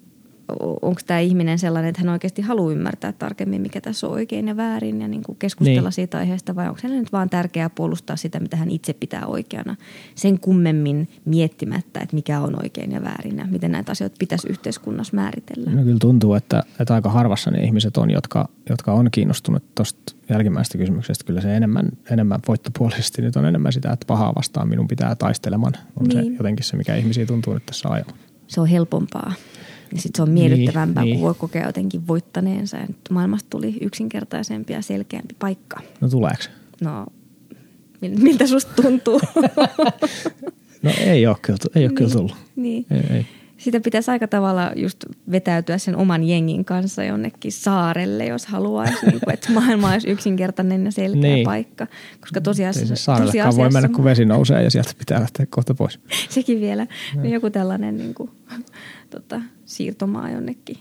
onko 0.60 1.02
tämä 1.08 1.20
ihminen 1.20 1.60
sellainen, 1.60 1.90
että 1.90 2.02
hän 2.02 2.10
oikeasti 2.10 2.42
haluaa 2.42 2.72
ymmärtää 2.72 3.12
tarkemmin, 3.12 3.62
mikä 3.62 3.82
tässä 3.82 4.08
on 4.08 4.14
oikein 4.14 4.48
ja 4.48 4.58
väärin 4.58 5.02
ja 5.02 5.08
niin 5.08 5.24
kuin 5.24 5.36
keskustella 5.38 5.82
niin. 5.82 5.92
siitä 5.92 6.18
aiheesta 6.18 6.56
vai 6.56 6.68
onko 6.68 6.80
hänelle 6.84 7.02
nyt 7.02 7.12
vaan 7.12 7.30
tärkeää 7.30 7.70
puolustaa 7.70 8.16
sitä, 8.16 8.40
mitä 8.40 8.58
hän 8.58 8.72
itse 8.72 8.94
pitää 8.94 9.26
oikeana 9.26 9.76
sen 10.16 10.40
kummemmin 10.40 11.10
miettimättä, 11.26 12.00
että 12.00 12.16
mikä 12.16 12.40
on 12.40 12.62
oikein 12.62 12.92
ja 12.92 13.04
väärin 13.04 13.38
ja 13.38 13.48
miten 13.48 13.72
näitä 13.72 13.92
asioita 13.92 14.16
pitäisi 14.20 14.50
yhteiskunnassa 14.50 15.16
määritellä. 15.16 15.72
No 15.72 15.84
kyllä 15.84 16.00
tuntuu, 16.00 16.34
että, 16.34 16.64
että 16.80 16.94
aika 16.94 17.10
harvassa 17.10 17.52
ne 17.52 17.64
ihmiset 17.64 17.98
on, 17.98 18.12
jotka, 18.12 18.50
jotka 18.70 18.94
on 18.94 19.10
kiinnostunut 19.12 19.64
tuosta 19.76 20.16
jälkimmäisestä 20.30 20.78
kysymyksestä. 20.78 21.26
Kyllä 21.26 21.42
se 21.42 21.58
enemmän, 21.58 21.90
enemmän 22.12 22.40
voittopuolisesti 22.48 23.22
nyt 23.22 23.36
on 23.36 23.46
enemmän 23.46 23.74
sitä, 23.74 23.92
että 23.92 24.06
pahaa 24.06 24.36
vastaan 24.36 24.70
minun 24.70 24.88
pitää 24.88 25.16
taistelemaan. 25.16 25.74
On 26.00 26.08
niin. 26.08 26.26
se 26.26 26.32
jotenkin 26.38 26.66
se, 26.66 26.78
mikä 26.78 26.96
ihmisiä 26.96 27.26
tuntuu 27.26 27.54
nyt 27.54 27.66
tässä 27.66 27.90
ajamaan. 27.90 28.18
Se 28.48 28.62
on 28.62 28.68
helpompaa. 28.68 29.34
Ja 29.94 30.02
sitten 30.02 30.18
se 30.18 30.22
on 30.22 30.30
miellyttävämpää, 30.30 31.04
niin, 31.04 31.14
kun 31.14 31.18
niin. 31.18 31.26
voi 31.26 31.34
kokea 31.34 31.66
jotenkin 31.66 32.08
voittaneensa. 32.08 32.78
Ja 32.78 32.86
nyt 32.88 32.98
maailmasta 33.10 33.50
tuli 33.50 33.78
yksinkertaisempi 33.82 34.74
ja 34.74 34.82
selkeämpi 34.82 35.36
paikka. 35.40 35.82
No 36.02 36.10
tuleeko 36.10 36.44
No, 36.82 37.06
miltä 38.02 38.48
susta 38.48 38.82
tuntuu? 38.82 39.22
no 40.84 40.92
ei 41.00 41.28
ole 41.28 41.38
kyllä, 41.42 41.58
ei 41.76 41.82
ole 41.82 41.88
niin, 41.88 41.96
kyllä 41.96 42.12
tullut. 42.12 42.36
Niin. 42.56 42.86
Ei, 42.92 43.16
ei. 43.16 43.26
Sitä 43.58 43.80
pitäisi 43.80 44.12
aika 44.12 44.28
tavalla 44.28 44.72
just 44.76 45.06
vetäytyä 45.32 45.78
sen 45.78 45.96
oman 45.96 46.24
jengin 46.24 46.66
kanssa 46.66 47.04
jonnekin 47.04 47.52
saarelle, 47.52 48.26
jos 48.26 48.46
haluaisi, 48.46 49.06
niin 49.06 49.20
kuin, 49.20 49.34
että 49.34 49.52
maailma 49.52 49.92
olisi 49.92 50.10
yksinkertainen 50.10 50.86
ja 50.86 50.92
selkeä 50.92 51.22
niin. 51.22 51.46
paikka. 51.46 51.88
Koska 52.22 52.42
tosiasiassa... 52.42 52.96
Saarellekaan 52.96 53.56
voi 53.56 53.70
mennä, 53.70 53.90
kun 53.90 54.04
vesi 54.04 54.26
nousee 54.26 54.64
ja 54.64 54.72
sieltä 54.72 54.92
pitää 54.98 55.20
lähteä 55.20 55.46
kohta 55.50 55.74
pois. 55.74 56.00
Sekin 56.30 56.62
vielä. 56.62 56.88
No. 57.16 57.26
Joku 57.26 57.50
tällainen 57.50 57.98
niin 57.98 58.14
kuin, 58.14 58.30
tota, 59.10 59.42
siirtomaa 59.70 60.30
jonnekin, 60.30 60.78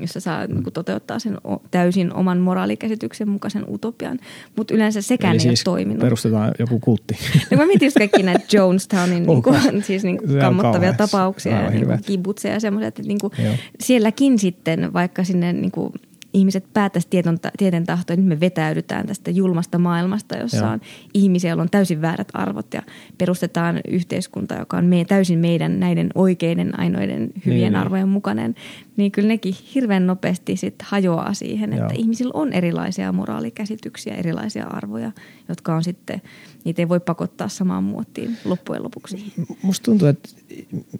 jossa 0.00 0.20
saa 0.20 0.46
mm. 0.46 0.54
niin 0.54 0.72
toteuttaa 0.72 1.18
sen 1.18 1.38
täysin 1.70 2.14
oman 2.14 2.38
moraalikäsityksen 2.38 3.28
mukaisen 3.28 3.64
utopian. 3.68 4.18
Mutta 4.56 4.74
yleensä 4.74 5.02
sekään 5.02 5.34
Eli 5.34 5.36
ei 5.36 5.40
siis 5.40 5.60
ole 5.60 5.74
toiminut. 5.74 6.00
perustetaan 6.00 6.52
joku 6.58 6.80
kultti. 6.80 7.18
No 7.50 7.56
mä 7.56 7.66
mietin 7.66 7.86
just 7.86 7.98
kaikki 7.98 8.22
näitä 8.22 8.56
Jonestownin 8.56 9.22
niin 9.26 9.42
kuin, 9.42 9.82
siis 9.82 10.04
niin 10.04 10.18
kuin 10.18 10.40
kammottavia 10.40 10.92
tapauksia 10.92 11.62
ja 11.62 11.70
niin 11.70 11.86
kibutseja 12.06 12.54
ja 12.54 12.60
semmoisia, 12.60 12.88
että 12.88 13.02
niin 13.02 13.18
kuin 13.20 13.32
sielläkin 13.80 14.38
sitten 14.38 14.92
vaikka 14.92 15.24
sinne 15.24 15.52
niin 15.52 15.70
kuin 15.72 15.92
ihmiset 16.38 16.64
päättäisi 16.72 17.08
tieton, 17.10 17.38
tieten 17.58 17.86
tahtoa, 17.86 18.14
että 18.14 18.16
nyt 18.16 18.26
me 18.28 18.40
vetäydytään 18.40 19.06
tästä 19.06 19.30
julmasta 19.30 19.78
maailmasta, 19.78 20.36
jossa 20.36 20.56
Joo. 20.56 20.70
on 20.70 20.80
ihmisiä, 21.14 21.50
joilla 21.50 21.62
on 21.62 21.70
täysin 21.70 22.02
väärät 22.02 22.28
arvot 22.32 22.74
ja 22.74 22.82
perustetaan 23.18 23.80
yhteiskunta, 23.88 24.54
joka 24.54 24.76
on 24.76 24.84
me, 24.84 25.04
täysin 25.04 25.38
meidän 25.38 25.80
näiden 25.80 26.10
oikeiden, 26.14 26.80
ainoiden 26.80 27.20
hyvien 27.20 27.60
niin, 27.60 27.72
niin. 27.72 27.76
arvojen 27.76 28.04
niin. 28.04 28.12
mukainen, 28.12 28.54
niin 28.96 29.12
kyllä 29.12 29.28
nekin 29.28 29.54
hirveän 29.74 30.06
nopeasti 30.06 30.56
sit 30.56 30.82
hajoaa 30.82 31.34
siihen, 31.34 31.72
että 31.72 31.84
Joo. 31.84 32.00
ihmisillä 32.00 32.32
on 32.34 32.52
erilaisia 32.52 33.12
moraalikäsityksiä, 33.12 34.14
erilaisia 34.14 34.66
arvoja, 34.66 35.12
jotka 35.48 35.74
on 35.74 35.84
sitten, 35.84 36.22
niitä 36.64 36.82
ei 36.82 36.88
voi 36.88 37.00
pakottaa 37.00 37.48
samaan 37.48 37.84
muottiin 37.84 38.36
loppujen 38.44 38.82
lopuksi. 38.82 39.32
Musta 39.62 39.84
tuntuu, 39.84 40.08
että 40.08 40.28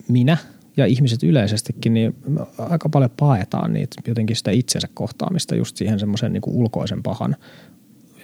minä– 0.09 0.36
ja 0.79 0.87
ihmiset 0.87 1.22
yleisestikin, 1.22 1.95
niin 1.95 2.16
aika 2.59 2.89
paljon 2.89 3.11
paetaan 3.18 3.72
niitä 3.72 4.03
jotenkin 4.07 4.37
sitä 4.37 4.51
itsensä 4.51 4.89
kohtaamista 4.95 5.55
just 5.55 5.76
siihen 5.76 5.99
semmoisen 5.99 6.33
niin 6.33 6.43
ulkoisen 6.47 7.03
pahan 7.03 7.37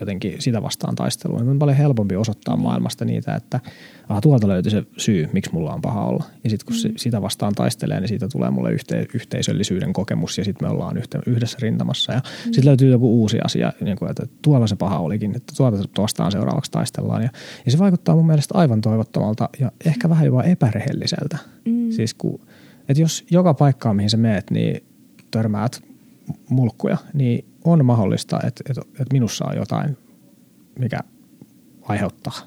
jotenkin 0.04 0.42
sitä 0.42 0.62
vastaan 0.62 0.94
taistelua. 0.94 1.38
On 1.38 1.58
paljon 1.58 1.76
helpompi 1.76 2.16
osoittaa 2.16 2.56
maailmasta 2.56 3.04
niitä, 3.04 3.34
että 3.34 3.60
aha, 4.08 4.20
tuolta 4.20 4.48
löytyy 4.48 4.70
se 4.70 4.84
syy, 4.96 5.28
miksi 5.32 5.52
mulla 5.52 5.74
on 5.74 5.80
paha 5.80 6.04
olla. 6.04 6.24
Ja 6.44 6.50
sitten 6.50 6.66
kun 6.66 6.90
mm. 6.90 6.94
sitä 6.96 7.22
vastaan 7.22 7.54
taistelee, 7.54 8.00
niin 8.00 8.08
siitä 8.08 8.28
tulee 8.28 8.50
mulle 8.50 8.72
yhte, 8.72 9.06
yhteisöllisyyden 9.14 9.92
kokemus 9.92 10.38
ja 10.38 10.44
sitten 10.44 10.68
me 10.68 10.72
ollaan 10.74 10.96
yhtä, 10.96 11.18
yhdessä 11.26 11.58
rintamassa. 11.60 12.12
Ja 12.12 12.18
mm. 12.18 12.44
sitten 12.44 12.64
löytyy 12.64 12.90
joku 12.90 13.20
uusi 13.20 13.38
asia, 13.44 13.72
niin 13.80 13.98
kuin, 13.98 14.10
että 14.10 14.26
tuolla 14.42 14.66
se 14.66 14.76
paha 14.76 14.98
olikin, 14.98 15.36
että 15.36 15.52
tuolta 15.56 15.78
vastaan 15.98 16.32
seuraavaksi 16.32 16.70
taistellaan. 16.70 17.22
Ja, 17.22 17.30
ja 17.64 17.72
se 17.72 17.78
vaikuttaa 17.78 18.16
mun 18.16 18.26
mielestä 18.26 18.58
aivan 18.58 18.80
toivottomalta 18.80 19.48
ja 19.60 19.72
ehkä 19.86 20.08
vähän 20.08 20.26
jopa 20.26 20.42
epärehelliseltä. 20.42 21.38
Mm. 21.64 21.90
Siis 21.90 22.14
kun, 22.14 22.40
että 22.88 23.02
jos 23.02 23.24
joka 23.30 23.54
paikkaan, 23.54 23.96
mihin 23.96 24.10
sä 24.10 24.16
meet, 24.16 24.50
niin 24.50 24.84
törmäät 25.30 25.82
mulkkuja, 26.48 26.96
niin 27.14 27.44
on 27.64 27.84
mahdollista, 27.84 28.40
että, 28.46 28.64
että, 28.68 28.82
että 28.90 29.12
minussa 29.12 29.44
on 29.44 29.56
jotain, 29.56 29.96
mikä 30.78 30.98
aiheuttaa 31.82 32.38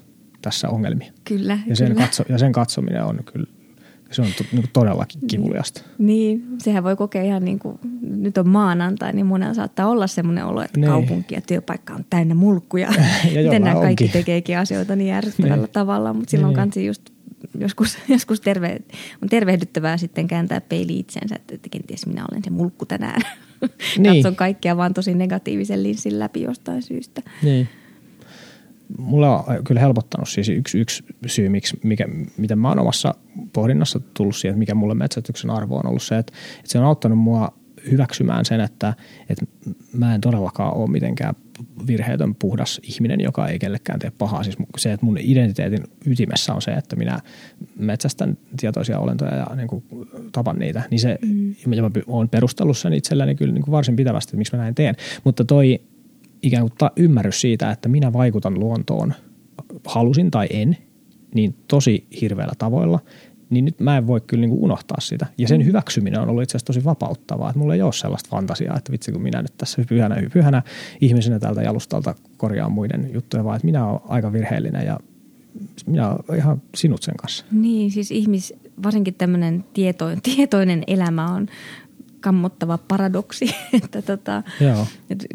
tässä 0.42 0.68
ongelmia. 0.68 1.12
Kyllä. 1.24 1.58
Ja 1.66 1.76
sen, 1.76 1.88
kyllä. 1.88 2.02
Katso, 2.02 2.24
ja 2.28 2.38
sen 2.38 2.52
katsominen 2.52 3.04
on 3.04 3.20
kyllä 3.32 3.46
se 4.10 4.22
on 4.22 4.28
to, 4.38 4.44
niin 4.52 4.64
todellakin 4.72 5.20
kivuliasta. 5.26 5.82
Niin, 5.98 6.44
sehän 6.58 6.84
voi 6.84 6.96
kokea 6.96 7.22
ihan 7.22 7.44
niin 7.44 7.58
kuin, 7.58 7.78
nyt 8.02 8.38
on 8.38 8.48
maanantai, 8.48 9.12
niin 9.12 9.26
monella 9.26 9.54
saattaa 9.54 9.88
olla 9.88 10.06
semmoinen 10.06 10.44
olo, 10.44 10.62
että 10.62 10.80
niin. 10.80 10.90
kaupunki 10.90 11.34
ja 11.34 11.40
työpaikka 11.40 11.94
on 11.94 12.04
täynnä 12.10 12.34
mulkkuja. 12.34 12.88
ja 13.32 13.42
Miten 13.42 13.62
nämä 13.62 13.80
kaikki 13.80 14.04
onkin. 14.04 14.10
tekeekin 14.10 14.58
asioita 14.58 14.96
niin 14.96 15.08
järjestävällä 15.08 15.56
niin. 15.56 15.72
tavalla, 15.72 16.12
mutta 16.12 16.30
silloin 16.30 16.50
niin. 16.50 16.56
kansi 16.56 16.86
just 16.86 17.02
joskus, 17.58 17.98
joskus 18.08 18.40
terve, 18.40 18.78
on 19.22 19.28
tervehdyttävää 19.28 19.96
sitten 19.96 20.28
kääntää 20.28 20.60
peili 20.60 20.98
itsensä, 20.98 21.36
että 21.36 21.68
kenties 21.70 22.06
minä 22.06 22.24
olen 22.30 22.44
se 22.44 22.50
mulkku 22.50 22.86
tänään. 22.86 23.22
Niin. 23.98 24.14
Katson 24.14 24.36
kaikkea 24.36 24.76
vaan 24.76 24.94
tosi 24.94 25.14
negatiivisen 25.14 25.82
linssin 25.82 26.18
läpi 26.18 26.42
jostain 26.42 26.82
syystä. 26.82 27.22
Niin. 27.42 27.68
Mulla 28.98 29.42
on 29.42 29.64
kyllä 29.64 29.80
helpottanut 29.80 30.28
siis 30.28 30.48
yksi, 30.48 30.78
yksi 30.78 31.04
syy, 31.26 31.48
miksi, 31.48 31.78
mikä, 31.82 32.08
miten 32.36 32.58
mä 32.58 32.68
oon 32.68 32.78
omassa 32.78 33.14
pohdinnassa 33.52 34.00
tullut 34.14 34.36
siihen, 34.36 34.52
että 34.52 34.58
mikä 34.58 34.74
mulle 34.74 34.94
metsästyksen 34.94 35.50
arvo 35.50 35.76
on 35.76 35.86
ollut 35.86 36.02
se, 36.02 36.18
että, 36.18 36.32
että 36.58 36.72
se 36.72 36.78
on 36.78 36.84
auttanut 36.84 37.18
mua 37.18 37.52
hyväksymään 37.90 38.44
sen, 38.44 38.60
että, 38.60 38.94
että 39.28 39.46
mä 39.92 40.14
en 40.14 40.20
todellakaan 40.20 40.74
ole 40.74 40.90
mitenkään 40.90 41.34
virheetön 41.86 42.34
puhdas 42.34 42.80
ihminen, 42.82 43.20
joka 43.20 43.48
ei 43.48 43.58
kellekään 43.58 43.98
tee 43.98 44.12
pahaa. 44.18 44.42
Siis 44.42 44.56
se, 44.76 44.92
että 44.92 45.06
mun 45.06 45.18
identiteetin 45.20 45.84
ytimessä 46.06 46.54
on 46.54 46.62
se, 46.62 46.70
että 46.70 46.96
minä 46.96 47.20
metsästän 47.78 48.38
tietoisia 48.60 48.98
olentoja 48.98 49.34
ja 49.34 49.46
niin 49.56 49.68
kuin 49.68 49.84
tapan 50.32 50.58
niitä, 50.58 50.82
niin 50.90 51.00
se, 51.00 51.18
mm. 51.22 51.54
ja 51.74 51.82
mä 51.82 51.90
oon 52.06 52.28
perustellut 52.28 52.78
sen 52.78 52.92
itselläni 52.92 53.34
kyllä 53.34 53.54
niin 53.54 53.64
kuin 53.64 53.72
varsin 53.72 53.96
pitävästi, 53.96 54.30
että 54.30 54.36
miksi 54.36 54.56
mä 54.56 54.62
näin 54.62 54.74
teen. 54.74 54.94
Mutta 55.24 55.44
toi 55.44 55.80
ikään 56.42 56.62
kuin 56.62 56.72
ta- 56.78 56.92
ymmärrys 56.96 57.40
siitä, 57.40 57.70
että 57.70 57.88
minä 57.88 58.12
vaikutan 58.12 58.54
luontoon, 58.54 59.14
halusin 59.84 60.30
tai 60.30 60.46
en, 60.50 60.76
niin 61.34 61.54
tosi 61.68 62.06
hirveillä 62.20 62.54
tavoilla– 62.58 63.00
niin 63.50 63.64
nyt 63.64 63.80
mä 63.80 63.96
en 63.96 64.06
voi 64.06 64.20
kyllä 64.20 64.40
niin 64.40 64.50
kuin 64.50 64.62
unohtaa 64.62 65.00
sitä. 65.00 65.26
Ja 65.38 65.48
sen 65.48 65.60
mm. 65.60 65.66
hyväksyminen 65.66 66.20
on 66.20 66.28
ollut 66.28 66.42
itse 66.42 66.56
asiassa 66.56 66.66
tosi 66.66 66.84
vapauttavaa, 66.84 67.48
että 67.48 67.58
mulla 67.58 67.74
ei 67.74 67.82
ole 67.82 67.92
sellaista 67.92 68.30
fantasiaa, 68.30 68.76
että 68.76 68.92
vitsi 68.92 69.12
kun 69.12 69.22
minä 69.22 69.42
nyt 69.42 69.54
tässä 69.58 69.84
pyhänä, 69.88 70.16
pyhänä 70.32 70.62
ihmisenä 71.00 71.38
tältä 71.38 71.62
jalustalta 71.62 72.14
korjaan 72.36 72.72
muiden 72.72 73.10
juttuja, 73.12 73.44
vaan 73.44 73.56
että 73.56 73.66
minä 73.66 73.86
olen 73.86 74.00
aika 74.08 74.32
virheellinen 74.32 74.86
ja 74.86 75.00
minä 75.86 76.08
olen 76.08 76.38
ihan 76.38 76.62
sinut 76.74 77.02
sen 77.02 77.14
kanssa. 77.16 77.44
Niin, 77.52 77.90
siis 77.90 78.10
ihmis, 78.10 78.54
varsinkin 78.82 79.14
tämmöinen 79.14 79.64
tieto, 79.74 80.04
tietoinen 80.22 80.84
elämä 80.86 81.26
on 81.34 81.46
kammottava 82.20 82.78
paradoksi, 82.78 83.54
että 83.82 84.02
tota, 84.02 84.42
Joo. 84.60 84.86
Et 85.10 85.26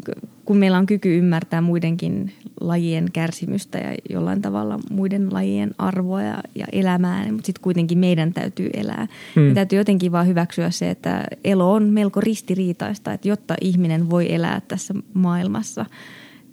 kun 0.44 0.56
meillä 0.56 0.78
on 0.78 0.86
kyky 0.86 1.18
ymmärtää 1.18 1.60
muidenkin 1.60 2.32
lajien 2.60 3.08
kärsimystä 3.12 3.78
ja 3.78 3.94
jollain 4.10 4.42
tavalla 4.42 4.78
muiden 4.90 5.32
lajien 5.32 5.74
arvoja 5.78 6.42
ja 6.54 6.66
elämää, 6.72 7.32
mutta 7.32 7.46
sitten 7.46 7.62
kuitenkin 7.62 7.98
meidän 7.98 8.32
täytyy 8.32 8.70
elää. 8.74 9.06
Hmm. 9.34 9.44
Me 9.44 9.54
täytyy 9.54 9.78
jotenkin 9.78 10.12
vaan 10.12 10.26
hyväksyä 10.26 10.70
se, 10.70 10.90
että 10.90 11.24
elo 11.44 11.72
on 11.72 11.82
melko 11.82 12.20
ristiriitaista, 12.20 13.12
että 13.12 13.28
jotta 13.28 13.54
ihminen 13.60 14.10
voi 14.10 14.34
elää 14.34 14.60
tässä 14.68 14.94
maailmassa, 15.14 15.86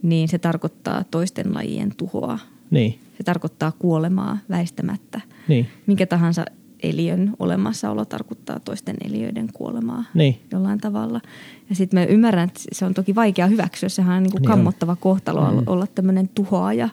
niin 0.02 0.28
se 0.28 0.40
tarkoittaa 0.40 1.04
toisten 1.12 1.54
lajien 1.54 1.92
tuhoa. 1.98 2.40
Niin. 2.72 3.00
Se 3.18 3.24
tarkoittaa 3.24 3.72
kuolemaa 3.72 4.38
väistämättä. 4.50 5.22
Niin. 5.48 5.68
Minkä 5.88 6.06
tahansa 6.06 6.46
eliön 6.84 7.34
olemassaolo 7.40 8.06
tarkoittaa 8.06 8.60
toisten 8.60 8.96
eliöiden 9.06 9.48
kuolemaa 9.54 10.04
niin. 10.14 10.40
jollain 10.52 10.80
tavalla. 10.80 11.22
Ja 11.70 11.76
sitten 11.76 12.00
mä 12.00 12.06
ymmärrän, 12.06 12.48
että 12.48 12.62
se 12.72 12.86
on 12.86 12.94
toki 12.94 13.16
vaikea 13.16 13.48
hyväksyä. 13.48 13.90
Sehän 13.90 14.18
on 14.18 14.24
niin 14.24 14.32
kuin 14.32 14.42
niin 14.42 14.50
kammottava 14.50 14.92
on. 14.92 14.98
kohtalo 14.98 15.52
mm. 15.52 15.64
olla 15.66 15.88
tämmöinen 15.88 16.30
tuhoaja. 16.36 16.90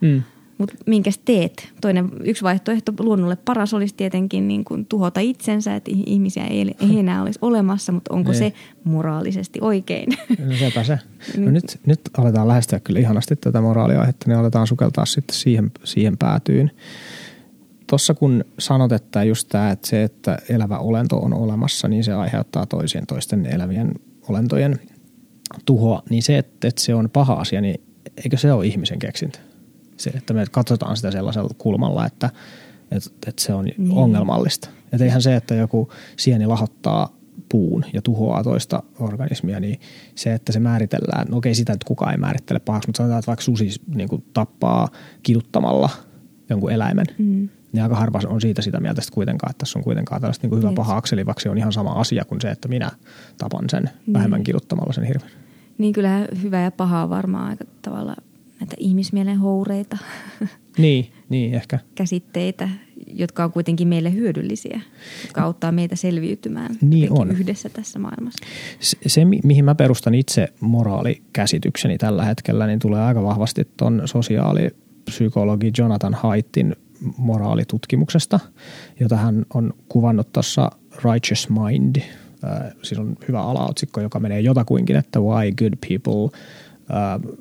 Mm. 0.00 0.22
Mutta 0.58 0.74
minkäs 0.86 1.20
teet? 1.24 1.72
Toinen, 1.80 2.10
yksi 2.24 2.42
vaihtoehto 2.42 2.92
luonnolle 2.98 3.36
paras 3.36 3.74
olisi 3.74 3.94
tietenkin 3.94 4.48
niin 4.48 4.64
kuin 4.64 4.86
tuhota 4.86 5.20
itsensä, 5.20 5.76
että 5.76 5.90
ihmisiä 5.94 6.46
ei, 6.46 6.60
ei 6.60 6.98
enää 7.00 7.22
olisi 7.22 7.38
olemassa, 7.42 7.92
mutta 7.92 8.14
onko 8.14 8.30
niin. 8.30 8.38
se 8.38 8.52
moraalisesti 8.84 9.58
oikein? 9.62 10.08
No 10.38 10.56
sepä 10.58 10.84
se. 10.84 10.98
No 11.38 11.50
nyt, 11.50 11.80
nyt 11.86 12.00
aletaan 12.18 12.48
lähestyä 12.48 12.80
kyllä 12.80 13.00
ihanasti 13.00 13.36
tätä 13.36 13.60
moraaliaihetta, 13.60 14.28
niin 14.28 14.38
aletaan 14.38 14.66
sukeltaa 14.66 15.06
sitten 15.06 15.36
siihen, 15.36 15.70
siihen 15.84 16.18
päätyyn 16.18 16.70
tuossa 17.94 18.14
kun 18.14 18.44
sanot, 18.58 18.92
että 18.92 19.24
just 19.24 19.48
tämä, 19.48 19.70
että 19.70 19.88
se, 19.88 20.02
että 20.02 20.38
elävä 20.48 20.78
olento 20.78 21.18
on 21.18 21.34
olemassa, 21.34 21.88
niin 21.88 22.04
se 22.04 22.12
aiheuttaa 22.12 22.66
toisien 22.66 23.06
toisten 23.06 23.46
elävien 23.46 23.94
olentojen 24.28 24.80
tuhoa, 25.64 26.02
niin 26.10 26.22
se, 26.22 26.38
että, 26.38 26.68
että 26.68 26.80
se 26.82 26.94
on 26.94 27.10
paha 27.10 27.34
asia, 27.34 27.60
niin 27.60 27.80
eikö 28.24 28.36
se 28.36 28.52
ole 28.52 28.66
ihmisen 28.66 28.98
keksintö? 28.98 29.38
Se, 29.96 30.10
että 30.10 30.34
me 30.34 30.44
katsotaan 30.50 30.96
sitä 30.96 31.10
sellaisella 31.10 31.54
kulmalla, 31.58 32.06
että, 32.06 32.30
että, 32.90 33.10
että 33.26 33.42
se 33.42 33.54
on 33.54 33.64
niin. 33.64 33.92
ongelmallista. 33.92 34.68
Että 34.92 35.04
eihän 35.04 35.22
se, 35.22 35.36
että 35.36 35.54
joku 35.54 35.92
sieni 36.16 36.46
lahottaa 36.46 37.16
puun 37.48 37.84
ja 37.92 38.02
tuhoaa 38.02 38.42
toista 38.42 38.82
organismia, 38.98 39.60
niin 39.60 39.80
se, 40.14 40.34
että 40.34 40.52
se 40.52 40.60
määritellään, 40.60 41.26
no 41.30 41.36
okei 41.36 41.54
sitä 41.54 41.72
että 41.72 41.86
kukaan 41.86 42.12
ei 42.12 42.18
määrittele 42.18 42.58
pahaksi, 42.58 42.88
mutta 42.88 42.96
sanotaan, 42.96 43.18
että 43.18 43.26
vaikka 43.26 43.44
susi 43.44 43.70
niin 43.94 44.08
kuin 44.08 44.24
tappaa 44.32 44.88
kiduttamalla 45.22 45.90
jonkun 46.50 46.72
eläimen, 46.72 47.06
mm. 47.18 47.48
Niin 47.74 47.82
aika 47.82 47.96
harva 47.96 48.20
on 48.26 48.40
siitä 48.40 48.62
sitä 48.62 48.80
mieltä 48.80 49.00
että 49.00 49.14
kuitenkaan, 49.14 49.50
että 49.50 49.58
tässä 49.58 49.78
on 49.78 49.84
kuitenkaan 49.84 50.20
tällaista 50.20 50.44
niin 50.44 50.50
kuin 50.50 50.58
hyvä 50.58 50.68
yes. 50.68 50.76
paha 50.76 50.96
akseli, 50.96 51.26
vaikka 51.26 51.40
se 51.40 51.50
on 51.50 51.58
ihan 51.58 51.72
sama 51.72 51.92
asia 51.92 52.24
kuin 52.24 52.40
se, 52.40 52.50
että 52.50 52.68
minä 52.68 52.90
tapan 53.38 53.64
sen 53.70 53.90
mm. 54.06 54.12
vähemmän 54.12 54.42
kiduttamalla 54.42 54.92
sen 54.92 55.04
hirven. 55.04 55.30
Niin 55.78 55.92
kyllä 55.92 56.28
hyvä 56.42 56.60
ja 56.60 56.70
paha 56.70 57.02
on 57.02 57.10
varmaan 57.10 57.48
aika 57.48 57.64
tavalla 57.82 58.16
näitä 58.60 58.76
ihmismielen 58.78 59.38
houreita. 59.38 59.98
Niin, 60.78 61.12
niin 61.28 61.54
ehkä. 61.54 61.78
Käsitteitä, 61.94 62.68
jotka 63.06 63.44
on 63.44 63.52
kuitenkin 63.52 63.88
meille 63.88 64.12
hyödyllisiä, 64.12 64.80
jotka 65.22 65.42
auttaa 65.42 65.72
meitä 65.72 65.96
selviytymään 65.96 66.76
niin 66.80 67.12
on. 67.12 67.30
yhdessä 67.30 67.68
tässä 67.68 67.98
maailmassa. 67.98 68.44
Se, 68.80 68.96
se, 69.06 69.24
mihin 69.24 69.64
mä 69.64 69.74
perustan 69.74 70.14
itse 70.14 70.48
moraalikäsitykseni 70.60 71.98
tällä 71.98 72.24
hetkellä, 72.24 72.66
niin 72.66 72.78
tulee 72.78 73.02
aika 73.02 73.22
vahvasti 73.22 73.68
tuon 73.76 74.02
sosiaalipsykologi 74.04 75.72
Jonathan 75.78 76.14
Haittin 76.14 76.76
moraalitutkimuksesta, 77.16 78.40
jota 79.00 79.16
hän 79.16 79.46
on 79.54 79.74
kuvannut 79.88 80.32
tuossa 80.32 80.70
Righteous 81.04 81.48
Mind. 81.50 81.96
Äh, 81.96 82.72
siinä 82.82 83.02
on 83.02 83.16
hyvä 83.28 83.42
alaotsikko, 83.42 84.00
joka 84.00 84.20
menee 84.20 84.40
jotakuinkin, 84.40 84.96
että 84.96 85.20
why 85.20 85.52
good 85.52 85.74
people 85.88 86.24
uh, 86.24 87.38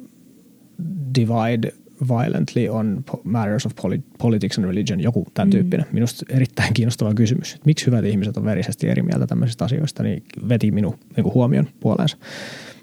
divide 1.15 1.73
violently 2.07 2.69
on 2.69 3.05
matters 3.23 3.65
of 3.65 3.71
politics 4.17 4.57
and 4.57 4.65
religion, 4.65 4.99
joku 4.99 5.25
tämän 5.33 5.47
mm. 5.47 5.51
tyyppinen. 5.51 5.85
Minusta 5.91 6.25
erittäin 6.29 6.73
kiinnostava 6.73 7.13
kysymys. 7.13 7.53
Että 7.53 7.65
miksi 7.65 7.85
hyvät 7.85 8.05
ihmiset 8.05 8.37
on 8.37 8.45
verisesti 8.45 8.89
eri 8.89 9.01
mieltä 9.01 9.27
tämmöisistä 9.27 9.65
asioista, 9.65 10.03
niin 10.03 10.23
veti 10.49 10.71
minun 10.71 10.99
niin 11.15 11.23
kuin 11.23 11.33
huomion 11.33 11.67
puoleensa. 11.79 12.17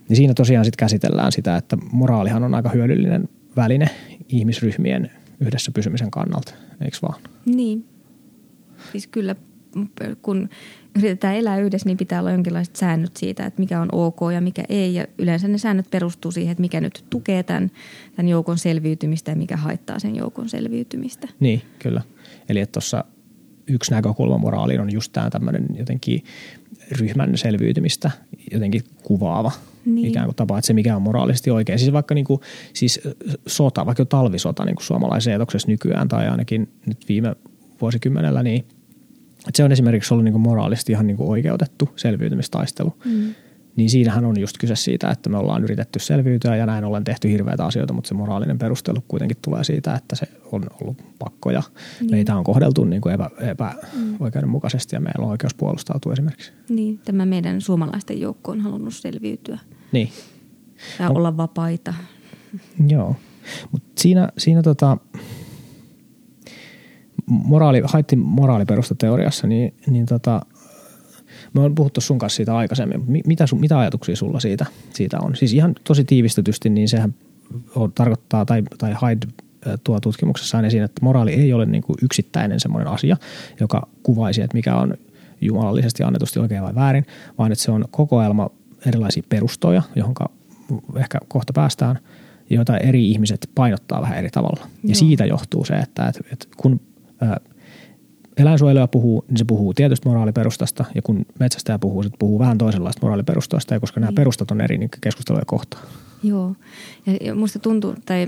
Niin 0.08 0.16
siinä 0.16 0.34
tosiaan 0.34 0.64
sitten 0.64 0.84
käsitellään 0.84 1.32
sitä, 1.32 1.56
että 1.56 1.76
moraalihan 1.92 2.42
on 2.42 2.54
aika 2.54 2.68
hyödyllinen 2.68 3.28
väline 3.56 3.90
ihmisryhmien 4.28 5.10
yhdessä 5.40 5.72
pysymisen 5.72 6.10
kannalta, 6.10 6.54
eikö 6.80 6.96
vaan? 7.02 7.20
Niin. 7.46 7.84
Siis 8.92 9.06
kyllä, 9.06 9.36
kun 10.22 10.48
yritetään 10.98 11.36
elää 11.36 11.58
yhdessä, 11.58 11.88
niin 11.88 11.96
pitää 11.96 12.20
olla 12.20 12.30
jonkinlaiset 12.30 12.76
säännöt 12.76 13.16
siitä, 13.16 13.46
että 13.46 13.60
mikä 13.60 13.80
on 13.80 13.88
ok 13.92 14.18
ja 14.34 14.40
mikä 14.40 14.62
ei. 14.68 14.94
Ja 14.94 15.06
yleensä 15.18 15.48
ne 15.48 15.58
säännöt 15.58 15.90
perustuu 15.90 16.32
siihen, 16.32 16.52
että 16.52 16.60
mikä 16.60 16.80
nyt 16.80 17.04
tukee 17.10 17.42
tämän, 17.42 17.70
tämän 18.16 18.28
joukon 18.28 18.58
selviytymistä 18.58 19.30
ja 19.30 19.36
mikä 19.36 19.56
haittaa 19.56 19.98
sen 19.98 20.16
joukon 20.16 20.48
selviytymistä. 20.48 21.28
Niin, 21.40 21.62
kyllä. 21.78 22.02
Eli 22.48 22.60
että 22.60 22.72
tuossa 22.72 23.04
yksi 23.66 23.90
näkökulma 23.90 24.38
moraaliin 24.38 24.80
on 24.80 24.92
just 24.92 25.12
tämä 25.12 25.30
tämmöinen 25.30 25.66
jotenkin 25.78 26.24
ryhmän 26.98 27.38
selviytymistä 27.38 28.10
jotenkin 28.52 28.82
kuvaava 29.02 29.52
niin. 29.84 30.08
ikään 30.08 30.26
kuin 30.26 30.36
tapa, 30.36 30.58
että 30.58 30.66
se 30.66 30.72
mikä 30.72 30.96
on 30.96 31.02
moraalisesti 31.02 31.50
oikein. 31.50 31.78
Siis 31.78 31.92
vaikka 31.92 32.14
niin 32.14 32.24
kuin, 32.24 32.40
siis 32.72 33.00
sota, 33.46 33.86
vaikka 33.86 34.04
talvisota 34.04 34.64
niin 34.64 34.76
kuin 34.76 34.84
suomalaisen 34.84 35.32
eetoksessa 35.32 35.68
nykyään 35.68 36.08
tai 36.08 36.28
ainakin 36.28 36.68
nyt 36.86 37.08
viime 37.08 37.36
vuosikymmenellä, 37.80 38.42
niin– 38.42 38.64
että 39.48 39.56
se 39.56 39.64
on 39.64 39.72
esimerkiksi 39.72 40.14
ollut 40.14 40.24
niin 40.24 40.32
kuin 40.32 40.42
moraalisti 40.42 40.92
ihan 40.92 41.06
niin 41.06 41.16
kuin 41.16 41.28
oikeutettu 41.28 41.88
selviytymistaistelu. 41.96 42.94
Mm. 43.04 43.34
Niin 43.76 43.90
siinähän 43.90 44.24
on 44.24 44.40
just 44.40 44.58
kyse 44.58 44.76
siitä, 44.76 45.10
että 45.10 45.30
me 45.30 45.38
ollaan 45.38 45.64
yritetty 45.64 45.98
selviytyä 45.98 46.56
ja 46.56 46.66
näin 46.66 46.84
ollen 46.84 47.04
tehty 47.04 47.30
hirveitä 47.30 47.64
asioita, 47.64 47.92
mutta 47.92 48.08
se 48.08 48.14
moraalinen 48.14 48.58
perustelu 48.58 49.04
kuitenkin 49.08 49.36
tulee 49.42 49.64
siitä, 49.64 49.94
että 49.94 50.16
se 50.16 50.28
on 50.52 50.62
ollut 50.80 50.96
pakko 51.18 51.50
ja 51.50 51.62
niin. 52.00 52.10
meitä 52.10 52.36
on 52.36 52.44
kohdeltu 52.44 52.84
niin 52.84 53.02
kuin 53.02 53.14
epä, 53.14 53.30
epäoikeudenmukaisesti 53.40 54.96
ja 54.96 55.00
meillä 55.00 55.24
on 55.24 55.30
oikeus 55.30 55.54
puolustautua 55.54 56.12
esimerkiksi. 56.12 56.52
Niin, 56.68 56.98
tämä 57.04 57.26
meidän 57.26 57.60
suomalaisten 57.60 58.20
joukko 58.20 58.52
on 58.52 58.60
halunnut 58.60 58.94
selviytyä. 58.94 59.58
Niin. 59.92 60.08
Ja 60.98 61.08
no. 61.08 61.14
olla 61.14 61.36
vapaita. 61.36 61.94
Joo, 62.88 63.16
mutta 63.72 64.02
siinä, 64.02 64.28
siinä 64.38 64.62
tota, 64.62 64.96
moraali, 67.26 67.82
Haittin 67.84 68.18
moraaliperustateoriassa, 68.18 69.46
niin, 69.46 69.74
niin 69.86 70.06
tota, 70.06 70.40
me 71.52 71.60
on 71.60 71.74
puhuttu 71.74 72.00
sun 72.00 72.18
kanssa 72.18 72.36
siitä 72.36 72.56
aikaisemmin. 72.56 73.04
Mitä, 73.26 73.46
sun, 73.46 73.60
mitä 73.60 73.78
ajatuksia 73.78 74.16
sulla 74.16 74.40
siitä, 74.40 74.66
siitä 74.94 75.18
on? 75.20 75.36
Siis 75.36 75.52
ihan 75.52 75.74
tosi 75.84 76.04
tiivistetysti, 76.04 76.70
niin 76.70 76.88
sehän 76.88 77.14
on, 77.74 77.92
tarkoittaa, 77.92 78.44
tai, 78.44 78.62
tai 78.78 78.94
Hyde 79.02 79.26
tuo 79.84 80.00
tutkimuksessaan 80.00 80.64
esiin, 80.64 80.82
että 80.82 81.04
moraali 81.04 81.32
ei 81.32 81.52
ole 81.52 81.66
niin 81.66 81.82
kuin 81.82 81.96
yksittäinen 82.02 82.60
semmoinen 82.60 82.88
asia, 82.88 83.16
joka 83.60 83.88
kuvaisi, 84.02 84.42
että 84.42 84.54
mikä 84.56 84.76
on 84.76 84.94
jumalallisesti 85.40 86.02
annetusti 86.02 86.38
oikein 86.38 86.62
vai 86.62 86.74
väärin, 86.74 87.06
vaan 87.38 87.52
että 87.52 87.64
se 87.64 87.70
on 87.70 87.84
kokoelma 87.90 88.50
erilaisia 88.86 89.22
perustoja, 89.28 89.82
johon 89.96 90.14
ehkä 90.96 91.18
kohta 91.28 91.52
päästään, 91.52 91.98
joita 92.50 92.76
eri 92.76 93.10
ihmiset 93.10 93.50
painottaa 93.54 94.02
vähän 94.02 94.18
eri 94.18 94.30
tavalla. 94.30 94.60
Ja 94.62 94.70
Joo. 94.84 94.94
siitä 94.94 95.26
johtuu 95.26 95.64
se, 95.64 95.74
että, 95.74 96.06
että, 96.06 96.20
että 96.32 96.46
kun 96.56 96.80
eläinsuojelija 98.40 98.86
puhuu, 98.86 99.24
niin 99.28 99.38
se 99.38 99.44
puhuu 99.44 99.74
tietystä 99.74 100.08
moraaliperustasta, 100.08 100.84
ja 100.94 101.02
kun 101.02 101.26
metsästäjä 101.38 101.78
puhuu, 101.78 102.02
se 102.02 102.10
puhuu 102.18 102.38
vähän 102.38 102.58
toisenlaista 102.58 103.00
moraaliperustasta, 103.02 103.74
ja 103.74 103.80
koska 103.80 104.00
nämä 104.00 104.10
niin. 104.10 104.14
perustat 104.14 104.50
on 104.50 104.60
eri, 104.60 104.78
niin 104.78 104.90
keskusteluja 105.00 105.44
kohtaa. 105.46 105.80
Joo, 106.22 106.54
ja 107.20 107.34
musta 107.34 107.58
tuntuu, 107.58 107.94
tai 108.06 108.26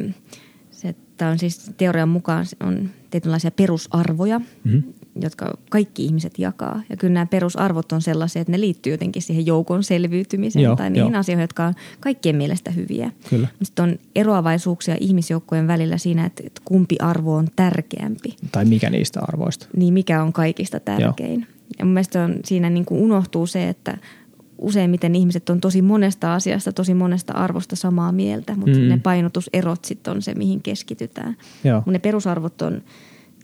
se, 0.70 0.88
että 0.88 1.28
on 1.28 1.38
siis 1.38 1.70
teorian 1.76 2.08
mukaan 2.08 2.46
on 2.60 2.90
tietynlaisia 3.10 3.50
perusarvoja, 3.50 4.38
mm-hmm 4.38 4.82
jotka 5.20 5.58
kaikki 5.70 6.04
ihmiset 6.04 6.38
jakaa. 6.38 6.82
Ja 6.90 6.96
kyllä 6.96 7.14
nämä 7.14 7.26
perusarvot 7.26 7.92
on 7.92 8.02
sellaisia, 8.02 8.42
että 8.42 8.52
ne 8.52 8.60
liittyy 8.60 8.92
jotenkin 8.92 9.22
siihen 9.22 9.46
joukon 9.46 9.84
selviytymiseen 9.84 10.62
Joo, 10.62 10.76
tai 10.76 10.90
niihin 10.90 11.12
jo. 11.12 11.18
asioihin, 11.18 11.42
jotka 11.42 11.66
on 11.66 11.74
kaikkien 12.00 12.36
mielestä 12.36 12.70
hyviä. 12.70 13.12
Kyllä. 13.30 13.48
Sitten 13.62 13.82
on 13.82 13.98
eroavaisuuksia 14.16 14.96
ihmisjoukkojen 15.00 15.66
välillä 15.66 15.98
siinä, 15.98 16.24
että, 16.24 16.42
että 16.46 16.62
kumpi 16.64 16.96
arvo 16.98 17.34
on 17.34 17.48
tärkeämpi. 17.56 18.36
Tai 18.52 18.64
mikä 18.64 18.90
niistä 18.90 19.20
arvoista. 19.22 19.66
Niin, 19.76 19.94
mikä 19.94 20.22
on 20.22 20.32
kaikista 20.32 20.80
tärkein. 20.80 21.40
Joo. 21.40 21.48
Ja 21.78 21.84
mun 21.84 21.94
mielestä 21.94 22.24
on, 22.24 22.36
siinä 22.44 22.70
niin 22.70 22.84
kuin 22.84 23.00
unohtuu 23.00 23.46
se, 23.46 23.68
että 23.68 23.98
useimmiten 24.58 25.14
ihmiset 25.14 25.50
on 25.50 25.60
tosi 25.60 25.82
monesta 25.82 26.34
asiasta, 26.34 26.72
tosi 26.72 26.94
monesta 26.94 27.32
arvosta 27.32 27.76
samaa 27.76 28.12
mieltä, 28.12 28.56
mutta 28.56 28.78
mm. 28.78 28.88
ne 28.88 28.98
painotuserot 29.02 29.84
sitten 29.84 30.14
on 30.14 30.22
se, 30.22 30.34
mihin 30.34 30.62
keskitytään. 30.62 31.36
Mutta 31.74 31.90
ne 31.90 31.98
perusarvot 31.98 32.62
on 32.62 32.82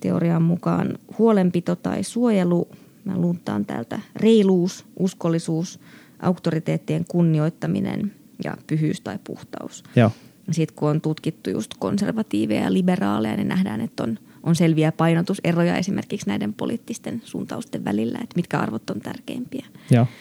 teorian 0.01 0.43
mukaan 0.43 0.99
huolenpito 1.19 1.77
tai 1.77 2.03
suojelu, 2.03 2.69
mä 3.05 3.17
lunttaan 3.17 3.65
täältä, 3.65 4.01
reiluus, 4.17 4.87
uskollisuus, 4.99 5.81
auktoriteettien 6.23 7.05
kunnioittaminen 7.09 8.13
ja 8.45 8.57
pyhyys 8.67 9.01
tai 9.01 9.19
puhtaus. 9.25 9.85
Joo. 9.97 10.11
Sitten 10.51 10.77
kun 10.77 10.89
on 10.89 11.01
tutkittu 11.01 11.51
just 11.51 11.71
konservatiiveja 11.79 12.63
ja 12.63 12.73
liberaaleja, 12.73 13.37
niin 13.37 13.49
nähdään, 13.49 13.81
että 13.81 14.03
on, 14.03 14.19
on 14.43 14.57
selviä 14.57 14.93
painotuseroja 14.93 15.77
esimerkiksi 15.77 16.27
näiden 16.27 16.55
poliittisten 16.55 17.23
suuntausten 17.25 17.85
välillä, 17.85 18.19
että 18.23 18.37
mitkä 18.37 18.59
arvot 18.59 18.91
on 18.91 19.01
tärkeimpiä. 19.01 19.67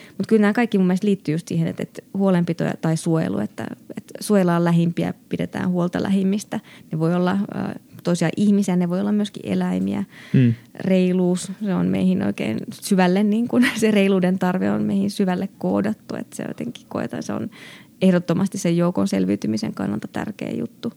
Mutta 0.08 0.28
kyllä 0.28 0.40
nämä 0.40 0.52
kaikki 0.52 0.78
mun 0.78 0.86
mielestä 0.86 1.06
liittyy 1.06 1.34
just 1.34 1.48
siihen, 1.48 1.68
että, 1.68 1.82
että 1.82 2.02
huolenpito 2.14 2.64
tai 2.80 2.96
suojelu, 2.96 3.38
että, 3.38 3.66
että 3.96 4.14
suojellaan 4.20 4.64
lähimpiä, 4.64 5.14
pidetään 5.28 5.70
huolta 5.70 6.02
lähimmistä. 6.02 6.60
Ne 6.92 6.98
voi 6.98 7.14
olla 7.14 7.38
toisia 8.04 8.28
ihmisiä, 8.36 8.76
ne 8.76 8.88
voi 8.88 9.00
olla 9.00 9.12
myöskin 9.12 9.42
eläimiä. 9.46 10.04
Mm. 10.32 10.54
Reiluus, 10.74 11.52
se 11.64 11.74
on 11.74 11.86
meihin 11.86 12.22
oikein 12.22 12.58
syvälle, 12.70 13.22
niin 13.22 13.48
kuin 13.48 13.66
se 13.80 13.90
reiluuden 13.90 14.38
tarve 14.38 14.70
on 14.70 14.82
meihin 14.82 15.10
syvälle 15.10 15.48
koodattu, 15.58 16.14
että 16.14 16.36
se 16.36 16.44
jotenkin 16.48 16.86
koetaan, 16.88 17.22
se 17.22 17.32
on 17.32 17.50
ehdottomasti 18.02 18.58
sen 18.58 18.76
joukon 18.76 19.08
selviytymisen 19.08 19.74
kannalta 19.74 20.08
tärkeä 20.08 20.50
juttu. 20.50 20.92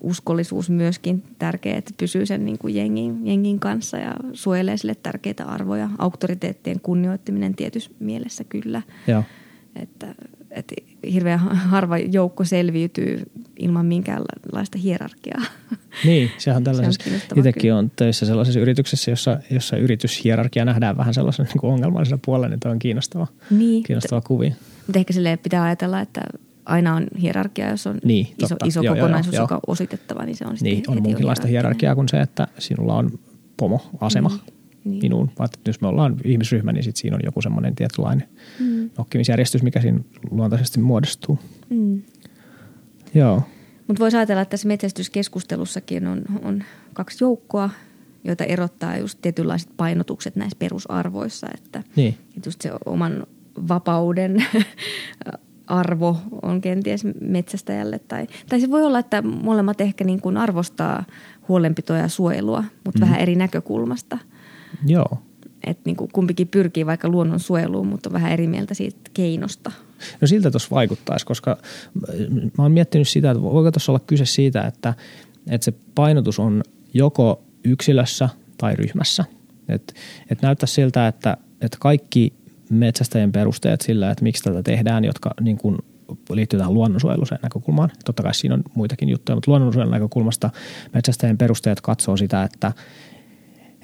Uskollisuus 0.00 0.70
myöskin 0.70 1.22
tärkeä, 1.38 1.76
että 1.76 1.94
pysyy 1.98 2.26
sen 2.26 2.44
niin 2.44 2.58
kuin 2.58 2.74
jengin, 2.74 3.26
jengin 3.26 3.60
kanssa 3.60 3.96
ja 3.96 4.14
suojelee 4.32 4.76
sille 4.76 4.94
tärkeitä 4.94 5.44
arvoja. 5.44 5.90
Auktoriteettien 5.98 6.80
kunnioittaminen 6.80 7.54
tietyssä 7.54 7.90
mielessä 7.98 8.44
kyllä. 8.44 8.82
Joo. 9.06 9.24
Että 9.76 10.14
että 10.50 10.74
hirveän 11.12 11.38
harva 11.38 11.98
joukko 11.98 12.44
selviytyy 12.44 13.22
ilman 13.58 13.86
minkäänlaista 13.86 14.78
hierarkiaa. 14.78 15.42
Niin, 16.04 16.30
sehän 16.38 16.56
on 16.60 16.64
tällaisessa. 16.64 17.10
Se 17.10 17.26
on 17.32 17.38
itsekin 17.38 17.74
on 17.74 17.90
töissä 17.96 18.26
sellaisessa 18.26 18.60
yrityksessä, 18.60 19.10
jossa, 19.10 19.38
jossa 19.50 19.76
yrityshierarkia 19.76 20.64
nähdään 20.64 20.96
vähän 20.96 21.14
sellaisen 21.14 21.46
niin 21.46 21.60
kuin 21.60 21.72
ongelmallisena 21.72 22.20
puolella, 22.24 22.48
niin 22.48 22.72
on 22.72 22.78
kiinnostava, 22.78 23.26
niin, 23.50 23.82
kiinnostava 23.82 24.20
kuvia. 24.20 24.54
Mutta 24.86 24.98
ehkä 24.98 25.12
sille 25.12 25.36
pitää 25.36 25.62
ajatella, 25.62 26.00
että 26.00 26.20
aina 26.64 26.94
on 26.94 27.06
hierarkia, 27.20 27.70
jos 27.70 27.86
on 27.86 27.98
niin, 28.04 28.28
iso, 28.44 28.56
iso 28.64 28.82
joo, 28.82 28.94
kokonaisuus, 28.94 29.34
joo, 29.34 29.40
joo. 29.40 29.44
joka 29.44 29.54
on 29.54 29.60
ositettava, 29.66 30.24
niin 30.24 30.36
se 30.36 30.44
on 30.46 30.56
Niin, 30.60 30.82
on 30.88 31.02
muunkinlaista 31.02 31.46
hierarkiaa 31.46 31.94
kuin 31.94 32.08
se, 32.08 32.20
että 32.20 32.48
sinulla 32.58 32.94
on 32.94 33.18
pomo-asema. 33.56 34.28
Niin. 34.28 34.57
Minuun. 34.88 35.30
Vaan 35.38 35.44
että 35.54 35.70
jos 35.70 35.80
me 35.80 35.88
ollaan 35.88 36.16
ihmisryhmä, 36.24 36.72
niin 36.72 36.84
sit 36.84 36.96
siinä 36.96 37.16
on 37.16 37.22
joku 37.24 37.42
semmoinen 37.42 37.74
tietynlainen 37.74 38.28
mm. 38.60 38.90
nokkimisjärjestys, 38.98 39.62
mikä 39.62 39.80
siinä 39.80 40.00
luontaisesti 40.30 40.80
muodostuu. 40.80 41.38
Mm. 41.70 42.02
Joo. 43.14 43.42
Mutta 43.86 44.00
voisi 44.00 44.16
ajatella, 44.16 44.42
että 44.42 44.50
tässä 44.50 44.68
metsästyskeskustelussakin 44.68 46.06
on, 46.06 46.22
on 46.42 46.64
kaksi 46.92 47.24
joukkoa, 47.24 47.70
joita 48.24 48.44
erottaa 48.44 48.96
just 48.96 49.18
tietynlaiset 49.22 49.70
painotukset 49.76 50.36
näissä 50.36 50.56
perusarvoissa. 50.58 51.46
Että, 51.54 51.82
niin. 51.96 52.14
että 52.36 52.48
just 52.48 52.62
se 52.62 52.70
oman 52.86 53.26
vapauden 53.68 54.44
arvo 55.66 56.16
on 56.42 56.60
kenties 56.60 57.04
metsästäjälle. 57.20 57.98
Tai, 57.98 58.26
tai 58.48 58.60
se 58.60 58.70
voi 58.70 58.82
olla, 58.82 58.98
että 58.98 59.22
molemmat 59.22 59.80
ehkä 59.80 60.04
niin 60.04 60.20
kuin 60.20 60.36
arvostaa 60.36 61.04
huolenpitoa 61.48 61.96
ja 61.96 62.08
suojelua, 62.08 62.64
mutta 62.84 62.98
mm. 62.98 63.00
vähän 63.00 63.20
eri 63.20 63.36
näkökulmasta. 63.36 64.18
Joo. 64.86 65.18
Että 65.66 65.82
niin 65.84 65.96
kuin 65.96 66.10
kumpikin 66.12 66.48
pyrkii 66.48 66.86
vaikka 66.86 67.08
luonnon 67.08 67.40
suojeluun, 67.40 67.86
mutta 67.86 68.08
on 68.08 68.12
vähän 68.12 68.32
eri 68.32 68.46
mieltä 68.46 68.74
siitä 68.74 68.98
keinosta. 69.14 69.72
No 70.20 70.28
siltä 70.28 70.50
tuossa 70.50 70.68
vaikuttaisi, 70.70 71.26
koska 71.26 71.58
mä 72.58 72.64
oon 72.64 72.72
miettinyt 72.72 73.08
sitä, 73.08 73.30
että 73.30 73.42
voiko 73.42 73.70
tuossa 73.70 73.92
olla 73.92 74.00
kyse 74.06 74.26
siitä, 74.26 74.62
että, 74.62 74.94
että 75.50 75.64
se 75.64 75.72
painotus 75.94 76.38
on 76.38 76.62
joko 76.94 77.42
yksilössä 77.64 78.28
tai 78.58 78.76
ryhmässä. 78.76 79.24
Että 79.68 79.94
et 80.30 80.42
näyttää 80.42 80.66
siltä, 80.66 81.08
että, 81.08 81.36
että 81.60 81.76
kaikki 81.80 82.32
metsästäjien 82.70 83.32
perusteet 83.32 83.80
sillä, 83.80 84.10
että 84.10 84.24
miksi 84.24 84.42
tätä 84.42 84.62
tehdään, 84.62 85.04
jotka 85.04 85.30
niin 85.40 85.58
kuin 85.58 85.78
liittyy 86.30 86.58
tähän 86.58 86.74
luonnonsuojeluseen 86.74 87.40
näkökulmaan. 87.42 87.90
Totta 88.04 88.22
kai 88.22 88.34
siinä 88.34 88.54
on 88.54 88.62
muitakin 88.74 89.08
juttuja, 89.08 89.36
mutta 89.36 89.50
luonnonsuojelun 89.50 89.92
näkökulmasta 89.92 90.50
metsästäjien 90.94 91.38
perusteet 91.38 91.80
katsoo 91.80 92.16
sitä, 92.16 92.42
että, 92.42 92.72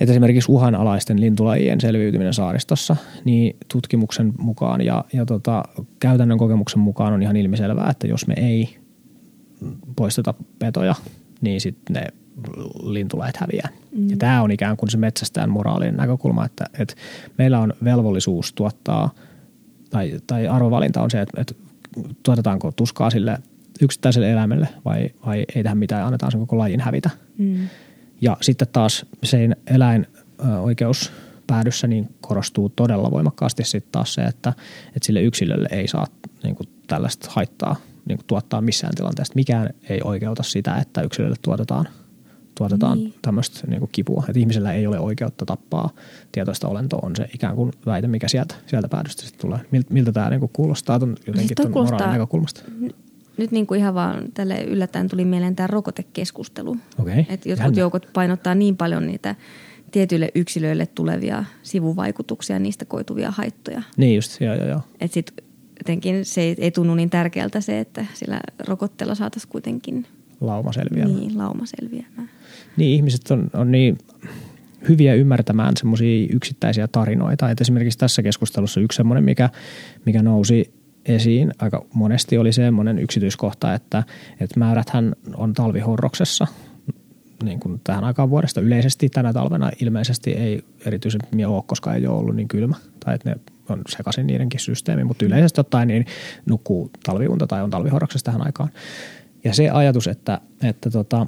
että 0.00 0.12
esimerkiksi 0.12 0.52
uhanalaisten 0.52 1.20
lintulajien 1.20 1.80
selviytyminen 1.80 2.34
saaristossa, 2.34 2.96
niin 3.24 3.56
tutkimuksen 3.72 4.32
mukaan 4.38 4.80
ja, 4.80 5.04
ja 5.12 5.26
tota, 5.26 5.64
käytännön 6.00 6.38
kokemuksen 6.38 6.80
mukaan 6.80 7.12
on 7.12 7.22
ihan 7.22 7.36
ilmiselvää, 7.36 7.90
että 7.90 8.06
jos 8.06 8.26
me 8.26 8.34
ei 8.36 8.76
poisteta 9.96 10.34
petoja, 10.58 10.94
niin 11.40 11.60
sitten 11.60 11.94
ne 11.94 12.06
lintulajat 12.82 13.36
häviää. 13.36 13.68
Mm. 13.92 14.10
Ja 14.10 14.16
tämä 14.16 14.42
on 14.42 14.50
ikään 14.50 14.76
kuin 14.76 14.90
se 14.90 14.96
metsästäjän 14.96 15.50
moraalinen 15.50 15.96
näkökulma, 15.96 16.44
että, 16.44 16.64
että 16.78 16.94
meillä 17.38 17.58
on 17.58 17.74
velvollisuus 17.84 18.52
tuottaa, 18.52 19.10
tai, 19.90 20.20
tai 20.26 20.48
arvovalinta 20.48 21.02
on 21.02 21.10
se, 21.10 21.20
että, 21.20 21.40
että 21.40 21.54
tuotetaanko 22.22 22.72
tuskaa 22.72 23.10
sille 23.10 23.38
yksittäiselle 23.82 24.32
eläimelle 24.32 24.68
vai, 24.84 25.10
vai 25.26 25.44
ei 25.54 25.62
tähän 25.62 25.78
mitään, 25.78 26.06
annetaan 26.06 26.32
sen 26.32 26.40
koko 26.40 26.58
lajin 26.58 26.80
hävitä. 26.80 27.10
Mm. 27.38 27.68
Ja 28.20 28.36
sitten 28.40 28.68
taas 28.72 29.06
sen 29.24 29.56
eläinoikeuspäädyssä 29.66 31.86
niin 31.86 32.14
korostuu 32.20 32.68
todella 32.68 33.10
voimakkaasti 33.10 33.64
sitten 33.64 33.92
taas 33.92 34.14
se, 34.14 34.22
että, 34.22 34.52
että 34.86 35.06
sille 35.06 35.22
yksilölle 35.22 35.68
ei 35.72 35.88
saa 35.88 36.06
niin 36.42 36.56
kuin 36.56 36.68
tällaista 36.86 37.28
haittaa 37.30 37.76
niin 38.08 38.18
kuin 38.18 38.26
tuottaa 38.26 38.60
missään 38.60 38.94
tilanteessa. 38.94 39.34
Mikään 39.34 39.70
ei 39.88 40.00
oikeuta 40.04 40.42
sitä, 40.42 40.76
että 40.76 41.02
yksilölle 41.02 41.36
tuotetaan– 41.42 41.88
tuotetaan 42.58 42.98
niin. 42.98 43.14
tämmöistä 43.22 43.66
niin 43.66 43.78
kuin 43.78 43.90
kipua. 43.92 44.24
Että 44.28 44.38
ihmisellä 44.38 44.72
ei 44.72 44.86
ole 44.86 44.98
oikeutta 44.98 45.46
tappaa 45.46 45.90
tietoista 46.32 46.68
olentoa, 46.68 47.00
on 47.02 47.16
se 47.16 47.28
ikään 47.34 47.56
kuin 47.56 47.72
väite, 47.86 48.08
mikä 48.08 48.28
sieltä, 48.28 48.54
sieltä 48.66 48.88
päädystä 48.88 49.22
sitten 49.22 49.40
tulee. 49.40 49.60
Miltä, 49.90 50.12
tämä 50.12 50.30
niin 50.30 50.40
kuin 50.40 50.50
kuulostaa 50.52 50.98
ton, 50.98 51.16
jotenkin 51.26 51.56
tuon 51.56 51.70
moraalin 51.70 52.12
näkökulmasta? 52.12 52.62
Nyt 53.36 53.50
niin 53.50 53.66
kuin 53.66 53.80
ihan 53.80 53.94
vaan 53.94 54.24
tälle 54.34 54.64
yllättäen 54.64 55.08
tuli 55.08 55.24
mieleen 55.24 55.56
tämä 55.56 55.66
rokotekeskustelu. 55.66 56.76
Okay. 56.98 57.18
Että 57.18 57.48
jotkut 57.48 57.66
Jännä. 57.66 57.80
joukot 57.80 58.08
painottaa 58.12 58.54
niin 58.54 58.76
paljon 58.76 59.06
niitä 59.06 59.34
tietyille 59.90 60.28
yksilöille 60.34 60.86
tulevia 60.86 61.44
sivuvaikutuksia, 61.62 62.58
niistä 62.58 62.84
koituvia 62.84 63.30
haittoja. 63.30 63.82
Niin 63.96 64.14
just, 64.14 64.40
joo 64.40 64.54
joo 64.54 64.68
joo. 64.68 64.80
Että 65.00 65.14
sitten 65.14 65.44
jotenkin 65.78 66.24
se 66.24 66.40
ei, 66.40 66.54
ei 66.58 66.70
tunnu 66.70 66.94
niin 66.94 67.10
tärkeältä 67.10 67.60
se, 67.60 67.80
että 67.80 68.06
sillä 68.14 68.40
rokotteella 68.66 69.14
saataisiin 69.14 69.50
kuitenkin 69.50 70.06
lauma 70.40 70.72
selviämään. 70.72 71.20
Niin, 71.20 71.38
lauma 71.38 71.64
selviämään. 71.66 72.30
Niin, 72.76 72.94
ihmiset 72.94 73.30
on, 73.30 73.50
on 73.52 73.72
niin 73.72 73.98
hyviä 74.88 75.14
ymmärtämään 75.14 75.76
semmoisia 75.76 76.26
yksittäisiä 76.32 76.88
tarinoita. 76.88 77.50
Et 77.50 77.60
esimerkiksi 77.60 77.98
tässä 77.98 78.22
keskustelussa 78.22 78.80
yksi 78.80 78.96
semmoinen, 78.96 79.24
mikä, 79.24 79.50
mikä 80.04 80.22
nousi 80.22 80.74
esiin 81.06 81.52
aika 81.58 81.84
monesti 81.94 82.38
oli 82.38 82.52
semmoinen 82.52 82.98
yksityiskohta, 82.98 83.74
että, 83.74 84.02
että 84.40 84.58
määräthän 84.58 85.12
on 85.36 85.52
talvihorroksessa 85.52 86.46
niin 87.42 87.60
kuin 87.60 87.80
tähän 87.84 88.04
aikaan 88.04 88.30
vuodesta 88.30 88.60
yleisesti 88.60 89.08
tänä 89.08 89.32
talvena 89.32 89.70
ilmeisesti 89.80 90.32
ei 90.32 90.62
erityisen 90.86 91.20
ole, 91.46 91.62
koska 91.66 91.94
ei 91.94 92.06
ole 92.06 92.18
ollut 92.18 92.36
niin 92.36 92.48
kylmä 92.48 92.76
tai 93.04 93.14
että 93.14 93.30
ne 93.30 93.36
on 93.68 93.82
sekaisin 93.88 94.26
niidenkin 94.26 94.60
systeemi, 94.60 95.04
mutta 95.04 95.24
yleisesti 95.24 95.60
ottaen 95.60 95.88
niin 95.88 96.06
nukkuu 96.46 96.90
talviunta 97.04 97.46
tai 97.46 97.62
on 97.62 97.70
talvihorroksessa 97.70 98.24
tähän 98.24 98.46
aikaan. 98.46 98.68
Ja 99.44 99.54
se 99.54 99.70
ajatus, 99.70 100.06
että, 100.06 100.40
että, 100.62 100.90
tota, 100.90 101.26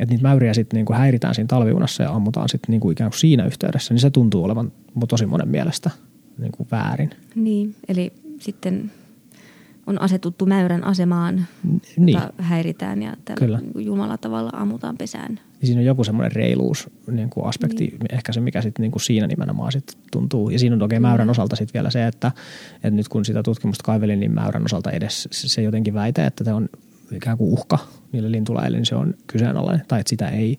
että 0.00 0.14
niitä 0.14 0.28
mäyriä 0.28 0.54
sitten 0.54 0.76
niinku 0.76 0.92
häiritään 0.92 1.34
siinä 1.34 1.48
talviunassa 1.48 2.02
ja 2.02 2.10
ammutaan 2.10 2.48
sitten 2.48 2.70
niinku 2.70 2.90
ikään 2.90 3.10
kuin 3.10 3.20
siinä 3.20 3.46
yhteydessä, 3.46 3.94
niin 3.94 4.00
se 4.00 4.10
tuntuu 4.10 4.44
olevan 4.44 4.72
tosi 5.08 5.26
monen 5.26 5.48
mielestä 5.48 5.90
niinku 6.38 6.66
väärin. 6.70 7.10
Niin, 7.34 7.74
eli 7.88 8.12
sitten 8.44 8.90
on 9.86 10.00
asetuttu 10.00 10.46
mäyrän 10.46 10.84
asemaan, 10.84 11.46
niin. 11.96 12.14
jota 12.14 12.32
häiritään 12.38 13.02
ja 13.02 13.16
tällä 13.24 13.38
Kyllä. 13.38 13.60
Niin 13.60 13.86
Jumala 13.86 14.18
tavalla 14.18 14.50
ammutaan 14.52 14.96
pesään. 14.96 15.40
Ja 15.60 15.66
siinä 15.66 15.80
on 15.80 15.86
joku 15.86 16.04
semmoinen 16.04 16.32
reiluus 16.32 16.90
niin 17.10 17.30
kuin 17.30 17.46
aspekti, 17.46 17.84
niin. 17.84 17.98
ehkä 18.12 18.32
se 18.32 18.40
mikä 18.40 18.62
sitten 18.62 18.82
niin 18.82 18.92
kuin 18.92 19.02
siinä 19.02 19.26
nimenomaan 19.26 19.72
sit 19.72 19.98
tuntuu. 20.12 20.50
Ja 20.50 20.58
siinä 20.58 20.76
on 20.76 20.82
oikein 20.82 21.02
mäyrän 21.02 21.30
osalta 21.30 21.56
sitten 21.56 21.74
vielä 21.74 21.90
se, 21.90 22.06
että, 22.06 22.32
että 22.74 22.90
nyt 22.90 23.08
kun 23.08 23.24
sitä 23.24 23.42
tutkimusta 23.42 23.84
kaivelin, 23.84 24.20
niin 24.20 24.32
mäyrän 24.34 24.64
osalta 24.64 24.90
edes 24.90 25.28
se 25.30 25.62
jotenkin 25.62 25.94
väite, 25.94 26.26
että 26.26 26.44
se 26.44 26.52
on 26.52 26.68
ikään 27.12 27.38
kuin 27.38 27.52
uhka 27.52 27.78
niille 28.12 28.32
lintulaille, 28.32 28.78
niin 28.78 28.86
se 28.86 28.94
on 28.94 29.14
kyseenalainen. 29.26 29.86
Tai 29.88 30.00
että 30.00 30.10
sitä 30.10 30.28
ei 30.28 30.58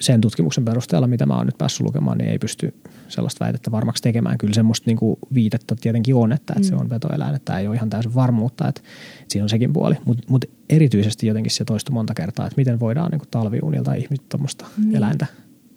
sen 0.00 0.20
tutkimuksen 0.20 0.64
perusteella, 0.64 1.06
mitä 1.06 1.26
mä 1.26 1.36
oon 1.36 1.46
nyt 1.46 1.58
päässyt 1.58 1.86
lukemaan, 1.86 2.18
niin 2.18 2.30
ei 2.30 2.38
pysty 2.38 2.74
sellaista 3.08 3.44
väitettä 3.44 3.70
varmaksi 3.70 4.02
tekemään. 4.02 4.38
Kyllä 4.38 4.54
semmoista 4.54 4.84
niin 4.86 4.96
kuin 4.96 5.18
viitettä 5.34 5.76
tietenkin 5.80 6.14
on, 6.14 6.32
että, 6.32 6.52
että 6.56 6.68
se 6.68 6.74
mm. 6.74 6.80
on 6.80 6.90
vetoeläin, 6.90 7.34
että 7.34 7.58
ei 7.58 7.66
ole 7.66 7.76
ihan 7.76 7.90
täysin 7.90 8.14
varmuutta, 8.14 8.68
että, 8.68 8.80
siinä 9.28 9.44
on 9.44 9.48
sekin 9.48 9.72
puoli. 9.72 9.94
Mutta 10.04 10.24
mut 10.28 10.44
erityisesti 10.68 11.26
jotenkin 11.26 11.52
se 11.52 11.64
toistui 11.64 11.92
monta 11.92 12.14
kertaa, 12.14 12.46
että 12.46 12.56
miten 12.56 12.80
voidaan 12.80 13.10
niin 13.10 13.18
kuin 13.18 13.28
talviunilta 13.30 13.94
ihmistä 13.94 14.26
tuommoista 14.28 14.66
niin. 14.84 14.96
eläintä 14.96 15.26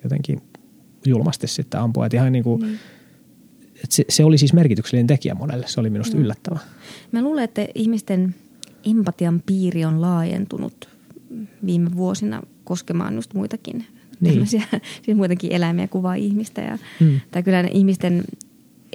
jotenkin 0.04 0.42
julmasti 1.06 1.48
sitten 1.48 1.80
ampua. 1.80 2.06
Että 2.06 2.18
ihan 2.18 2.32
niin 2.32 2.44
kuin, 2.44 2.62
niin. 2.62 2.80
Että 3.76 3.96
se, 3.96 4.06
se 4.10 4.24
oli 4.24 4.38
siis 4.38 4.54
merkityksellinen 4.54 5.08
tekijä 5.08 5.36
monelle, 5.36 5.68
se 5.68 5.80
oli 5.80 5.90
minusta 5.90 6.18
mm. 6.18 6.24
yllättävä. 6.24 6.60
Mä 7.12 7.22
luulen, 7.22 7.44
että 7.44 7.68
ihmisten– 7.76 8.36
empatian 8.86 9.44
piiri 9.46 9.86
on 9.86 10.02
laajentunut 10.02 10.90
viime 11.66 11.96
vuosina 11.96 12.42
koskemaan 12.64 13.16
just 13.16 13.34
muitakin 13.34 13.86
niin. 14.20 14.48
siis 14.48 14.64
muitakin 15.16 15.52
eläimiä 15.52 15.88
kuvaa 15.88 16.16
ihmistä. 16.16 16.62
Ja, 16.62 16.78
hmm. 17.00 17.20
Tai 17.32 17.44
kyllä 17.44 17.64
ne 17.64 17.70
ihmisten 17.74 18.24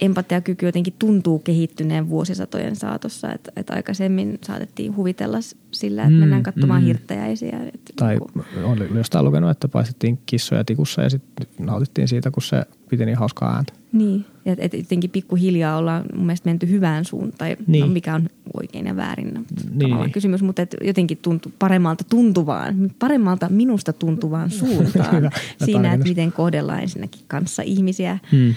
empatiakyky 0.01 0.67
jotenkin 0.67 0.95
tuntuu 0.99 1.39
kehittyneen 1.39 2.09
vuosisatojen 2.09 2.77
saatossa. 2.77 3.33
Että, 3.33 3.53
että 3.57 3.75
aikaisemmin 3.75 4.39
saatettiin 4.45 4.97
huvitella 4.97 5.39
sillä, 5.71 6.03
että 6.03 6.15
mm, 6.15 6.21
mennään 6.21 6.43
katsomaan 6.43 6.83
mm. 6.83 6.87
hirttäjäisiä. 6.87 7.61
Että 7.75 7.93
tai 7.97 8.19
niin 8.55 8.65
olen 8.65 8.89
jostain 8.95 9.25
lukenut, 9.25 9.51
että 9.51 9.69
paistettiin 9.69 10.19
kissoja 10.27 10.65
tikussa 10.65 11.03
ja 11.03 11.11
sitten 11.11 11.47
nautittiin 11.59 12.09
siitä, 12.09 12.31
kun 12.31 12.43
se 12.43 12.65
piti 12.91 13.07
niin 13.07 13.19
hauskaa 13.19 13.55
ääntä. 13.55 13.73
Niin, 13.93 14.27
ja 14.45 14.57
että 14.59 14.77
jotenkin 14.77 15.11
pikkuhiljaa 15.11 15.79
ollaan 15.79 16.05
mun 16.15 16.27
mielestä 16.27 16.49
menty 16.49 16.69
hyvään 16.69 17.05
suuntaan, 17.05 17.51
no, 17.51 17.57
niin. 17.67 17.81
no, 17.81 17.87
mikä 17.87 18.15
on 18.15 18.29
oikein 18.57 18.87
ja 18.87 18.97
väärin 18.97 19.47
niin, 19.75 19.97
niin. 19.97 20.13
kysymys, 20.13 20.43
mutta 20.43 20.63
että 20.63 20.77
jotenkin 20.85 21.19
tuntu, 21.23 21.53
paremmalta 21.59 22.05
tuntuvaan, 22.05 22.91
paremmalta 22.99 23.49
minusta 23.49 23.93
tuntuvaan 23.93 24.51
suuntaan 24.51 25.17
Hyvä, 25.17 25.31
siinä, 25.65 25.93
että 25.93 26.09
miten 26.09 26.33
kohdellaan 26.33 26.81
ensinnäkin 26.81 27.21
kanssa 27.29 27.63
ihmisiä. 27.63 28.19
Hmm. 28.33 28.55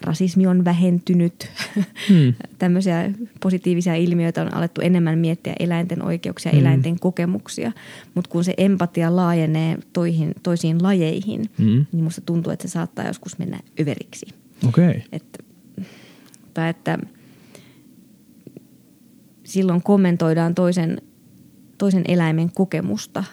rasismi 0.00 0.46
on 0.46 0.64
vähentynyt, 0.64 1.50
hmm. 2.08 2.34
tämmöisiä 2.58 3.10
positiivisia 3.40 3.94
ilmiöitä 3.94 4.42
on 4.42 4.54
alettu 4.54 4.80
enemmän 4.80 5.18
miettiä 5.18 5.54
eläinten 5.58 6.02
oikeuksia, 6.02 6.52
hmm. 6.52 6.60
eläinten 6.60 6.98
kokemuksia, 6.98 7.72
mutta 8.14 8.30
kun 8.30 8.44
se 8.44 8.54
empatia 8.56 9.16
laajenee 9.16 9.78
toihin, 9.92 10.34
toisiin 10.42 10.82
lajeihin, 10.82 11.50
hmm. 11.58 11.86
niin 11.92 12.04
musta 12.04 12.20
tuntuu, 12.20 12.52
että 12.52 12.68
se 12.68 12.72
saattaa 12.72 13.06
joskus 13.06 13.38
mennä 13.38 13.60
överiksi. 13.80 14.41
Okay. 14.68 14.94
Että, 15.12 15.38
tai 16.54 16.68
että 16.68 16.98
silloin 19.44 19.82
kommentoidaan 19.82 20.54
toisen, 20.54 21.02
toisen 21.78 22.04
eläimen 22.08 22.50
kokemusta 22.54 23.24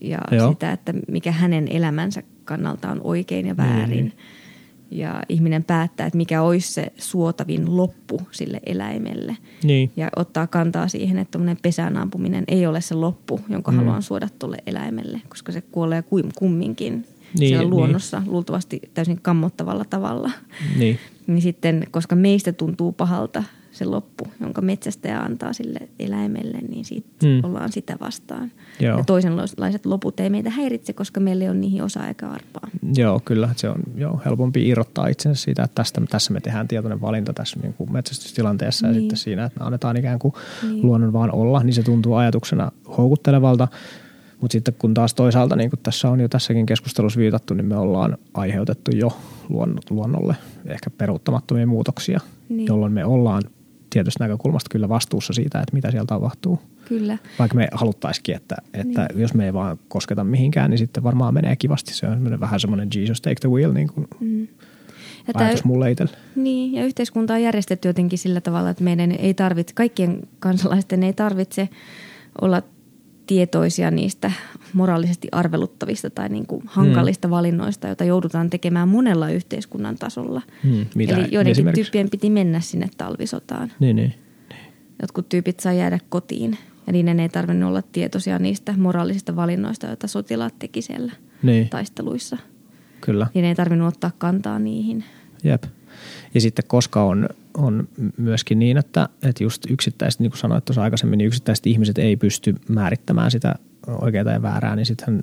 ja 0.00 0.18
Joo. 0.30 0.50
sitä, 0.50 0.72
että 0.72 0.94
mikä 1.08 1.32
hänen 1.32 1.68
elämänsä 1.68 2.22
kannalta 2.44 2.90
on 2.90 3.00
oikein 3.04 3.46
ja 3.46 3.56
väärin. 3.56 3.90
Niin. 3.90 4.12
Ja 4.90 5.22
ihminen 5.28 5.64
päättää, 5.64 6.06
että 6.06 6.16
mikä 6.16 6.42
olisi 6.42 6.72
se 6.72 6.92
suotavin 6.96 7.76
loppu 7.76 8.20
sille 8.30 8.60
eläimelle. 8.66 9.36
Niin. 9.62 9.92
Ja 9.96 10.08
ottaa 10.16 10.46
kantaa 10.46 10.88
siihen, 10.88 11.18
että 11.18 11.38
pesään 11.62 11.96
ampuminen 11.96 12.44
ei 12.48 12.66
ole 12.66 12.80
se 12.80 12.94
loppu, 12.94 13.40
jonka 13.48 13.70
mm. 13.70 13.76
haluan 13.76 14.02
suoda 14.02 14.28
tuolle 14.38 14.56
eläimelle, 14.66 15.20
koska 15.28 15.52
se 15.52 15.60
kuolee 15.60 16.04
kumminkin 16.38 17.06
niin, 17.38 17.48
siellä 17.48 17.64
niin. 17.64 17.70
luonnossa 17.70 18.20
niin. 18.20 18.32
luultavasti 18.32 18.80
täysin 18.94 19.20
kammottavalla 19.22 19.84
tavalla. 19.84 20.30
Niin. 20.78 20.98
niin 21.26 21.42
sitten, 21.42 21.86
koska 21.90 22.16
meistä 22.16 22.52
tuntuu 22.52 22.92
pahalta 22.92 23.44
se 23.72 23.84
loppu, 23.84 24.26
jonka 24.40 24.60
metsästäjä 24.60 25.20
antaa 25.20 25.52
sille 25.52 25.78
eläimelle, 25.98 26.58
niin 26.68 26.84
siitä 26.84 27.08
mm. 27.22 27.44
ollaan 27.44 27.72
sitä 27.72 27.96
vastaan. 28.00 28.52
Joo. 28.80 28.98
Ja 28.98 29.04
toisenlaiset 29.04 29.86
loput 29.86 30.20
ei 30.20 30.30
meitä 30.30 30.50
häiritse, 30.50 30.92
koska 30.92 31.20
meillä 31.20 31.44
ei 31.44 31.50
ole 31.50 31.58
niihin 31.58 31.82
osa 31.82 32.06
eikä 32.06 32.28
arpaa. 32.28 32.68
Joo, 32.96 33.20
kyllä. 33.24 33.48
Se 33.56 33.68
on 33.68 33.80
joo, 33.96 34.20
helpompi 34.24 34.68
irrottaa 34.68 35.06
itsensä 35.06 35.42
siitä, 35.42 35.62
että 35.62 35.74
tästä, 35.74 36.00
tässä 36.10 36.32
me 36.32 36.40
tehdään 36.40 36.68
tietoinen 36.68 37.00
valinta 37.00 37.32
tässä 37.32 37.60
niin 37.62 37.74
kuin 37.74 37.92
metsästystilanteessa 37.92 38.86
niin. 38.86 38.94
ja 38.94 39.00
sitten 39.00 39.18
siinä, 39.18 39.44
että 39.44 39.64
annetaan 39.64 39.96
ikään 39.96 40.18
kuin 40.18 40.34
niin. 40.62 40.86
luonnon 40.86 41.12
vaan 41.12 41.34
olla, 41.34 41.62
niin 41.62 41.74
se 41.74 41.82
tuntuu 41.82 42.14
ajatuksena 42.14 42.72
houkuttelevalta. 42.96 43.68
Mutta 44.40 44.52
sitten 44.52 44.74
kun 44.78 44.94
taas 44.94 45.14
toisaalta, 45.14 45.56
niin 45.56 45.70
kuin 45.70 45.80
tässä 45.82 46.10
on 46.10 46.20
jo 46.20 46.28
tässäkin 46.28 46.66
keskustelussa 46.66 47.20
viitattu, 47.20 47.54
niin 47.54 47.66
me 47.66 47.76
ollaan 47.76 48.18
aiheutettu 48.34 48.90
jo 48.96 49.16
luonnolle 49.90 50.36
ehkä 50.66 50.90
peruuttamattomia 50.90 51.66
muutoksia, 51.66 52.20
niin. 52.48 52.66
jolloin 52.66 52.92
me 52.92 53.04
ollaan 53.04 53.42
tietystä 53.90 54.24
näkökulmasta 54.24 54.68
kyllä 54.70 54.88
vastuussa 54.88 55.32
siitä, 55.32 55.60
että 55.60 55.74
mitä 55.74 55.90
siellä 55.90 56.06
tapahtuu. 56.06 56.58
Kyllä. 56.88 57.18
Vaikka 57.38 57.56
me 57.56 57.68
haluttaisikin, 57.72 58.36
että, 58.36 58.56
että 58.74 59.08
niin. 59.12 59.20
jos 59.20 59.34
me 59.34 59.44
ei 59.44 59.52
vaan 59.52 59.78
kosketa 59.88 60.24
mihinkään, 60.24 60.70
niin 60.70 60.78
sitten 60.78 61.02
varmaan 61.02 61.34
menee 61.34 61.56
kivasti. 61.56 61.94
Se 61.94 62.06
on 62.06 62.40
vähän 62.40 62.60
semmoinen 62.60 62.88
Jesus 62.94 63.20
take 63.20 63.40
the 63.40 63.50
wheel 63.50 63.72
niin 63.72 63.88
kuin 63.88 64.06
mm. 64.20 64.40
ja 64.40 65.34
ajatus 65.34 65.60
tämä, 65.60 65.72
mulle 65.72 65.90
itselle. 65.90 66.12
Niin, 66.36 66.72
ja 66.72 66.84
yhteiskunta 66.84 67.34
on 67.34 67.42
järjestetty 67.42 67.88
jotenkin 67.88 68.18
sillä 68.18 68.40
tavalla, 68.40 68.70
että 68.70 68.84
meidän 68.84 69.12
ei 69.12 69.34
tarvitse, 69.34 69.74
kaikkien 69.74 70.20
kansalaisten 70.38 71.02
ei 71.02 71.12
tarvitse 71.12 71.68
olla 72.40 72.62
tietoisia 73.30 73.90
niistä 73.90 74.32
moraalisesti 74.72 75.28
arveluttavista 75.32 76.10
tai 76.10 76.28
niin 76.28 76.46
kuin 76.46 76.62
hankalista 76.66 77.28
hmm. 77.28 77.32
valinnoista, 77.32 77.86
joita 77.86 78.04
joudutaan 78.04 78.50
tekemään 78.50 78.88
monella 78.88 79.30
yhteiskunnan 79.30 79.96
tasolla. 79.96 80.42
Hmm. 80.64 80.86
Mitä 80.94 81.16
Eli 81.16 81.28
joidenkin 81.30 81.72
tyyppien 81.74 82.10
piti 82.10 82.30
mennä 82.30 82.60
sinne 82.60 82.88
talvisotaan. 82.98 83.72
Niin, 83.80 83.96
niin. 83.96 84.14
Jotkut 85.02 85.28
tyypit 85.28 85.60
saa 85.60 85.72
jäädä 85.72 85.98
kotiin 86.08 86.58
ja 86.86 86.92
niiden 86.92 87.20
ei 87.20 87.28
tarvinnut 87.28 87.68
olla 87.68 87.82
tietoisia 87.82 88.38
niistä 88.38 88.74
moraalisista 88.76 89.36
valinnoista, 89.36 89.86
joita 89.86 90.06
sotilaat 90.06 90.58
teki 90.58 90.82
siellä 90.82 91.12
niin. 91.42 91.68
taisteluissa. 91.68 92.36
Kyllä. 93.00 93.26
Niin 93.34 93.44
ei 93.44 93.54
tarvinnut 93.54 93.88
ottaa 93.88 94.10
kantaa 94.18 94.58
niihin. 94.58 95.04
Jep. 95.44 95.64
Ja 96.34 96.40
sitten 96.40 96.64
koska 96.68 97.02
on, 97.02 97.28
on 97.54 97.88
myöskin 98.16 98.58
niin, 98.58 98.76
että, 98.76 99.08
että 99.22 99.44
just 99.44 99.70
yksittäiset, 99.70 100.20
niin 100.20 100.30
kuin 100.30 100.38
sanoit 100.38 100.64
tuossa 100.64 100.82
aikaisemmin, 100.82 101.18
niin 101.18 101.26
yksittäiset 101.26 101.66
ihmiset 101.66 101.98
ei 101.98 102.16
pysty 102.16 102.54
määrittämään 102.68 103.30
sitä 103.30 103.54
oikeaa 103.86 104.32
ja 104.32 104.42
väärää, 104.42 104.76
niin 104.76 104.86
sitten 104.86 105.22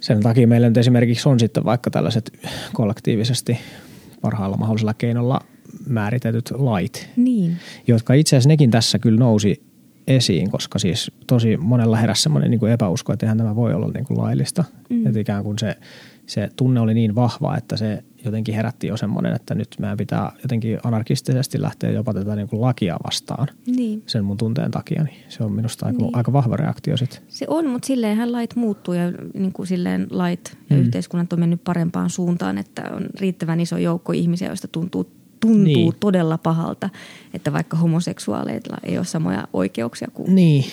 sen 0.00 0.20
takia 0.20 0.48
meillä 0.48 0.68
nyt 0.68 0.76
esimerkiksi 0.76 1.28
on 1.28 1.40
sitten 1.40 1.64
vaikka 1.64 1.90
tällaiset 1.90 2.38
kollektiivisesti 2.72 3.58
parhaalla 4.20 4.56
mahdollisella 4.56 4.94
keinolla 4.94 5.40
määritetyt 5.86 6.50
lait, 6.50 7.08
niin. 7.16 7.56
jotka 7.86 8.14
itse 8.14 8.36
asiassa 8.36 8.48
nekin 8.48 8.70
tässä 8.70 8.98
kyllä 8.98 9.18
nousi 9.18 9.62
esiin, 10.06 10.50
koska 10.50 10.78
siis 10.78 11.10
tosi 11.26 11.56
monella 11.56 11.96
heräsi 11.96 12.22
semmoinen 12.22 12.50
niin 12.50 12.68
epäusko, 12.68 13.12
että 13.12 13.26
eihän 13.26 13.38
tämä 13.38 13.56
voi 13.56 13.74
olla 13.74 13.90
niin 13.94 14.04
kuin 14.04 14.18
laillista. 14.18 14.64
Mm. 14.90 15.06
Että 15.06 15.20
ikään 15.20 15.44
kuin 15.44 15.58
se, 15.58 15.76
se 16.26 16.48
tunne 16.56 16.80
oli 16.80 16.94
niin 16.94 17.14
vahva, 17.14 17.56
että 17.56 17.76
se 17.76 18.04
jotenkin 18.26 18.54
herätti 18.54 18.86
jo 18.86 18.96
semmoinen, 18.96 19.32
että 19.32 19.54
nyt 19.54 19.68
meidän 19.78 19.96
pitää 19.96 20.32
jotenkin 20.42 20.78
anarkistisesti 20.84 21.62
lähteä 21.62 21.90
jopa 21.90 22.14
tätä 22.14 22.36
niin 22.36 22.48
kuin 22.48 22.60
lakia 22.60 22.96
vastaan 23.04 23.48
niin. 23.66 24.02
sen 24.06 24.24
mun 24.24 24.36
tunteen 24.36 24.70
takia. 24.70 25.02
Niin 25.02 25.16
se 25.28 25.44
on 25.44 25.52
minusta 25.52 25.86
aika, 25.86 25.98
niin. 25.98 26.16
aika 26.16 26.32
vahva 26.32 26.56
reaktio 26.56 26.96
sitten. 26.96 27.20
Se 27.28 27.46
on, 27.48 27.66
mutta 27.66 27.86
silleenhän 27.86 28.32
lait 28.32 28.56
muuttuu 28.56 28.94
ja 28.94 29.12
niin 29.34 29.52
kuin 29.52 29.66
silleen 29.66 30.06
lait 30.10 30.58
ja 30.70 30.76
mm. 30.76 30.82
yhteiskunnat 30.82 31.32
on 31.32 31.40
mennyt 31.40 31.64
parempaan 31.64 32.10
suuntaan, 32.10 32.58
että 32.58 32.90
on 32.92 33.06
riittävän 33.20 33.60
iso 33.60 33.78
joukko 33.78 34.12
ihmisiä, 34.12 34.48
joista 34.48 34.68
tuntuu 34.68 35.10
tuntuu 35.40 35.64
niin. 35.64 35.92
todella 36.00 36.38
pahalta, 36.38 36.90
että 37.36 37.52
vaikka 37.52 37.76
homoseksuaaleilla 37.76 38.76
ei 38.82 38.96
ole 38.96 39.04
samoja 39.04 39.48
oikeuksia 39.52 40.08
kuin 40.14 40.34
niin. 40.34 40.64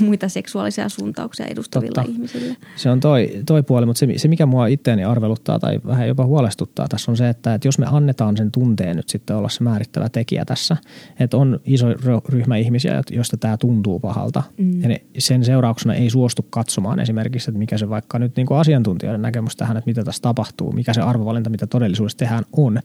muita 0.00 0.28
seksuaalisia 0.28 0.88
suuntauksia 0.88 1.46
edustavilla 1.46 1.94
Totta. 1.94 2.10
ihmisillä. 2.10 2.54
Se 2.76 2.90
on 2.90 3.00
toi, 3.00 3.30
toi 3.46 3.62
puoli, 3.62 3.86
mutta 3.86 3.98
se, 3.98 4.06
se 4.16 4.28
mikä 4.28 4.46
mua 4.46 4.66
itseäni 4.66 5.04
arveluttaa 5.04 5.58
tai 5.58 5.80
vähän 5.86 6.08
jopa 6.08 6.26
huolestuttaa 6.26 6.88
tässä 6.88 7.10
on 7.10 7.16
se, 7.16 7.28
että, 7.28 7.54
että 7.54 7.68
jos 7.68 7.78
me 7.78 7.86
annetaan 7.90 8.36
sen 8.36 8.50
tunteen 8.50 8.96
nyt 8.96 9.08
sitten 9.08 9.36
olla 9.36 9.48
se 9.48 9.64
määrittävä 9.64 10.08
tekijä 10.08 10.44
tässä, 10.44 10.76
että 11.20 11.36
on 11.36 11.60
iso 11.64 11.86
ryhmä 12.28 12.56
ihmisiä, 12.56 13.02
joista 13.10 13.36
tämä 13.36 13.56
tuntuu 13.56 14.00
pahalta 14.00 14.42
mm. 14.58 14.82
ja 14.82 14.88
ne, 14.88 15.00
sen 15.18 15.44
seurauksena 15.44 15.94
ei 15.94 16.10
suostu 16.10 16.46
katsomaan 16.50 17.00
esimerkiksi, 17.00 17.50
että 17.50 17.58
mikä 17.58 17.78
se 17.78 17.88
vaikka 17.88 18.18
nyt 18.18 18.36
niin 18.36 18.46
kuin 18.46 18.58
asiantuntijoiden 18.58 19.22
näkemys 19.22 19.56
tähän, 19.56 19.76
että 19.76 19.88
mitä 19.90 20.04
tässä 20.04 20.22
tapahtuu, 20.22 20.72
mikä 20.72 20.94
se 20.94 21.00
arvovalinta, 21.00 21.50
mitä 21.50 21.66
todellisuudessa 21.66 22.18
tehdään 22.18 22.44
on, 22.56 22.80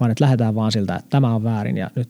vaan 0.00 0.10
että 0.10 0.24
lähdetään 0.24 0.54
vaan 0.54 0.72
siltä, 0.72 0.96
että 0.96 1.10
tämä 1.10 1.34
on 1.34 1.44
väärin 1.44 1.76
ja 1.76 1.90
nyt 1.94 2.08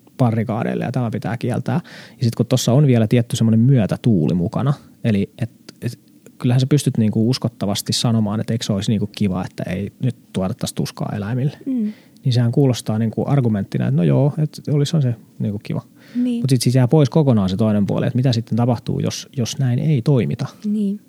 parrikaadeille 0.49 0.85
ja 0.85 0.93
tämä 0.93 1.11
pitää 1.11 1.37
kieltää. 1.37 1.81
Ja 2.11 2.25
sitten 2.25 2.37
kun 2.37 2.47
tuossa 2.47 2.73
on 2.73 2.87
vielä 2.87 3.07
tietty 3.07 3.37
semmoinen 3.37 3.61
myötätuuli 3.61 4.35
mukana, 4.35 4.73
eli 5.05 5.31
et, 5.39 5.51
et, 5.83 5.99
kyllähän 6.39 6.61
sä 6.61 6.67
pystyt 6.67 6.99
niinku 6.99 7.31
uskottavasti 7.31 7.93
sanomaan, 7.93 8.41
että 8.41 8.53
eikö 8.53 8.65
se 8.65 8.73
olisi 8.73 8.93
niinku 8.93 9.09
kiva, 9.17 9.45
että 9.45 9.63
ei 9.71 9.93
nyt 10.03 10.17
tuotettaisi 10.33 10.75
tuskaa 10.75 11.13
eläimille. 11.17 11.59
Mm. 11.67 11.93
Niin 12.25 12.33
sehän 12.33 12.53
kuulostaa 12.53 12.99
niinku 12.99 13.25
argumenttina, 13.27 13.89
että 13.89 13.97
no 13.97 14.03
joo, 14.03 14.33
että 14.39 14.73
olisi 14.73 15.03
se 15.03 15.15
niinku 15.39 15.59
kiva. 15.63 15.83
Niin. 16.15 16.43
Mutta 16.43 16.53
sitten 16.53 16.65
siitä 16.65 16.79
jää 16.79 16.89
pois 16.89 17.11
kokonaan 17.11 17.49
se 17.49 17.57
toinen 17.57 17.87
puoli, 17.87 18.07
että 18.07 18.17
mitä 18.17 18.33
sitten 18.33 18.57
tapahtuu, 18.57 19.01
jos, 19.01 19.29
jos 19.37 19.59
näin 19.59 19.79
ei 19.79 20.03
toimita. 20.03 20.47
Niin. 20.65 21.01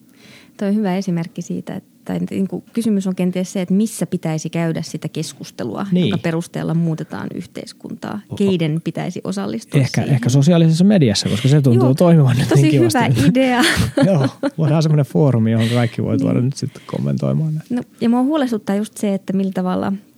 Tuo 0.57 0.67
on 0.67 0.75
hyvä 0.75 0.95
esimerkki 0.95 1.41
siitä, 1.41 1.75
että 1.75 1.88
tai 2.09 2.19
niin 2.29 2.47
kuin 2.47 2.63
kysymys 2.73 3.07
on 3.07 3.15
kenties 3.15 3.53
se, 3.53 3.61
että 3.61 3.73
missä 3.73 4.05
pitäisi 4.05 4.49
käydä 4.49 4.81
sitä 4.81 5.09
keskustelua, 5.09 5.85
niin. 5.91 6.09
jonka 6.09 6.17
perusteella 6.17 6.73
muutetaan 6.73 7.27
yhteiskuntaa. 7.35 8.19
Keiden 8.37 8.81
pitäisi 8.83 9.21
osallistua 9.23 9.81
ehkä, 9.81 10.01
siihen. 10.01 10.15
Ehkä 10.15 10.29
sosiaalisessa 10.29 10.83
mediassa, 10.83 11.29
koska 11.29 11.47
se 11.47 11.61
tuntuu 11.61 11.87
Joo, 11.87 11.93
toimivan 11.93 12.37
nyt 12.37 12.49
Tosi 12.49 12.61
niin 12.61 12.81
hyvä 12.81 13.05
idea. 13.27 13.61
Joo, 14.11 14.27
voidaan 14.57 14.83
semmoinen 14.83 15.05
foorumi, 15.05 15.51
johon 15.51 15.69
kaikki 15.69 16.03
voi 16.03 16.17
tuoda 16.17 16.33
niin. 16.33 16.45
nyt 16.45 16.57
sitten 16.57 16.81
kommentoimaan. 16.85 17.61
No, 17.69 17.81
ja 18.01 18.09
mua 18.09 18.23
huolestuttaa 18.23 18.75
just 18.75 18.97
se, 18.97 19.13
että 19.13 19.33
millä 19.33 19.51
tavalla– 19.51 19.93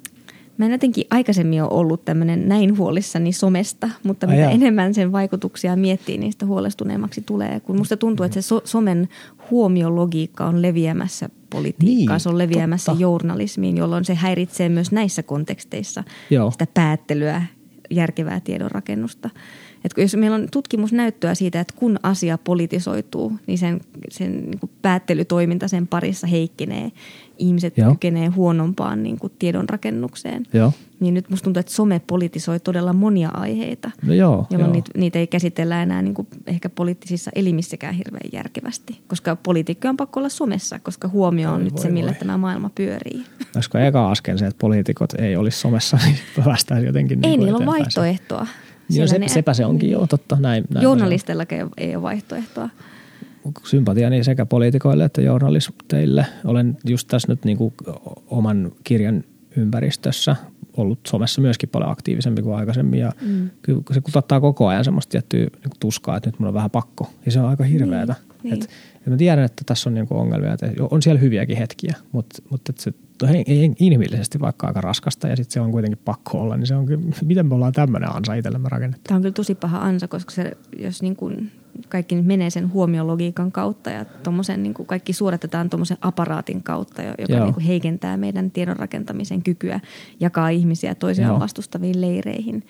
Mä 0.61 0.65
en 0.65 0.71
jotenkin 0.71 1.05
aikaisemmin 1.09 1.63
ole 1.63 1.69
ollut 1.71 2.05
tämmöinen 2.05 2.49
näin 2.49 2.77
huolissani 2.77 3.33
somesta, 3.33 3.89
mutta 4.03 4.27
mitä 4.27 4.47
Ai 4.47 4.53
enemmän 4.53 4.93
sen 4.93 5.11
vaikutuksia 5.11 5.75
miettii, 5.75 6.17
niin 6.17 6.31
sitä 6.31 6.45
huolestuneemmaksi 6.45 7.21
tulee. 7.21 7.59
Kun 7.59 7.77
musta 7.77 7.97
tuntuu, 7.97 8.23
että 8.23 8.41
se 8.41 8.47
so- 8.47 8.61
somen 8.65 9.09
huomiologiikka 9.51 10.45
on 10.45 10.61
leviämässä 10.61 11.29
politiikkaan, 11.49 12.15
niin, 12.15 12.19
se 12.19 12.29
on 12.29 12.37
leviämässä 12.37 12.91
totta. 12.91 13.01
journalismiin, 13.01 13.77
jolloin 13.77 14.05
se 14.05 14.15
häiritsee 14.15 14.69
myös 14.69 14.91
näissä 14.91 15.23
konteksteissa 15.23 16.03
Joo. 16.29 16.51
sitä 16.51 16.67
päättelyä, 16.73 17.43
järkevää 17.89 18.39
tiedonrakennusta. 18.39 19.29
Että 19.85 20.01
jos 20.01 20.15
meillä 20.15 20.35
on 20.35 20.47
tutkimusnäyttöä 20.51 21.35
siitä, 21.35 21.59
että 21.59 21.73
kun 21.77 21.99
asia 22.03 22.37
politisoituu, 22.37 23.33
niin 23.47 23.57
sen, 23.57 23.81
sen 24.09 24.31
niin 24.31 24.59
kuin 24.59 24.69
päättelytoiminta 24.81 25.67
sen 25.67 25.87
parissa 25.87 26.27
heikkenee. 26.27 26.91
Ihmiset 27.37 27.77
Joo. 27.77 27.91
kykenee 27.91 28.27
huonompaan 28.27 29.03
niin 29.03 29.19
kuin 29.19 29.33
tiedonrakennukseen. 29.39 30.45
Joo. 30.53 30.73
Niin 30.99 31.13
nyt 31.13 31.29
musta 31.29 31.43
tuntuu, 31.43 31.59
että 31.59 31.71
some 31.71 32.01
politisoi 32.07 32.59
todella 32.59 32.93
monia 32.93 33.29
aiheita, 33.29 33.91
no 34.05 34.13
joo, 34.13 34.47
jolloin 34.49 34.69
joo. 34.69 34.73
Niitä, 34.73 34.91
niitä 34.97 35.19
ei 35.19 35.27
käsitellä 35.27 35.83
enää 35.83 36.01
niin 36.01 36.13
kuin 36.13 36.27
ehkä 36.47 36.69
poliittisissa 36.69 37.31
elimissäkään 37.35 37.93
hirveän 37.93 38.29
järkevästi. 38.33 38.99
Koska 39.07 39.35
poliitikko 39.35 39.87
on 39.87 39.97
pakko 39.97 40.19
olla 40.19 40.29
somessa, 40.29 40.79
koska 40.79 41.07
huomio 41.07 41.49
on 41.49 41.55
voi, 41.55 41.63
nyt 41.63 41.73
voi, 41.73 41.81
se, 41.81 41.89
millä 41.89 42.11
voi. 42.11 42.19
tämä 42.19 42.37
maailma 42.37 42.69
pyörii. 42.75 43.23
Olisiko 43.55 43.77
eka 43.77 44.11
askel 44.11 44.37
se, 44.37 44.45
että 44.45 44.59
poliitikot 44.59 45.13
ei 45.13 45.35
olisi 45.35 45.59
somessa, 45.59 45.97
niin 46.05 46.17
päästään 46.43 46.85
jotenkin 46.85 47.19
Ei 47.23 47.29
niin 47.29 47.39
niillä 47.39 47.57
ole 47.57 47.65
vaihtoehtoa. 47.65 48.47
Joo, 48.95 49.07
se, 49.07 49.19
sepä 49.27 49.53
se 49.53 49.65
onkin, 49.65 49.91
joo, 49.91 50.07
totta. 50.07 50.37
Näin, 50.39 50.63
näin 50.73 50.83
Journalistellakin 50.83 51.69
ei 51.77 51.95
ole 51.95 52.01
vaihtoehtoa. 52.01 52.69
Sympatiani 53.65 54.23
sekä 54.23 54.45
poliitikoille 54.45 55.05
että 55.05 55.21
journalisteille. 55.21 56.25
Olen 56.45 56.77
just 56.85 57.07
tässä 57.07 57.27
nyt 57.27 57.45
niin 57.45 57.57
kuin 57.57 57.73
oman 58.27 58.71
kirjan 58.83 59.23
ympäristössä 59.57 60.35
ollut 60.77 60.99
somessa 61.07 61.41
myöskin 61.41 61.69
paljon 61.69 61.91
aktiivisempi 61.91 62.41
kuin 62.41 62.55
aikaisemmin. 62.55 62.99
Ja 62.99 63.11
mm. 63.21 63.49
kyllä 63.61 63.81
se 63.91 64.01
kutattaa 64.01 64.41
koko 64.41 64.67
ajan 64.67 64.85
semmoista 64.85 65.11
tiettyä 65.11 65.39
niin 65.39 65.71
tuskaa, 65.79 66.17
että 66.17 66.29
nyt 66.29 66.39
mun 66.39 66.47
on 66.47 66.53
vähän 66.53 66.71
pakko. 66.71 67.09
Ja 67.25 67.31
se 67.31 67.39
on 67.39 67.49
aika 67.49 67.63
hirveätä. 67.63 68.15
Niin, 68.43 68.53
niin. 68.53 68.63
Et, 68.63 68.69
mä 69.05 69.17
tiedän, 69.17 69.45
että 69.45 69.63
tässä 69.65 69.89
on 69.89 69.93
niin 69.93 70.07
kuin 70.07 70.21
ongelmia. 70.21 70.53
Että 70.53 70.71
on 70.91 71.01
siellä 71.01 71.21
hyviäkin 71.21 71.57
hetkiä, 71.57 71.95
mutta, 72.11 72.41
mutta 72.49 72.73
se 72.77 72.93
ei 73.29 73.71
inhimillisesti 73.79 74.39
vaikka 74.39 74.67
aika 74.67 74.81
raskasta 74.81 75.27
ja 75.27 75.35
sitten 75.35 75.53
se 75.53 75.61
on 75.61 75.71
kuitenkin 75.71 75.99
pakko 76.05 76.41
olla, 76.41 76.57
niin 76.57 76.67
se 76.67 76.75
on 76.75 76.85
kyllä, 76.85 77.03
miten 77.25 77.45
me 77.45 77.55
ollaan 77.55 77.73
tämmöinen 77.73 78.15
ansa 78.15 78.33
itsellemme 78.33 78.69
rakennettu? 78.69 79.07
Tämä 79.07 79.15
on 79.15 79.21
kyllä 79.21 79.33
tosi 79.33 79.55
paha 79.55 79.79
ansa, 79.79 80.07
koska 80.07 80.31
se, 80.31 80.51
jos 80.77 81.01
niin 81.01 81.15
kuin 81.15 81.51
kaikki 81.89 82.15
nyt 82.15 82.25
menee 82.25 82.49
sen 82.49 82.73
huomiologiikan 82.73 83.51
kautta 83.51 83.89
ja 83.89 84.05
niin 84.57 84.73
kuin 84.73 84.87
kaikki 84.87 85.13
suoritetaan 85.13 85.69
tuommoisen 85.69 85.97
aparaatin 86.01 86.63
kautta, 86.63 87.01
joka 87.01 87.43
niin 87.43 87.53
kuin 87.53 87.65
heikentää 87.65 88.17
meidän 88.17 88.51
tiedon 88.51 88.77
rakentamisen 88.77 89.43
kykyä, 89.43 89.79
jakaa 90.19 90.49
ihmisiä 90.49 90.95
toisiaan 90.95 91.31
Joo. 91.31 91.39
vastustaviin 91.39 92.01
leireihin, 92.01 92.63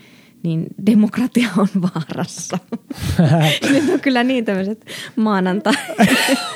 niin 0.43 0.67
demokratia 0.85 1.49
on 1.57 1.67
vaarassa. 1.81 2.57
Nyt 3.71 3.89
on 3.93 3.99
kyllä 3.99 4.23
niin 4.23 4.45
tämmöiset 4.45 4.85
maanantai, 5.15 5.73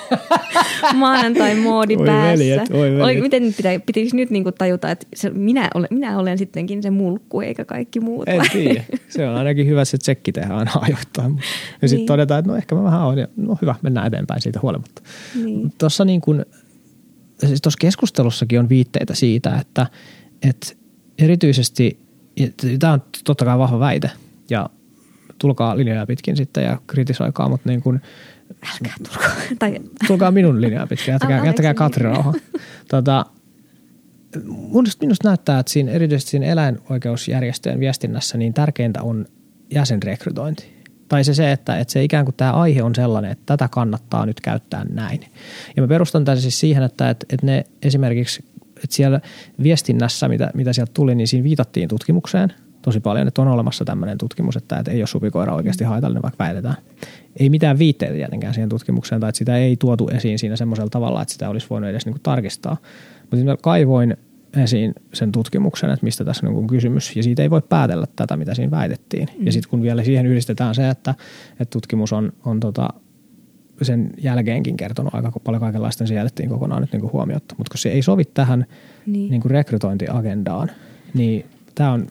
maanantai-moodi 0.96 1.96
Oi 1.96 2.06
päässä. 2.06 2.44
veljet, 2.44 2.72
oi 2.72 2.80
veljet. 2.92 3.04
Oli, 3.04 3.22
miten 3.22 3.44
nyt 3.44 3.58
pitää, 3.58 3.80
pitäisi 3.86 4.16
nyt 4.16 4.30
niinku 4.30 4.52
tajuta, 4.52 4.92
että 4.92 5.08
se, 5.16 5.30
minä, 5.30 5.70
olen, 5.74 5.88
minä 5.92 6.20
olen 6.20 6.38
sittenkin 6.38 6.84
se 6.84 6.90
mulkku 6.90 7.42
eikä 7.42 7.66
kaikki 7.66 8.00
muut. 8.00 8.30
En 8.30 8.42
tiedä. 8.52 8.84
Se 9.10 9.28
on 9.28 9.36
ainakin 9.36 9.68
hyvä 9.68 9.86
se 9.86 9.98
tsekki 9.98 10.32
tehdä 10.32 10.54
aina 10.54 10.72
ajoittain. 10.82 11.36
Ja 11.82 11.88
sitten 11.88 11.98
Niin. 12.00 12.08
todetaan, 12.08 12.40
että 12.40 12.52
no 12.52 12.58
ehkä 12.58 12.76
mä 12.76 12.84
vähän 12.84 13.02
olen. 13.02 13.18
ja 13.20 13.28
No 13.36 13.58
hyvä, 13.62 13.76
mennään 13.82 14.08
eteenpäin 14.08 14.42
siitä 14.42 14.60
huolimatta. 14.62 15.02
Niin. 15.44 15.74
Tuossa 15.78 16.06
niin 16.06 16.22
kuin, 16.22 16.46
siis 17.46 17.78
keskustelussakin 17.80 18.60
on 18.60 18.70
viitteitä 18.70 19.16
siitä, 19.16 19.58
että, 19.62 19.88
että 20.50 20.68
erityisesti, 21.20 22.00
tämä 22.80 22.94
on 22.94 23.04
totta 23.24 23.46
kai 23.46 23.58
vahva 23.58 23.80
väite 23.80 24.12
ja 24.50 24.70
tulkaa 25.40 25.78
linjoja 25.78 26.06
pitkin 26.06 26.38
sitten 26.38 26.64
ja 26.64 26.78
kritisoikaa, 26.88 27.50
mutta 27.50 27.70
niin 27.70 27.82
kuin, 27.82 28.02
Älkää 28.74 28.96
tulko. 28.98 29.30
Tai, 29.60 29.80
tulkaa 30.08 30.32
minun 30.32 30.62
linjaa 30.62 30.88
pitkin, 30.88 31.12
jättäkää, 31.12 31.46
jättäkää. 31.46 31.74
Katri 31.74 32.04
rauha. 32.04 32.34
Tota, 32.90 33.26
minusta, 34.74 35.06
minusta 35.06 35.28
näyttää, 35.28 35.60
että 35.60 35.72
siinä, 35.72 35.92
erityisesti 35.92 36.32
siinä 36.32 36.46
eläinoikeusjärjestöjen 36.46 37.80
viestinnässä 37.80 38.38
niin 38.38 38.54
tärkeintä 38.54 39.02
on 39.02 39.26
jäsenrekrytointi. 39.74 40.76
Tai 41.08 41.24
se, 41.24 41.34
se 41.34 41.52
että, 41.52 41.78
että 41.78 41.92
se 41.92 42.04
ikään 42.04 42.26
kuin 42.26 42.36
tämä 42.36 42.52
aihe 42.52 42.84
on 42.84 42.96
sellainen, 42.96 43.32
että 43.32 43.44
tätä 43.46 43.68
kannattaa 43.72 44.26
nyt 44.26 44.42
käyttää 44.42 44.86
näin. 44.90 45.20
Ja 45.76 45.82
mä 45.82 45.88
perustan 45.88 46.26
tämän 46.26 46.42
siis 46.42 46.60
siihen, 46.60 46.84
että, 46.84 47.10
että, 47.10 47.26
että 47.30 47.46
ne 47.46 47.64
esimerkiksi, 47.82 48.46
että 48.86 48.96
siellä 48.96 49.22
viestinnässä, 49.64 50.28
mitä, 50.28 50.52
mitä 50.54 50.74
sieltä 50.74 50.92
tuli, 50.94 51.16
niin 51.16 51.28
siinä 51.28 51.44
viitattiin 51.44 51.90
tutkimukseen 51.90 52.54
tosi 52.82 53.00
paljon, 53.00 53.28
että 53.28 53.42
on 53.42 53.48
olemassa 53.48 53.86
tämmöinen 53.86 54.18
tutkimus, 54.18 54.56
että, 54.56 54.80
että 54.80 54.92
ei 54.92 55.02
ole 55.02 55.08
supikoira 55.08 55.56
oikeasti 55.56 55.84
haitallinen, 55.84 56.24
vaikka 56.24 56.44
väitetään. 56.44 56.76
Ei 57.40 57.50
mitään 57.50 57.80
viitteitä 57.80 58.14
tietenkään 58.14 58.54
siihen 58.54 58.70
tutkimukseen, 58.70 59.22
tai 59.22 59.30
että 59.30 59.38
sitä 59.38 59.58
ei 59.58 59.78
tuotu 59.78 60.08
esiin 60.08 60.40
siinä 60.40 60.56
semmoisella 60.56 60.90
tavalla, 60.90 61.22
että 61.22 61.32
sitä 61.32 61.50
olisi 61.50 61.68
voinut 61.70 61.90
edes 61.90 62.06
niin 62.06 62.14
kuin 62.14 62.24
tarkistaa. 62.24 62.78
Mutta 63.32 63.46
mä 63.46 63.58
kaivoin 63.62 64.18
esiin 64.64 64.94
sen 65.14 65.32
tutkimuksen, 65.32 65.90
että 65.90 66.04
mistä 66.04 66.26
tässä 66.26 66.46
on 66.46 66.50
niin 66.50 66.56
kuin 66.56 66.68
kysymys, 66.68 67.16
ja 67.16 67.24
siitä 67.24 67.42
ei 67.42 67.50
voi 67.50 67.62
päätellä 67.62 68.06
tätä, 68.16 68.38
mitä 68.38 68.54
siinä 68.54 68.72
väitettiin. 68.72 69.28
Mm. 69.40 69.46
Ja 69.46 69.52
sitten 69.52 69.70
kun 69.70 69.82
vielä 69.82 70.04
siihen 70.04 70.26
yhdistetään 70.26 70.76
se, 70.76 70.90
että, 70.90 71.16
että 71.52 71.74
tutkimus 71.74 72.14
on, 72.14 72.34
on 72.46 72.60
tota, 72.60 72.90
sen 73.82 74.12
jälkeenkin 74.22 74.78
kertonut 74.78 75.16
aika 75.16 75.32
paljon 75.44 75.62
kaikenlaista, 75.62 76.04
niin 76.04 76.08
se 76.08 76.14
jätettiin 76.16 76.50
kokonaan 76.50 76.82
nyt 76.82 76.92
niin 76.92 77.02
kuin 77.02 77.14
huomiotta. 77.14 77.56
Mutta 77.58 77.72
kun 77.72 77.78
se 77.80 77.90
ei 77.90 78.02
sovi 78.02 78.26
tähän 78.26 78.66
Niin. 79.06 79.32
niin 79.32 79.42
kuin 79.42 79.52
rekrytointiagendaan, 79.52 80.72
niin 81.14 81.46
tämä 81.76 81.92
on 81.92 82.08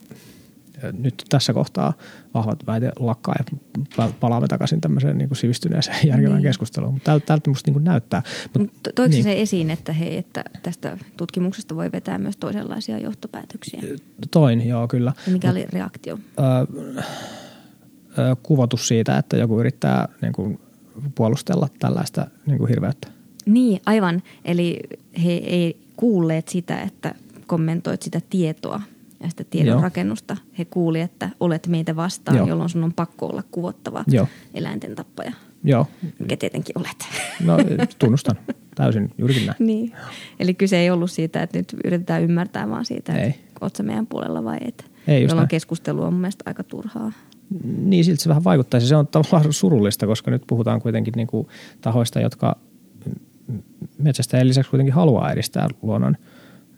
nyt 0.98 1.24
tässä 1.28 1.52
kohtaa 1.52 1.92
vahvat 2.34 2.66
väite 2.66 2.92
lakkaa 2.98 3.34
ja 3.38 3.56
pa- 3.98 4.12
palaamme 4.20 4.48
takaisin 4.48 4.80
tämmöiseen 4.80 5.18
niin 5.18 5.28
kuin 5.28 5.36
sivistyneeseen 5.38 5.96
järkevään 6.08 6.36
Niin. 6.36 6.48
keskusteluun. 6.48 6.92
Mutta 6.94 7.04
tältä, 7.10 7.26
tältä 7.26 7.50
musta 7.50 7.68
niin 7.68 7.72
kuin 7.72 7.84
näyttää. 7.84 8.22
Mut, 8.58 8.72
Mutta 8.72 8.90
toiko 8.94 9.10
niin. 9.10 9.22
se 9.24 9.40
esiin, 9.42 9.70
että, 9.70 9.92
hei, 9.92 10.16
että 10.16 10.44
tästä 10.62 10.98
tutkimuksesta 11.16 11.76
voi 11.76 11.92
vetää 11.92 12.18
myös 12.18 12.36
toisenlaisia 12.36 12.98
johtopäätöksiä? 12.98 13.82
Toin, 14.30 14.68
joo 14.68 14.88
kyllä. 14.88 15.12
Ja 15.26 15.32
mikä 15.32 15.50
oli 15.50 15.66
reaktio? 15.72 16.18
Ö, 16.38 16.42
ö, 18.18 18.36
kuvotus 18.42 18.88
siitä, 18.88 19.18
että 19.18 19.36
joku 19.36 19.60
yrittää 19.60 20.08
niin 20.22 20.32
kuin 20.32 20.58
puolustella 21.14 21.68
tällaista 21.78 22.26
niin 22.46 22.58
kuin 22.58 22.68
hirveyttä. 22.68 23.08
Niin, 23.46 23.80
aivan. 23.86 24.22
Eli 24.44 24.80
he 25.24 25.32
ei 25.32 25.80
kuulleet 25.96 26.48
sitä, 26.48 26.80
että 26.82 27.14
kommentoit 27.46 28.02
sitä 28.02 28.20
tietoa 28.30 28.80
ja 29.22 29.30
sitä 29.30 29.44
tiedon 29.44 29.72
Joo. 29.72 29.80
rakennusta. 29.82 30.36
He 30.58 30.64
kuuli, 30.64 31.00
että 31.00 31.30
olet 31.40 31.66
meitä 31.66 31.96
vastaan, 31.96 32.36
Joo. 32.36 32.46
jolloin 32.48 32.68
sun 32.70 32.84
on 32.84 32.92
pakko 32.92 33.26
olla 33.26 33.42
kuvottava 33.50 34.04
Joo. 34.06 34.26
eläinten 34.54 34.94
tappaja. 34.94 35.32
Joo, 35.64 35.86
Mikä 36.18 36.36
tietenkin 36.36 36.78
olet. 36.78 36.96
no 37.44 37.56
tunnustan 37.98 38.36
täysin 38.74 39.10
juurikin 39.18 39.46
näin. 39.46 39.56
niin. 39.58 39.92
Eli 40.40 40.54
kyse 40.54 40.78
ei 40.78 40.90
ollut 40.90 41.10
siitä, 41.10 41.42
että 41.42 41.58
nyt 41.58 41.74
yritetään 41.84 42.22
ymmärtää, 42.22 42.70
vaan 42.70 42.84
siitä, 42.84 43.14
Ei. 43.14 43.28
että 43.28 43.40
oot 43.60 43.78
meidän 43.82 44.06
puolella 44.06 44.44
vai 44.44 44.58
et. 44.60 44.90
Ei, 45.08 45.22
just 45.22 45.30
Jolloin 45.30 45.36
näin. 45.42 45.48
keskustelu 45.48 46.02
on 46.02 46.12
mun 46.12 46.20
mielestä 46.20 46.42
aika 46.46 46.64
turhaa. 46.64 47.12
Niin 47.62 48.04
siltä 48.04 48.22
se 48.22 48.28
vähän 48.28 48.44
vaikuttaisi. 48.44 48.86
Se 48.86 48.96
on 48.96 49.06
tavallaan 49.06 49.52
surullista, 49.52 50.06
koska 50.06 50.30
nyt 50.30 50.42
puhutaan 50.46 50.82
kuitenkin 50.82 51.12
niin 51.16 51.26
kuin 51.26 51.48
tahoista, 51.80 52.20
jotka 52.20 52.56
metsästäjien 53.98 54.48
lisäksi 54.48 54.70
kuitenkin 54.70 54.94
haluaa 54.94 55.32
edistää 55.32 55.68
luonnon 55.82 56.16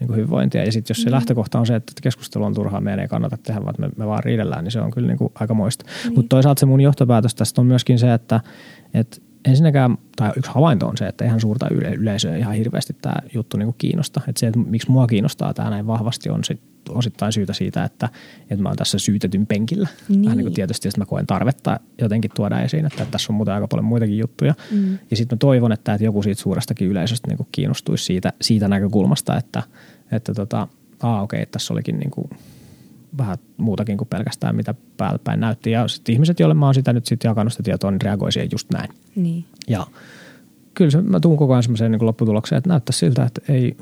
niin 0.01 0.07
kuin 0.07 0.17
hyvinvointia. 0.17 0.65
Ja 0.65 0.73
sitten 0.73 0.95
jos 0.95 1.03
se 1.03 1.11
lähtökohta 1.11 1.59
on 1.59 1.67
se, 1.67 1.75
että 1.75 1.93
keskustelu 2.03 2.45
on 2.45 2.55
turhaa, 2.55 2.81
meidän 2.81 3.01
ei 3.01 3.09
kannata 3.09 3.39
tehdä, 3.43 3.65
vaan 3.65 3.75
me, 3.79 3.89
me 3.97 4.07
vaan 4.07 4.25
riidellään, 4.25 4.65
niin 4.65 4.73
se 4.73 4.81
on 4.81 4.91
kyllä 4.91 5.09
niin 5.09 5.19
kuin 5.19 5.33
aika 5.35 5.55
moista. 5.55 5.85
Niin. 6.05 6.15
Mutta 6.15 6.29
toisaalta 6.29 6.61
se 6.61 6.67
mun 6.67 6.81
johtopäätös 6.81 7.35
tästä 7.35 7.61
on 7.61 7.67
myöskin 7.67 7.99
se, 7.99 8.15
että, 8.15 8.41
että 8.95 9.17
ensinnäkään, 9.47 9.99
tai 10.17 10.33
yksi 10.37 10.51
havainto 10.51 10.87
on 10.87 10.97
se, 10.97 11.07
että 11.07 11.25
eihän 11.25 11.41
suurta 11.41 11.69
yle- 11.71 11.95
yleisöä 11.95 12.37
ihan 12.37 12.55
hirveästi 12.55 12.97
tämä 13.03 13.15
juttu 13.35 13.57
niin 13.57 13.67
kuin 13.67 13.75
kiinnosta. 13.79 14.21
Että 14.29 14.41
se, 14.41 14.47
että 14.47 14.59
miksi 14.59 14.91
mua 14.91 15.07
kiinnostaa 15.07 15.55
tämä 15.55 15.71
näin 15.71 15.87
vahvasti, 15.87 16.31
on 16.31 16.45
sit 16.45 16.61
osittain 16.89 17.33
syytä 17.33 17.53
siitä, 17.53 17.85
että, 17.85 18.09
että 18.51 18.63
mä 18.63 18.69
oon 18.69 18.77
tässä 18.77 18.99
syytetyn 18.99 19.47
penkillä. 19.47 19.89
Niin. 20.09 20.25
Vähän 20.25 20.37
niin 20.37 20.45
kuin 20.45 20.51
Niin. 20.51 20.55
tietysti, 20.55 20.89
että 20.89 21.01
mä 21.01 21.07
koen 21.07 21.27
tarvetta 21.27 21.81
jotenkin 22.01 22.31
tuoda 22.35 22.61
esiin, 22.61 22.87
että 22.87 23.07
tässä 23.11 23.33
on 23.33 23.37
muuten 23.37 23.55
aika 23.55 23.69
paljon 23.69 23.85
muitakin 23.85 24.19
juttuja. 24.19 24.55
Mm. 24.71 24.99
Ja 25.11 25.17
sitten 25.17 25.37
mä 25.37 25.39
toivon, 25.39 25.73
että, 25.73 25.95
että 25.95 26.05
joku 26.05 26.23
siitä 26.23 26.41
suurestakin 26.43 26.89
yleisöstä 26.89 27.29
niin 27.29 27.37
kuin 27.37 27.49
kiinnostuisi 27.53 28.05
siitä, 28.05 28.33
siitä 28.43 28.69
näkökulmasta, 28.69 29.37
että, 29.37 29.63
että 30.13 30.35
tota, 30.35 30.69
aa, 31.03 31.23
okei, 31.23 31.43
että 31.43 31.53
tässä 31.53 31.75
olikin 31.75 31.99
niin 31.99 32.11
kuin 32.11 32.31
vähän 33.19 33.39
muutakin 33.57 33.97
kuin 33.97 34.09
pelkästään 34.09 34.57
mitä 34.57 34.75
päältä 34.97 35.25
päin 35.25 35.41
näytti. 35.41 35.71
Ja 35.71 35.89
sitten 35.89 36.13
ihmiset, 36.13 36.41
joille 36.41 36.55
mä 36.55 36.67
oon 36.67 36.75
sitä 36.75 36.93
nyt 36.93 37.07
sitten 37.07 37.29
jakanut 37.29 37.53
sitä 37.53 37.63
tietoa, 37.63 37.91
niin 37.91 38.01
reagoi 38.01 38.33
siihen 38.33 38.49
just 38.53 38.71
näin. 38.73 38.91
Niin. 39.17 39.45
Ja 39.69 39.87
kyllä 40.75 40.91
se, 40.91 41.03
mä 41.03 41.21
tuun 41.21 41.37
koko 41.37 41.53
ajan 41.53 41.63
semmoiseen 41.63 41.93
niin 41.93 42.07
lopputulokseen, 42.07 42.57
että 42.59 42.71
näyttää 42.71 42.93
siltä, 42.93 43.25
että 43.25 43.53
ei, 43.53 43.77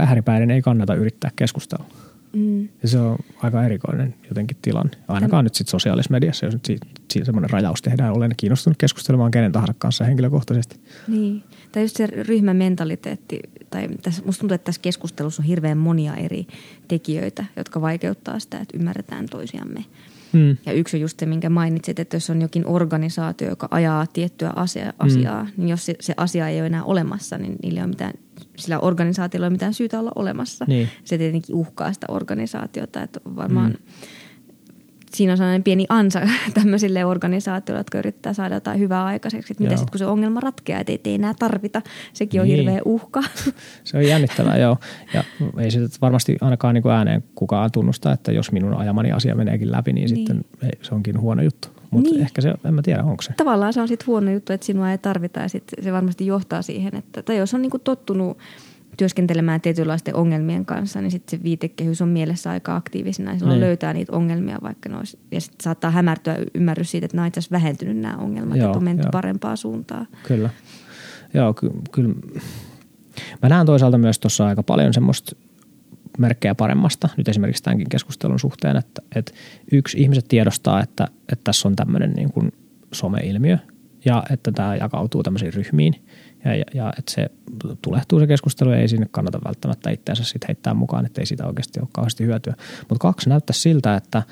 ääripäiden 0.00 0.50
ei 0.50 0.62
kannata 0.62 0.94
yrittää 0.94 1.30
keskustella. 1.36 1.84
Mm. 2.32 2.68
Ja 2.82 2.88
se 2.88 2.98
on 2.98 3.18
aika 3.42 3.64
erikoinen 3.64 4.14
jotenkin 4.28 4.56
tilanne. 4.62 4.90
Ainakaan 5.08 5.44
nyt 5.44 5.54
sitten 5.54 5.70
sosiaalisessa 5.70 6.12
mediassa, 6.12 6.46
jos 6.46 6.54
nyt 6.54 6.64
siitä, 6.64 6.86
siitä 7.10 7.26
semmoinen 7.26 7.50
rajaus 7.50 7.82
tehdään. 7.82 8.12
Olen 8.12 8.34
kiinnostunut 8.36 8.76
keskustelemaan 8.76 9.30
kenen 9.30 9.52
tahansa 9.52 9.74
kanssa 9.78 10.04
henkilökohtaisesti. 10.04 10.80
Niin. 11.08 11.42
Tai 11.72 11.82
just 11.82 11.96
se 11.96 12.06
ryhmämentaliteetti, 12.06 13.40
tai 13.70 13.88
tässä, 14.02 14.22
musta 14.26 14.40
tuntuu, 14.40 14.54
että 14.54 14.64
tässä 14.64 14.82
keskustelussa 14.82 15.42
on 15.42 15.46
hirveän 15.46 15.78
monia 15.78 16.14
eri 16.14 16.46
tekijöitä, 16.88 17.44
jotka 17.56 17.80
vaikeuttaa 17.80 18.38
sitä, 18.38 18.58
että 18.58 18.78
ymmärretään 18.78 19.26
toisiamme. 19.26 19.84
Hmm. 20.32 20.56
Ja 20.66 20.72
yksi 20.72 20.96
on 20.96 21.00
just 21.00 21.20
se, 21.20 21.26
minkä 21.26 21.50
mainitsit, 21.50 21.98
että 21.98 22.16
jos 22.16 22.30
on 22.30 22.42
jokin 22.42 22.66
organisaatio, 22.66 23.48
joka 23.48 23.68
ajaa 23.70 24.06
tiettyä 24.06 24.52
asia, 24.56 24.92
asiaa, 24.98 25.44
mm. 25.44 25.50
niin 25.56 25.68
jos 25.68 25.86
se, 25.86 25.94
se 26.00 26.14
asia 26.16 26.48
ei 26.48 26.60
ole 26.60 26.66
enää 26.66 26.84
olemassa, 26.84 27.38
niin 27.38 27.56
niillä 27.62 27.80
ei 27.80 27.84
ole 27.84 27.90
mitään, 27.90 28.12
sillä 28.60 28.78
organisaatiolla 28.78 29.46
ei 29.46 29.48
ole 29.48 29.52
mitään 29.54 29.74
syytä 29.74 30.00
olla 30.00 30.12
olemassa. 30.14 30.64
Niin. 30.68 30.88
Se 31.04 31.18
tietenkin 31.18 31.56
uhkaa 31.56 31.92
sitä 31.92 32.06
organisaatiota, 32.10 33.02
että 33.02 33.20
varmaan 33.36 33.70
mm. 33.70 33.76
siinä 35.14 35.32
on 35.32 35.36
sellainen 35.36 35.62
pieni 35.62 35.86
ansa 35.88 36.20
tämmöisille 36.54 37.04
organisaatioille, 37.04 37.80
jotka 37.80 37.98
yrittää 37.98 38.32
saada 38.32 38.54
jotain 38.54 38.78
hyvää 38.80 39.04
aikaiseksi. 39.04 39.52
Että 39.52 39.62
mitä 39.62 39.76
sitten, 39.76 39.90
kun 39.90 39.98
se 39.98 40.06
ongelma 40.06 40.40
ratkeaa, 40.40 40.80
että 40.80 40.92
ei, 40.92 41.00
ei 41.04 41.14
enää 41.14 41.34
tarvita, 41.38 41.82
sekin 42.12 42.40
on 42.40 42.46
Niin. 42.46 42.56
hirveä 42.56 42.80
uhka. 42.84 43.22
Se 43.84 43.96
on 43.96 44.04
jännittävää, 44.04 44.56
joo. 44.58 44.76
Ja 45.14 45.24
ei 45.58 45.70
se 45.70 45.80
varmasti 46.00 46.36
ainakaan 46.40 46.74
niin 46.74 46.82
kuin 46.82 46.92
ääneen 46.92 47.24
kukaan 47.34 47.70
tunnusta, 47.72 48.12
että 48.12 48.32
jos 48.32 48.52
minun 48.52 48.74
ajamani 48.74 49.12
asia 49.12 49.34
meneekin 49.34 49.72
läpi, 49.72 49.92
niin, 49.92 50.10
Niin. 50.10 50.16
sitten 50.16 50.44
ei, 50.62 50.70
se 50.82 50.94
onkin 50.94 51.20
huono 51.20 51.42
juttu. 51.42 51.79
Mutta 51.90 52.10
Niin. 52.10 52.20
ehkä 52.22 52.40
se, 52.40 52.54
en 52.64 52.74
mä 52.74 52.82
tiedä, 52.82 53.02
onko 53.02 53.22
se. 53.22 53.32
Tavallaan 53.36 53.72
se 53.72 53.80
on 53.80 53.88
sitten 53.88 54.06
huono 54.06 54.30
juttu, 54.32 54.52
että 54.52 54.66
sinua 54.66 54.90
ei 54.90 54.98
tarvita 54.98 55.40
ja 55.40 55.48
sit 55.48 55.64
se 55.82 55.92
varmasti 55.92 56.26
johtaa 56.26 56.62
siihen, 56.62 56.96
että 56.96 57.22
tai 57.22 57.36
jos 57.36 57.54
on 57.54 57.62
niinku 57.62 57.78
tottunut 57.78 58.38
työskentelemään 58.96 59.60
tietynlaisten 59.60 60.14
ongelmien 60.16 60.64
kanssa, 60.66 61.00
niin 61.00 61.10
sitten 61.10 61.38
se 61.38 61.44
viitekehys 61.44 62.02
on 62.02 62.08
mielessä 62.08 62.50
aika 62.50 62.76
aktiivisena 62.76 63.32
ja 63.32 63.38
silloin 63.38 63.56
Niin. 63.60 63.66
löytää 63.66 63.92
niitä 63.92 64.12
ongelmia, 64.16 64.58
vaikka 64.62 64.88
ne 64.88 64.96
olisi, 64.96 65.18
ja 65.30 65.40
sitten 65.40 65.62
saattaa 65.64 65.90
hämärtyä 65.90 66.36
ymmärrys 66.54 66.90
siitä, 66.90 67.04
että 67.04 67.16
nämä 67.16 67.24
on 67.24 67.28
itse 67.28 67.40
asiassa 67.40 67.52
vähentynyt 67.56 67.96
nämä 67.96 68.16
ongelmat, 68.16 68.56
Joo, 68.56 68.66
että 68.66 68.78
on 68.78 68.84
menty 68.84 69.02
joo. 69.02 69.10
parempaa 69.10 69.56
suuntaan. 69.56 70.08
Kyllä. 70.22 70.50
Joo, 71.34 71.54
ky- 71.54 71.70
kyllä. 71.92 72.14
Mä 73.42 73.48
näen 73.48 73.66
toisaalta 73.66 73.98
myös 73.98 74.18
tuossa 74.18 74.46
aika 74.46 74.62
paljon 74.62 74.94
semmoista 74.94 75.36
merkkejä 76.18 76.54
paremmasta, 76.54 77.08
nyt 77.16 77.28
esimerkiksi 77.28 77.62
tämänkin 77.62 77.88
keskustelun 77.88 78.40
suhteen, 78.40 78.76
että, 78.76 79.02
että 79.14 79.32
yksi 79.72 80.00
ihmiset 80.00 80.24
tiedostaa, 80.28 80.82
että, 80.82 81.08
että 81.32 81.44
tässä 81.44 81.68
on 81.68 81.76
tämmöinen 81.76 82.12
niin 82.12 82.32
kuin 82.32 82.52
some-ilmiö 82.92 83.58
ja 84.04 84.22
että 84.30 84.52
tämä 84.52 84.76
jakautuu 84.76 85.22
tämmöisiin 85.22 85.54
ryhmiin 85.54 85.94
ja, 86.44 86.54
ja, 86.54 86.64
ja 86.74 86.92
että 86.98 87.12
se 87.12 87.30
tulehtuu 87.82 88.20
se 88.20 88.26
keskustelu 88.26 88.70
ja 88.70 88.76
ei 88.76 88.88
sinne 88.88 89.06
kannata 89.10 89.40
välttämättä 89.44 89.90
itseänsä 89.90 90.24
sit 90.24 90.48
heittää 90.48 90.74
mukaan, 90.74 91.06
että 91.06 91.20
ei 91.20 91.26
siitä 91.26 91.46
oikeasti 91.46 91.80
ole 91.80 91.88
kauheasti 91.92 92.24
hyötyä. 92.24 92.54
Mutta 92.80 93.02
kaksi 93.02 93.28
näyttää 93.28 93.54
siltä, 93.54 93.96
että 93.96 94.22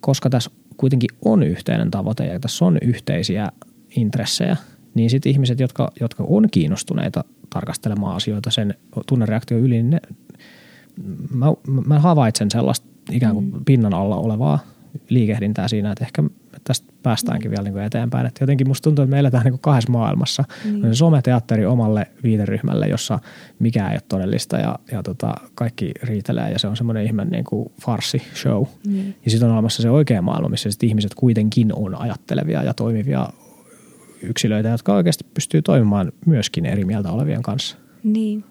koska 0.00 0.30
tässä 0.30 0.50
kuitenkin 0.76 1.10
on 1.24 1.42
yhteinen 1.42 1.90
tavoite 1.90 2.26
ja 2.26 2.40
tässä 2.40 2.64
on 2.64 2.78
yhteisiä 2.82 3.48
intressejä, 3.96 4.56
niin 4.94 5.10
sitten 5.10 5.32
ihmiset, 5.32 5.60
jotka, 5.60 5.92
jotka 6.00 6.24
on 6.28 6.48
kiinnostuneita 6.50 7.24
tarkastelemaan 7.50 8.16
asioita 8.16 8.50
sen 8.50 8.74
tunnereaktion 9.06 9.60
yli, 9.60 9.74
niin 9.74 9.90
ne, 9.90 10.00
mä, 11.34 11.46
mä 11.86 11.98
havaitsen 11.98 12.50
sellaista 12.50 12.86
ikään 13.10 13.34
kuin 13.34 13.52
pinnan 13.64 13.94
alla 13.94 14.16
olevaa 14.16 14.58
liikehdintää 15.08 15.68
siinä, 15.68 15.92
että 15.92 16.04
ehkä 16.04 16.22
tästä 16.64 16.92
päästäänkin 17.02 17.50
vielä 17.50 17.62
niin 17.62 17.72
kuin 17.72 17.84
eteenpäin. 17.84 18.26
Että 18.26 18.42
jotenkin 18.42 18.68
musta 18.68 18.84
tuntuu, 18.84 19.02
että 19.02 19.10
me 19.10 19.18
eletään 19.18 19.44
niin 19.44 19.52
kuin 19.52 19.60
kahdessa 19.60 19.92
maailmassa. 19.92 20.44
Mm. 20.64 20.92
someteatteri 20.92 21.66
omalle 21.66 22.06
viiteryhmälle, 22.22 22.86
jossa 22.86 23.18
mikään 23.58 23.90
ei 23.90 23.94
ole 23.94 24.02
todellista 24.08 24.56
ja, 24.56 24.78
ja 24.92 25.02
tota, 25.02 25.34
kaikki 25.54 25.92
riitelee 26.02 26.50
ja 26.50 26.58
se 26.58 26.66
on 26.66 26.76
semmoinen 26.76 27.06
ihme 27.06 27.24
niin 27.24 27.44
kuin 27.44 27.72
farsi 27.82 28.22
show. 28.34 28.64
Mm. 28.86 29.06
Ja 29.24 29.30
sitten 29.30 29.48
on 29.48 29.54
olemassa 29.54 29.82
se 29.82 29.90
oikea 29.90 30.22
maailma, 30.22 30.48
missä 30.48 30.70
sit 30.70 30.82
ihmiset 30.82 31.14
kuitenkin 31.14 31.72
on 31.76 31.94
ajattelevia 31.94 32.62
ja 32.62 32.74
toimivia 32.74 33.28
yksilöitä, 34.22 34.68
jotka 34.68 34.94
oikeasti 34.94 35.24
pystyy 35.34 35.62
toimimaan 35.62 36.12
myöskin 36.26 36.66
eri 36.66 36.84
mieltä 36.84 37.12
olevien 37.12 37.42
kanssa. 37.42 37.76
Niin. 38.04 38.44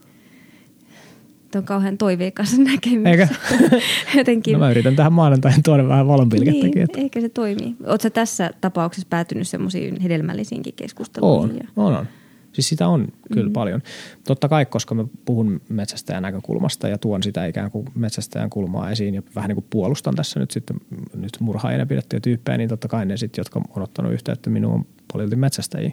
Tuo 1.52 1.60
on 1.60 1.66
kauhean 1.66 1.98
toiveikas 1.98 2.58
näkemys. 2.72 3.06
Eikä? 3.06 3.28
Jotenkin. 4.18 4.54
No 4.54 4.60
mä 4.60 4.72
yritän 4.72 4.96
tähän 4.96 5.14
maanantain 5.14 5.64
tuoda 5.64 5.88
vähän 5.88 6.08
valonpilkettäkin. 6.08 6.72
Niin, 6.72 6.84
että... 6.84 7.00
eikä 7.00 7.22
se 7.22 7.30
toimi. 7.30 7.76
Oletko 7.86 8.10
tässä 8.10 8.50
tapauksessa 8.62 9.08
päätynyt 9.10 9.48
semmoisiin 9.48 10.02
hedelmällisiinkin 10.02 10.74
keskusteluihin? 10.76 11.52
On, 11.52 11.58
ja... 11.58 11.68
on, 11.76 11.96
on. 11.96 12.08
Siis 12.54 12.70
sitä 12.70 12.88
on 12.88 13.08
kyllä 13.34 13.48
mm. 13.48 13.54
paljon. 13.54 13.82
Totta 14.28 14.50
kai, 14.50 14.66
koska 14.66 14.96
mä 14.96 15.06
puhun 15.26 15.62
metsästäjän 15.70 16.24
näkökulmasta 16.24 16.88
ja 16.88 16.98
tuon 16.98 17.24
sitä 17.24 17.46
ikään 17.46 17.72
kuin 17.72 17.88
metsästäjän 17.96 18.50
kulmaa 18.50 18.92
esiin 18.92 19.16
ja 19.16 19.22
vähän 19.36 19.48
niin 19.48 19.56
kuin 19.56 19.66
puolustan 19.70 20.16
tässä 20.16 20.40
nyt 20.40 20.52
sitten 20.52 20.78
nyt 21.16 21.32
murhaajina 21.40 21.86
pidettyjä 21.86 22.20
tyyppejä, 22.20 22.58
niin 22.58 22.70
totta 22.70 22.88
kai 22.88 23.06
ne 23.06 23.18
sitten, 23.18 23.40
jotka 23.40 23.62
on 23.76 23.84
ottanut 23.84 24.14
yhteyttä 24.14 24.50
minuun 24.50 24.88
poliilti 25.14 25.36
metsästäjiä. 25.36 25.92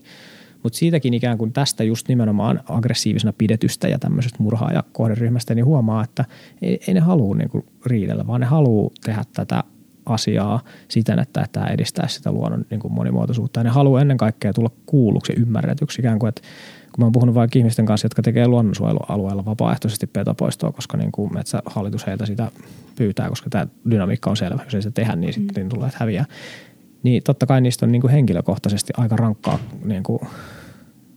Mutta 0.63 0.79
siitäkin 0.79 1.15
ikään 1.15 1.39
kuin 1.39 1.53
tästä 1.53 1.85
just 1.85 2.09
nimenomaan 2.09 2.61
aggressiivisena 2.69 3.33
pidetystä 3.39 3.89
ja 3.89 3.99
tämmöisestä 3.99 4.43
murhaajakohderyhmästä, 4.43 5.55
niin 5.55 5.65
huomaa, 5.65 6.05
että 6.05 6.25
ei, 6.63 6.81
ei 6.89 6.95
ne 6.95 7.01
halua 7.01 7.35
niinku 7.35 7.65
riidellä, 7.87 8.27
vaan 8.27 8.41
ne 8.41 8.47
haluaa 8.47 8.91
tehdä 9.05 9.25
tätä 9.33 9.65
asiaa 10.07 10.65
siten, 10.89 11.19
että 11.19 11.47
tämä 11.53 11.67
edistää 11.67 12.09
sitä 12.09 12.33
luonnon 12.33 12.65
niin 12.71 12.81
kuin 12.81 12.93
monimuotoisuutta. 12.93 13.61
Ja 13.61 13.65
ne 13.65 13.71
haluaa 13.71 14.01
ennen 14.01 14.17
kaikkea 14.17 14.53
tulla 14.53 14.71
kuulluksi 14.87 15.33
ja 15.33 15.41
ymmärretyksi 15.41 16.01
ikään 16.01 16.19
kuin, 16.19 16.29
että 16.29 16.43
kun 16.93 17.03
mä 17.03 17.05
oon 17.05 17.13
puhunut 17.13 17.35
vaikka 17.35 17.59
ihmisten 17.59 17.87
kanssa, 17.87 18.05
jotka 18.05 18.23
tekee 18.23 18.49
luonnonsuojelualueella 18.49 19.45
vapaaehtoisesti 19.45 20.07
petopoistoa, 20.07 20.73
koska 20.73 20.97
niin 20.97 21.13
kuin 21.13 21.35
metsähallitus 21.35 22.07
heiltä 22.07 22.27
sitä 22.27 22.51
pyytää, 22.97 23.29
koska 23.29 23.51
tämä 23.51 23.67
dynamiikka 23.91 24.31
on 24.31 24.37
selvä. 24.37 24.63
Jos 24.65 24.75
ei 24.75 24.83
se 24.83 24.91
tehdä, 24.91 25.17
niin 25.17 25.33
sitten 25.33 25.65
mm. 25.65 25.69
tulee, 25.69 25.87
että 25.87 25.99
häviää. 26.01 26.25
Niin 27.03 27.23
totta 27.23 27.47
kai 27.47 27.61
niistä 27.61 27.87
on 27.87 27.93
niin 27.93 28.03
kuin 28.03 28.11
henkilökohtaisesti 28.11 28.93
aika 28.97 29.17
rankkaa 29.17 29.59
niin 29.85 30.03
kuin 30.03 30.21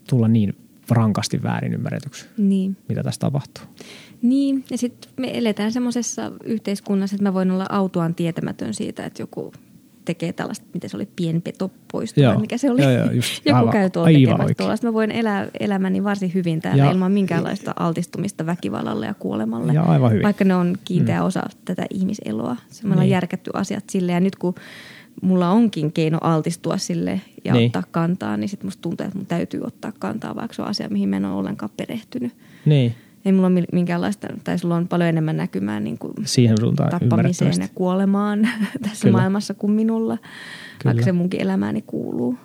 tulla 0.09 0.27
niin 0.27 0.55
rankasti 0.89 1.43
väärin 1.43 1.73
ymmärretyksi, 1.73 2.25
niin. 2.37 2.77
mitä 2.89 3.03
tässä 3.03 3.19
tapahtuu. 3.19 3.63
Niin, 4.21 4.65
ja 4.71 4.77
sitten 4.77 5.11
me 5.17 5.37
eletään 5.37 5.71
semmoisessa 5.71 6.31
yhteiskunnassa, 6.43 7.15
että 7.15 7.23
mä 7.23 7.33
voin 7.33 7.51
olla 7.51 7.65
autuaan 7.69 8.15
tietämätön 8.15 8.73
siitä, 8.73 9.05
että 9.05 9.21
joku 9.21 9.53
tekee 10.05 10.33
tällaista, 10.33 10.65
miten 10.73 10.89
se 10.89 10.97
oli, 10.97 11.07
pienpetopoisto 11.15 12.21
joo, 12.21 12.39
mikä 12.39 12.57
se 12.57 12.71
oli. 12.71 12.81
Joo, 12.81 12.91
joo, 12.91 13.11
just, 13.11 13.33
Joku 13.45 13.57
aivan, 13.57 13.73
käy 13.73 13.89
tuolla 13.89 14.11
tekemässä 14.11 14.53
tuollaista. 14.57 14.87
Mä 14.87 14.93
voin 14.93 15.11
elää 15.11 15.47
elämäni 15.59 16.03
varsin 16.03 16.33
hyvin 16.33 16.61
täällä 16.61 16.83
ja, 16.83 16.91
ilman 16.91 17.11
minkäänlaista 17.11 17.73
altistumista 17.79 18.45
väkivallalle 18.45 19.05
ja 19.05 19.13
kuolemalle. 19.13 19.73
Ja 19.73 19.83
aivan 19.83 20.11
hyvin. 20.11 20.23
Vaikka 20.23 20.45
ne 20.45 20.55
on 20.55 20.77
kiinteä 20.85 21.19
mm. 21.19 21.25
osa 21.25 21.43
tätä 21.65 21.85
ihmiseloa. 21.89 22.55
Se 22.69 22.87
me 22.87 22.95
niin. 22.95 23.09
järkätty 23.09 23.51
asiat 23.53 23.89
sille 23.89 24.11
ja 24.11 24.19
nyt 24.19 24.35
kun 24.35 24.55
mulla 25.21 25.49
onkin 25.49 25.91
keino 25.91 26.17
altistua 26.21 26.77
sille 26.77 27.21
ja 27.45 27.53
niin. 27.53 27.65
ottaa 27.65 27.83
kantaa, 27.91 28.37
niin 28.37 28.49
sitten 28.49 28.67
musta 28.67 28.81
tuntuu, 28.81 29.05
että 29.05 29.17
mun 29.17 29.25
täytyy 29.25 29.61
ottaa 29.63 29.91
kantaa, 29.99 30.35
vaikka 30.35 30.53
se 30.53 30.61
on 30.61 30.67
asia, 30.67 30.89
mihin 30.89 31.09
mä 31.09 31.17
en 31.17 31.25
ole 31.25 31.33
ollenkaan 31.33 31.71
perehtynyt. 31.77 32.33
Niin. 32.65 32.95
Ei 33.25 33.31
mulla 33.31 33.47
ole 33.47 33.63
minkäänlaista, 33.73 34.27
tai 34.43 34.59
sulla 34.59 34.75
on 34.75 34.87
paljon 34.87 35.09
enemmän 35.09 35.37
näkymää 35.37 35.79
niin 35.79 35.97
kuin 35.97 36.13
Siihen 36.25 36.57
suuntaan 36.59 36.89
tappamiseen 36.89 37.53
ja 37.59 37.67
kuolemaan 37.75 38.47
tässä 38.83 39.07
Kyllä. 39.07 39.17
maailmassa 39.17 39.53
kuin 39.53 39.71
minulla, 39.71 40.17
Kyllä. 40.17 40.27
vaikka 40.85 41.03
se 41.03 41.11
munkin 41.11 41.41
elämääni 41.41 41.83
kuuluu. 41.87 42.37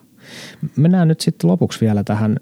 Mennään 0.77 1.09
nyt 1.09 1.21
sitten 1.21 1.51
lopuksi 1.51 1.81
vielä 1.81 2.05
tähän 2.05 2.37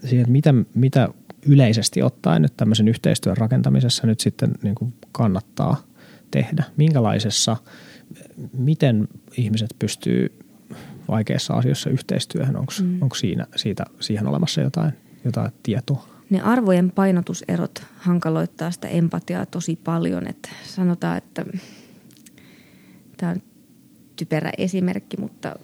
siihen, 0.00 0.20
että 0.20 0.32
mitä, 0.32 0.54
mitä 0.74 1.08
yleisesti 1.46 2.02
ottaen 2.02 2.42
nyt 2.42 2.56
tämmöisen 2.56 2.88
yhteistyön 2.88 3.36
rakentamisessa 3.36 4.06
nyt 4.06 4.20
sitten 4.20 4.50
niin 4.62 4.74
kuin 4.74 4.94
kannattaa 5.12 5.76
tehdä. 6.30 6.64
Minkälaisessa– 6.76 7.56
miten 8.52 9.08
ihmiset 9.36 9.70
pystyy 9.78 10.38
vaikeissa 11.08 11.54
asioissa 11.54 11.90
yhteistyöhön? 11.90 12.56
Onko 12.56 12.72
mm. 12.82 13.08
siinä, 13.16 13.46
siitä, 13.56 13.84
siihen 14.00 14.26
olemassa 14.26 14.60
jotain, 14.60 14.92
jotain 15.24 15.52
tietoa? 15.62 16.08
Ne 16.30 16.40
arvojen 16.40 16.90
painotuserot 16.90 17.86
hankaloittaa 17.96 18.70
sitä 18.70 18.88
empatiaa 18.88 19.46
tosi 19.46 19.76
paljon. 19.84 20.26
Että 20.26 20.48
sanotaan, 20.64 21.18
että 21.18 21.44
tämä 23.16 23.32
on 23.32 23.42
typerä 24.16 24.50
esimerkki, 24.58 25.16
mutta 25.16 25.56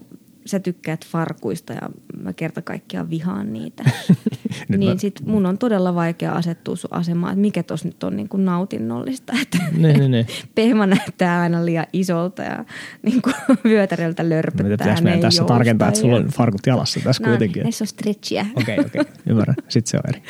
sä 0.49 0.61
tykkäät 0.61 1.07
farkuista 1.07 1.73
ja 1.73 1.81
mä 2.23 2.33
kerta 2.33 2.63
kaikkiaan 2.63 3.11
vihaan 3.11 3.53
niitä. 3.53 3.85
niin 4.69 4.91
mä... 4.91 4.99
sit 4.99 5.21
mun 5.27 5.47
on 5.47 5.59
todella 5.59 5.95
vaikea 5.95 6.33
asettua 6.33 6.77
sun 6.77 6.95
asemaan, 6.95 7.33
että 7.33 7.41
mikä 7.41 7.63
tos 7.63 7.85
nyt 7.85 8.05
on 8.05 8.17
niin 8.17 8.29
kuin 8.29 8.45
nautinnollista. 8.45 9.33
Että 9.43 9.59
ne, 9.73 9.93
ne, 9.93 10.09
ne. 10.09 10.27
Pehma 10.55 10.87
näyttää 10.87 11.41
aina 11.41 11.65
liian 11.65 11.87
isolta 11.93 12.43
ja 12.43 12.65
niin 13.07 13.23
kuin 13.23 13.35
vyötäröltä 13.65 14.29
lörpöttää. 14.29 14.71
Pitäisikö 14.71 15.03
meidän 15.03 15.21
tässä 15.21 15.45
tarkentaa, 15.45 15.89
että 15.89 16.01
sulla 16.01 16.17
on 16.17 16.27
farkut 16.27 16.67
jalassa 16.67 17.01
tässä 17.05 17.23
no, 17.23 17.29
kuitenkin? 17.29 17.63
Näissä 17.63 17.83
on 17.83 17.87
stretchiä. 17.87 18.47
Okei, 18.55 18.79
okei, 18.79 19.01
okay, 19.01 19.15
ymmärrän. 19.31 19.57
Sitten 19.69 19.91
se 19.91 19.97
on 19.97 20.03
eri. 20.09 20.23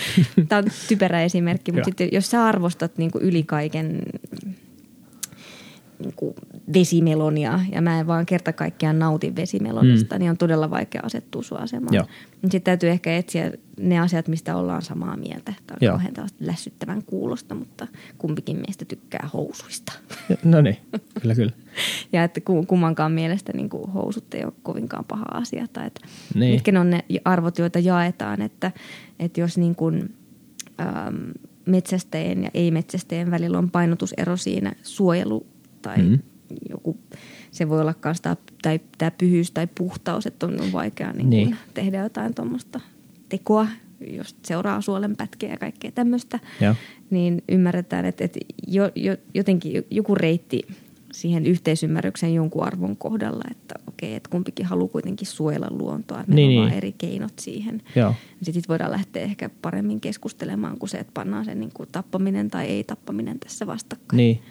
Tämä 0.49 0.59
on 0.59 0.65
typerä 0.89 1.23
esimerkki, 1.23 1.73
mutta 1.73 1.85
sitten 1.85 2.09
jos 2.13 2.31
sä 2.31 2.45
arvostat 2.45 2.99
niin 2.99 3.11
kuin 3.11 3.25
yli 3.25 3.43
kaiken 3.43 4.03
niin 5.99 6.15
kuin 6.17 6.35
vesimelonia 6.75 7.61
ja 7.73 7.83
mä 7.83 8.01
en 8.01 8.07
vaan 8.07 8.27
kerta 8.27 8.53
kaikkiaan 8.53 8.99
nauti 8.99 9.37
vesimelonista, 9.37 10.15
mm. 10.15 10.19
niin 10.19 10.31
on 10.31 10.37
todella 10.37 10.71
vaikea 10.71 11.03
asettua 11.05 11.43
sun 11.43 11.59
asemaan. 11.61 12.07
Sitten 12.41 12.63
täytyy 12.63 12.91
ehkä 12.91 13.17
etsiä 13.17 13.53
ne 13.81 13.99
asiat, 13.99 14.29
mistä 14.29 14.57
ollaan 14.57 14.83
samaa 14.83 15.17
mieltä. 15.17 15.53
Tämä 15.67 15.77
on 15.81 15.87
Joo. 15.87 15.93
kauhean 15.93 16.15
tällaista 16.15 16.47
lässyttävän 16.47 17.03
kuulosta, 17.03 17.55
mutta 17.55 17.87
kumpikin 18.19 18.57
meistä 18.57 18.85
tykkää 18.85 19.29
housuista. 19.33 19.93
No 20.45 20.61
niin, 20.61 20.77
kyllä 21.21 21.35
kyllä. 21.35 21.53
ja 22.13 22.25
että 22.25 22.41
kummankaan 22.67 23.13
mielestä 23.13 23.53
niin 23.53 23.69
kuin 23.69 23.91
housut 23.91 24.35
ei 24.35 24.45
ole 24.45 24.53
kovinkaan 24.63 25.05
paha 25.05 25.27
asia. 25.33 25.67
Tai 25.73 25.87
että 25.87 26.01
niin. 26.35 26.55
Mitkä 26.55 26.73
ne 26.73 26.81
on 26.81 26.91
ne 26.91 27.05
arvot, 27.25 27.59
joita 27.59 27.79
jaetaan, 27.79 28.43
että, 28.43 28.73
että 29.19 29.41
jos 29.41 29.59
niin 29.59 29.75
kuin, 29.75 30.15
ähm, 30.81 31.31
metsästäjien 31.67 32.43
ja 32.43 32.51
ei-metsästäjien 32.55 33.31
välillä 33.31 33.59
on 33.59 33.71
painotusero 33.71 34.37
siinä 34.37 34.73
suojelu 34.83 35.47
tai 35.83 35.99
mm. 35.99 36.19
Joku, 36.71 36.97
se 37.51 37.69
voi 37.69 37.81
olla 37.81 37.95
myös 38.05 38.21
tämä, 38.21 38.37
tai 38.63 38.81
tämä 38.99 39.11
pyhyys 39.11 39.51
tai 39.51 39.69
puhtaus, 39.79 40.27
että 40.27 40.47
on 40.47 40.73
vaikea 40.73 41.13
niin 41.13 41.31
niin. 41.31 41.57
tehdä 41.75 42.03
jotain 42.03 42.35
tuommoista 42.35 42.81
tekoa, 43.29 43.67
jos 44.01 44.37
seuraa 44.45 44.81
suolenpätkiä 44.81 45.51
ja 45.51 45.57
kaikkea 45.57 45.93
tämmöistä, 45.93 46.39
ja. 46.61 46.75
niin 47.11 47.43
ymmärretään, 47.49 48.05
että, 48.05 48.25
että 48.25 48.41
jo, 48.67 48.91
jo, 48.95 49.17
jotenkin 49.35 49.85
joku 49.91 50.15
reitti 50.15 50.63
siihen 51.13 51.47
yhteisymmärrykseen 51.47 52.35
jonkun 52.35 52.65
arvon 52.65 52.97
kohdalla, 52.97 53.45
että 53.51 53.75
okei, 53.89 54.15
että 54.15 54.31
kumpikin 54.31 54.67
haluaa 54.67 54.89
kuitenkin 54.89 55.27
suojella 55.27 55.69
luontoa, 55.71 56.21
että 56.21 56.33
meillä 56.33 56.49
niin, 56.49 56.61
on 56.61 56.69
niin. 56.69 56.77
eri 56.77 56.95
keinot 56.99 57.33
siihen. 57.39 57.83
Sitten 58.43 58.63
voidaan 58.69 58.91
lähteä 58.91 59.23
ehkä 59.23 59.51
paremmin 59.63 60.01
keskustelemaan 60.01 60.79
kuin 60.79 60.91
se, 60.91 60.99
että 60.99 61.13
pannaan 61.15 61.45
sen 61.45 61.61
niin 61.61 61.73
kuin 61.75 61.89
tappaminen 61.93 62.51
tai 62.51 62.67
ei 62.67 62.85
tappaminen 62.85 63.41
tässä 63.41 63.67
vastakkain. 63.67 64.17
Niin 64.17 64.43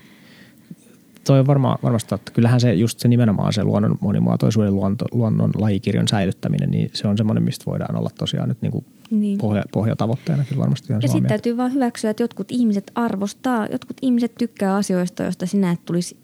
toi 1.27 1.39
on 1.39 1.47
varma, 1.47 1.77
varmasti 1.83 2.09
totta. 2.09 2.31
Kyllähän 2.31 2.59
se 2.59 2.73
just 2.73 2.99
se 2.99 3.07
nimenomaan 3.07 3.53
se 3.53 3.63
luonnon 3.63 3.97
monimuotoisuuden 4.01 4.75
luonto, 4.75 5.05
luonnon 5.11 5.51
lajikirjon 5.55 6.07
säilyttäminen, 6.07 6.71
niin 6.71 6.89
se 6.93 7.07
on 7.07 7.17
semmoinen, 7.17 7.43
mistä 7.43 7.65
voidaan 7.65 7.95
olla 7.95 8.09
tosiaan 8.17 8.49
nyt 8.49 8.61
niin 8.61 8.71
kuin 8.71 8.85
niin. 9.11 9.37
pohja, 9.37 9.63
pohjatavoitteena 9.73 10.43
kyllä 10.43 10.59
varmasti 10.59 10.87
ihan 10.93 11.01
Ja 11.01 11.07
sitten 11.07 11.29
täytyy 11.29 11.57
vaan 11.57 11.73
hyväksyä, 11.73 12.09
että 12.09 12.23
jotkut 12.23 12.51
ihmiset 12.51 12.91
arvostaa, 12.95 13.67
jotkut 13.71 13.97
ihmiset 14.01 14.35
tykkää 14.35 14.75
asioista, 14.75 15.23
joista 15.23 15.45
sinä 15.45 15.71
et 15.71 15.85
tulisi 15.85 16.17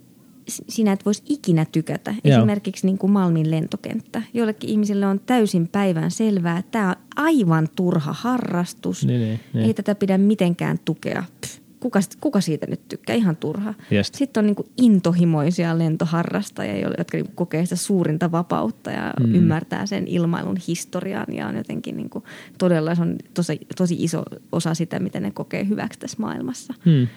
sinä 0.47 0.91
et 0.91 1.05
voisi 1.05 1.23
ikinä 1.29 1.65
tykätä. 1.71 2.15
Joo. 2.23 2.37
Esimerkiksi 2.37 2.85
niin 2.85 2.97
kuin 2.97 3.11
Malmin 3.11 3.51
lentokenttä. 3.51 4.21
Joillekin 4.33 4.69
ihmisille 4.69 5.05
on 5.05 5.19
täysin 5.19 5.67
päivän 5.67 6.11
selvää, 6.11 6.57
että 6.57 6.71
tämä 6.71 6.89
on 6.89 6.95
aivan 7.15 7.67
turha 7.75 8.13
harrastus. 8.13 9.05
Niin, 9.05 9.21
niin, 9.21 9.39
niin. 9.53 9.65
Ei 9.65 9.73
tätä 9.73 9.95
pidä 9.95 10.17
mitenkään 10.17 10.79
tukea. 10.85 11.23
Pff, 11.41 11.59
kuka, 11.83 11.99
kuka 12.21 12.41
siitä 12.41 12.67
nyt 12.67 12.87
tykkää, 12.87 13.15
ihan 13.15 13.35
turha. 13.35 13.73
Just. 13.91 14.15
Sitten 14.15 14.41
on 14.41 14.45
niin 14.45 14.55
kuin 14.55 14.67
intohimoisia 14.77 15.77
lentoharrastajia, 15.77 16.89
jotka 16.97 17.17
niin 17.17 17.31
kokee 17.35 17.65
sitä 17.65 17.75
suurinta 17.75 18.31
vapautta 18.31 18.91
ja 18.91 19.13
mm. 19.19 19.35
ymmärtää 19.35 19.85
sen 19.85 20.07
ilmailun 20.07 20.57
historian 20.67 21.25
ja 21.31 21.47
on 21.47 21.55
jotenkin 21.55 21.97
niin 21.97 22.09
kuin, 22.09 22.23
todella 22.57 22.95
se 22.95 23.01
on 23.01 23.15
tosi, 23.33 23.59
tosi 23.77 23.95
iso 23.99 24.23
osa 24.51 24.73
sitä, 24.73 24.99
miten 24.99 25.23
ne 25.23 25.31
kokee 25.31 25.67
hyväksi 25.67 25.99
tässä 25.99 26.17
maailmassa. 26.19 26.73
Mm. 26.85 27.07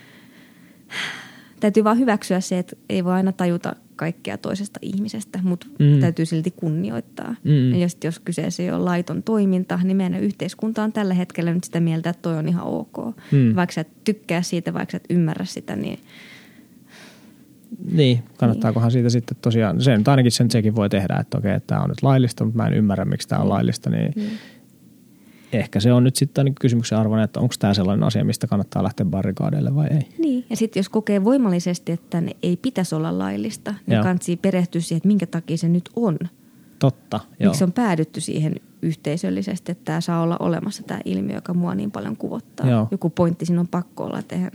Täytyy 1.61 1.85
vaan 1.85 1.99
hyväksyä 1.99 2.41
se, 2.41 2.59
että 2.59 2.77
ei 2.89 3.05
voi 3.05 3.13
aina 3.13 3.33
tajuta 3.33 3.77
kaikkea 3.97 4.39
toisesta 4.39 4.79
ihmisestä, 4.83 5.39
mutta 5.43 5.67
mm. 5.79 6.01
täytyy 6.01 6.27
silti 6.27 6.51
kunnioittaa. 6.51 7.35
Mm. 7.45 7.73
Ja 7.73 7.79
jos, 7.79 7.97
jos 8.05 8.19
kyseessä 8.19 8.63
ei 8.63 8.71
ole 8.71 8.79
laiton 8.79 9.23
toiminta, 9.23 9.79
niin 9.85 9.97
meidän 9.97 10.21
yhteiskunta 10.21 10.83
on 10.83 10.93
tällä 10.93 11.15
hetkellä 11.15 11.55
nyt 11.55 11.65
sitä 11.65 11.81
mieltä, 11.81 12.11
että 12.11 12.23
toi 12.23 12.39
on 12.39 12.49
ihan 12.49 12.67
ok. 12.67 12.97
Mm. 13.33 13.57
Vaikka 13.57 13.73
sä 13.73 13.81
et 13.81 14.05
tykkää 14.05 14.43
siitä, 14.43 14.75
vaikka 14.75 14.93
sä 14.93 14.97
et 14.97 15.05
ymmärrä 15.11 15.45
sitä, 15.45 15.77
niin 15.77 15.99
Niin, 17.93 18.23
kannattaakohan 18.37 18.87
niin. 18.87 18.93
siitä 18.93 19.11
sitten 19.11 19.37
tosiaan, 19.43 19.83
se 19.83 19.97
nyt 19.97 20.09
ainakin 20.09 20.33
sen 20.33 20.51
sekin 20.51 20.77
voi 20.77 20.89
tehdä, 20.89 21.17
että 21.21 21.39
okei, 21.39 21.55
että 21.55 21.67
tämä 21.67 21.81
on 21.83 21.89
nyt 21.89 22.03
laillista, 22.03 22.45
mutta 22.45 22.63
mä 22.63 22.67
en 22.69 22.75
ymmärrä, 22.75 23.05
miksi 23.05 23.29
tämä 23.29 23.39
on 23.39 23.45
niin. 23.45 23.55
laillista, 23.55 23.91
niin, 23.91 24.13
niin 24.17 24.31
ehkä 25.53 25.81
se 25.81 25.93
on 25.93 26.05
nyt 26.05 26.17
sitten 26.17 26.43
ainakin 26.43 26.61
kysymyksen 26.61 26.99
arvoinen, 26.99 27.25
että 27.25 27.41
onko 27.41 27.55
tämä 27.59 27.75
sellainen 27.75 28.07
asia, 28.07 28.25
mistä 28.25 28.47
kannattaa 28.47 28.83
lähteä 28.83 29.07
barrikaadeille 29.07 29.75
vai 29.75 29.87
ei. 29.87 30.09
Niin, 30.19 30.45
ja 30.51 30.57
sitten 30.57 30.81
jos 30.81 30.89
kokee 30.89 31.25
voimallisesti, 31.25 31.93
että 31.93 32.21
ne 32.21 32.37
ei 32.43 32.57
pitäisi 32.57 32.95
olla 32.95 33.19
laillista, 33.19 33.75
niin 33.87 34.03
kansi 34.03 34.37
perehtyä 34.37 34.81
siihen, 34.81 34.97
että 34.97 35.07
minkä 35.07 35.27
takia 35.27 35.57
se 35.57 35.69
nyt 35.69 35.91
on. 35.97 36.19
Totta, 36.79 37.21
joo. 37.41 37.51
Miksi 37.51 37.65
on 37.65 37.73
päädytty 37.73 38.21
siihen 38.21 38.55
yhteisöllisesti, 38.83 39.73
että 39.73 39.85
tämä 39.85 40.01
saa 40.01 40.23
olla 40.23 40.37
olemassa 40.41 40.83
tämä 40.83 41.01
ilmiö, 41.05 41.37
joka 41.37 41.55
mua 41.55 41.75
niin 41.75 41.91
paljon 41.91 42.17
kuvottaa. 42.17 42.71
Joo. 42.71 42.89
Joku 42.91 43.11
pointti 43.11 43.47
siinä 43.47 43.61
on 43.61 43.69
pakko 43.69 44.05
olla, 44.05 44.19
että 44.19 44.37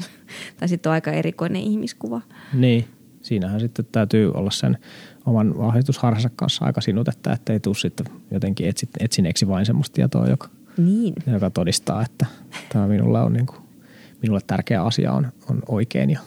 tai 0.60 0.68
sitten 0.68 0.90
on 0.90 0.94
aika 0.94 1.12
erikoinen 1.12 1.62
ihmiskuva. 1.62 2.22
Niin, 2.54 2.86
siinähän 3.22 3.60
sitten 3.60 3.86
täytyy 3.92 4.32
olla 4.32 4.52
sen 4.52 4.78
oman 5.26 5.58
vahvistusharhansa 5.58 6.30
kanssa 6.36 6.66
aika 6.66 6.82
sinutetta, 6.82 7.34
että 7.34 7.54
ei 7.54 7.60
tule 7.60 7.76
sitten 7.76 8.06
jotenkin 8.32 8.68
etsit, 8.68 8.90
etsineeksi 9.00 9.48
vain 9.48 9.66
semmoista 9.66 9.96
tietoa, 9.96 10.28
joka, 10.28 10.50
niin. 10.78 11.14
joka 11.28 11.50
todistaa, 11.50 12.02
että 12.02 12.26
tämä 12.74 12.88
minulle 12.88 13.22
on 13.22 13.34
niin 13.34 13.46
kuin, 13.46 13.60
minulle 14.22 14.40
tärkeä 14.48 14.84
asia 14.84 15.14
on, 15.14 15.32
on 15.50 15.64
oikein 15.68 16.10
ja 16.10 16.20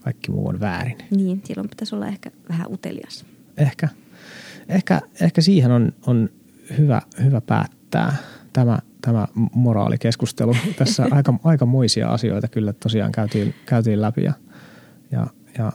kaikki 0.00 0.30
muu 0.30 0.48
on 0.48 0.60
väärin. 0.60 0.98
Niin, 1.10 1.42
silloin 1.44 1.68
pitäisi 1.68 1.94
olla 1.94 2.06
ehkä 2.06 2.30
vähän 2.48 2.72
utelias. 2.72 3.24
Ehkä. 3.56 3.88
Ehkä, 4.68 5.00
ehkä 5.20 5.40
siihen 5.40 5.70
on, 5.70 5.92
on 6.06 6.28
hyvä, 6.78 7.02
hyvä 7.24 7.40
päättää 7.40 8.16
tämä, 8.52 8.78
tämä 9.00 9.26
moraalikeskustelu. 9.54 10.56
Tässä 10.78 11.06
aika, 11.10 11.34
aikamoisia 11.44 12.08
asioita 12.08 12.48
kyllä 12.48 12.72
tosiaan 12.72 13.12
käytiin, 13.12 13.54
käytiin 13.66 14.00
läpi 14.00 14.24
ja, 14.24 14.32
ja, 15.10 15.26
ja 15.58 15.72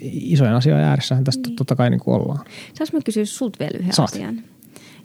isojen 0.00 0.54
asioiden 0.54 0.86
ääressähän 0.86 1.24
tästä 1.24 1.48
niin. 1.48 1.56
totta 1.56 1.76
kai 1.76 1.90
niin 1.90 2.00
kuin 2.00 2.14
ollaan. 2.14 2.44
Saanko 2.74 2.96
mä 2.96 3.00
kysyä 3.04 3.24
sulta 3.24 3.58
vielä 3.58 3.78
yhden 3.78 3.92
Saat. 3.92 4.10
asian? 4.10 4.42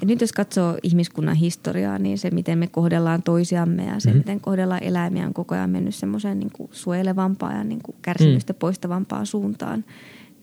Ja 0.01 0.07
nyt 0.07 0.21
jos 0.21 0.33
katsoo 0.33 0.77
ihmiskunnan 0.83 1.35
historiaa, 1.35 1.99
niin 1.99 2.17
se, 2.17 2.31
miten 2.31 2.57
me 2.57 2.67
kohdellaan 2.67 3.23
toisiamme 3.23 3.85
ja 3.85 3.99
se, 3.99 4.09
mm-hmm. 4.09 4.17
miten 4.17 4.39
kohdellaan 4.39 4.83
eläimiä, 4.83 5.27
on 5.27 5.33
koko 5.33 5.55
ajan 5.55 5.69
mennyt 5.69 5.95
semmoiseen 5.95 6.39
niin 6.39 6.51
kuin 6.51 6.69
suojelevampaan 6.71 7.57
ja 7.57 7.63
niin 7.63 7.81
kuin 7.83 7.95
kärsimystä 8.01 8.53
mm. 8.53 8.57
poistavampaan 8.59 9.25
suuntaan. 9.25 9.85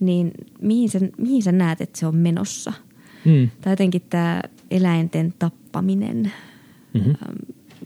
Niin 0.00 0.32
mihin 0.61 0.90
sä, 0.90 0.98
mihin 1.18 1.42
sä 1.42 1.52
näet, 1.52 1.80
että 1.80 1.98
se 1.98 2.06
on 2.06 2.16
menossa? 2.16 2.72
Mm. 3.24 3.50
Tai 3.61 3.72
jotenkin 3.72 4.02
tämä 4.11 4.42
eläinten 4.70 5.34
tappaminen. 5.38 6.32
Mm-hmm. 6.94 7.14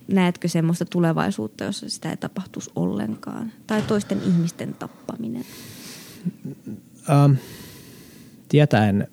Näetkö 0.08 0.48
semmoista 0.48 0.84
tulevaisuutta, 0.84 1.64
jossa 1.64 1.88
sitä 1.88 2.10
ei 2.10 2.16
tapahtuisi 2.16 2.70
ollenkaan? 2.74 3.52
Tai 3.66 3.82
toisten 3.82 4.18
ihmisten 4.26 4.74
tappaminen? 4.74 5.44
Ähm, 7.10 7.32
tietäen 8.48 9.08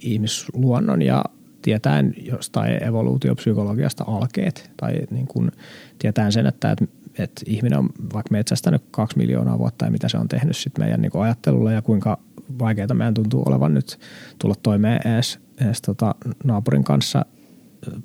ihmisluonnon 0.00 1.02
ja 1.02 1.24
tietäen 1.64 2.14
jostain 2.16 2.84
evoluutiopsykologiasta 2.84 4.04
alkeet 4.06 4.70
tai 4.76 4.92
niin 5.10 5.26
kuin 5.26 5.52
tietäen 5.98 6.32
sen, 6.32 6.46
että, 6.46 6.70
että, 6.70 6.84
että 7.18 7.42
ihminen 7.46 7.78
on 7.78 7.88
vaikka 8.12 8.32
metsästänyt 8.32 8.82
kaksi 8.90 9.18
miljoonaa 9.18 9.58
vuotta 9.58 9.84
ja 9.84 9.90
mitä 9.90 10.08
se 10.08 10.18
on 10.18 10.28
tehnyt 10.28 10.56
sit 10.56 10.78
meidän 10.78 11.02
niin 11.02 11.12
ajattelulla 11.14 11.72
ja 11.72 11.82
kuinka 11.82 12.18
vaikeaa 12.58 12.94
meidän 12.94 13.14
tuntuu 13.14 13.42
olevan 13.46 13.74
nyt 13.74 13.98
tulla 14.38 14.54
toimeen 14.62 15.00
edes, 15.04 15.38
edes 15.60 15.82
tota 15.82 16.14
naapurin 16.44 16.84
kanssa, 16.84 17.24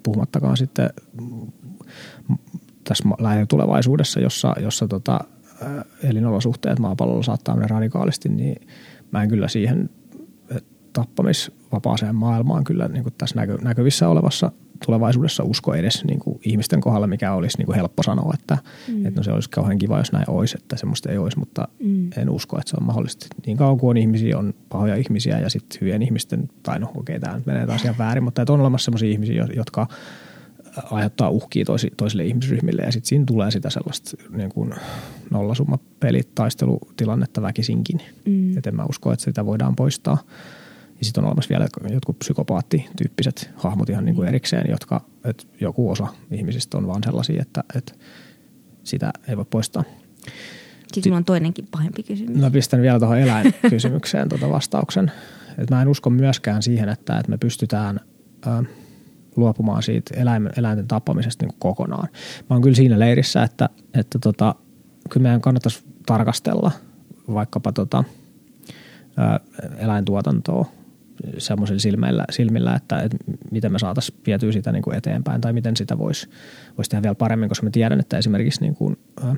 puhumattakaan 0.03 0.57
sitten 0.57 0.89
tässä 2.83 3.09
lähitulevaisuudessa, 3.19 4.19
jossa, 4.19 4.55
jossa 4.59 4.87
tota, 4.87 5.19
elinolosuhteet 6.03 6.79
maapallolla 6.79 7.23
saattaa 7.23 7.55
mennä 7.55 7.67
radikaalisti, 7.67 8.29
niin 8.29 8.67
mä 9.11 9.23
en 9.23 9.29
kyllä 9.29 9.47
siihen 9.47 9.89
tappamisvapaaseen 10.93 12.15
maailmaan 12.15 12.63
kyllä 12.63 12.87
niin 12.87 13.03
kuin 13.03 13.13
tässä 13.17 13.35
näkö, 13.35 13.57
näkyvissä 13.61 14.09
olevassa 14.09 14.51
tulevaisuudessa 14.85 15.43
usko 15.43 15.73
edes 15.73 16.03
niin 16.05 16.19
kuin 16.19 16.39
ihmisten 16.45 16.81
kohdalla, 16.81 17.07
mikä 17.07 17.33
olisi 17.33 17.57
niin 17.57 17.65
kuin 17.65 17.75
helppo 17.75 18.03
sanoa, 18.03 18.33
että, 18.33 18.57
mm. 18.87 19.05
että 19.05 19.19
no 19.19 19.23
se 19.23 19.31
olisi 19.31 19.49
kauhean 19.49 19.77
kiva, 19.77 19.97
jos 19.97 20.11
näin 20.11 20.29
olisi, 20.29 20.57
että 20.59 20.77
semmoista 20.77 21.11
ei 21.11 21.17
olisi, 21.17 21.39
mutta 21.39 21.67
mm. 21.79 22.09
en 22.17 22.29
usko, 22.29 22.57
että 22.57 22.69
se 22.69 22.77
on 22.79 22.85
mahdollista. 22.85 23.27
Niin 23.45 23.57
kauan 23.57 23.77
kuin 23.77 23.89
on 23.89 23.97
ihmisiä, 23.97 24.37
on 24.37 24.53
pahoja 24.69 24.95
ihmisiä 24.95 25.39
ja 25.39 25.49
sitten 25.49 25.81
hyvien 25.81 26.01
ihmisten, 26.01 26.49
tai 26.63 26.79
no 26.79 26.91
okei, 26.95 27.17
okay, 27.17 27.29
tämä 27.29 27.41
menee 27.45 27.67
taas 27.67 27.83
ihan 27.83 27.97
väärin, 27.97 28.23
mutta 28.23 28.41
että 28.41 28.53
on 28.53 28.61
olemassa 28.61 28.85
semmoisia 28.85 29.11
ihmisiä, 29.11 29.47
jotka 29.55 29.87
aiheuttaa 30.91 31.29
uhkia 31.29 31.65
toisi, 31.65 31.91
toisille 31.97 32.25
ihmisryhmille 32.25 32.81
ja 32.81 32.91
sitten 32.91 33.09
siinä 33.09 33.25
tulee 33.25 33.51
sitä 33.51 33.69
sellaista 33.69 34.17
niin 34.29 34.49
kuin 34.49 34.73
nollasumma 35.31 35.79
taistelutilanetta 36.35 37.41
väkisinkin. 37.41 38.01
Mm. 38.25 38.57
Et 38.57 38.67
en 38.67 38.75
mä 38.75 38.85
usko, 38.85 39.11
että 39.11 39.25
sitä 39.25 39.45
voidaan 39.45 39.75
poistaa. 39.75 40.17
Ja 40.99 41.05
sitten 41.05 41.23
on 41.23 41.27
olemassa 41.27 41.49
vielä 41.49 41.67
jotkut 41.89 42.19
psykopaattityyppiset 42.19 43.49
hahmot 43.55 43.89
ihan 43.89 44.05
niin 44.05 44.15
kuin 44.15 44.25
mm. 44.25 44.29
erikseen, 44.29 44.65
jotka, 44.69 45.05
että 45.23 45.43
joku 45.61 45.89
osa 45.89 46.07
ihmisistä 46.31 46.77
on 46.77 46.87
vaan 46.87 47.03
sellaisia, 47.03 47.41
että, 47.41 47.63
että 47.75 47.93
sitä 48.83 49.13
ei 49.27 49.37
voi 49.37 49.45
poistaa. 49.45 49.83
Sitten 50.93 51.11
mulla 51.11 51.17
on 51.17 51.25
toinenkin 51.25 51.67
pahempi 51.71 52.03
kysymys. 52.03 52.37
Mä 52.37 52.51
pistän 52.51 52.81
vielä 52.81 52.99
tuohon 52.99 53.19
eläinkysymykseen 53.19 54.29
tuota 54.29 54.49
vastauksen. 54.49 55.11
Et 55.57 55.69
mä 55.69 55.81
en 55.81 55.87
usko 55.87 56.09
myöskään 56.09 56.63
siihen, 56.63 56.89
että, 56.89 57.17
että 57.17 57.29
me 57.29 57.37
pystytään 57.37 57.99
äh, 58.47 58.65
luopumaan 59.35 59.83
siitä 59.83 60.21
eläimen, 60.21 60.51
eläinten 60.57 60.87
tappamisesta 60.87 61.45
niin 61.45 61.53
kuin 61.53 61.59
kokonaan. 61.59 62.07
Mä 62.49 62.55
oon 62.55 62.61
kyllä 62.61 62.75
siinä 62.75 62.99
leirissä, 62.99 63.43
että, 63.43 63.69
että 63.93 64.19
tota, 64.19 64.55
kyllä 65.09 65.23
meidän 65.23 65.41
kannattaisi 65.41 65.83
tarkastella 66.05 66.71
vaikkapa 67.33 67.71
tota, 67.71 68.03
ää, 69.17 69.39
eläintuotantoa 69.77 70.78
semmoisilla 71.37 71.79
silmillä, 71.79 72.25
silmillä 72.31 72.75
että, 72.75 72.99
että 72.99 73.17
miten 73.51 73.71
me 73.71 73.79
saataisiin 73.79 74.19
vietyä 74.25 74.51
sitä 74.51 74.71
niin 74.71 74.83
kuin 74.83 74.97
eteenpäin 74.97 75.41
tai 75.41 75.53
miten 75.53 75.77
sitä 75.77 75.97
voisi 75.97 76.29
vois 76.77 76.89
tehdä 76.89 77.03
vielä 77.03 77.15
paremmin, 77.15 77.49
koska 77.49 77.63
me 77.63 77.71
tiedän, 77.71 77.99
että 77.99 78.17
esimerkiksi 78.17 78.61
niin 78.61 78.75
kuin, 78.75 78.97
ää, 79.23 79.35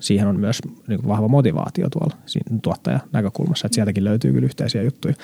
siihen 0.00 0.26
on 0.26 0.40
myös 0.40 0.58
niin 0.88 1.00
kuin 1.00 1.08
vahva 1.08 1.28
motivaatio 1.28 1.90
tuolla 1.90 2.16
tuottajan 2.62 3.00
näkökulmassa, 3.12 3.66
että 3.66 3.74
sieltäkin 3.74 4.04
löytyy 4.04 4.32
kyllä 4.32 4.44
yhteisiä 4.44 4.82
juttuja. 4.82 5.14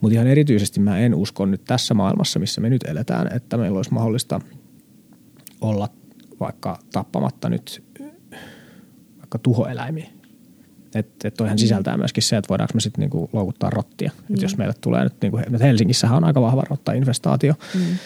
Mutta 0.00 0.14
ihan 0.14 0.26
erityisesti 0.26 0.80
mä 0.80 0.98
en 0.98 1.14
usko 1.14 1.46
nyt 1.46 1.64
tässä 1.64 1.94
maailmassa, 1.94 2.38
missä 2.38 2.60
me 2.60 2.70
nyt 2.70 2.84
eletään, 2.84 3.36
että 3.36 3.56
meillä 3.56 3.76
olisi 3.76 3.94
mahdollista 3.94 4.40
olla 5.60 5.88
vaikka 6.40 6.78
tappamatta 6.92 7.48
nyt 7.48 7.84
vaikka 9.18 9.38
tuhoeläimiä. 9.38 10.08
Että 10.94 11.28
et 11.28 11.34
toihan 11.34 11.58
sisältää 11.58 11.96
myöskin 11.96 12.22
se, 12.22 12.36
että 12.36 12.48
voidaanko 12.48 12.74
me 12.74 12.80
sitten 12.80 13.00
niinku 13.00 13.30
loukuttaa 13.32 13.70
rottia. 13.70 14.10
Mm. 14.28 14.34
Et 14.34 14.42
jos 14.42 14.56
meille 14.56 14.74
tulee 14.80 15.04
nyt, 15.04 15.14
niinku, 15.22 15.40
Helsingissähän 15.60 16.16
on 16.16 16.24
aika 16.24 16.40
vahva 16.40 16.62
rotta-infestaatio. 16.70 17.54
Mm. 17.74 17.98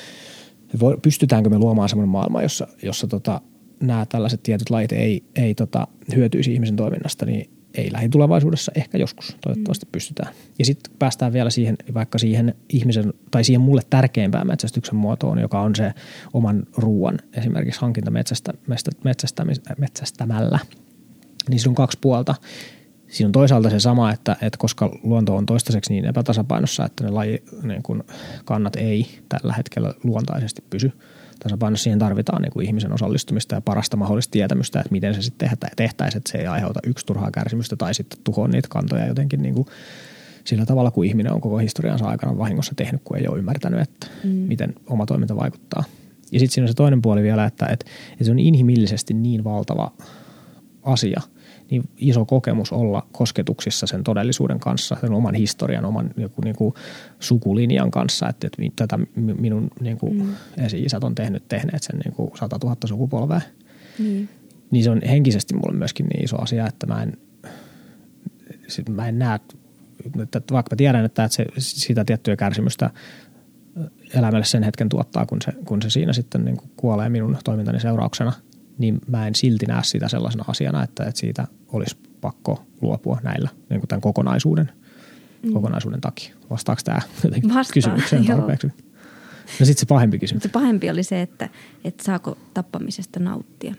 Pystytäänkö 1.03 1.51
me 1.51 1.59
luomaan 1.59 1.89
sellainen 1.89 2.11
maailma, 2.11 2.43
jossa, 2.43 2.67
jossa 2.83 3.07
tota, 3.07 3.41
nämä 3.81 4.07
tällaiset 4.07 4.43
tietyt 4.43 4.71
lajit 4.71 4.93
ei, 4.93 5.25
ei 5.37 5.55
tota, 5.55 5.87
hyötyisi 6.15 6.53
ihmisen 6.53 6.77
toiminnasta, 6.77 7.27
niin 7.27 7.51
ei 7.75 7.93
lähitulevaisuudessa, 7.93 8.73
ehkä 8.75 8.99
joskus 8.99 9.37
toivottavasti 9.41 9.87
mm. 9.87 9.93
pystytään. 9.93 10.35
Ja 10.59 10.65
sitten 10.65 10.93
päästään 10.99 11.33
vielä 11.33 11.51
siihen, 11.51 11.77
vaikka 11.95 12.19
siihen 12.19 12.55
ihmisen, 12.69 13.13
tai 13.31 13.45
siihen 13.45 13.61
mulle 13.61 13.83
tärkeimpään 13.91 14.47
metsästyksen 14.47 14.97
muotoon, 14.97 15.39
joka 15.39 15.61
on 15.61 15.75
se 15.75 15.93
oman 16.33 16.67
ruoan 16.77 17.19
esimerkiksi 17.33 17.81
hankinta 17.81 18.11
metsästä, 18.11 18.53
metsästä, 19.05 19.45
metsästämällä. 19.79 20.59
Niin 21.49 21.61
se 21.61 21.69
on 21.69 21.75
kaksi 21.75 21.99
puolta. 22.01 22.35
Siinä 23.09 23.29
on 23.29 23.33
toisaalta 23.33 23.71
se 23.71 23.81
sama, 23.81 24.13
että, 24.13 24.37
että 24.43 24.59
koska 24.59 24.99
luonto 25.03 25.37
on 25.37 25.47
toistaiseksi 25.47 25.93
niin 25.93 26.05
epätasapainossa, 26.05 26.85
että 26.85 27.05
ne 27.05 27.11
laji, 27.11 27.43
niin 27.63 27.83
kun 27.83 28.05
kannat 28.45 28.77
ei 28.77 29.19
tällä 29.29 29.53
hetkellä 29.53 29.95
luontaisesti 30.05 30.65
pysy– 30.71 30.93
tasapainossa 31.39 31.85
siihen 31.85 31.99
tarvitaan 31.99 32.43
niin 32.43 32.53
kuin 32.53 32.67
ihmisen 32.67 32.93
osallistumista 32.93 33.55
ja 33.55 33.61
parasta 33.61 33.97
mahdollista 33.97 34.33
tietämystä, 34.33 34.81
että 34.81 34.93
miten 34.93 35.15
se 35.15 35.23
sitten 35.23 35.51
tehtäisiin, 35.77 36.19
että 36.19 36.33
se 36.33 36.39
ei 36.39 36.47
aiheuta 36.47 36.81
yksi 36.87 37.07
turhaa 37.07 37.31
kärsimystä 37.31 37.77
tai 37.77 37.95
sitten 37.95 38.19
tuhoa 38.25 38.49
niitä 38.49 38.69
kantoja 38.71 39.07
jotenkin 39.07 39.43
niin 39.43 39.55
kuin 39.55 39.67
sillä 40.45 40.67
tavalla, 40.67 40.91
kuin 40.91 41.09
ihminen 41.09 41.33
on 41.33 41.41
koko 41.41 41.59
historiansa 41.59 42.07
aikana 42.07 42.39
vahingossa 42.39 42.73
tehnyt, 42.77 43.01
kun 43.05 43.17
ei 43.17 43.29
ole 43.29 43.39
ymmärtänyt, 43.39 43.81
että 43.81 44.07
mm. 44.25 44.31
miten 44.31 44.75
oma 44.87 45.07
toiminta 45.07 45.37
vaikuttaa. 45.37 45.85
Ja 46.33 46.39
sitten 46.39 46.55
siinä 46.55 46.65
on 46.65 46.69
se 46.69 46.75
toinen 46.75 47.03
puoli 47.03 47.23
vielä, 47.23 47.45
että, 47.45 47.67
että, 47.67 47.87
että 48.13 48.25
se 48.25 48.31
on 48.31 48.39
inhimillisesti 48.39 49.15
niin 49.15 49.45
valtava 49.45 49.93
asia– 50.83 51.21
niin 51.71 51.89
iso 51.97 52.25
kokemus 52.25 52.73
olla 52.73 53.07
kosketuksissa 53.13 53.87
sen 53.87 54.05
todellisuuden 54.05 54.61
kanssa, 54.61 54.97
sen 55.01 55.13
oman 55.13 55.35
historian, 55.35 55.85
oman 55.85 56.11
joku, 56.17 56.43
niin 56.43 56.57
kuin 56.57 56.75
sukulinjan 57.21 57.91
kanssa, 57.91 58.29
että, 58.29 58.47
että 58.47 58.63
tätä 58.77 58.99
minun 59.17 59.71
niin 59.81 59.99
kuin 59.99 60.17
mm. 60.17 60.35
esi-isät 60.57 61.05
on 61.05 61.15
tehnyt, 61.15 61.49
tehneet 61.49 61.83
sen 61.83 61.99
niin 62.05 62.15
kuin 62.15 62.31
100 62.39 62.59
000 62.63 62.77
sukupolvea. 62.85 63.41
Mm. 63.99 64.29
Niin 64.71 64.85
se 64.85 64.91
on 64.91 65.01
henkisesti 65.09 65.55
mulle 65.55 65.79
myöskin 65.79 66.07
niin 66.07 66.25
iso 66.25 66.43
asia, 66.43 66.67
että 66.67 66.87
mä 66.87 67.03
en, 67.03 67.19
sit 68.69 68.89
mä 68.89 69.09
en 69.09 69.19
näe, 69.19 69.41
että 70.23 70.55
vaikka 70.55 70.75
mä 70.75 70.77
tiedän, 70.77 71.05
että 71.05 71.29
se, 71.29 71.47
sitä 71.59 72.05
tiettyä 72.05 72.37
kärsimystä 72.37 72.91
elämälle 74.15 74.45
sen 74.45 74.63
hetken 74.63 74.89
tuottaa, 74.89 75.27
kun 75.27 75.39
se, 75.45 75.53
kun 75.65 75.83
se 75.83 75.91
siinä 75.91 76.13
sitten 76.13 76.45
niin 76.45 76.57
kuin 76.57 76.71
kuolee 76.77 77.09
minun 77.09 77.37
toimintani 77.45 77.81
seurauksena– 77.81 78.33
niin 78.79 79.01
mä 79.07 79.27
en 79.27 79.35
silti 79.35 79.67
näe 79.67 79.85
sitä 79.85 80.09
sellaisena 80.09 80.45
asiana, 80.49 80.83
että, 80.83 81.05
että 81.05 81.21
siitä 81.21 81.47
olisi 81.73 81.97
pakko 82.21 82.67
luopua 82.81 83.21
näillä 83.23 83.49
niin 83.71 83.81
kuin 83.81 83.89
tämän 83.89 84.01
kokonaisuuden, 84.01 84.73
mm. 85.43 85.53
kokonaisuuden 85.53 86.01
takia. 86.01 86.35
Vastaako 86.51 86.83
tämä 86.85 87.01
jotenkin 87.25 87.55
Vastaan, 87.55 87.75
kysymykseen 87.75 88.27
tarpeeksi? 88.27 88.67
Joo. 88.67 88.89
No 89.61 89.67
sitten 89.67 89.81
se 89.81 89.87
pahempi 89.87 90.19
kysymys. 90.19 90.43
Se 90.43 90.49
pahempi 90.49 90.91
oli 90.91 91.03
se, 91.03 91.23
että, 91.23 91.49
että 91.85 92.05
saako 92.05 92.39
tappamisesta 92.55 93.21
nauttia. 93.21 93.75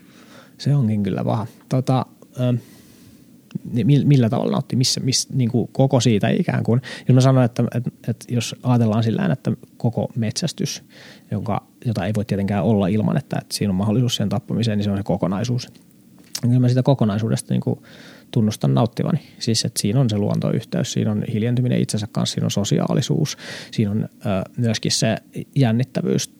Se 0.57 0.75
onkin 0.75 1.03
kyllä 1.03 1.23
paha. 1.23 1.47
Tota, 1.69 2.05
ähm, 2.41 2.55
niin 3.73 4.07
millä 4.07 4.29
tavalla 4.29 4.51
nautti, 4.51 4.75
missä, 4.75 4.99
missä 4.99 5.29
niin 5.33 5.51
kuin 5.51 5.69
koko 5.71 5.99
siitä 5.99 6.29
ikään 6.29 6.63
kuin. 6.63 6.81
Jos 7.07 7.15
mä 7.15 7.21
sanon, 7.21 7.43
että, 7.43 7.63
että, 7.75 7.91
että 8.07 8.25
jos 8.33 8.55
ajatellaan 8.63 9.03
sillä 9.03 9.29
että 9.33 9.51
koko 9.77 10.11
metsästys, 10.15 10.83
jonka, 11.31 11.67
jota 11.85 12.05
ei 12.05 12.13
voi 12.15 12.25
tietenkään 12.25 12.63
olla 12.63 12.87
ilman, 12.87 13.17
että, 13.17 13.37
että 13.41 13.55
siinä 13.55 13.71
on 13.71 13.75
mahdollisuus 13.75 14.15
sen 14.15 14.29
tappamiseen, 14.29 14.77
niin 14.77 14.83
se 14.83 14.91
on 14.91 14.97
se 14.97 15.03
kokonaisuus. 15.03 15.67
Kyllä 16.41 16.59
mä 16.59 16.67
sitä 16.67 16.83
kokonaisuudesta 16.83 17.53
niin 17.53 17.61
kuin 17.61 17.79
tunnustan 18.31 18.73
nauttivani. 18.73 19.19
Siis, 19.39 19.65
että 19.65 19.81
siinä 19.81 19.99
on 19.99 20.09
se 20.09 20.17
luontoyhteys, 20.17 20.91
siinä 20.91 21.11
on 21.11 21.23
hiljentyminen 21.33 21.81
itsensä 21.81 22.07
kanssa, 22.11 22.33
siinä 22.33 22.45
on 22.45 22.51
sosiaalisuus, 22.51 23.37
siinä 23.71 23.91
on 23.91 24.03
ö, 24.03 24.09
myöskin 24.57 24.91
se 24.91 25.17
jännittävyys, 25.55 26.33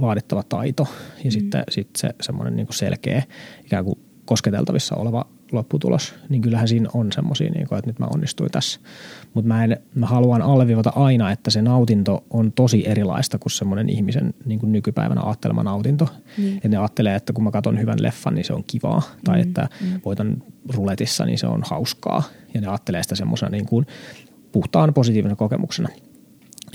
vaadittava 0.00 0.42
taito 0.42 0.88
ja 1.18 1.24
mm. 1.24 1.30
sitten 1.30 1.64
sit 1.70 1.88
se 1.96 2.10
semmoinen 2.20 2.56
niin 2.56 2.66
selkeä 2.70 3.22
ikään 3.64 3.84
kuin 3.84 3.98
kosketeltavissa 4.24 4.96
oleva 4.96 5.26
lopputulos, 5.52 6.14
niin 6.28 6.42
kyllähän 6.42 6.68
siinä 6.68 6.88
on 6.94 7.12
semmoisia, 7.12 7.50
niin 7.50 7.62
että 7.62 7.86
nyt 7.86 7.98
mä 7.98 8.06
onnistuin 8.14 8.50
tässä. 8.50 8.80
Mutta 9.34 9.48
mä, 9.48 9.68
mä 9.94 10.06
haluan 10.06 10.42
alleviivata 10.42 10.92
aina, 10.96 11.30
että 11.30 11.50
se 11.50 11.62
nautinto 11.62 12.24
on 12.30 12.52
tosi 12.52 12.88
erilaista 12.88 13.38
kuin 13.38 13.52
semmoinen 13.52 13.88
ihmisen 13.88 14.34
niin 14.44 14.60
kuin 14.60 14.72
nykypäivänä 14.72 15.20
ajattelema 15.22 15.62
nautinto. 15.62 16.08
Niin. 16.38 16.56
Että 16.56 16.68
ne 16.68 16.76
ajattelee, 16.76 17.14
että 17.14 17.32
kun 17.32 17.44
mä 17.44 17.50
katson 17.50 17.80
hyvän 17.80 18.02
leffan, 18.02 18.34
niin 18.34 18.44
se 18.44 18.52
on 18.52 18.64
kivaa. 18.66 19.02
Tai 19.24 19.36
mm. 19.36 19.42
että 19.42 19.68
mm. 19.80 20.00
voitan 20.04 20.42
ruletissa, 20.74 21.24
niin 21.24 21.38
se 21.38 21.46
on 21.46 21.62
hauskaa. 21.70 22.22
Ja 22.54 22.60
ne 22.60 22.66
ajattelee 22.66 23.02
sitä 23.02 23.14
semmoisena 23.14 23.50
niin 23.50 23.66
kuin 23.66 23.86
puhtaan 24.52 24.94
positiivisena 24.94 25.36
kokemuksena. 25.36 25.88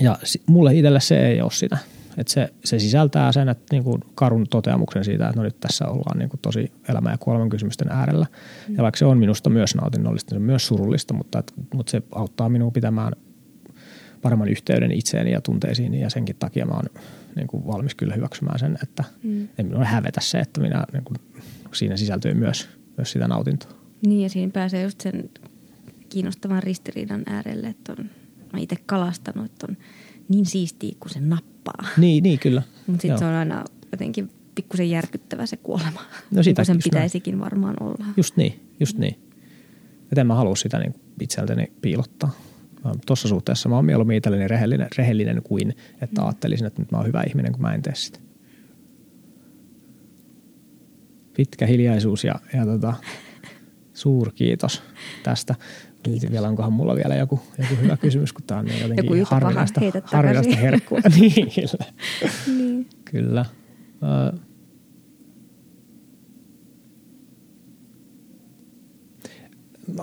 Ja 0.00 0.18
mulle 0.46 0.74
itselle 0.74 1.00
se 1.00 1.26
ei 1.26 1.40
ole 1.40 1.50
sitä. 1.50 1.78
Että 2.18 2.32
se, 2.32 2.54
se 2.64 2.78
sisältää 2.78 3.32
sen, 3.32 3.48
että 3.48 3.64
niin 3.74 3.84
kuin 3.84 4.02
karun 4.14 4.46
toteamuksen 4.50 5.04
siitä, 5.04 5.28
että 5.28 5.40
no 5.40 5.42
nyt 5.42 5.60
tässä 5.60 5.88
ollaan 5.88 6.18
niin 6.18 6.28
kuin 6.28 6.40
tosi 6.40 6.72
elämä- 6.88 7.10
ja 7.10 7.18
kuoleman 7.18 7.48
kysymysten 7.48 7.92
äärellä. 7.92 8.26
Mm. 8.68 8.76
Ja 8.76 8.82
vaikka 8.82 8.98
se 8.98 9.04
on 9.04 9.18
minusta 9.18 9.50
myös 9.50 9.74
nautinnollista, 9.74 10.30
se 10.30 10.36
on 10.36 10.42
myös 10.42 10.66
surullista, 10.66 11.14
mutta, 11.14 11.38
että, 11.38 11.52
mutta 11.74 11.90
se 11.90 12.02
auttaa 12.12 12.48
minua 12.48 12.70
pitämään 12.70 13.12
paremman 14.22 14.48
yhteyden 14.48 14.92
itseeni 14.92 15.30
ja 15.30 15.40
tunteisiin 15.40 15.94
ja 15.94 16.10
senkin 16.10 16.36
takia 16.38 16.66
mä 16.66 16.72
oon 16.72 16.84
niin 17.36 17.46
kuin 17.46 17.66
valmis 17.66 17.94
kyllä 17.94 18.14
hyväksymään 18.14 18.58
sen, 18.58 18.78
että 18.82 19.04
mm. 19.22 19.48
ei 19.58 19.64
minua 19.64 19.84
hävetä 19.84 20.20
se, 20.20 20.38
että 20.38 20.60
minä, 20.60 20.84
niin 20.92 21.04
kuin, 21.04 21.16
siinä 21.72 21.96
sisältyy 21.96 22.34
myös, 22.34 22.68
myös 22.96 23.12
sitä 23.12 23.28
nautintoa. 23.28 23.72
Niin 24.06 24.20
ja 24.20 24.28
siinä 24.28 24.52
pääsee 24.52 24.82
just 24.82 25.00
sen 25.00 25.30
kiinnostavan 26.08 26.62
ristiriidan 26.62 27.22
äärelle, 27.26 27.66
että 27.66 27.94
on, 27.98 28.10
mä 28.52 28.58
itse 28.58 28.76
kalastanut, 28.86 29.46
että 29.46 29.66
on 29.68 29.76
niin 30.28 30.46
siistiä 30.46 30.96
kuin 31.00 31.12
se 31.12 31.20
nappaa. 31.76 32.00
Niin, 32.00 32.22
niin 32.22 32.38
kyllä. 32.38 32.62
Mutta 32.86 33.02
sitten 33.02 33.18
se 33.18 33.24
on 33.24 33.34
aina 33.34 33.64
jotenkin 33.92 34.30
pikkusen 34.54 34.90
järkyttävä 34.90 35.46
se 35.46 35.56
kuolema. 35.56 36.02
No 36.30 36.42
sitä, 36.42 36.64
sen 36.64 36.78
pitäisikin 36.84 37.32
näin. 37.32 37.40
varmaan 37.40 37.76
olla. 37.80 38.04
Just 38.16 38.36
niin, 38.36 38.60
just 38.80 38.98
niin. 38.98 39.18
Joten 40.10 40.26
mä 40.26 40.34
haluan 40.34 40.56
sitä 40.56 40.78
niin 40.78 40.94
itseltäni 41.20 41.72
piilottaa. 41.82 42.30
Tuossa 43.06 43.28
suhteessa 43.28 43.68
mä 43.68 43.76
oon 43.76 43.84
mieluummin 43.84 44.16
itselleni 44.16 44.48
rehellinen, 44.48 44.88
rehellinen 44.98 45.42
kuin, 45.42 45.74
että 46.00 46.20
mm. 46.20 46.26
ajattelisin, 46.26 46.66
että 46.66 46.82
nyt 46.82 46.92
mä 46.92 46.98
oon 46.98 47.06
hyvä 47.06 47.22
ihminen, 47.28 47.52
kun 47.52 47.62
mä 47.62 47.74
en 47.74 47.82
tee 47.82 47.94
sitä. 47.94 48.18
Pitkä 51.36 51.66
hiljaisuus 51.66 52.24
ja, 52.24 52.34
ja 52.54 52.66
tota, 52.66 52.94
suurkiitos 53.94 54.82
tästä. 55.22 55.54
Nyt 56.08 56.32
vielä 56.32 56.48
onkohan 56.48 56.72
mulla 56.72 56.96
vielä 56.96 57.14
joku, 57.14 57.40
joku 57.58 57.74
hyvä 57.82 57.96
kysymys, 58.06 58.32
kun 58.32 58.44
tämä 58.46 58.60
on 58.60 58.66
niin 58.66 58.82
jotenkin 58.82 59.18
joku 59.18 59.34
harvinaista, 59.34 59.80
harvinaista 60.04 60.56
herkkua. 60.56 60.98
niin, 61.20 61.50
kyllä. 61.54 61.84
kyllä. 63.04 63.44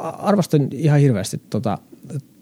arvostan 0.03 0.67
ihan 0.71 0.99
hirveästi 0.99 1.41
tota, 1.49 1.77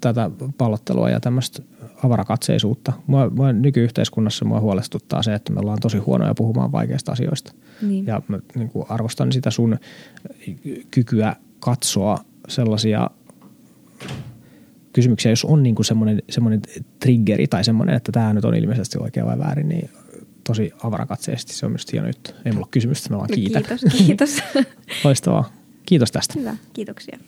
tätä 0.02 0.32
pallottelua 0.58 1.10
ja 1.10 1.20
tämmöistä 1.20 1.64
avarakatseisuutta. 2.04 2.94
Mua, 3.08 3.30
mua 3.30 3.54
nykyyhteiskunnassa 3.54 4.46
mua 4.46 4.60
huolestuttaa 4.60 5.24
se, 5.24 5.34
että 5.34 5.54
me 5.54 5.60
ollaan 5.60 5.80
tosi 5.82 5.98
huonoja 5.98 6.34
puhumaan 6.36 6.72
vaikeista 6.72 7.12
asioista. 7.12 7.54
Niin. 7.82 8.06
Ja 8.06 8.22
mä 8.28 8.40
niin 8.56 8.70
kuin 8.70 8.86
arvostan 8.90 9.32
sitä 9.32 9.52
sun 9.52 9.78
kykyä 10.92 11.36
katsoa 11.60 12.18
sellaisia 12.48 13.10
kysymyksiä, 14.94 15.32
jos 15.32 15.46
on 15.46 15.64
niin 15.64 15.76
kuin 15.76 15.86
semmoinen, 15.86 16.22
semmoinen 16.30 16.62
triggeri 17.00 17.48
tai 17.48 17.64
semmoinen, 17.64 17.96
että 17.96 18.12
tämä 18.12 18.34
nyt 18.34 18.46
on 18.46 18.56
ilmeisesti 18.56 18.98
oikea 19.02 19.26
vai 19.26 19.40
väärin, 19.40 19.70
niin 19.70 19.90
tosi 20.44 20.72
avarakatseisesti. 20.84 21.54
Se 21.54 21.66
on 21.66 21.72
myös 21.72 21.86
hieno 21.92 22.08
juttu. 22.08 22.32
Ei 22.46 22.52
mulla 22.52 22.66
ole 22.66 22.72
kysymystä, 22.72 23.10
mä 23.10 23.18
vaan 23.18 23.30
no, 23.30 23.36
kiitän. 23.36 23.64
Kiitos, 23.64 23.98
kiitos. 23.98 24.44
Loistavaa. 25.04 25.54
Kiitos 25.86 26.12
tästä. 26.12 26.34
Hyvä, 26.40 26.56
kiitoksia. 26.74 27.20